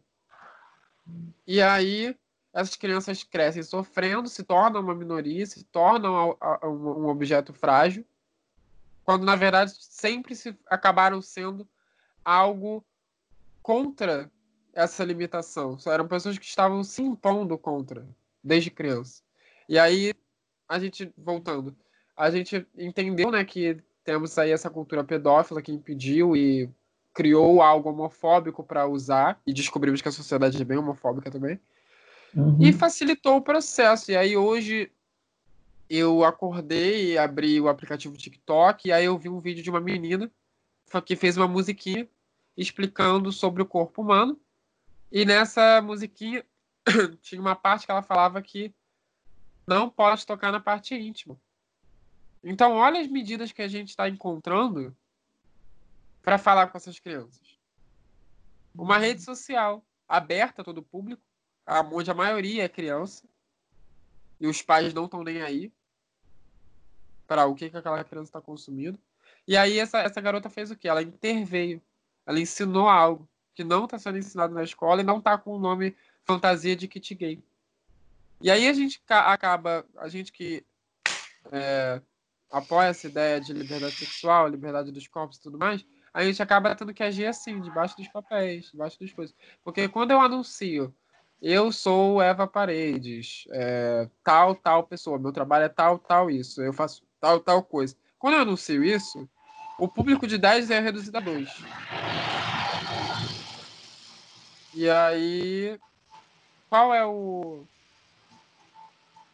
E 1.47 1.61
aí 1.61 2.17
essas 2.53 2.77
crianças 2.77 3.23
crescem 3.23 3.63
sofrendo, 3.63 4.29
se 4.29 4.43
tornam 4.43 4.81
uma 4.81 4.95
minoria, 4.95 5.47
se 5.47 5.65
tornam 5.65 6.37
um 6.63 7.07
objeto 7.07 7.53
frágil, 7.55 8.05
quando 9.05 9.25
na 9.25 9.35
verdade 9.35 9.73
sempre 9.81 10.37
se 10.37 10.57
acabaram 10.67 11.23
sendo 11.23 11.67
algo 12.25 12.85
contra 13.63 14.31
essa 14.73 15.03
limitação. 15.05 15.79
Só 15.79 15.93
eram 15.93 16.07
pessoas 16.07 16.39
que 16.39 16.45
estavam 16.45 16.85
se 16.85 17.03
impondo 17.03 17.57
contra 17.57 18.07
desde 18.45 18.71
criança. 18.71 19.23
E 19.69 19.79
aí 19.79 20.13
a 20.69 20.79
gente 20.79 21.13
voltando, 21.17 21.75
a 22.17 22.31
gente 22.31 22.67
entendeu, 22.77 23.31
né, 23.31 23.45
que 23.45 23.79
temos 24.05 24.37
aí 24.39 24.51
essa 24.51 24.69
cultura 24.69 25.05
pedófila 25.05 25.63
que 25.63 25.73
impediu 25.73 26.37
e 26.37 26.69
criou 27.13 27.61
algo 27.61 27.91
homofóbico 27.91 28.65
para 28.65 28.87
usar 28.87 29.41
e 29.47 29.53
descobrimos 29.53 30.01
que 30.01 30.09
a 30.09 30.13
sociedade 30.13 30.61
é 30.61 30.65
bem 30.65 30.79
homofóbica 30.79 31.31
também. 31.31 31.61
Uhum. 32.35 32.59
E 32.61 32.73
facilitou 32.73 33.37
o 33.37 33.43
processo. 33.43 34.11
E 34.11 34.17
aí 34.17 34.37
hoje 34.37 34.91
eu 35.89 36.25
acordei 36.25 37.13
e 37.13 37.19
abri 37.19 37.61
o 37.61 37.69
aplicativo 37.69 38.17
TikTok 38.17 38.89
e 38.89 38.93
aí 38.93 39.05
eu 39.05 39.19
vi 39.19 39.29
um 39.29 39.41
vídeo 39.41 39.63
de 39.63 39.71
uma 39.71 39.81
menina 39.81 40.31
que 41.05 41.17
fez 41.17 41.37
uma 41.37 41.49
musiquinha 41.49 42.09
explicando 42.57 43.33
sobre 43.33 43.63
o 43.63 43.67
corpo 43.67 44.03
humano 44.03 44.39
e 45.11 45.25
nessa 45.25 45.81
musiquinha 45.83 46.45
tinha 47.21 47.41
uma 47.41 47.55
parte 47.55 47.87
que 47.87 47.93
ela 47.93 48.03
falava 48.03 48.41
que 48.41 48.75
não 49.67 49.89
pode 49.89 50.27
tocar 50.27 50.51
na 50.51 50.61
parte 50.61 50.95
íntima. 50.95 51.39
Então, 52.43 52.73
olha 52.73 53.01
as 53.01 53.07
medidas 53.07 53.53
que 53.53 53.63
a 53.63 53.69
gente 53.69 53.91
está 53.91 54.09
encontrando 54.09 54.97
para 56.23 56.39
falar 56.39 56.69
com 56.69 56.77
essas 56.77 56.99
crianças. 56.99 57.59
Uma 58.75 58.99
rede 58.99 59.23
social 59.23 59.85
aberta 60.09 60.63
a 60.63 60.65
todo 60.65 60.79
o 60.79 60.83
público, 60.83 61.23
onde 61.93 62.11
a 62.11 62.15
maioria 62.15 62.65
é 62.65 62.69
criança, 62.69 63.25
e 64.41 64.47
os 64.47 64.63
pais 64.63 64.93
não 64.93 65.05
estão 65.05 65.23
nem 65.23 65.43
aí 65.43 65.73
para 67.27 67.47
o 67.47 67.55
que, 67.55 67.71
que 67.71 67.77
aquela 67.77 68.03
criança 68.05 68.29
está 68.29 68.41
consumindo. 68.41 68.99
E 69.47 69.57
aí 69.57 69.79
essa, 69.79 69.99
essa 69.99 70.21
garota 70.21 70.51
fez 70.51 70.71
o 70.71 70.77
que? 70.77 70.89
Ela 70.89 71.03
interveio. 71.03 71.81
Ela 72.27 72.41
ensinou 72.41 72.89
algo 72.89 73.29
que 73.55 73.65
não 73.65 73.85
está 73.85 73.99
sendo 73.99 74.19
ensinado 74.19 74.55
na 74.55 74.63
escola 74.63 75.01
e 75.01 75.05
não 75.05 75.19
está 75.19 75.37
com 75.39 75.55
o 75.55 75.59
nome 75.59 75.97
fantasia 76.25 76.75
de 76.75 76.89
kit 76.89 77.15
gay. 77.15 77.43
E 78.41 78.51
aí 78.51 78.69
a 78.69 78.73
gente 78.73 79.01
acaba, 79.09 79.85
a 79.97 80.09
gente 80.09 80.33
que 80.33 80.65
é, 81.51 82.01
apoia 82.51 82.89
essa 82.89 83.07
ideia 83.07 83.41
de 83.41 83.53
liberdade 83.53 83.95
sexual, 83.95 84.49
liberdade 84.49 84.91
dos 84.91 85.07
corpos 85.07 85.39
e 85.39 85.43
tudo 85.43 85.59
mais, 85.59 85.85
a 86.13 86.25
gente 86.25 86.43
acaba 86.43 86.75
tendo 86.75 86.93
que 86.93 87.03
agir 87.03 87.27
assim, 87.27 87.61
debaixo 87.61 87.97
dos 87.97 88.09
papéis, 88.09 88.71
debaixo 88.71 89.01
das 89.01 89.13
coisas. 89.13 89.35
Porque 89.65 89.89
quando 89.89 90.11
eu 90.11 90.21
anuncio, 90.21 90.95
eu 91.41 91.73
sou 91.73 92.21
Eva 92.21 92.47
Paredes, 92.47 93.45
é, 93.51 94.09
tal, 94.23 94.55
tal 94.55 94.85
pessoa, 94.85 95.19
meu 95.19 95.33
trabalho 95.33 95.65
é 95.65 95.69
tal, 95.69 95.99
tal, 95.99 96.31
isso, 96.31 96.63
eu 96.63 96.73
faço 96.73 97.03
tal, 97.21 97.41
tal 97.41 97.63
coisa. 97.63 97.97
Quando 98.19 98.35
eu 98.35 98.41
anuncio 98.41 98.85
isso, 98.85 99.29
o 99.79 99.89
público 99.89 100.27
de 100.27 100.39
10 100.39 100.71
é 100.71 100.81
reduzido 100.81 101.17
a 101.17 101.21
2. 101.21 101.49
E 104.75 104.89
aí, 104.89 105.79
qual 106.69 106.95
é 106.95 107.05
o. 107.05 107.65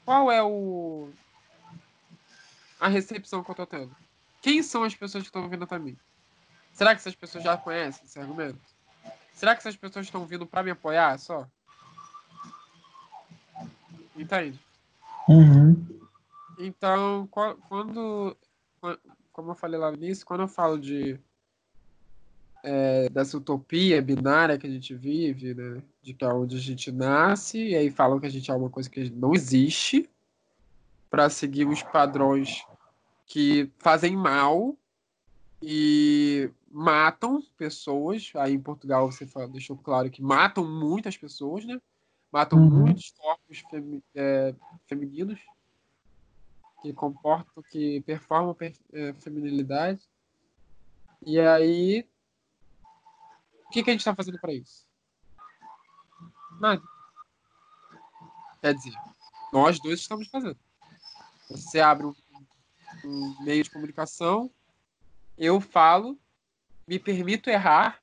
Qual 0.04 0.32
é 0.32 0.42
o. 0.42 1.10
A 2.80 2.88
recepção 2.88 3.44
que 3.44 3.50
eu 3.50 3.54
tô 3.54 3.66
tendo? 3.66 3.94
Quem 4.40 4.62
são 4.62 4.84
as 4.84 4.94
pessoas 4.94 5.22
que 5.22 5.28
estão 5.28 5.48
vindo 5.48 5.64
até 5.64 5.78
mim? 5.78 5.96
Será 6.78 6.94
que 6.94 7.00
essas 7.00 7.16
pessoas 7.16 7.42
já 7.42 7.56
conhecem 7.56 8.04
esse 8.04 8.20
argumento? 8.20 8.60
Será 9.32 9.52
que 9.52 9.58
essas 9.58 9.74
pessoas 9.74 10.06
estão 10.06 10.24
vindo 10.24 10.46
para 10.46 10.62
me 10.62 10.70
apoiar 10.70 11.18
só? 11.18 11.44
Entende? 14.16 14.60
Uhum. 15.28 15.84
Então, 16.56 17.28
quando. 17.68 18.36
Como 19.32 19.50
eu 19.50 19.54
falei 19.56 19.76
lá 19.76 19.90
no 19.90 19.96
início, 19.96 20.24
quando 20.24 20.42
eu 20.42 20.48
falo 20.48 20.78
de 20.78 21.18
é, 22.62 23.08
dessa 23.08 23.36
utopia 23.36 24.00
binária 24.00 24.56
que 24.56 24.68
a 24.68 24.70
gente 24.70 24.94
vive, 24.94 25.54
né? 25.54 25.82
De 26.00 26.14
que 26.14 26.24
é 26.24 26.28
onde 26.28 26.56
a 26.56 26.60
gente 26.60 26.92
nasce, 26.92 27.58
e 27.58 27.74
aí 27.74 27.90
falam 27.90 28.20
que 28.20 28.26
a 28.26 28.30
gente 28.30 28.52
é 28.52 28.54
uma 28.54 28.70
coisa 28.70 28.88
que 28.88 29.10
não 29.10 29.34
existe, 29.34 30.08
para 31.10 31.28
seguir 31.28 31.66
os 31.66 31.82
padrões 31.82 32.64
que 33.26 33.68
fazem 33.78 34.16
mal 34.16 34.78
e 35.62 36.50
matam 36.70 37.42
pessoas. 37.56 38.30
Aí 38.36 38.52
em 38.54 38.60
Portugal 38.60 39.10
você 39.10 39.26
deixou 39.50 39.76
claro 39.76 40.10
que 40.10 40.22
matam 40.22 40.64
muitas 40.64 41.16
pessoas, 41.16 41.64
né? 41.64 41.80
Matam 42.30 42.58
uhum. 42.58 42.70
muitos 42.70 43.10
corpos 43.12 43.64
femi 43.70 44.02
é, 44.14 44.54
femininos 44.86 45.40
que 46.82 46.92
comportam, 46.92 47.62
que 47.70 48.00
performam 48.02 48.56
é, 48.92 49.12
feminilidade. 49.14 50.00
E 51.26 51.40
aí 51.40 52.06
o 53.66 53.70
que, 53.70 53.82
que 53.82 53.90
a 53.90 53.92
gente 53.92 54.00
está 54.00 54.14
fazendo 54.14 54.38
para 54.38 54.52
isso? 54.52 54.86
Nada. 56.58 56.82
Quer 58.60 58.74
dizer, 58.74 58.94
nós 59.52 59.78
dois 59.78 60.00
estamos 60.00 60.26
fazendo. 60.28 60.58
Você 61.50 61.80
abre 61.80 62.06
um, 62.06 62.14
um 63.04 63.36
meio 63.42 63.62
de 63.62 63.70
comunicação, 63.70 64.50
eu 65.38 65.60
falo, 65.60 66.18
me 66.86 66.98
permito 66.98 67.48
errar, 67.48 68.00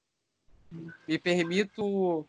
me 1.08 1.18
permito 1.18 2.26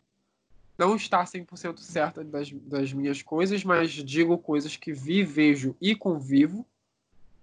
não 0.77 0.95
estar 0.95 1.25
100% 1.25 1.79
certa 1.79 2.23
das, 2.23 2.51
das 2.51 2.93
minhas 2.93 3.21
coisas, 3.21 3.63
mas 3.63 3.91
digo 3.91 4.37
coisas 4.37 4.75
que 4.75 4.93
vi, 4.93 5.23
vejo 5.23 5.75
e 5.81 5.95
convivo. 5.95 6.65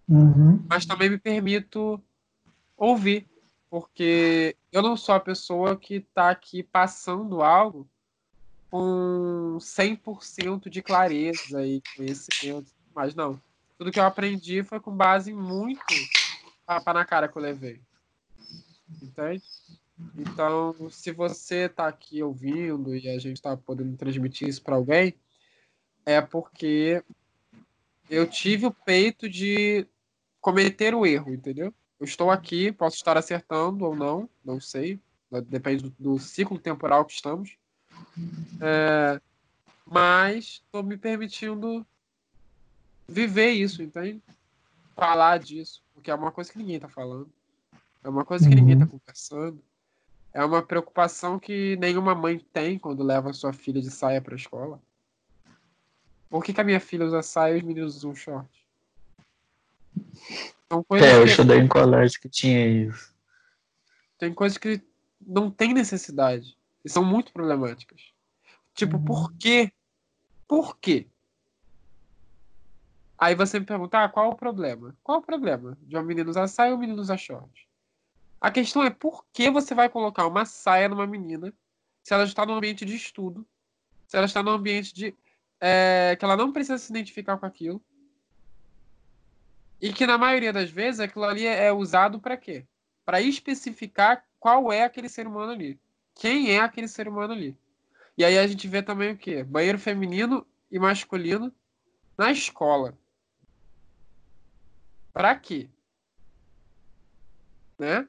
Uhum. 0.09 0.63
Mas 0.69 0.87
também 0.87 1.11
me 1.11 1.19
permito 1.19 2.01
ouvir 2.77 3.27
porque 3.71 4.55
eu 4.71 4.83
não 4.83 4.97
sou 4.97 5.17
a 5.17 5.21
pessoa 5.21 5.77
que 5.77 5.97
está 5.97 6.31
aqui 6.31 6.63
passando 6.63 7.43
algo 7.43 7.89
com 8.71 9.57
100% 9.59 10.69
de 10.69 10.81
clareza 10.81 11.67
e 11.67 11.83
conhecimento, 11.97 12.71
mas 12.95 13.15
não. 13.15 13.41
Tudo 13.77 13.91
que 13.91 13.99
eu 13.99 14.05
aprendi 14.05 14.63
foi 14.63 14.79
com 14.79 14.95
base 14.95 15.33
em 15.33 15.35
muito 15.35 15.83
tapa 16.67 16.93
na 16.93 17.05
cara 17.05 17.29
que 17.29 17.37
eu 17.37 17.43
levei. 17.43 17.81
Entende? 19.03 19.43
Então, 20.17 20.75
se 20.91 21.13
você 21.13 21.67
está 21.67 21.87
aqui 21.87 22.23
ouvindo 22.23 22.97
e 22.97 23.09
a 23.09 23.19
gente 23.19 23.37
está 23.37 23.57
podendo 23.57 23.97
transmitir 23.97 24.49
isso 24.49 24.63
para 24.63 24.77
alguém, 24.77 25.15
é 26.05 26.21
porque 26.21 27.03
eu 28.11 28.29
tive 28.29 28.67
o 28.67 28.73
peito 28.73 29.29
de 29.29 29.87
cometer 30.41 30.95
o 30.95 31.07
erro, 31.07 31.33
entendeu? 31.33 31.73
eu 31.99 32.05
estou 32.05 32.31
aqui, 32.31 32.73
posso 32.73 32.97
estar 32.97 33.17
acertando 33.17 33.85
ou 33.85 33.95
não, 33.95 34.29
não 34.45 34.61
sei, 34.61 35.01
depende 35.49 35.85
do, 35.85 35.95
do 35.99 36.19
ciclo 36.19 36.59
temporal 36.59 37.05
que 37.05 37.13
estamos. 37.13 37.57
É, 38.61 39.21
mas 39.87 40.63
estou 40.65 40.83
me 40.83 40.97
permitindo 40.97 41.87
viver 43.09 43.51
isso, 43.51 43.83
entende? 43.83 44.23
Falar 44.95 45.39
disso, 45.39 45.83
porque 46.05 46.11
é 46.11 46.15
uma 46.15 46.31
coisa 46.31 46.53
que 46.53 46.59
ninguém 46.59 46.77
está 46.77 46.87
falando. 46.87 47.31
É 48.03 48.09
uma 48.11 48.27
coisa 48.27 48.47
que 48.47 48.55
uhum. 48.55 48.61
ninguém 48.61 48.75
está 48.75 48.87
conversando. 48.87 49.59
É 50.35 50.45
uma 50.45 50.63
preocupação 50.63 51.39
que 51.39 51.77
nenhuma 51.77 52.15
mãe 52.15 52.39
tem 52.53 52.79
quando 52.79 53.03
leva 53.03 53.33
sua 53.33 53.55
filha 53.55 53.81
de 53.81 53.91
saia 53.91 54.21
para 54.21 54.35
a 54.35 54.37
escola. 54.37 54.79
Por 56.29 56.45
que, 56.45 56.53
que, 56.53 56.61
a 56.61 56.65
minha 56.65 56.79
filha 56.79 57.07
usa 57.07 57.23
saia 57.23 57.55
e 57.55 57.57
os 57.57 57.63
meninos 57.63 57.97
usam 57.97 58.15
short? 58.15 58.51
é, 60.91 61.17
eu 61.17 61.25
estudei 61.25 61.59
em 61.59 61.69
colégio 61.69 62.21
que 62.21 62.29
tinha 62.29 62.67
isso. 62.67 63.15
Tem 64.19 64.35
coisas 64.35 64.59
que 64.59 64.83
não 65.27 65.51
tem 65.51 65.73
necessidade. 65.73 66.55
E 66.85 66.91
são 66.91 67.03
muito 67.03 67.33
problemáticas. 67.33 68.13
Tipo, 68.75 68.99
uhum. 68.99 69.05
por 69.07 69.33
quê? 69.39 69.73
Por 70.47 70.77
quê? 70.77 71.07
Aí 73.19 73.35
você 73.35 73.61
me 73.61 73.67
pergunta, 73.67 74.03
ah, 74.03 74.09
qual 74.09 74.31
o 74.31 74.35
problema? 74.35 74.97
Qual 75.03 75.19
o 75.19 75.23
problema 75.23 75.79
de 75.83 75.97
um 75.97 76.03
menino 76.03 76.31
usar 76.31 76.49
saia 76.49 76.73
ou 76.73 76.77
um 76.77 76.81
menino 76.81 77.01
usar 77.01 77.17
short? 77.17 77.69
A 78.41 78.51
questão 78.51 78.83
é 78.83 78.91
por 78.91 79.25
que 79.33 79.51
você 79.51 79.75
vai 79.75 79.89
colocar 79.89 80.27
uma 80.27 80.45
saia 80.45 80.89
numa 80.89 81.07
menina 81.07 81.53
se 82.03 82.13
ela 82.13 82.25
está 82.25 82.45
no 82.45 82.55
ambiente 82.55 82.85
de 82.85 82.95
estudo, 82.95 83.47
se 84.07 84.17
ela 84.17 84.27
está 84.27 84.43
no 84.43 84.51
ambiente 84.51 84.93
de 84.93 85.15
é, 85.61 86.15
que 86.19 86.25
ela 86.25 86.37
não 86.37 86.53
precisa 86.53 86.77
se 86.77 86.93
identificar 86.93 87.39
com 87.39 87.47
aquilo 87.47 87.81
e 89.81 89.93
que 89.93 90.07
na 90.07 90.19
maioria 90.19 90.53
das 90.53 90.71
vezes 90.71 91.01
aquilo 91.01 91.25
ali 91.25 91.47
é 91.47 91.73
usado 91.73 92.21
para 92.21 92.37
quê? 92.37 92.67
Para 93.05 93.21
especificar 93.21 94.25
qual 94.39 94.73
é 94.73 94.83
aquele 94.83 95.09
ser 95.09 95.27
humano 95.27 95.53
ali, 95.53 95.79
quem 96.15 96.51
é 96.51 96.61
aquele 96.61 96.89
ser 96.89 97.09
humano 97.09 97.33
ali. 97.33 97.57
E 98.17 98.25
aí 98.25 98.39
a 98.39 98.47
gente 98.47 98.69
vê 98.69 98.83
também 98.83 99.13
o 99.13 99.17
quê? 99.17 99.43
Banheiro 99.43 99.79
feminino 99.79 100.47
e 100.71 100.79
masculino 100.79 101.53
na 102.17 102.31
escola. 102.31 102.97
Para 105.15 105.37
quê? 105.37 105.69
Né? 107.79 108.07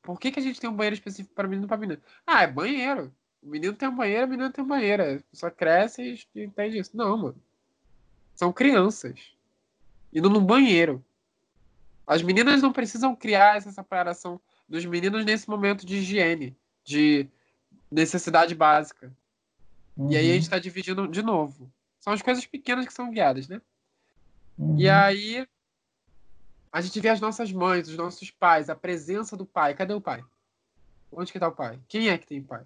Por 0.00 0.20
que, 0.20 0.30
que 0.30 0.38
a 0.38 0.42
gente 0.42 0.60
tem 0.60 0.70
um 0.70 0.76
banheiro 0.76 0.94
específico 0.94 1.34
para 1.34 1.48
menino 1.48 1.66
e 1.66 1.68
para 1.68 1.76
menina? 1.76 2.00
Ah, 2.24 2.44
é 2.44 2.46
banheiro. 2.46 3.12
O 3.42 3.48
menino 3.48 3.74
tem 3.74 3.88
um 3.88 3.96
banheiro, 3.96 4.24
a 4.24 4.26
menina 4.26 4.52
tem 4.52 4.62
um 4.62 4.68
banheiro. 4.68 5.22
Só 5.32 5.50
cresce 5.50 6.24
e 6.34 6.42
entende 6.42 6.78
isso. 6.78 6.96
Não, 6.96 7.16
mano. 7.16 7.42
São 8.36 8.52
crianças. 8.52 9.18
Indo 10.12 10.30
num 10.30 10.44
banheiro. 10.44 11.04
As 12.06 12.22
meninas 12.22 12.62
não 12.62 12.72
precisam 12.72 13.16
criar 13.16 13.56
essa 13.56 13.72
separação 13.72 14.40
dos 14.68 14.84
meninos 14.84 15.24
nesse 15.24 15.48
momento 15.48 15.84
de 15.84 15.96
higiene, 15.96 16.56
de 16.84 17.26
necessidade 17.90 18.54
básica. 18.54 19.12
Uhum. 19.96 20.12
E 20.12 20.16
aí 20.16 20.30
a 20.30 20.34
gente 20.34 20.42
está 20.44 20.58
dividindo 20.58 21.08
de 21.08 21.22
novo. 21.22 21.70
São 21.98 22.12
as 22.12 22.22
coisas 22.22 22.46
pequenas 22.46 22.86
que 22.86 22.92
são 22.92 23.10
guiadas, 23.10 23.48
né? 23.48 23.60
Uhum. 24.56 24.78
E 24.78 24.88
aí 24.88 25.46
a 26.74 26.80
gente 26.80 26.98
vê 26.98 27.08
as 27.08 27.20
nossas 27.20 27.52
mães, 27.52 27.88
os 27.88 27.96
nossos 27.96 28.32
pais, 28.32 28.68
a 28.68 28.74
presença 28.74 29.36
do 29.36 29.46
pai. 29.46 29.74
Cadê 29.74 29.94
o 29.94 30.00
pai? 30.00 30.24
Onde 31.12 31.30
que 31.30 31.38
tá 31.38 31.46
o 31.46 31.52
pai? 31.52 31.78
Quem 31.86 32.08
é 32.08 32.18
que 32.18 32.26
tem 32.26 32.42
pai? 32.42 32.64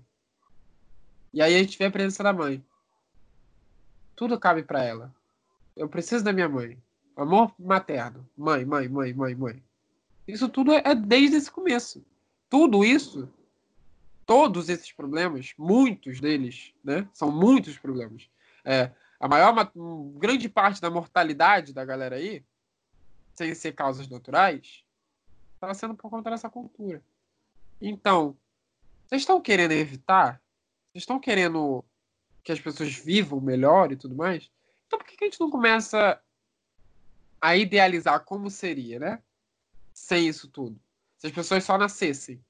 E 1.30 1.42
aí 1.42 1.54
a 1.54 1.58
gente 1.58 1.76
vê 1.76 1.84
a 1.84 1.90
presença 1.90 2.22
da 2.22 2.32
mãe. 2.32 2.64
Tudo 4.16 4.40
cabe 4.40 4.62
para 4.62 4.82
ela. 4.82 5.14
Eu 5.76 5.90
preciso 5.90 6.24
da 6.24 6.32
minha 6.32 6.48
mãe. 6.48 6.82
Amor 7.14 7.52
materno. 7.58 8.26
Mãe, 8.34 8.64
mãe, 8.64 8.88
mãe, 8.88 9.12
mãe, 9.12 9.34
mãe. 9.34 9.62
Isso 10.26 10.48
tudo 10.48 10.72
é 10.72 10.94
desde 10.94 11.36
esse 11.36 11.50
começo. 11.50 12.02
Tudo 12.48 12.82
isso, 12.82 13.28
todos 14.24 14.70
esses 14.70 14.90
problemas, 14.90 15.52
muitos 15.58 16.18
deles, 16.18 16.72
né? 16.82 17.06
São 17.12 17.30
muitos 17.30 17.76
problemas. 17.76 18.26
É, 18.64 18.90
a 19.20 19.28
maior, 19.28 19.70
grande 20.14 20.48
parte 20.48 20.80
da 20.80 20.88
mortalidade 20.88 21.74
da 21.74 21.84
galera 21.84 22.16
aí 22.16 22.42
sem 23.38 23.54
ser 23.54 23.72
causas 23.72 24.08
naturais, 24.08 24.84
está 25.54 25.72
sendo 25.72 25.94
por 25.94 26.10
conta 26.10 26.30
dessa 26.30 26.50
cultura. 26.50 27.02
Então, 27.80 28.36
vocês 29.06 29.22
estão 29.22 29.40
querendo 29.40 29.72
evitar? 29.72 30.42
Vocês 30.90 31.02
estão 31.02 31.20
querendo 31.20 31.84
que 32.42 32.50
as 32.50 32.60
pessoas 32.60 32.92
vivam 32.92 33.40
melhor 33.40 33.92
e 33.92 33.96
tudo 33.96 34.14
mais? 34.14 34.50
Então 34.86 34.98
por 34.98 35.06
que 35.06 35.22
a 35.24 35.26
gente 35.26 35.40
não 35.40 35.50
começa 35.50 36.20
a 37.40 37.56
idealizar 37.56 38.24
como 38.24 38.50
seria, 38.50 38.98
né? 38.98 39.22
Sem 39.94 40.26
isso 40.26 40.48
tudo. 40.48 40.80
Se 41.16 41.28
as 41.28 41.32
pessoas 41.32 41.62
só 41.62 41.78
nascessem 41.78 42.44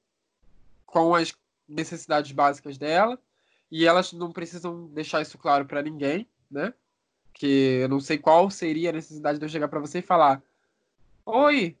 com 0.85 1.13
as 1.13 1.33
necessidades 1.67 2.31
básicas 2.31 2.77
dela 2.77 3.21
e 3.69 3.85
elas 3.85 4.11
não 4.11 4.31
precisam 4.31 4.87
deixar 4.87 5.21
isso 5.21 5.37
claro 5.37 5.65
para 5.65 5.83
ninguém, 5.83 6.27
né? 6.49 6.73
Que 7.33 7.79
eu 7.81 7.89
não 7.89 7.99
sei 7.99 8.17
qual 8.17 8.49
seria 8.49 8.89
a 8.89 8.93
necessidade 8.93 9.37
de 9.37 9.45
eu 9.45 9.49
chegar 9.49 9.67
para 9.67 9.79
você 9.79 9.99
e 9.99 10.01
falar: 10.01 10.41
Oi, 11.31 11.77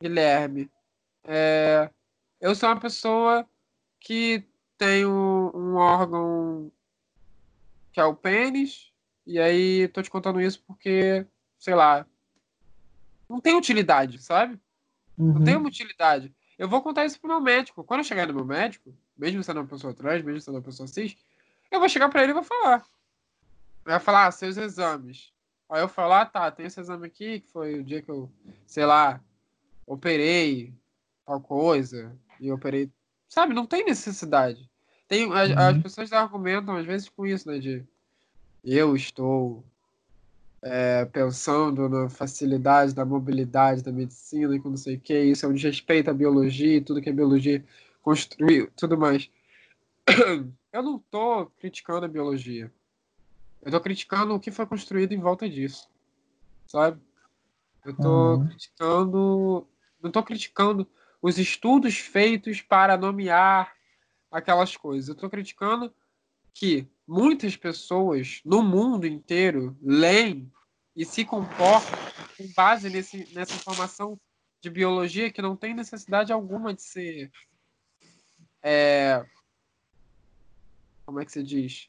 Guilherme. 0.00 0.70
É, 1.24 1.90
eu 2.40 2.54
sou 2.54 2.68
uma 2.68 2.78
pessoa 2.78 3.44
que 3.98 4.44
tem 4.78 5.04
um, 5.04 5.50
um, 5.52 5.74
órgão 5.74 6.70
que 7.92 7.98
é 7.98 8.04
o 8.04 8.14
pênis, 8.14 8.92
e 9.26 9.40
aí 9.40 9.88
tô 9.88 10.00
te 10.00 10.08
contando 10.08 10.40
isso 10.40 10.62
porque, 10.68 11.26
sei 11.58 11.74
lá, 11.74 12.06
não 13.28 13.40
tem 13.40 13.56
utilidade, 13.56 14.22
sabe? 14.22 14.56
Uhum. 15.18 15.32
Não 15.32 15.44
tem 15.44 15.56
uma 15.56 15.68
utilidade. 15.68 16.32
Eu 16.56 16.68
vou 16.68 16.80
contar 16.80 17.04
isso 17.04 17.18
pro 17.20 17.28
meu 17.28 17.40
médico. 17.40 17.82
Quando 17.82 18.00
eu 18.00 18.04
chegar 18.04 18.28
no 18.28 18.34
meu 18.34 18.44
médico, 18.44 18.96
mesmo 19.18 19.42
sendo 19.42 19.58
uma 19.58 19.66
pessoa 19.66 19.92
trans, 19.92 20.22
mesmo 20.22 20.40
sendo 20.40 20.58
uma 20.58 20.62
pessoa 20.62 20.86
cis, 20.86 21.16
eu 21.72 21.80
vou 21.80 21.88
chegar 21.88 22.08
para 22.08 22.22
ele 22.22 22.30
e 22.30 22.34
vou 22.34 22.44
falar. 22.44 22.86
Vai 23.84 23.98
falar, 23.98 24.26
ah, 24.26 24.30
seus 24.30 24.56
exames. 24.56 25.32
Aí 25.70 25.80
eu 25.80 25.88
falo, 25.88 26.14
ah, 26.14 26.26
tá, 26.26 26.50
tem 26.50 26.66
esse 26.66 26.80
exame 26.80 27.06
aqui, 27.06 27.40
que 27.40 27.48
foi 27.48 27.78
o 27.78 27.84
dia 27.84 28.02
que 28.02 28.10
eu, 28.10 28.28
sei 28.66 28.84
lá, 28.84 29.20
operei 29.86 30.74
tal 31.24 31.40
coisa, 31.40 32.12
e 32.40 32.50
operei. 32.50 32.90
Sabe, 33.28 33.54
não 33.54 33.64
tem 33.64 33.84
necessidade. 33.84 34.68
Tem, 35.06 35.32
as, 35.32 35.50
uhum. 35.50 35.58
as 35.58 35.78
pessoas 35.82 36.12
argumentam, 36.12 36.76
às 36.76 36.84
vezes, 36.84 37.08
com 37.08 37.24
isso, 37.24 37.48
né? 37.48 37.58
De 37.58 37.84
eu 38.64 38.96
estou 38.96 39.64
é, 40.60 41.04
pensando 41.04 41.88
na 41.88 42.08
facilidade 42.08 42.94
da 42.94 43.04
mobilidade 43.04 43.82
da 43.82 43.92
medicina 43.92 44.54
e 44.54 44.60
com 44.60 44.70
não 44.70 44.76
sei 44.76 44.96
o 44.96 45.00
que, 45.00 45.18
isso 45.18 45.46
é 45.46 45.48
um 45.48 45.54
desrespeito 45.54 46.10
à 46.10 46.12
biologia, 46.14 46.82
tudo 46.82 47.00
que 47.00 47.10
a 47.10 47.14
biologia 47.14 47.64
construiu, 48.02 48.68
tudo 48.76 48.98
mais. 48.98 49.30
Eu 50.72 50.82
não 50.84 50.96
estou 50.96 51.46
criticando 51.58 52.04
a 52.04 52.08
biologia. 52.08 52.72
Eu 53.62 53.70
tô 53.70 53.80
criticando 53.80 54.34
o 54.34 54.40
que 54.40 54.50
foi 54.50 54.66
construído 54.66 55.12
em 55.12 55.20
volta 55.20 55.48
disso. 55.48 55.88
Sabe? 56.66 57.00
Eu 57.84 57.96
tô 57.96 58.34
uhum. 58.34 58.46
criticando. 58.46 59.68
Não 60.02 60.10
tô 60.10 60.22
criticando 60.22 60.88
os 61.20 61.38
estudos 61.38 61.98
feitos 61.98 62.62
para 62.62 62.96
nomear 62.96 63.74
aquelas 64.30 64.76
coisas. 64.76 65.08
Eu 65.08 65.14
tô 65.14 65.28
criticando 65.28 65.92
que 66.54 66.86
muitas 67.06 67.56
pessoas 67.56 68.40
no 68.44 68.62
mundo 68.62 69.06
inteiro 69.06 69.76
leem 69.82 70.50
e 70.96 71.04
se 71.04 71.24
comportam 71.24 71.98
com 72.36 72.52
base 72.54 72.88
nesse, 72.88 73.28
nessa 73.34 73.54
informação 73.54 74.18
de 74.60 74.70
biologia 74.70 75.30
que 75.30 75.42
não 75.42 75.56
tem 75.56 75.74
necessidade 75.74 76.32
alguma 76.32 76.74
de 76.74 76.82
ser. 76.82 77.30
É, 78.62 79.24
como 81.06 81.20
é 81.20 81.24
que 81.24 81.32
se 81.32 81.42
diz? 81.42 81.88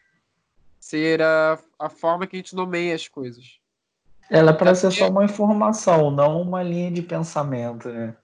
Ser 0.81 1.21
a, 1.21 1.59
a 1.77 1.89
forma 1.89 2.25
que 2.25 2.35
a 2.35 2.39
gente 2.39 2.55
nomeia 2.55 2.95
as 2.95 3.07
coisas. 3.07 3.59
Ela 4.29 4.51
é 4.51 4.53
para 4.53 4.73
ser 4.73 4.91
só 4.91 5.09
uma 5.09 5.23
informação, 5.23 6.09
não 6.09 6.41
uma 6.41 6.63
linha 6.63 6.89
de 6.89 7.03
pensamento, 7.03 7.87
né? 7.89 8.17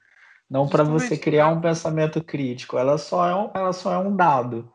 Não 0.50 0.68
para 0.68 0.84
você 0.84 1.18
criar 1.18 1.50
um 1.50 1.62
pensamento 1.62 2.24
crítico. 2.24 2.78
Ela 2.78 2.98
só 2.98 3.28
é 3.30 3.36
um, 3.36 3.52
ela 3.54 3.74
só 3.74 3.94
é 3.94 3.98
um 3.98 4.16
dado. 4.16 4.74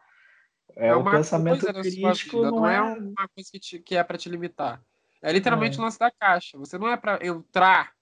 É, 0.76 0.88
é 0.88 0.94
o 0.94 1.02
pensamento 1.02 1.66
crítico 1.66 2.38
vida, 2.38 2.50
não, 2.50 2.58
não 2.58 2.68
é... 2.68 2.76
é... 2.76 2.82
uma 2.82 3.28
coisa 3.34 3.50
que, 3.50 3.58
te, 3.58 3.78
que 3.80 3.96
é 3.96 4.04
para 4.04 4.18
te 4.18 4.28
limitar. 4.28 4.80
É 5.20 5.32
literalmente 5.32 5.78
é. 5.78 5.80
o 5.80 5.84
lance 5.84 5.98
da 5.98 6.10
caixa. 6.10 6.58
Você 6.58 6.78
não 6.78 6.88
é 6.88 6.96
para 6.96 7.24
entrar 7.26 7.92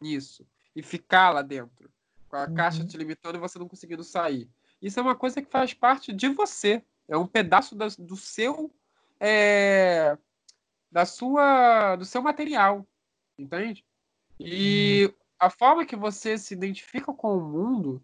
nisso 0.00 0.46
e 0.74 0.82
ficar 0.82 1.30
lá 1.30 1.42
dentro, 1.42 1.90
com 2.28 2.36
a 2.36 2.46
uhum. 2.46 2.54
caixa 2.54 2.84
te 2.84 2.96
limitando 2.96 3.36
e 3.36 3.40
você 3.40 3.58
não 3.58 3.68
conseguindo 3.68 4.02
sair. 4.02 4.48
Isso 4.80 4.98
é 4.98 5.02
uma 5.02 5.14
coisa 5.14 5.40
que 5.42 5.50
faz 5.50 5.74
parte 5.74 6.12
de 6.12 6.28
você. 6.28 6.82
É 7.06 7.16
um 7.16 7.26
pedaço 7.26 7.76
da, 7.76 7.86
do 7.98 8.16
seu 8.16 8.72
é, 9.20 10.16
da 10.90 11.04
sua, 11.04 11.96
do 11.96 12.04
seu 12.04 12.22
material, 12.22 12.86
entende? 13.38 13.84
E 14.38 15.06
uhum. 15.06 15.14
a 15.38 15.50
forma 15.50 15.86
que 15.86 15.96
você 15.96 16.38
se 16.38 16.54
identifica 16.54 17.12
com 17.12 17.36
o 17.36 17.40
mundo, 17.40 18.02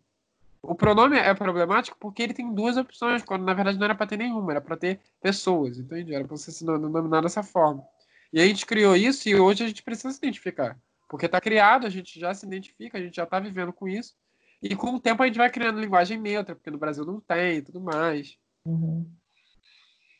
o 0.63 0.75
pronome 0.75 1.17
é 1.17 1.33
problemático 1.35 1.97
porque 1.99 2.23
ele 2.23 2.35
tem 2.35 2.53
duas 2.53 2.77
opções, 2.77 3.23
quando 3.23 3.45
na 3.45 3.55
verdade 3.55 3.79
não 3.79 3.85
era 3.85 3.95
para 3.95 4.07
ter 4.07 4.17
nenhuma, 4.17 4.53
era 4.53 4.61
para 4.61 4.77
ter 4.77 5.01
pessoas, 5.21 5.79
entende? 5.79 6.15
Era 6.15 6.25
para 6.25 6.37
você 6.37 6.51
se 6.51 6.65
denominar 6.65 7.23
dessa 7.23 7.43
forma. 7.43 7.85
E 8.33 8.41
a 8.41 8.47
gente 8.47 8.67
criou 8.67 8.97
isso 8.97 9.29
e 9.29 9.37
hoje 9.37 9.63
a 9.63 9.69
gente 9.69 9.83
precisa 9.83 10.11
se 10.11 10.19
identificar. 10.19 10.77
Porque 11.09 11.27
está 11.27 11.41
criado, 11.41 11.87
a 11.87 11.91
gente 11.91 12.19
já 12.19 12.35
se 12.35 12.45
identifica, 12.45 12.99
a 12.99 13.01
gente 13.01 13.15
já 13.15 13.25
está 13.25 13.39
vivendo 13.39 13.73
com 13.73 13.87
isso. 13.87 14.17
E 14.61 14.75
com 14.75 14.95
o 14.95 15.01
tempo 15.01 15.23
a 15.23 15.27
gente 15.27 15.37
vai 15.37 15.51
criando 15.51 15.81
linguagem 15.81 16.19
neutra, 16.19 16.55
porque 16.55 16.71
no 16.71 16.79
Brasil 16.79 17.05
não 17.05 17.21
tem 17.21 17.59
e 17.59 17.63
tudo 17.63 17.81
mais. 17.81 18.37
Uhum. 18.65 19.09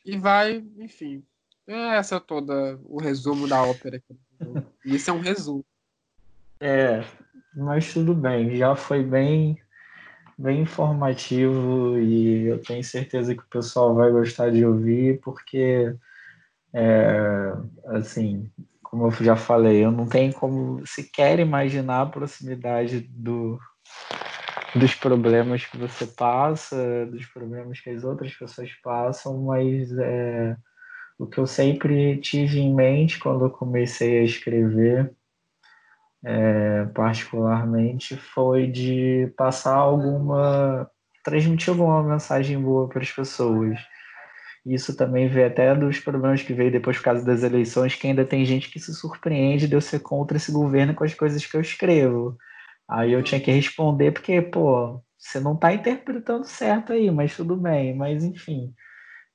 E 0.05 0.17
vai, 0.17 0.63
enfim. 0.77 1.23
É 1.67 1.97
essa 1.97 2.19
toda 2.19 2.79
o 2.83 2.99
resumo 2.99 3.47
da 3.47 3.63
ópera. 3.63 4.01
Isso 4.85 5.09
é 5.09 5.13
um 5.13 5.19
resumo. 5.19 5.65
É, 6.59 7.03
mas 7.55 7.91
tudo 7.91 8.13
bem, 8.13 8.55
já 8.55 8.75
foi 8.75 9.03
bem 9.03 9.59
bem 10.37 10.61
informativo 10.61 11.97
e 11.97 12.47
eu 12.47 12.61
tenho 12.61 12.83
certeza 12.83 13.33
que 13.33 13.41
o 13.41 13.47
pessoal 13.47 13.95
vai 13.95 14.11
gostar 14.11 14.51
de 14.51 14.65
ouvir, 14.65 15.19
porque, 15.21 15.95
é, 16.73 17.53
assim, 17.85 18.51
como 18.83 19.07
eu 19.07 19.11
já 19.11 19.35
falei, 19.35 19.85
eu 19.85 19.91
não 19.91 20.05
tenho 20.05 20.33
como 20.33 20.85
sequer 20.85 21.39
imaginar 21.39 22.01
a 22.01 22.05
proximidade 22.05 22.99
do, 22.99 23.57
dos 24.75 24.93
problemas 24.95 25.65
que 25.65 25.77
você 25.77 26.05
passa, 26.05 27.05
dos 27.05 27.25
problemas 27.25 27.79
que 27.79 27.89
as 27.89 28.03
outras 28.03 28.33
pessoas 28.33 28.69
passam, 28.83 29.41
mas 29.43 29.91
é, 29.97 30.57
o 31.17 31.25
que 31.25 31.37
eu 31.37 31.47
sempre 31.47 32.17
tive 32.17 32.59
em 32.59 32.73
mente 32.73 33.19
quando 33.19 33.45
eu 33.45 33.49
comecei 33.49 34.19
a 34.19 34.23
escrever 34.23 35.13
é, 36.25 36.85
particularmente, 36.93 38.17
foi 38.17 38.67
de 38.67 39.31
passar 39.37 39.75
alguma. 39.75 40.89
transmitir 41.23 41.69
alguma 41.69 42.03
mensagem 42.03 42.59
boa 42.59 42.89
para 42.89 43.01
as 43.01 43.11
pessoas. 43.11 43.79
Isso 44.65 44.97
também 44.97 45.27
veio 45.27 45.45
até 45.47 45.75
dos 45.75 45.99
problemas 45.99 46.41
que 46.41 46.53
veio 46.53 46.71
depois 46.71 46.97
por 46.97 47.03
causa 47.03 47.23
das 47.23 47.43
eleições, 47.43 47.93
que 47.93 48.07
ainda 48.07 48.25
tem 48.25 48.43
gente 48.43 48.71
que 48.71 48.79
se 48.79 48.93
surpreende 48.95 49.67
de 49.67 49.75
eu 49.75 49.81
ser 49.81 49.99
contra 49.99 50.37
esse 50.37 50.51
governo 50.51 50.95
com 50.95 51.03
as 51.03 51.13
coisas 51.13 51.45
que 51.45 51.55
eu 51.55 51.61
escrevo. 51.61 52.35
Aí 52.89 53.13
eu 53.13 53.23
tinha 53.23 53.41
que 53.41 53.51
responder, 53.51 54.11
porque, 54.11 54.41
pô, 54.41 55.01
você 55.17 55.39
não 55.39 55.55
está 55.55 55.73
interpretando 55.73 56.45
certo 56.45 56.93
aí, 56.93 57.09
mas 57.11 57.35
tudo 57.35 57.55
bem. 57.57 57.95
Mas, 57.95 58.23
enfim, 58.23 58.73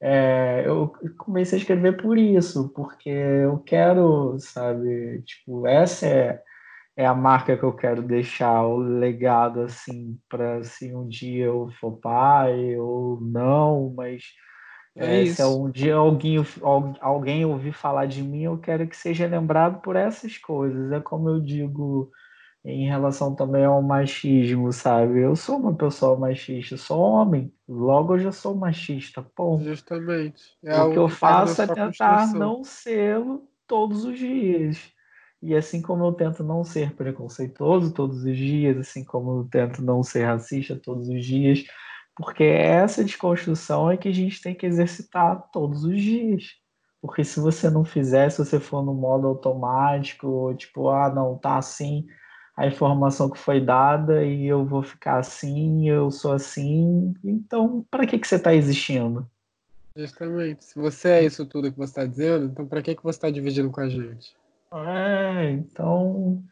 é, 0.00 0.64
eu 0.66 0.92
comecei 1.18 1.58
a 1.58 1.60
escrever 1.60 2.00
por 2.02 2.18
isso, 2.18 2.70
porque 2.74 3.10
eu 3.10 3.58
quero, 3.60 4.38
sabe, 4.38 5.22
tipo, 5.22 5.66
essa 5.66 6.06
é 6.06 6.42
é 6.96 7.06
a 7.06 7.14
marca 7.14 7.56
que 7.56 7.62
eu 7.62 7.72
quero 7.72 8.02
deixar, 8.02 8.62
o 8.62 8.76
legado, 8.76 9.62
assim, 9.62 10.18
para 10.28 10.62
se 10.62 10.94
um 10.94 11.08
dia 11.08 11.46
eu 11.46 11.70
for 11.80 11.92
pai 11.98 12.76
ou 12.76 13.18
não, 13.22 13.92
mas 13.96 14.24
é, 14.96 15.22
é 15.22 15.26
se 15.26 15.42
um 15.44 15.70
dia 15.70 15.94
alguém, 15.94 16.36
alguém 17.00 17.44
ouvir 17.44 17.72
falar 17.72 18.06
de 18.06 18.22
mim, 18.22 18.42
eu 18.42 18.58
quero 18.58 18.86
que 18.86 18.96
seja 18.96 19.26
lembrado 19.26 19.80
por 19.80 19.96
essas 19.96 20.36
coisas. 20.36 20.92
É 20.92 21.00
como 21.00 21.30
eu 21.30 21.40
digo 21.40 22.10
em 22.64 22.86
relação 22.86 23.34
também 23.34 23.64
ao 23.64 23.80
machismo, 23.80 24.72
sabe? 24.72 25.20
Eu 25.20 25.34
sou 25.34 25.56
uma 25.56 25.74
pessoa 25.74 26.18
machista, 26.18 26.76
sou 26.76 27.00
homem, 27.00 27.52
logo 27.66 28.14
eu 28.14 28.18
já 28.18 28.32
sou 28.32 28.54
machista, 28.54 29.22
ponto. 29.22 29.64
Justamente. 29.64 30.42
É 30.62 30.80
o 30.82 30.92
que 30.92 30.98
eu 30.98 31.08
faço 31.08 31.62
é 31.62 31.66
tentar 31.66 32.32
não 32.34 32.62
ser 32.62 33.22
todos 33.66 34.04
os 34.04 34.18
dias. 34.18 34.92
E 35.42 35.54
assim 35.54 35.80
como 35.80 36.04
eu 36.04 36.12
tento 36.12 36.44
não 36.44 36.62
ser 36.62 36.94
preconceituoso 36.94 37.94
todos 37.94 38.24
os 38.24 38.36
dias, 38.36 38.76
assim 38.76 39.02
como 39.02 39.40
eu 39.40 39.48
tento 39.50 39.82
não 39.82 40.02
ser 40.02 40.24
racista 40.24 40.76
todos 40.76 41.08
os 41.08 41.24
dias, 41.24 41.64
porque 42.14 42.44
essa 42.44 43.02
desconstrução 43.02 43.90
é 43.90 43.96
que 43.96 44.08
a 44.08 44.12
gente 44.12 44.42
tem 44.42 44.54
que 44.54 44.66
exercitar 44.66 45.50
todos 45.50 45.84
os 45.84 45.98
dias. 45.98 46.44
Porque 47.00 47.24
se 47.24 47.40
você 47.40 47.70
não 47.70 47.82
fizer, 47.82 48.28
se 48.28 48.44
você 48.44 48.60
for 48.60 48.84
no 48.84 48.92
modo 48.92 49.26
automático, 49.26 50.54
tipo, 50.54 50.90
ah, 50.90 51.08
não, 51.08 51.38
tá 51.38 51.56
assim, 51.56 52.06
a 52.56 52.66
informação 52.66 53.30
que 53.30 53.38
foi 53.38 53.60
dada 53.60 54.24
e 54.24 54.46
eu 54.46 54.64
vou 54.64 54.82
ficar 54.82 55.18
assim, 55.18 55.88
eu 55.88 56.10
sou 56.10 56.32
assim, 56.32 57.14
então 57.24 57.84
para 57.90 58.06
que, 58.06 58.18
que 58.18 58.26
você 58.26 58.36
está 58.36 58.54
existindo? 58.54 59.26
Justamente. 59.96 60.64
Se 60.64 60.78
você 60.78 61.08
é 61.10 61.24
isso 61.24 61.46
tudo 61.46 61.70
que 61.70 61.78
você 61.78 61.90
está 61.90 62.06
dizendo, 62.06 62.46
então 62.46 62.66
para 62.66 62.82
que, 62.82 62.94
que 62.94 63.02
você 63.02 63.16
está 63.16 63.30
dividindo 63.30 63.70
com 63.70 63.80
a 63.80 63.88
gente? 63.88 64.36
É, 64.72 65.50
então 65.50 66.42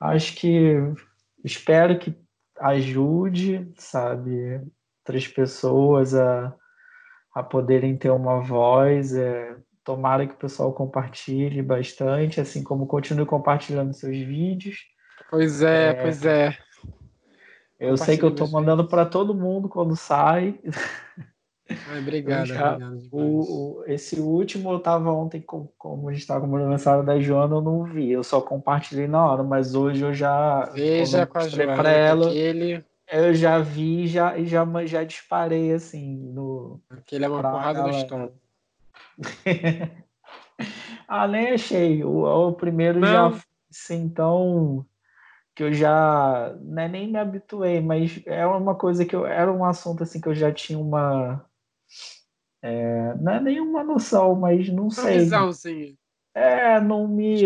acho 0.00 0.34
que 0.34 0.74
espero 1.44 1.98
que 1.98 2.14
ajude, 2.58 3.70
sabe, 3.76 4.60
outras 5.00 5.26
pessoas 5.28 6.14
a, 6.14 6.54
a 7.34 7.42
poderem 7.42 7.96
ter 7.96 8.10
uma 8.10 8.40
voz. 8.40 9.14
É, 9.14 9.56
tomara 9.84 10.26
que 10.26 10.34
o 10.34 10.38
pessoal 10.38 10.72
compartilhe 10.72 11.62
bastante, 11.62 12.40
assim 12.40 12.62
como 12.62 12.86
continue 12.86 13.26
compartilhando 13.26 13.92
seus 13.92 14.16
vídeos. 14.16 14.91
Pois 15.32 15.62
é, 15.62 15.88
é 15.88 15.94
pois 15.94 16.26
é. 16.26 16.58
Eu 17.80 17.96
sei 17.96 18.18
que 18.18 18.22
eu 18.22 18.28
estou 18.28 18.46
mandando 18.50 18.86
para 18.86 19.06
todo 19.06 19.34
mundo 19.34 19.66
quando 19.66 19.96
sai. 19.96 20.60
Ai, 21.88 22.00
obrigado, 22.00 22.44
já, 22.44 22.74
obrigado 22.74 23.08
o, 23.10 23.78
o, 23.78 23.84
esse 23.86 24.20
último 24.20 24.70
eu 24.70 24.76
estava 24.76 25.10
ontem, 25.10 25.40
com, 25.40 25.68
como 25.78 26.10
a 26.10 26.12
gente 26.12 26.20
estava 26.20 26.46
com 26.46 26.52
o 26.52 26.56
aniversário 26.56 27.02
da 27.02 27.18
Joana, 27.18 27.56
eu 27.56 27.62
não 27.62 27.82
vi, 27.82 28.10
eu 28.10 28.22
só 28.22 28.42
compartilhei 28.42 29.08
na 29.08 29.24
hora, 29.24 29.42
mas 29.42 29.74
hoje 29.74 30.02
eu 30.02 30.12
já. 30.12 30.66
Veja 30.74 31.24
com 31.24 31.38
a 31.38 31.48
Joana. 31.48 31.76
Pra 31.76 31.90
ela, 31.90 32.26
aquele... 32.28 32.84
Eu 33.10 33.34
já 33.34 33.58
vi 33.58 34.06
já, 34.06 34.36
e 34.36 34.44
já, 34.44 34.66
já 34.84 35.02
disparei 35.02 35.72
assim. 35.72 36.14
No, 36.14 36.78
aquele 36.90 37.24
é 37.24 37.28
uma 37.28 37.40
porrada 37.40 37.82
no 37.84 37.90
estômago. 37.90 38.34
ah, 41.08 41.26
nem 41.26 41.52
achei. 41.52 42.04
O, 42.04 42.48
o 42.48 42.52
primeiro 42.52 43.00
não. 43.00 43.32
já. 43.32 43.40
Assim, 43.70 44.02
então 44.02 44.84
que 45.54 45.62
eu 45.62 45.72
já 45.72 46.54
né, 46.60 46.88
nem 46.88 47.10
me 47.10 47.18
habituei, 47.18 47.80
mas 47.80 48.22
é 48.26 48.46
uma 48.46 48.74
coisa 48.74 49.04
que 49.04 49.14
eu 49.14 49.26
era 49.26 49.52
um 49.52 49.64
assunto 49.64 50.02
assim 50.02 50.20
que 50.20 50.28
eu 50.28 50.34
já 50.34 50.52
tinha 50.52 50.78
uma 50.78 51.44
é, 52.62 53.14
não 53.16 53.32
é 53.32 53.40
nenhuma 53.40 53.82
noção, 53.82 54.36
mas 54.36 54.68
não 54.68 54.84
uma 54.84 54.90
sei. 54.90 55.18
Visão, 55.18 55.52
sim. 55.52 55.96
É, 56.34 56.80
não 56.80 57.08
me 57.08 57.36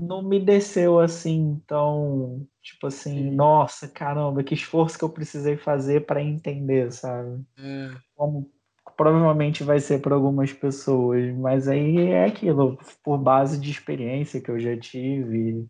não 0.00 0.22
me 0.22 0.40
desceu 0.40 0.98
assim, 0.98 1.60
então, 1.62 2.46
tipo 2.60 2.86
assim, 2.86 3.30
sim. 3.30 3.30
nossa, 3.30 3.88
caramba, 3.88 4.42
que 4.42 4.54
esforço 4.54 4.98
que 4.98 5.04
eu 5.04 5.08
precisei 5.08 5.56
fazer 5.56 6.04
para 6.04 6.22
entender, 6.22 6.92
sabe? 6.92 7.44
É. 7.58 7.90
Como 8.14 8.50
provavelmente 8.96 9.64
vai 9.64 9.80
ser 9.80 10.00
para 10.00 10.14
algumas 10.14 10.52
pessoas, 10.52 11.34
mas 11.36 11.68
aí 11.68 11.98
é 12.10 12.24
aquilo, 12.24 12.78
por 13.02 13.18
base 13.18 13.58
de 13.58 13.70
experiência 13.70 14.40
que 14.40 14.50
eu 14.50 14.58
já 14.58 14.76
tive, 14.78 15.66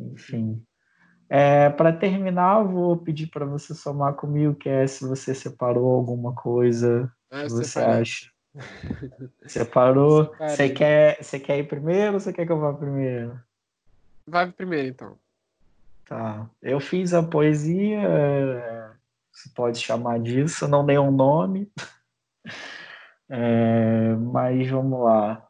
enfim. 0.00 0.62
É, 1.28 1.70
para 1.70 1.92
terminar, 1.92 2.60
eu 2.60 2.68
vou 2.68 2.96
pedir 2.96 3.28
para 3.28 3.44
você 3.44 3.72
somar 3.72 4.14
comigo, 4.14 4.54
que 4.54 4.68
é 4.68 4.86
se 4.86 5.06
você 5.06 5.34
separou 5.34 5.94
alguma 5.94 6.34
coisa 6.34 7.10
ah, 7.30 7.44
que 7.44 7.50
você 7.50 7.64
separei. 7.64 8.02
acha. 8.02 8.30
Separou? 9.46 10.34
Você 10.40 10.70
quer, 10.70 11.22
você 11.22 11.38
quer 11.38 11.58
ir 11.58 11.68
primeiro 11.68 12.14
ou 12.14 12.20
você 12.20 12.32
quer 12.32 12.46
que 12.46 12.52
eu 12.52 12.58
vá 12.58 12.74
primeiro? 12.74 13.40
Vai 14.26 14.50
primeiro, 14.50 14.88
então. 14.88 15.18
Tá. 16.04 16.50
Eu 16.60 16.80
fiz 16.80 17.14
a 17.14 17.22
poesia, 17.22 18.00
você 19.32 19.48
pode 19.54 19.78
chamar 19.78 20.18
disso, 20.18 20.66
não 20.66 20.84
dei 20.84 20.98
um 20.98 21.12
nome. 21.12 21.70
É, 23.32 24.16
mas 24.16 24.68
vamos 24.68 25.04
lá. 25.04 25.48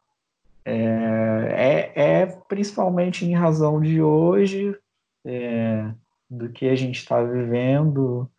É, 0.63 1.91
é, 1.95 2.21
é, 2.21 2.25
principalmente 2.47 3.25
em 3.25 3.33
razão 3.33 3.81
de 3.81 4.01
hoje, 4.01 4.77
é, 5.25 5.91
do 6.29 6.49
que 6.49 6.69
a 6.69 6.75
gente 6.75 6.97
está 6.99 7.23
vivendo 7.23 8.29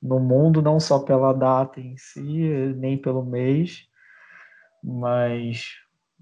no 0.00 0.18
mundo, 0.18 0.60
não 0.60 0.80
só 0.80 0.98
pela 0.98 1.32
data 1.32 1.80
em 1.80 1.96
si, 1.96 2.74
nem 2.76 2.98
pelo 2.98 3.24
mês, 3.24 3.86
mas 4.82 5.76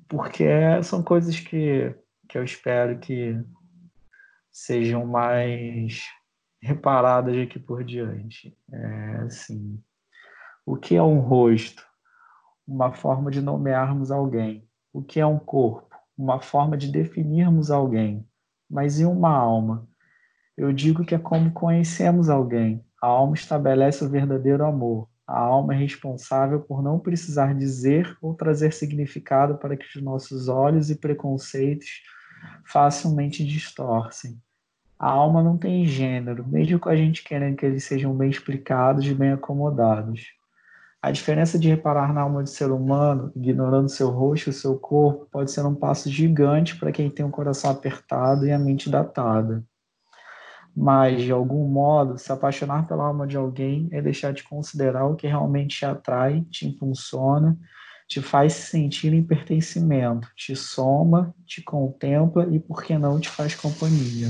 porque 0.09 0.45
são 0.83 1.03
coisas 1.03 1.39
que, 1.41 1.95
que 2.29 2.37
eu 2.37 2.45
espero 2.45 2.99
que 2.99 3.41
sejam 4.51 5.07
mais 5.07 6.05
reparadas 6.61 7.35
daqui 7.35 7.59
por 7.59 7.83
diante. 7.83 8.55
É, 8.71 9.17
assim, 9.25 9.83
o 10.67 10.77
que 10.77 10.97
é 10.97 11.03
um 11.03 11.21
rosto? 11.21 11.83
Uma 12.67 12.93
forma 12.93 13.31
de 13.31 13.41
nomearmos 13.41 14.11
alguém. 14.11 14.69
O 14.93 15.03
que 15.03 15.21
é 15.21 15.27
um 15.27 15.39
corpo? 15.39 15.95
Uma 16.19 16.41
forma 16.41 16.77
de 16.77 16.91
definirmos 16.91 17.71
alguém. 17.71 18.27
Mas 18.69 18.99
e 18.99 19.05
uma 19.05 19.31
alma? 19.31 19.89
Eu 20.57 20.73
digo 20.73 21.05
que 21.05 21.15
é 21.15 21.19
como 21.19 21.53
conhecemos 21.53 22.29
alguém. 22.29 22.85
A 23.01 23.07
alma 23.07 23.35
estabelece 23.35 24.05
o 24.05 24.09
verdadeiro 24.09 24.65
amor. 24.65 25.09
A 25.27 25.39
alma 25.39 25.75
é 25.75 25.79
responsável 25.79 26.61
por 26.61 26.83
não 26.83 26.99
precisar 26.99 27.55
dizer 27.55 28.19
ou 28.21 28.35
trazer 28.35 28.73
significado 28.73 29.59
para 29.59 29.77
que 29.77 29.87
os 29.87 30.03
nossos 30.03 30.49
olhos 30.49 30.91
e 30.91 30.97
preconceitos 30.97 32.03
facilmente 32.67 33.45
distorcem. 33.45 34.41
A 34.99 35.09
alma 35.09 35.41
não 35.41 35.57
tem 35.57 35.87
gênero, 35.87 36.47
mesmo 36.47 36.81
com 36.81 36.89
a 36.89 36.97
gente 36.97 37.23
querendo 37.23 37.57
que 37.57 37.65
eles 37.65 37.85
sejam 37.85 38.15
bem 38.15 38.29
explicados 38.29 39.07
e 39.07 39.15
bem 39.15 39.31
acomodados. 39.31 40.40
A 41.03 41.11
diferença 41.11 41.59
de 41.59 41.67
reparar 41.67 42.13
na 42.13 42.21
alma 42.21 42.43
do 42.43 42.49
ser 42.49 42.71
humano, 42.71 43.33
ignorando 43.35 43.89
seu 43.89 44.11
rosto 44.11 44.51
e 44.51 44.53
seu 44.53 44.79
corpo, 44.79 45.27
pode 45.31 45.51
ser 45.51 45.65
um 45.65 45.75
passo 45.75 46.11
gigante 46.11 46.77
para 46.77 46.93
quem 46.93 47.09
tem 47.09 47.25
o 47.25 47.31
coração 47.31 47.71
apertado 47.71 48.47
e 48.47 48.53
a 48.53 48.59
mente 48.59 48.91
datada. 48.91 49.65
Mas, 50.77 51.23
de 51.23 51.33
algum 51.33 51.67
modo, 51.67 52.19
se 52.19 52.31
apaixonar 52.31 52.87
pela 52.87 53.07
alma 53.07 53.27
de 53.27 53.37
alguém 53.37 53.89
é 53.93 54.03
deixar 54.03 54.33
de 54.35 54.43
considerar 54.43 55.07
o 55.07 55.17
que 55.17 55.27
realmente 55.27 55.79
te 55.79 55.87
atrai, 55.87 56.43
te 56.51 56.67
impulsiona, 56.67 57.59
te 58.07 58.21
faz 58.21 58.53
sentir 58.53 59.15
em 59.15 59.23
pertencimento, 59.23 60.29
te 60.37 60.55
soma, 60.55 61.35
te 61.47 61.63
contempla 61.63 62.47
e, 62.55 62.61
por 62.61 62.83
que 62.83 62.99
não, 62.99 63.19
te 63.19 63.31
faz 63.31 63.55
companhia. 63.55 64.29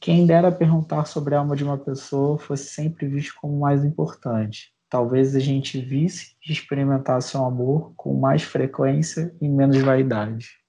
Quem 0.00 0.26
dera 0.26 0.50
perguntar 0.50 1.04
sobre 1.04 1.34
a 1.34 1.40
alma 1.40 1.54
de 1.54 1.64
uma 1.64 1.76
pessoa 1.76 2.38
fosse 2.38 2.64
sempre 2.70 3.06
visto 3.06 3.34
como 3.40 3.60
mais 3.60 3.84
importante. 3.84 4.72
Talvez 4.92 5.34
a 5.34 5.38
gente 5.38 5.80
visse 5.80 6.36
e 6.46 6.52
experimentasse 6.52 7.34
um 7.34 7.46
amor 7.46 7.94
com 7.96 8.12
mais 8.12 8.42
frequência 8.42 9.34
e 9.40 9.48
menos 9.48 9.80
vaidade. 9.80 10.60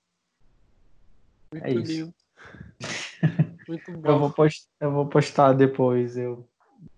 Muito 1.51 1.65
é 1.65 1.73
isso. 1.73 2.13
Muito 3.67 3.91
bom. 3.91 4.09
Eu 4.09 4.19
vou, 4.19 4.31
post, 4.31 4.69
eu 4.79 4.91
vou 4.93 5.07
postar 5.07 5.51
depois 5.51 6.15
eu, 6.15 6.47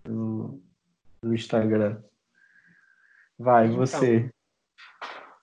no, 0.06 0.62
no 1.20 1.34
Instagram. 1.34 2.00
Vai, 3.36 3.66
então, 3.66 3.78
você. 3.78 4.30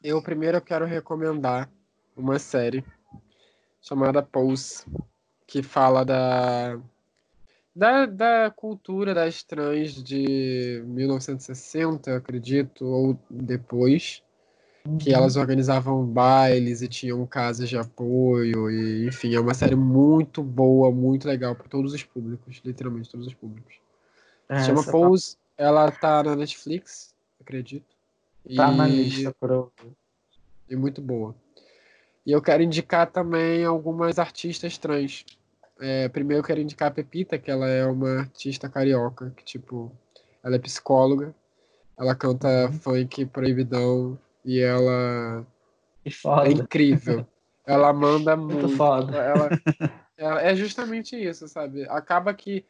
Eu 0.01 0.23
primeiro 0.23 0.61
quero 0.61 0.85
recomendar 0.85 1.69
uma 2.15 2.39
série 2.39 2.81
chamada 3.81 4.23
Pose, 4.23 4.85
que 5.45 5.61
fala 5.61 6.05
da, 6.05 6.79
da, 7.75 8.05
da 8.05 8.53
cultura 8.55 9.13
das 9.13 9.41
trans 9.43 10.03
de 10.03 10.83
1960, 10.85 12.15
acredito, 12.15 12.85
ou 12.85 13.19
depois, 13.29 14.21
uhum. 14.85 14.97
que 14.97 15.13
elas 15.13 15.35
organizavam 15.35 16.05
bailes 16.05 16.81
e 16.81 16.87
tinham 16.87 17.25
casas 17.25 17.67
de 17.67 17.77
apoio, 17.77 18.69
e 18.69 19.07
enfim, 19.07 19.33
é 19.33 19.39
uma 19.39 19.53
série 19.53 19.75
muito 19.75 20.43
boa, 20.43 20.91
muito 20.91 21.27
legal 21.27 21.55
para 21.55 21.67
todos 21.67 21.93
os 21.93 22.03
públicos, 22.03 22.61
literalmente 22.63 23.09
todos 23.09 23.27
os 23.27 23.33
públicos. 23.33 23.75
É, 24.47 24.59
Se 24.59 24.67
chama 24.67 24.83
Pose, 24.83 25.35
tá... 25.35 25.63
ela 25.63 25.91
tá 25.91 26.23
na 26.23 26.35
Netflix, 26.35 27.15
acredito. 27.39 27.95
Tá 28.55 28.71
e... 28.71 28.75
na 28.75 28.87
lista, 28.87 29.35
pronto. 29.39 29.95
E 30.69 30.75
muito 30.75 31.01
boa. 31.01 31.35
E 32.25 32.31
eu 32.31 32.41
quero 32.41 32.63
indicar 32.63 33.11
também 33.11 33.65
algumas 33.65 34.17
artistas 34.17 34.77
trans. 34.77 35.25
É, 35.79 36.07
primeiro 36.09 36.41
eu 36.41 36.45
quero 36.45 36.61
indicar 36.61 36.89
a 36.89 36.91
Pepita, 36.91 37.37
que 37.37 37.49
ela 37.49 37.67
é 37.67 37.85
uma 37.85 38.19
artista 38.19 38.69
carioca, 38.69 39.31
que 39.35 39.43
tipo, 39.43 39.91
ela 40.43 40.55
é 40.55 40.59
psicóloga, 40.59 41.33
ela 41.97 42.15
canta 42.15 42.47
uhum. 42.65 42.73
funk 42.73 43.25
proibidão 43.25 44.17
e 44.45 44.59
ela 44.59 45.45
é 46.45 46.51
incrível. 46.51 47.25
ela 47.65 47.91
manda 47.91 48.35
muito. 48.35 48.67
muito. 48.67 49.15
Ela, 49.15 49.49
ela, 50.17 50.41
é 50.41 50.55
justamente 50.55 51.15
isso, 51.15 51.47
sabe? 51.47 51.87
Acaba 51.89 52.33
que 52.33 52.65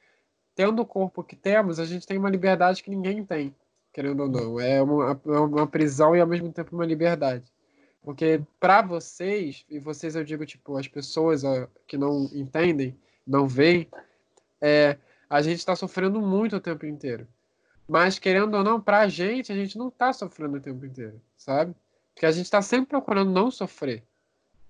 tendo 0.55 0.81
o 0.81 0.85
corpo 0.85 1.23
que 1.23 1.35
temos, 1.35 1.79
a 1.79 1.85
gente 1.85 2.05
tem 2.05 2.17
uma 2.17 2.29
liberdade 2.29 2.83
que 2.83 2.89
ninguém 2.89 3.25
tem 3.25 3.53
querendo 3.93 4.23
ou 4.23 4.29
não. 4.29 4.59
É 4.59 4.81
uma, 4.81 5.21
é 5.25 5.39
uma 5.39 5.67
prisão 5.67 6.15
e 6.15 6.19
ao 6.19 6.27
mesmo 6.27 6.51
tempo 6.51 6.75
uma 6.75 6.85
liberdade. 6.85 7.45
Porque 8.03 8.41
para 8.59 8.81
vocês, 8.81 9.65
e 9.69 9.79
vocês 9.79 10.15
eu 10.15 10.23
digo, 10.23 10.45
tipo, 10.45 10.77
as 10.77 10.87
pessoas 10.87 11.43
ó, 11.43 11.67
que 11.87 11.97
não 11.97 12.29
entendem, 12.33 12.97
não 13.25 13.47
veem, 13.47 13.87
é, 14.59 14.97
a 15.29 15.41
gente 15.41 15.59
está 15.59 15.75
sofrendo 15.75 16.21
muito 16.21 16.57
o 16.57 16.59
tempo 16.59 16.85
inteiro. 16.85 17.27
Mas, 17.87 18.19
querendo 18.19 18.55
ou 18.55 18.63
não, 18.63 18.79
para 18.79 18.99
a 18.99 19.07
gente, 19.07 19.51
a 19.51 19.55
gente 19.55 19.77
não 19.77 19.87
está 19.87 20.11
sofrendo 20.11 20.57
o 20.57 20.61
tempo 20.61 20.85
inteiro, 20.85 21.21
sabe? 21.37 21.73
Porque 22.13 22.25
a 22.25 22.31
gente 22.31 22.45
está 22.45 22.61
sempre 22.61 22.87
procurando 22.87 23.31
não 23.31 23.49
sofrer. 23.49 24.03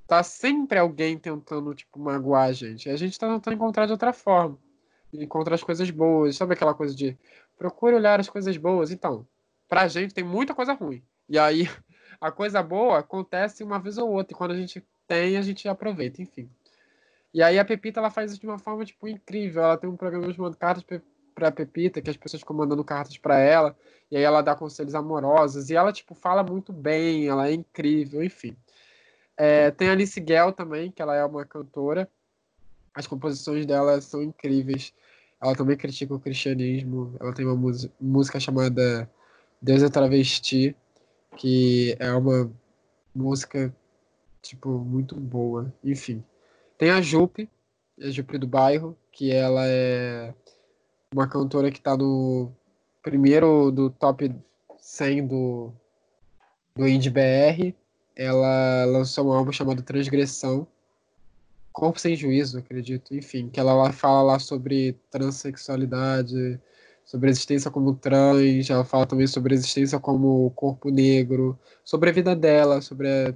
Tá 0.08 0.24
sempre 0.24 0.78
alguém 0.78 1.18
tentando, 1.18 1.74
tipo, 1.74 2.00
magoar 2.00 2.50
a 2.50 2.54
gente. 2.54 2.88
E 2.88 2.92
a 2.92 2.96
gente 2.96 3.14
está 3.14 3.28
tentando 3.28 3.56
encontrar 3.56 3.86
de 3.86 3.92
outra 3.92 4.14
forma. 4.14 4.58
Encontrar 5.14 5.56
as 5.56 5.64
coisas 5.64 5.90
boas. 5.90 6.36
Sabe 6.36 6.54
aquela 6.54 6.74
coisa 6.74 6.96
de 6.96 7.18
procure 7.58 7.96
olhar 7.96 8.20
as 8.20 8.30
coisas 8.30 8.58
boas. 8.58 8.92
Então, 8.92 9.28
pra 9.68 9.88
gente 9.88 10.14
tem 10.14 10.24
muita 10.24 10.54
coisa 10.54 10.74
ruim. 10.74 11.04
E 11.30 11.38
aí, 11.38 11.70
a 12.24 12.32
coisa 12.32 12.64
boa 12.64 13.00
acontece 13.00 13.64
uma 13.64 13.78
vez 13.78 13.98
ou 13.98 14.10
outra. 14.10 14.34
E 14.34 14.38
quando 14.38 14.52
a 14.52 14.56
gente 14.56 14.82
tem, 15.06 15.36
a 15.36 15.42
gente 15.42 15.68
aproveita, 15.68 16.22
enfim. 16.22 16.50
E 17.34 17.44
aí 17.44 17.60
a 17.60 17.66
Pepita, 17.66 18.00
ela 18.00 18.10
faz 18.10 18.32
isso 18.32 18.40
de 18.40 18.48
uma 18.48 18.58
forma, 18.58 18.86
tipo, 18.86 19.08
incrível. 19.10 19.62
Ela 19.62 19.78
tem 19.78 19.90
um 19.90 19.98
programa 19.98 20.32
chamado 20.32 20.56
Cartas 20.56 20.86
pra 21.36 21.52
Pepita, 21.52 22.02
que 22.02 22.10
as 22.10 22.16
pessoas 22.16 22.42
ficam 22.42 22.56
mandando 22.56 22.84
cartas 22.84 23.18
para 23.18 23.38
ela. 23.40 23.76
E 24.10 24.16
aí 24.16 24.24
ela 24.24 24.42
dá 24.42 24.56
conselhos 24.56 24.96
amorosos. 24.96 25.70
E 25.70 25.76
ela, 25.76 25.92
tipo, 25.92 26.16
fala 26.16 26.44
muito 26.44 26.72
bem. 26.72 27.28
Ela 27.28 27.50
é 27.50 27.54
incrível, 27.54 28.24
enfim. 28.24 28.56
É, 29.36 29.72
tem 29.72 29.90
a 29.90 29.92
Alice 29.92 30.24
Gell 30.26 30.54
também, 30.54 30.92
que 30.92 31.02
ela 31.02 31.16
é 31.16 31.26
uma 31.26 31.44
cantora. 31.44 32.10
As 32.94 33.06
composições 33.06 33.66
dela 33.66 34.00
são 34.00 34.24
incríveis. 34.24 34.94
Ela 35.42 35.56
também 35.56 35.76
critica 35.76 36.14
o 36.14 36.20
cristianismo. 36.20 37.18
Ela 37.20 37.34
tem 37.34 37.46
uma 37.46 37.74
música 38.00 38.40
chamada 38.40 39.10
Deus 39.62 39.82
é 39.82 39.90
Travesti, 39.90 40.76
que 41.38 41.96
é 42.00 42.12
uma 42.14 42.52
música, 43.14 43.74
tipo, 44.42 44.70
muito 44.80 45.16
boa. 45.16 45.74
Enfim. 45.84 46.24
Tem 46.78 46.90
a 46.90 47.02
Jupe, 47.02 47.50
a 48.02 48.10
Jupe 48.10 48.38
do 48.38 48.48
bairro, 48.48 48.98
que 49.12 49.32
ela 49.32 49.66
é 49.66 50.34
uma 51.14 51.28
cantora 51.28 51.72
que 51.72 51.78
está 51.78 51.96
no 51.96 52.52
primeiro 53.02 53.72
do 53.72 53.90
top 53.90 54.34
100 54.80 55.28
do, 55.28 55.72
do 56.76 56.88
Indie 56.88 57.10
BR. 57.10 57.74
Ela 58.16 58.86
lançou 58.86 59.28
um 59.28 59.34
álbum 59.34 59.52
chamado 59.52 59.82
Transgressão, 59.82 60.68
Corpo 61.72 62.00
Sem 62.00 62.16
Juízo, 62.16 62.60
acredito, 62.60 63.16
enfim, 63.16 63.50
que 63.50 63.60
ela 63.60 63.92
fala 63.92 64.22
lá 64.22 64.40
sobre 64.40 64.96
transexualidade, 65.10 66.60
sobre 67.06 67.30
a 67.30 67.32
existência 67.32 67.70
como 67.70 67.96
trans, 67.96 68.70
ela 68.70 68.86
fala 68.86 69.06
também 69.06 69.28
sobre 69.28 69.54
a 69.54 69.58
existência 69.58 70.00
como 70.00 70.52
corpo 70.52 70.90
negro, 70.90 71.58
sobre 71.84 72.10
a 72.10 72.14
vida 72.14 72.36
dela, 72.36 72.82
sobre 72.82 73.08
a, 73.08 73.30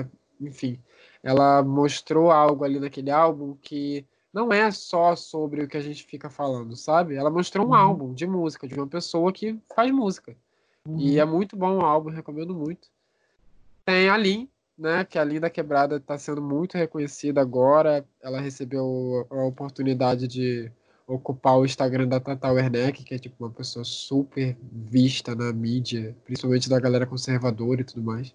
a, 0.00 0.06
enfim, 0.40 0.78
ela 1.22 1.62
mostrou 1.62 2.30
algo 2.30 2.64
ali 2.64 2.80
naquele 2.80 3.10
álbum 3.10 3.56
que 3.60 4.06
não 4.32 4.52
é 4.52 4.70
só 4.70 5.14
sobre 5.14 5.62
o 5.62 5.68
que 5.68 5.76
a 5.76 5.80
gente 5.80 6.04
fica 6.04 6.30
falando, 6.30 6.74
sabe? 6.74 7.14
Ela 7.14 7.30
mostrou 7.30 7.66
um 7.66 7.70
uhum. 7.70 7.74
álbum 7.74 8.14
de 8.14 8.26
música 8.26 8.66
de 8.66 8.74
uma 8.74 8.86
pessoa 8.86 9.32
que 9.32 9.58
faz 9.74 9.90
música. 9.92 10.34
Uhum. 10.88 10.98
E 10.98 11.18
é 11.18 11.24
muito 11.24 11.56
bom 11.56 11.78
o 11.78 11.84
álbum, 11.84 12.10
recomendo 12.10 12.54
muito. 12.54 12.88
Tem 13.84 14.08
a 14.08 14.16
Lin, 14.16 14.48
né, 14.76 15.04
que 15.04 15.18
a 15.18 15.24
Linda 15.24 15.50
Quebrada 15.50 15.96
está 15.96 16.16
sendo 16.16 16.40
muito 16.40 16.78
reconhecida 16.78 17.40
agora. 17.40 18.04
Ela 18.22 18.40
recebeu 18.40 19.26
a 19.30 19.44
oportunidade 19.44 20.26
de 20.26 20.72
ocupar 21.06 21.58
o 21.58 21.64
Instagram 21.64 22.08
da 22.08 22.20
Tata 22.20 22.50
Werneck, 22.52 23.04
que 23.04 23.14
é 23.14 23.18
tipo 23.18 23.44
uma 23.44 23.50
pessoa 23.50 23.84
super 23.84 24.56
vista 24.60 25.34
na 25.34 25.52
mídia, 25.52 26.16
principalmente 26.24 26.68
da 26.68 26.80
galera 26.80 27.06
conservadora 27.06 27.82
e 27.82 27.84
tudo 27.84 28.02
mais. 28.02 28.34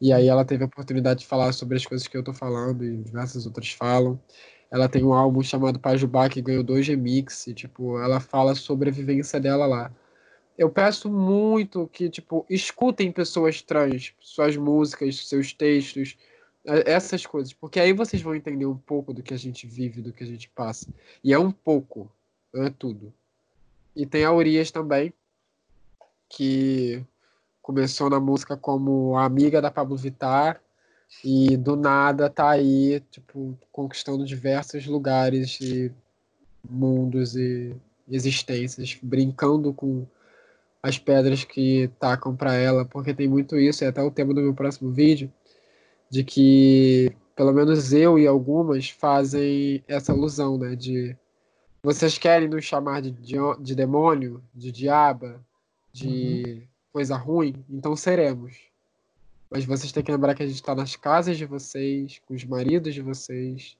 E 0.00 0.12
aí 0.12 0.28
ela 0.28 0.44
teve 0.44 0.64
a 0.64 0.66
oportunidade 0.66 1.20
de 1.20 1.26
falar 1.26 1.52
sobre 1.52 1.76
as 1.76 1.86
coisas 1.86 2.06
que 2.06 2.16
eu 2.16 2.22
tô 2.22 2.32
falando 2.32 2.84
e 2.84 2.96
diversas 2.98 3.46
outras 3.46 3.72
falam. 3.72 4.20
Ela 4.70 4.88
tem 4.88 5.04
um 5.04 5.12
álbum 5.14 5.42
chamado 5.42 5.80
Pajubá 5.80 6.28
que 6.28 6.42
ganhou 6.42 6.62
dois 6.62 6.86
remixes, 6.86 7.46
e, 7.48 7.54
tipo, 7.54 7.98
ela 8.00 8.20
fala 8.20 8.54
sobre 8.54 8.90
a 8.90 8.92
vivência 8.92 9.40
dela 9.40 9.66
lá 9.66 9.92
eu 10.58 10.68
peço 10.68 11.08
muito 11.08 11.86
que, 11.92 12.10
tipo, 12.10 12.44
escutem 12.50 13.12
pessoas 13.12 13.62
trans, 13.62 14.12
suas 14.20 14.56
músicas, 14.56 15.28
seus 15.28 15.52
textos, 15.52 16.18
essas 16.86 17.24
coisas, 17.24 17.52
porque 17.52 17.80
aí 17.80 17.92
vocês 17.92 18.20
vão 18.22 18.34
entender 18.34 18.66
um 18.66 18.76
pouco 18.76 19.12
do 19.14 19.22
que 19.22 19.32
a 19.32 19.38
gente 19.38 19.66
vive, 19.66 20.02
do 20.02 20.12
que 20.12 20.22
a 20.22 20.26
gente 20.26 20.48
passa. 20.50 20.86
E 21.24 21.32
é 21.32 21.38
um 21.38 21.50
pouco, 21.50 22.10
não 22.52 22.64
é 22.64 22.70
tudo. 22.70 23.12
E 23.96 24.04
tem 24.04 24.24
a 24.24 24.32
Urias 24.32 24.70
também, 24.70 25.12
que 26.28 27.02
começou 27.62 28.10
na 28.10 28.20
música 28.20 28.56
como 28.56 29.16
amiga 29.16 29.60
da 29.60 29.70
Pablo 29.70 29.96
Vittar 29.96 30.60
e 31.24 31.56
do 31.56 31.74
nada 31.74 32.28
tá 32.28 32.50
aí, 32.50 33.02
tipo, 33.10 33.58
conquistando 33.72 34.24
diversos 34.24 34.86
lugares 34.86 35.58
e 35.60 35.90
mundos 36.68 37.34
e 37.34 37.74
existências, 38.08 38.98
brincando 39.02 39.72
com 39.72 40.06
as 40.82 40.98
pedras 40.98 41.44
que 41.44 41.90
tacam 41.98 42.36
para 42.36 42.54
ela, 42.54 42.84
porque 42.84 43.12
tem 43.14 43.26
muito 43.26 43.56
isso, 43.56 43.84
é 43.84 43.88
até 43.88 44.02
o 44.02 44.10
tema 44.10 44.32
do 44.32 44.40
meu 44.40 44.54
próximo 44.54 44.90
vídeo, 44.90 45.32
de 46.10 46.24
que 46.24 47.12
pelo 47.36 47.52
menos 47.52 47.92
eu 47.92 48.18
e 48.18 48.26
algumas 48.26 48.90
fazem 48.90 49.82
essa 49.86 50.12
alusão, 50.12 50.58
né, 50.58 50.74
de 50.74 51.16
vocês 51.82 52.18
querem 52.18 52.48
nos 52.48 52.64
chamar 52.64 53.00
de, 53.00 53.12
de, 53.12 53.36
de 53.60 53.74
demônio, 53.74 54.42
de 54.52 54.72
diaba, 54.72 55.40
de 55.92 56.42
uhum. 56.46 56.62
coisa 56.92 57.16
ruim, 57.16 57.64
então 57.70 57.94
seremos. 57.94 58.56
Mas 59.50 59.64
vocês 59.64 59.92
têm 59.92 60.02
que 60.02 60.10
lembrar 60.10 60.34
que 60.34 60.42
a 60.42 60.46
gente 60.46 60.56
está 60.56 60.74
nas 60.74 60.96
casas 60.96 61.38
de 61.38 61.46
vocês, 61.46 62.20
com 62.26 62.34
os 62.34 62.44
maridos 62.44 62.92
de 62.92 63.00
vocês, 63.00 63.76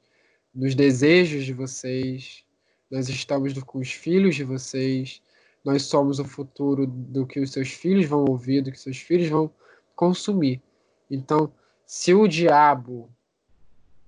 nos 0.54 0.74
desejos 0.74 1.44
de 1.44 1.52
vocês, 1.52 2.44
nós 2.90 3.08
estamos 3.08 3.52
com 3.64 3.80
os 3.80 3.90
filhos 3.92 4.36
de 4.36 4.44
vocês, 4.44 5.20
nós 5.64 5.82
somos 5.82 6.18
o 6.18 6.24
futuro 6.24 6.86
do 6.86 7.26
que 7.26 7.40
os 7.40 7.50
seus 7.50 7.70
filhos 7.70 8.06
vão 8.06 8.24
ouvir, 8.24 8.62
do 8.62 8.72
que 8.72 8.78
seus 8.78 8.98
filhos 8.98 9.28
vão 9.28 9.50
consumir. 9.94 10.62
Então, 11.10 11.52
se 11.88 12.12
o 12.12 12.28
diabo 12.28 13.10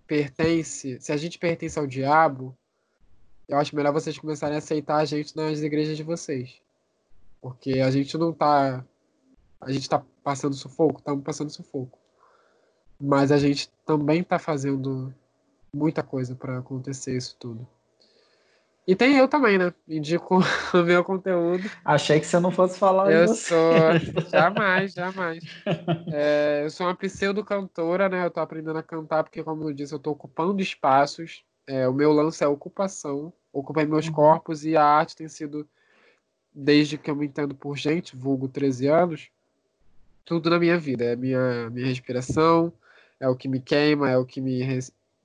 pertence, 0.06 1.00
se 1.00 1.12
a 1.12 1.16
gente 1.16 1.38
pertence 1.38 1.78
ao 1.78 1.86
diabo, 1.86 2.54
eu 3.48 3.56
acho 3.56 3.74
melhor 3.74 3.90
vocês 3.90 4.18
começarem 4.18 4.54
a 4.54 4.58
aceitar 4.58 4.96
a 4.98 5.04
gente 5.06 5.34
nas 5.34 5.60
igrejas 5.60 5.96
de 5.96 6.02
vocês. 6.02 6.60
Porque 7.40 7.80
a 7.80 7.90
gente 7.90 8.18
não 8.18 8.34
tá. 8.34 8.84
A 9.58 9.72
gente 9.72 9.88
tá 9.88 10.04
passando 10.22 10.54
sufoco? 10.54 10.98
Estamos 10.98 11.24
passando 11.24 11.48
sufoco. 11.48 11.98
Mas 13.00 13.32
a 13.32 13.38
gente 13.38 13.70
também 13.86 14.20
está 14.20 14.38
fazendo 14.38 15.14
muita 15.72 16.02
coisa 16.02 16.34
para 16.34 16.58
acontecer 16.58 17.16
isso 17.16 17.34
tudo. 17.40 17.66
E 18.86 18.96
tem 18.96 19.16
eu 19.16 19.28
também, 19.28 19.58
né? 19.58 19.72
Indico 19.86 20.38
o 20.74 20.78
meu 20.78 21.04
conteúdo. 21.04 21.70
Achei 21.84 22.18
que 22.18 22.26
você 22.26 22.40
não 22.40 22.50
fosse 22.50 22.78
falar 22.78 23.12
Eu 23.12 23.28
sou. 23.28 23.74
Jamais, 24.32 24.92
jamais. 24.92 25.44
É, 26.12 26.62
eu 26.64 26.70
sou 26.70 26.86
uma 26.86 26.94
pseudo-cantora, 26.94 28.08
né? 28.08 28.24
Eu 28.24 28.30
tô 28.30 28.40
aprendendo 28.40 28.78
a 28.78 28.82
cantar, 28.82 29.22
porque, 29.22 29.42
como 29.42 29.68
eu 29.68 29.72
disse, 29.72 29.94
eu 29.94 29.98
tô 29.98 30.10
ocupando 30.10 30.60
espaços. 30.60 31.44
É, 31.66 31.86
o 31.88 31.92
meu 31.92 32.12
lance 32.12 32.42
é 32.42 32.48
ocupação. 32.48 33.32
Ocupei 33.52 33.84
meus 33.84 34.06
uhum. 34.06 34.12
corpos 34.12 34.64
e 34.64 34.76
a 34.76 34.84
arte 34.84 35.16
tem 35.16 35.28
sido, 35.28 35.68
desde 36.52 36.96
que 36.96 37.10
eu 37.10 37.16
me 37.16 37.26
entendo 37.26 37.54
por 37.54 37.76
gente, 37.76 38.16
vulgo 38.16 38.48
13 38.48 38.86
anos, 38.86 39.30
tudo 40.24 40.50
na 40.50 40.58
minha 40.58 40.78
vida. 40.78 41.04
É 41.04 41.16
minha, 41.16 41.68
minha 41.70 41.86
respiração, 41.86 42.72
é 43.18 43.28
o 43.28 43.36
que 43.36 43.48
me 43.48 43.60
queima, 43.60 44.10
é 44.10 44.16
o 44.16 44.24
que 44.24 44.40
me 44.40 44.60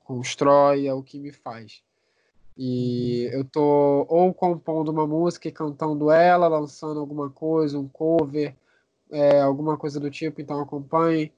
constrói, 0.04 0.88
é 0.88 0.94
o 0.94 1.02
que 1.02 1.20
me 1.20 1.32
faz. 1.32 1.85
E 2.58 3.30
eu 3.34 3.44
tô 3.44 4.06
ou 4.08 4.34
compondo 4.34 4.90
uma 4.90 5.06
música 5.06 5.48
e 5.48 5.52
cantando 5.52 6.10
ela, 6.10 6.48
lançando 6.48 7.00
alguma 7.00 7.30
coisa, 7.30 7.78
um 7.78 7.88
cover, 7.88 8.56
é, 9.12 9.42
alguma 9.42 9.78
coisa 9.78 10.00
do 10.00 10.10
tipo, 10.10 10.42
então 10.42 10.62
acompanhe 10.62 11.32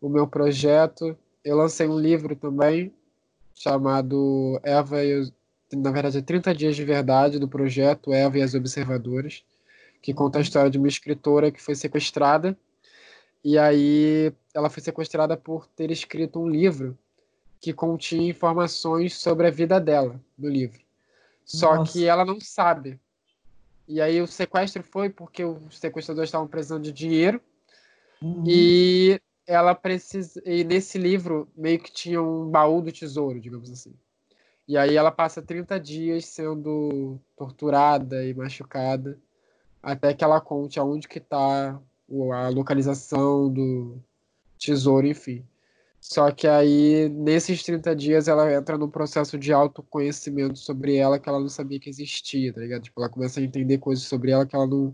o 0.00 0.08
meu 0.08 0.26
projeto. 0.26 1.16
Eu 1.44 1.56
lancei 1.56 1.86
um 1.86 1.98
livro 1.98 2.34
também, 2.36 2.92
chamado 3.54 4.58
Eva 4.62 5.04
e 5.04 5.14
os, 5.14 5.32
na 5.72 5.90
verdade 5.90 6.18
é 6.18 6.22
30 6.22 6.54
dias 6.54 6.76
de 6.76 6.84
verdade 6.84 7.38
do 7.38 7.48
projeto 7.48 8.12
Eva 8.12 8.38
e 8.38 8.42
as 8.42 8.54
Observadoras, 8.54 9.44
que 10.00 10.14
conta 10.14 10.38
a 10.38 10.42
história 10.42 10.70
de 10.70 10.78
uma 10.78 10.88
escritora 10.88 11.50
que 11.50 11.62
foi 11.62 11.74
sequestrada. 11.74 12.56
E 13.44 13.58
aí 13.58 14.32
ela 14.54 14.70
foi 14.70 14.82
sequestrada 14.82 15.36
por 15.36 15.66
ter 15.68 15.90
escrito 15.90 16.40
um 16.40 16.48
livro 16.48 16.96
que 17.62 17.72
continha 17.72 18.28
informações 18.28 19.16
sobre 19.16 19.46
a 19.46 19.50
vida 19.50 19.80
dela 19.80 20.20
no 20.36 20.48
livro. 20.48 20.80
Só 21.44 21.76
Nossa. 21.76 21.92
que 21.92 22.04
ela 22.04 22.24
não 22.24 22.40
sabe. 22.40 22.98
E 23.86 24.00
aí 24.00 24.20
o 24.20 24.26
sequestro 24.26 24.82
foi 24.82 25.08
porque 25.08 25.44
os 25.44 25.78
sequestradores 25.78 26.28
estavam 26.28 26.48
precisando 26.48 26.82
de 26.82 26.92
dinheiro 26.92 27.40
uhum. 28.20 28.42
e 28.44 29.20
ela 29.46 29.76
precisa 29.76 30.42
e 30.44 30.64
nesse 30.64 30.98
livro 30.98 31.48
meio 31.56 31.78
que 31.78 31.92
tinha 31.92 32.20
um 32.20 32.50
baú 32.50 32.82
do 32.82 32.90
tesouro, 32.90 33.40
digamos 33.40 33.70
assim. 33.70 33.94
E 34.66 34.76
aí 34.76 34.96
ela 34.96 35.12
passa 35.12 35.40
30 35.40 35.78
dias 35.78 36.26
sendo 36.26 37.16
torturada 37.36 38.24
e 38.24 38.34
machucada 38.34 39.16
até 39.80 40.12
que 40.14 40.24
ela 40.24 40.40
conte 40.40 40.80
aonde 40.80 41.06
que 41.06 41.18
está 41.18 41.80
a 42.32 42.48
localização 42.48 43.48
do 43.52 43.98
tesouro, 44.58 45.06
enfim. 45.06 45.44
Só 46.02 46.32
que 46.32 46.48
aí, 46.48 47.08
nesses 47.10 47.62
30 47.62 47.94
dias, 47.94 48.26
ela 48.26 48.52
entra 48.52 48.76
num 48.76 48.90
processo 48.90 49.38
de 49.38 49.52
autoconhecimento 49.52 50.58
sobre 50.58 50.96
ela 50.96 51.16
que 51.16 51.28
ela 51.28 51.38
não 51.38 51.48
sabia 51.48 51.78
que 51.78 51.88
existia, 51.88 52.52
tá 52.52 52.60
ligado? 52.60 52.82
Tipo, 52.82 53.00
ela 53.00 53.08
começa 53.08 53.38
a 53.38 53.42
entender 53.42 53.78
coisas 53.78 54.04
sobre 54.04 54.32
ela 54.32 54.44
que 54.44 54.56
ela 54.56 54.66
não, 54.66 54.92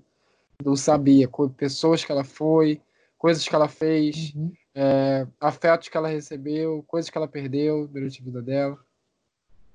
não 0.63 0.77
sabia, 0.77 1.27
pessoas 1.57 2.05
que 2.05 2.13
ela 2.13 2.25
foi, 2.25 2.83
coisas 3.17 3.49
que 3.49 3.55
ela 3.55 3.69
fez, 3.69 4.35
uhum. 4.35 4.53
é, 4.75 5.27
afetos 5.41 5.89
que 5.89 5.97
ela 5.97 6.09
recebeu, 6.09 6.85
coisas 6.87 7.09
que 7.09 7.17
ela 7.17 7.27
perdeu 7.27 7.89
durante 7.89 8.21
a 8.21 8.25
vida 8.25 8.43
dela. 8.43 8.79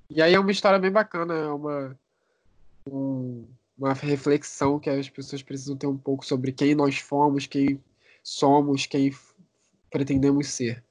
E 0.08 0.22
aí 0.22 0.34
é 0.34 0.38
uma 0.38 0.52
história 0.52 0.78
bem 0.78 0.92
bacana, 0.92 1.34
é 1.34 1.48
uma, 1.48 1.98
um, 2.88 3.44
uma 3.76 3.92
reflexão 3.92 4.78
que 4.78 4.88
as 4.88 5.10
pessoas 5.10 5.42
precisam 5.42 5.76
ter 5.76 5.88
um 5.88 5.98
pouco 5.98 6.24
sobre 6.24 6.52
quem 6.52 6.76
nós 6.76 6.98
fomos, 6.98 7.48
quem 7.48 7.82
somos, 8.22 8.86
quem 8.86 9.12
pretendemos 9.90 10.46
ser. 10.46 10.84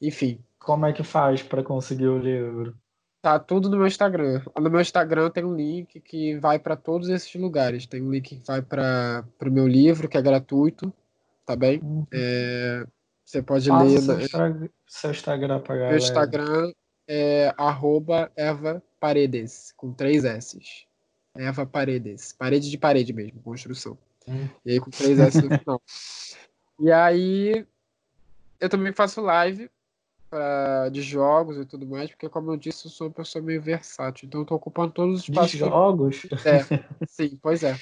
Enfim. 0.00 0.42
Como 0.58 0.86
é 0.86 0.92
que 0.92 1.02
faz 1.02 1.42
para 1.42 1.62
conseguir 1.62 2.08
o 2.08 2.18
livro? 2.18 2.76
Tá 3.22 3.38
tudo 3.38 3.68
no 3.68 3.76
meu 3.76 3.86
Instagram. 3.86 4.42
No 4.58 4.70
meu 4.70 4.80
Instagram 4.80 5.30
tem 5.30 5.44
um 5.44 5.54
link 5.54 6.00
que 6.00 6.38
vai 6.38 6.58
para 6.58 6.76
todos 6.76 7.08
esses 7.08 7.34
lugares. 7.34 7.86
Tem 7.86 8.02
um 8.02 8.10
link 8.10 8.36
que 8.36 8.46
vai 8.46 8.62
para 8.62 9.24
o 9.42 9.50
meu 9.50 9.66
livro, 9.66 10.08
que 10.08 10.16
é 10.16 10.22
gratuito, 10.22 10.92
tá 11.44 11.56
bem? 11.56 11.80
Uhum. 11.82 12.06
É, 12.12 12.86
você 13.24 13.42
pode 13.42 13.68
Passa 13.68 13.84
ler. 13.84 14.00
Seu. 14.00 14.20
Instagram, 14.20 14.68
seu 14.86 15.10
Instagram 15.10 15.60
pra 15.60 15.74
galera. 15.74 15.90
Meu 15.90 15.98
Instagram 15.98 16.72
é 17.08 17.54
arroba 17.58 18.30
Eva 18.36 18.82
Paredes, 18.98 19.72
com 19.76 19.92
três 19.92 20.24
S's. 20.24 20.86
Eva 21.34 21.66
Paredes. 21.66 22.32
Parede 22.32 22.70
de 22.70 22.78
parede 22.78 23.12
mesmo, 23.12 23.40
construção. 23.42 23.98
Hum. 24.26 24.48
E 24.64 24.72
aí 24.72 24.80
com 24.80 24.90
três 24.90 25.18
S 25.18 25.42
no 25.42 25.58
final. 25.58 25.82
e 26.80 26.92
aí 26.92 27.66
eu 28.58 28.68
também 28.68 28.92
faço 28.92 29.20
live 29.20 29.70
de 30.92 31.02
jogos 31.02 31.56
e 31.56 31.64
tudo 31.64 31.86
mais, 31.86 32.10
porque, 32.10 32.28
como 32.28 32.52
eu 32.52 32.56
disse, 32.56 32.86
eu 32.86 32.90
sou 32.90 33.08
uma 33.08 33.12
pessoa 33.12 33.42
meio 33.42 33.60
versátil. 33.60 34.26
Então, 34.26 34.40
eu 34.42 34.46
tô 34.46 34.54
ocupando 34.54 34.92
todos 34.92 35.20
os 35.20 35.28
espaços. 35.28 35.50
De 35.52 35.58
jogos? 35.58 36.26
É, 36.44 36.60
sim, 37.06 37.38
pois 37.42 37.62
é. 37.62 37.76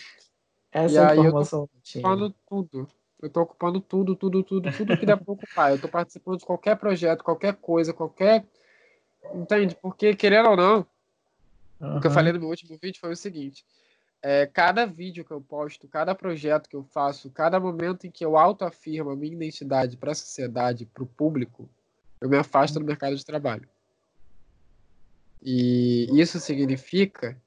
Essa 0.72 0.94
e 0.94 0.98
aí, 0.98 1.18
informação 1.18 1.62
eu 1.62 1.68
tô 1.68 1.98
ocupando 1.98 2.34
tudo. 2.48 2.88
Eu 3.20 3.30
tô 3.30 3.40
ocupando 3.40 3.80
tudo, 3.80 4.14
tudo, 4.14 4.42
tudo, 4.44 4.72
tudo 4.72 4.96
que 4.96 5.04
dá 5.04 5.16
pra 5.16 5.32
ocupar. 5.32 5.72
Eu 5.72 5.80
tô 5.80 5.88
participando 5.88 6.38
de 6.38 6.46
qualquer 6.46 6.76
projeto, 6.76 7.24
qualquer 7.24 7.54
coisa, 7.56 7.92
qualquer. 7.92 8.44
Entende? 9.34 9.76
Porque, 9.80 10.14
querendo 10.14 10.50
ou 10.50 10.56
não, 10.56 10.86
uhum. 11.80 11.96
o 11.96 12.00
que 12.00 12.06
eu 12.06 12.10
falei 12.10 12.32
no 12.32 12.38
meu 12.38 12.48
último 12.48 12.78
vídeo 12.80 13.00
foi 13.00 13.12
o 13.12 13.16
seguinte. 13.16 13.64
É, 14.22 14.46
cada 14.46 14.86
vídeo 14.86 15.24
que 15.24 15.30
eu 15.30 15.40
posto, 15.40 15.88
cada 15.88 16.14
projeto 16.14 16.68
que 16.68 16.76
eu 16.76 16.84
faço, 16.84 17.30
cada 17.30 17.58
momento 17.58 18.06
em 18.06 18.10
que 18.10 18.24
eu 18.24 18.36
autoafirmo 18.36 19.10
a 19.10 19.16
minha 19.16 19.34
identidade 19.34 19.96
para 19.96 20.12
a 20.12 20.14
sociedade, 20.14 20.86
para 20.86 21.02
o 21.02 21.06
público, 21.06 21.68
eu 22.20 22.28
me 22.28 22.36
afasto 22.36 22.78
do 22.78 22.84
mercado 22.84 23.16
de 23.16 23.24
trabalho. 23.24 23.68
E 25.42 26.08
isso 26.12 26.40
significa 26.40 27.40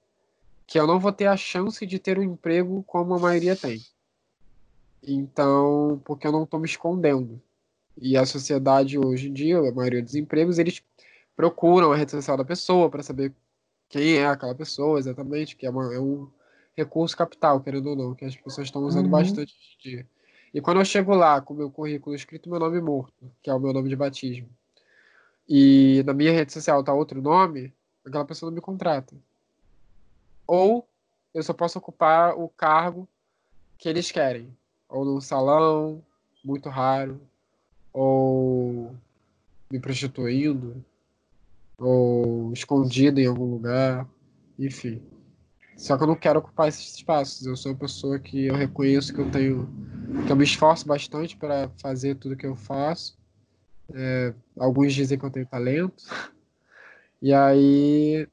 que 0.66 0.80
eu 0.80 0.88
não 0.88 1.00
vou 1.00 1.12
ter 1.12 1.26
a 1.26 1.36
chance 1.36 1.86
de 1.86 2.00
ter 2.00 2.18
um 2.18 2.24
emprego 2.24 2.84
como 2.84 3.14
a 3.14 3.20
maioria 3.20 3.56
tem. 3.56 3.82
Então, 5.04 6.02
porque 6.06 6.26
eu 6.26 6.32
não 6.32 6.44
estou 6.44 6.60
me 6.60 6.66
escondendo. 6.66 7.42
E 7.98 8.16
a 8.16 8.26
sociedade 8.26 8.98
hoje 8.98 9.28
em 9.28 9.34
dia, 9.34 9.58
a 9.60 9.72
maioria 9.72 10.02
dos 10.02 10.16
empregos, 10.16 10.58
eles 10.58 10.82
procuram 11.36 11.92
a 11.92 11.96
rede 11.96 12.12
social 12.12 12.38
da 12.38 12.46
pessoa 12.46 12.90
para 12.90 13.04
saber 13.04 13.34
quem 13.90 14.16
é 14.16 14.26
aquela 14.26 14.56
pessoa 14.56 14.98
exatamente, 14.98 15.56
que 15.56 15.66
é, 15.66 15.70
uma, 15.70 15.94
é, 15.94 16.00
um 16.00 16.30
recurso 16.74 17.18
capital, 17.18 17.60
querendo 17.60 17.88
ou 17.88 17.96
não, 17.96 18.16
que 18.16 18.24
as 18.24 18.36
pessoas 18.36 18.68
estão 18.68 18.82
usando 18.84 19.06
uhum. 19.06 19.12
bastante 19.12 19.54
hoje 19.54 19.78
em 19.78 19.90
dia. 19.90 20.08
E 20.54 20.62
quando 20.62 20.80
eu 20.80 20.86
chego 20.86 21.14
lá 21.14 21.42
com 21.42 21.54
o 21.54 21.58
meu 21.58 21.70
currículo 21.70 22.16
escrito 22.16 22.50
meu 22.50 22.60
nome 22.60 22.80
morto, 22.80 23.30
que 23.42 23.50
é 23.50 23.54
o 23.54 23.60
meu 23.60 23.74
nome 23.74 23.90
de 23.90 23.96
batismo, 23.96 24.50
e 25.48 26.04
na 26.06 26.14
minha 26.14 26.32
rede 26.32 26.54
social 26.54 26.84
tá 26.84 26.94
outro 26.94 27.22
nome, 27.22 27.74
aquela 28.06 28.26
pessoa 28.26 28.50
não 28.50 28.56
me 28.56 28.62
contrata. 28.62 29.16
Ou 30.48 30.88
eu 31.34 31.44
só 31.44 31.54
posso 31.54 31.78
ocupar 31.78 32.38
o 32.38 32.50
cargo 32.50 33.08
que 33.78 33.88
eles 33.88 34.12
querem. 34.12 34.56
Ou 34.88 35.06
num 35.06 35.22
salão, 35.22 36.04
muito 36.44 36.70
raro, 36.70 37.22
ou 37.94 38.96
me 39.72 39.80
prostituindo, 39.80 40.84
ou 41.78 42.52
escondido 42.54 43.20
em 43.20 43.28
algum 43.28 43.46
lugar, 43.46 44.08
enfim. 44.60 45.02
Só 45.78 45.98
que 45.98 46.04
eu 46.04 46.08
não 46.08 46.16
quero 46.16 46.40
ocupar 46.40 46.68
esses 46.68 46.96
espaços. 46.96 47.46
Eu 47.46 47.56
sou 47.56 47.72
uma 47.72 47.78
pessoa 47.78 48.20
que 48.20 48.48
eu 48.48 48.56
reconheço 48.56 49.14
que 49.14 49.22
eu 49.22 49.32
tenho, 49.32 49.68
que 50.26 50.32
eu 50.32 50.36
me 50.36 50.44
esforço 50.44 50.86
bastante 50.86 51.36
para 51.38 51.70
fazer 51.82 52.16
tudo 52.16 52.36
que 52.36 52.46
eu 52.46 52.56
faço 52.56 53.21
é, 53.94 54.34
alguns 54.58 54.94
dizem 54.94 55.18
que 55.18 55.26
eu 55.26 55.32
tenho 55.32 55.46
talento. 55.46 56.04
E 57.22 57.34
aí. 57.34 58.28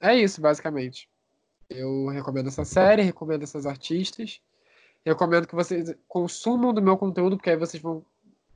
É 0.00 0.14
isso, 0.14 0.40
basicamente. 0.40 1.08
Eu 1.68 2.06
recomendo 2.06 2.48
essa 2.48 2.64
série, 2.64 3.02
recomendo 3.02 3.42
essas 3.42 3.66
artistas. 3.66 4.40
Recomendo 5.04 5.46
que 5.46 5.54
vocês 5.54 5.94
consumam 6.06 6.72
do 6.72 6.82
meu 6.82 6.96
conteúdo, 6.96 7.36
porque 7.36 7.50
aí 7.50 7.56
vocês 7.56 7.82
vão 7.82 8.04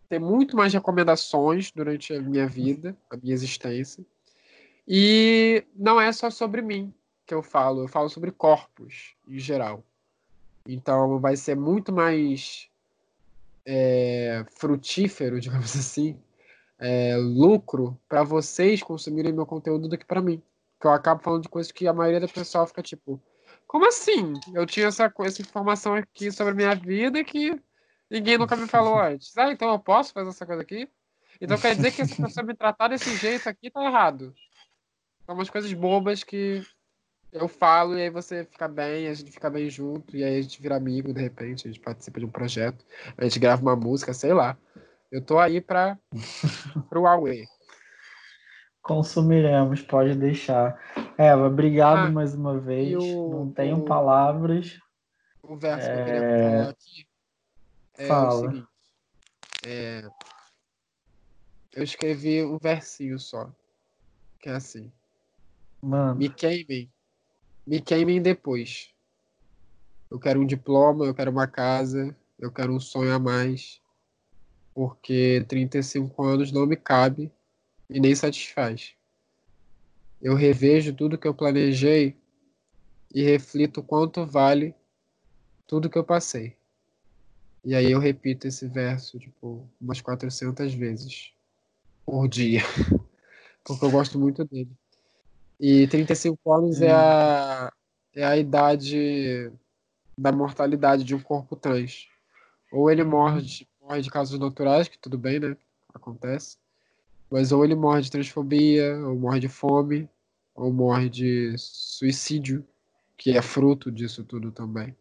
ter 0.08 0.18
muito 0.18 0.56
mais 0.56 0.72
recomendações 0.72 1.70
durante 1.72 2.12
a 2.12 2.20
minha 2.20 2.46
vida, 2.46 2.96
a 3.10 3.16
minha 3.16 3.32
existência. 3.32 4.04
E 4.86 5.64
não 5.74 6.00
é 6.00 6.12
só 6.12 6.30
sobre 6.30 6.60
mim 6.60 6.92
que 7.26 7.34
eu 7.34 7.42
falo, 7.42 7.84
eu 7.84 7.88
falo 7.88 8.08
sobre 8.08 8.30
corpos 8.30 9.14
em 9.26 9.38
geral. 9.38 9.82
Então 10.68 11.18
vai 11.18 11.36
ser 11.36 11.56
muito 11.56 11.92
mais 11.92 12.68
é, 13.66 14.44
frutífero, 14.58 15.38
digamos 15.40 15.76
assim, 15.76 16.20
é, 16.78 17.16
lucro 17.16 17.98
para 18.08 18.22
vocês 18.22 18.82
consumirem 18.82 19.32
meu 19.32 19.46
conteúdo 19.46 19.88
do 19.88 19.98
que 19.98 20.04
para 20.04 20.20
mim. 20.22 20.42
Que 20.80 20.86
eu 20.86 20.92
acabo 20.92 21.22
falando 21.22 21.42
de 21.42 21.48
coisas 21.48 21.70
que 21.70 21.86
a 21.86 21.92
maioria 21.92 22.20
da 22.20 22.28
pessoa 22.28 22.66
fica 22.66 22.82
tipo, 22.82 23.22
como 23.66 23.86
assim? 23.86 24.34
Eu 24.52 24.66
tinha 24.66 24.86
essa, 24.86 25.12
essa 25.20 25.40
informação 25.40 25.94
aqui 25.94 26.30
sobre 26.32 26.52
a 26.52 26.56
minha 26.56 26.74
vida 26.74 27.22
que 27.22 27.58
ninguém 28.10 28.36
nunca 28.36 28.56
me 28.56 28.66
falou 28.66 28.98
antes. 29.00 29.36
Ah, 29.38 29.52
então 29.52 29.70
eu 29.70 29.78
posso 29.78 30.12
fazer 30.12 30.30
essa 30.30 30.44
coisa 30.44 30.62
aqui? 30.62 30.88
Então 31.40 31.58
quer 31.58 31.74
dizer 31.74 31.92
que 31.92 32.02
essa 32.02 32.22
pessoa 32.22 32.44
me 32.44 32.54
tratar 32.54 32.88
desse 32.88 33.16
jeito 33.16 33.48
aqui 33.48 33.70
tá 33.70 33.84
errado. 33.84 34.34
São 35.24 35.34
umas 35.34 35.50
coisas 35.50 35.72
bobas 35.72 36.22
que 36.22 36.62
eu 37.32 37.48
falo 37.48 37.98
e 37.98 38.02
aí 38.02 38.10
você 38.10 38.44
fica 38.44 38.68
bem, 38.68 39.08
a 39.08 39.14
gente 39.14 39.32
fica 39.32 39.48
bem 39.48 39.70
junto, 39.70 40.16
e 40.16 40.22
aí 40.22 40.38
a 40.38 40.42
gente 40.42 40.60
vira 40.60 40.76
amigo 40.76 41.12
de 41.12 41.20
repente, 41.20 41.66
a 41.66 41.72
gente 41.72 41.80
participa 41.80 42.20
de 42.20 42.26
um 42.26 42.30
projeto, 42.30 42.84
a 43.16 43.24
gente 43.24 43.38
grava 43.38 43.62
uma 43.62 43.74
música, 43.74 44.12
sei 44.12 44.34
lá. 44.34 44.56
Eu 45.10 45.22
tô 45.22 45.38
aí 45.38 45.60
para 45.60 45.98
o 46.90 47.00
Huawei. 47.00 47.46
Consumiremos, 48.82 49.80
pode 49.82 50.14
deixar. 50.14 50.78
Eva, 51.16 51.46
obrigado 51.46 52.08
ah, 52.08 52.10
mais 52.10 52.34
uma 52.34 52.58
vez. 52.58 52.96
O, 52.96 53.30
Não 53.30 53.52
tenho 53.52 53.78
o, 53.78 53.84
palavras. 53.84 54.78
O 55.42 55.56
verso 55.56 55.88
é... 55.88 55.94
que 55.94 56.00
eu 56.00 56.04
queria 56.04 56.22
é, 56.24 56.50
falar 56.50 56.70
aqui 56.70 57.06
é 57.98 58.06
Fala. 58.06 58.34
o 58.34 58.40
seguinte. 58.40 58.68
É... 59.64 60.10
Eu 61.74 61.82
escrevi 61.84 62.44
um 62.44 62.58
versinho 62.58 63.18
só. 63.18 63.50
Que 64.40 64.48
é 64.48 64.52
assim. 64.52 64.90
Mano. 65.80 66.16
Me 66.16 66.28
queimem. 66.28 66.90
Me 67.66 67.80
queimem 67.80 68.20
depois. 68.20 68.92
Eu 70.10 70.18
quero 70.18 70.40
um 70.40 70.46
diploma, 70.46 71.06
eu 71.06 71.14
quero 71.14 71.30
uma 71.30 71.46
casa, 71.46 72.16
eu 72.38 72.52
quero 72.52 72.74
um 72.74 72.80
sonho 72.80 73.14
a 73.14 73.18
mais. 73.18 73.80
Porque 74.74 75.44
35 75.48 76.24
anos 76.24 76.50
não 76.50 76.66
me 76.66 76.76
cabe 76.76 77.32
e 77.88 78.00
nem 78.00 78.14
satisfaz. 78.14 78.96
Eu 80.20 80.34
revejo 80.34 80.94
tudo 80.94 81.18
que 81.18 81.26
eu 81.26 81.34
planejei 81.34 82.16
e 83.14 83.22
reflito 83.22 83.82
quanto 83.82 84.26
vale 84.26 84.74
tudo 85.66 85.90
que 85.90 85.98
eu 85.98 86.04
passei. 86.04 86.56
E 87.64 87.74
aí 87.74 87.92
eu 87.92 88.00
repito 88.00 88.48
esse 88.48 88.66
verso, 88.66 89.18
tipo, 89.18 89.68
umas 89.80 90.00
400 90.00 90.74
vezes 90.74 91.32
por 92.04 92.28
dia. 92.28 92.60
Porque 93.64 93.84
eu 93.84 93.90
gosto 93.90 94.18
muito 94.18 94.44
dele. 94.44 94.76
E 95.64 95.86
35 95.86 96.52
anos 96.52 96.80
hum. 96.80 96.84
é, 96.86 96.90
a, 96.90 97.72
é 98.16 98.24
a 98.24 98.36
idade 98.36 99.52
da 100.18 100.32
mortalidade 100.32 101.04
de 101.04 101.14
um 101.14 101.20
corpo 101.20 101.54
trans. 101.54 102.08
Ou 102.72 102.90
ele 102.90 103.04
morre 103.04 103.42
de, 103.42 103.68
morre 103.80 104.02
de 104.02 104.10
causas 104.10 104.36
naturais, 104.40 104.88
que 104.88 104.98
tudo 104.98 105.16
bem, 105.16 105.38
né? 105.38 105.56
Acontece. 105.94 106.56
Mas 107.30 107.52
ou 107.52 107.64
ele 107.64 107.76
morre 107.76 108.02
de 108.02 108.10
transfobia, 108.10 108.98
ou 109.06 109.14
morre 109.14 109.38
de 109.38 109.48
fome, 109.48 110.10
ou 110.52 110.72
morre 110.72 111.08
de 111.08 111.54
suicídio, 111.56 112.66
que 113.16 113.30
é 113.30 113.40
fruto 113.40 113.88
disso 113.88 114.24
tudo 114.24 114.50
também. 114.50 114.96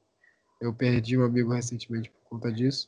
Eu 0.62 0.72
perdi 0.72 1.18
um 1.18 1.24
amigo 1.24 1.52
recentemente 1.52 2.12
por 2.12 2.30
conta 2.30 2.52
disso. 2.52 2.88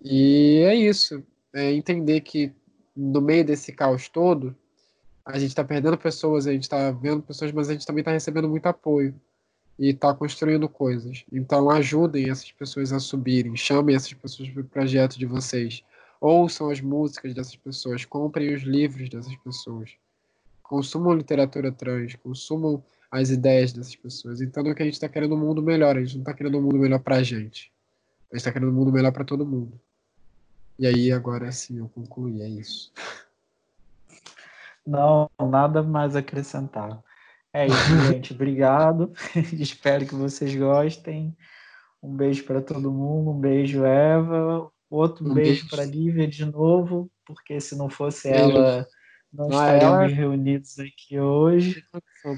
E 0.00 0.62
é 0.64 0.76
isso. 0.76 1.24
É 1.52 1.72
entender 1.72 2.20
que 2.20 2.54
no 2.94 3.20
meio 3.20 3.44
desse 3.44 3.72
caos 3.72 4.08
todo, 4.08 4.56
a 5.32 5.38
gente 5.38 5.50
está 5.50 5.64
perdendo 5.64 5.96
pessoas, 5.96 6.46
a 6.46 6.52
gente 6.52 6.64
está 6.64 6.90
vendo 6.90 7.22
pessoas, 7.22 7.52
mas 7.52 7.68
a 7.68 7.72
gente 7.72 7.86
também 7.86 8.00
está 8.00 8.12
recebendo 8.12 8.48
muito 8.48 8.66
apoio 8.66 9.14
e 9.78 9.90
está 9.90 10.14
construindo 10.14 10.68
coisas. 10.68 11.24
Então 11.32 11.70
ajudem 11.70 12.30
essas 12.30 12.50
pessoas 12.52 12.92
a 12.92 13.00
subirem, 13.00 13.56
chamem 13.56 13.96
essas 13.96 14.12
pessoas 14.12 14.48
para 14.48 14.62
o 14.62 14.64
projeto 14.64 15.18
de 15.18 15.26
vocês 15.26 15.82
ouçam 16.20 16.68
as 16.68 16.80
músicas 16.80 17.32
dessas 17.34 17.56
pessoas, 17.56 18.04
comprem 18.04 18.54
os 18.54 18.62
livros 18.62 19.08
dessas 19.08 19.34
pessoas, 19.36 19.96
consumam 20.62 21.14
literatura 21.14 21.72
trans, 21.72 22.14
consumam 22.16 22.84
as 23.10 23.30
ideias 23.30 23.72
dessas 23.72 23.96
pessoas. 23.96 24.40
Então 24.40 24.64
é 24.66 24.74
que 24.74 24.82
a 24.82 24.84
gente 24.84 24.94
está 24.94 25.08
querendo 25.08 25.34
um 25.34 25.38
mundo 25.38 25.62
melhor, 25.62 25.96
a 25.96 26.00
gente 26.00 26.16
não 26.16 26.22
está 26.22 26.34
querendo 26.34 26.58
um 26.58 26.62
mundo 26.62 26.78
melhor 26.78 27.00
para 27.00 27.16
a 27.16 27.22
gente. 27.22 27.72
A 28.30 28.36
gente 28.36 28.40
está 28.40 28.52
querendo 28.52 28.70
um 28.70 28.74
mundo 28.74 28.92
melhor 28.92 29.10
para 29.10 29.24
todo 29.24 29.46
mundo. 29.46 29.80
E 30.78 30.86
aí, 30.86 31.10
agora 31.10 31.50
sim, 31.50 31.78
eu 31.78 31.88
concluí, 31.88 32.42
é 32.42 32.48
isso. 32.48 32.92
Não, 34.90 35.30
nada 35.48 35.82
mais 35.82 36.16
acrescentar. 36.16 37.00
É 37.52 37.66
isso, 37.66 37.76
gente. 38.12 38.32
Obrigado. 38.32 39.12
Espero 39.52 40.04
que 40.06 40.14
vocês 40.14 40.54
gostem. 40.54 41.36
Um 42.02 42.14
beijo 42.16 42.44
para 42.44 42.60
todo 42.60 42.92
mundo. 42.92 43.30
Um 43.30 43.40
beijo, 43.40 43.84
Eva. 43.84 44.70
Outro 44.88 45.30
um 45.30 45.34
beijo, 45.34 45.62
beijo. 45.62 45.68
para 45.68 45.84
Lívia 45.84 46.26
de 46.26 46.44
novo, 46.44 47.10
porque 47.24 47.60
se 47.60 47.76
não 47.76 47.88
fosse 47.88 48.28
beijo. 48.30 48.56
ela, 48.56 48.88
não, 49.32 49.48
não 49.48 49.50
estaríamos 49.50 49.98
ela... 49.98 50.06
reunidos 50.06 50.78
aqui 50.80 51.20
hoje. 51.20 51.84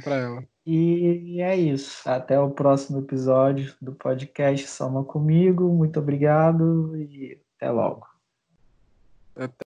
Para 0.04 0.16
ela. 0.16 0.44
E 0.66 1.40
é 1.40 1.56
isso. 1.56 2.08
Até 2.08 2.38
o 2.38 2.50
próximo 2.50 3.00
episódio 3.00 3.74
do 3.80 3.92
podcast 3.92 4.68
Soma 4.68 5.04
Comigo. 5.04 5.68
Muito 5.70 5.98
obrigado 5.98 6.96
e 6.96 7.40
até 7.56 7.70
logo. 7.70 8.06
Até. 9.34 9.61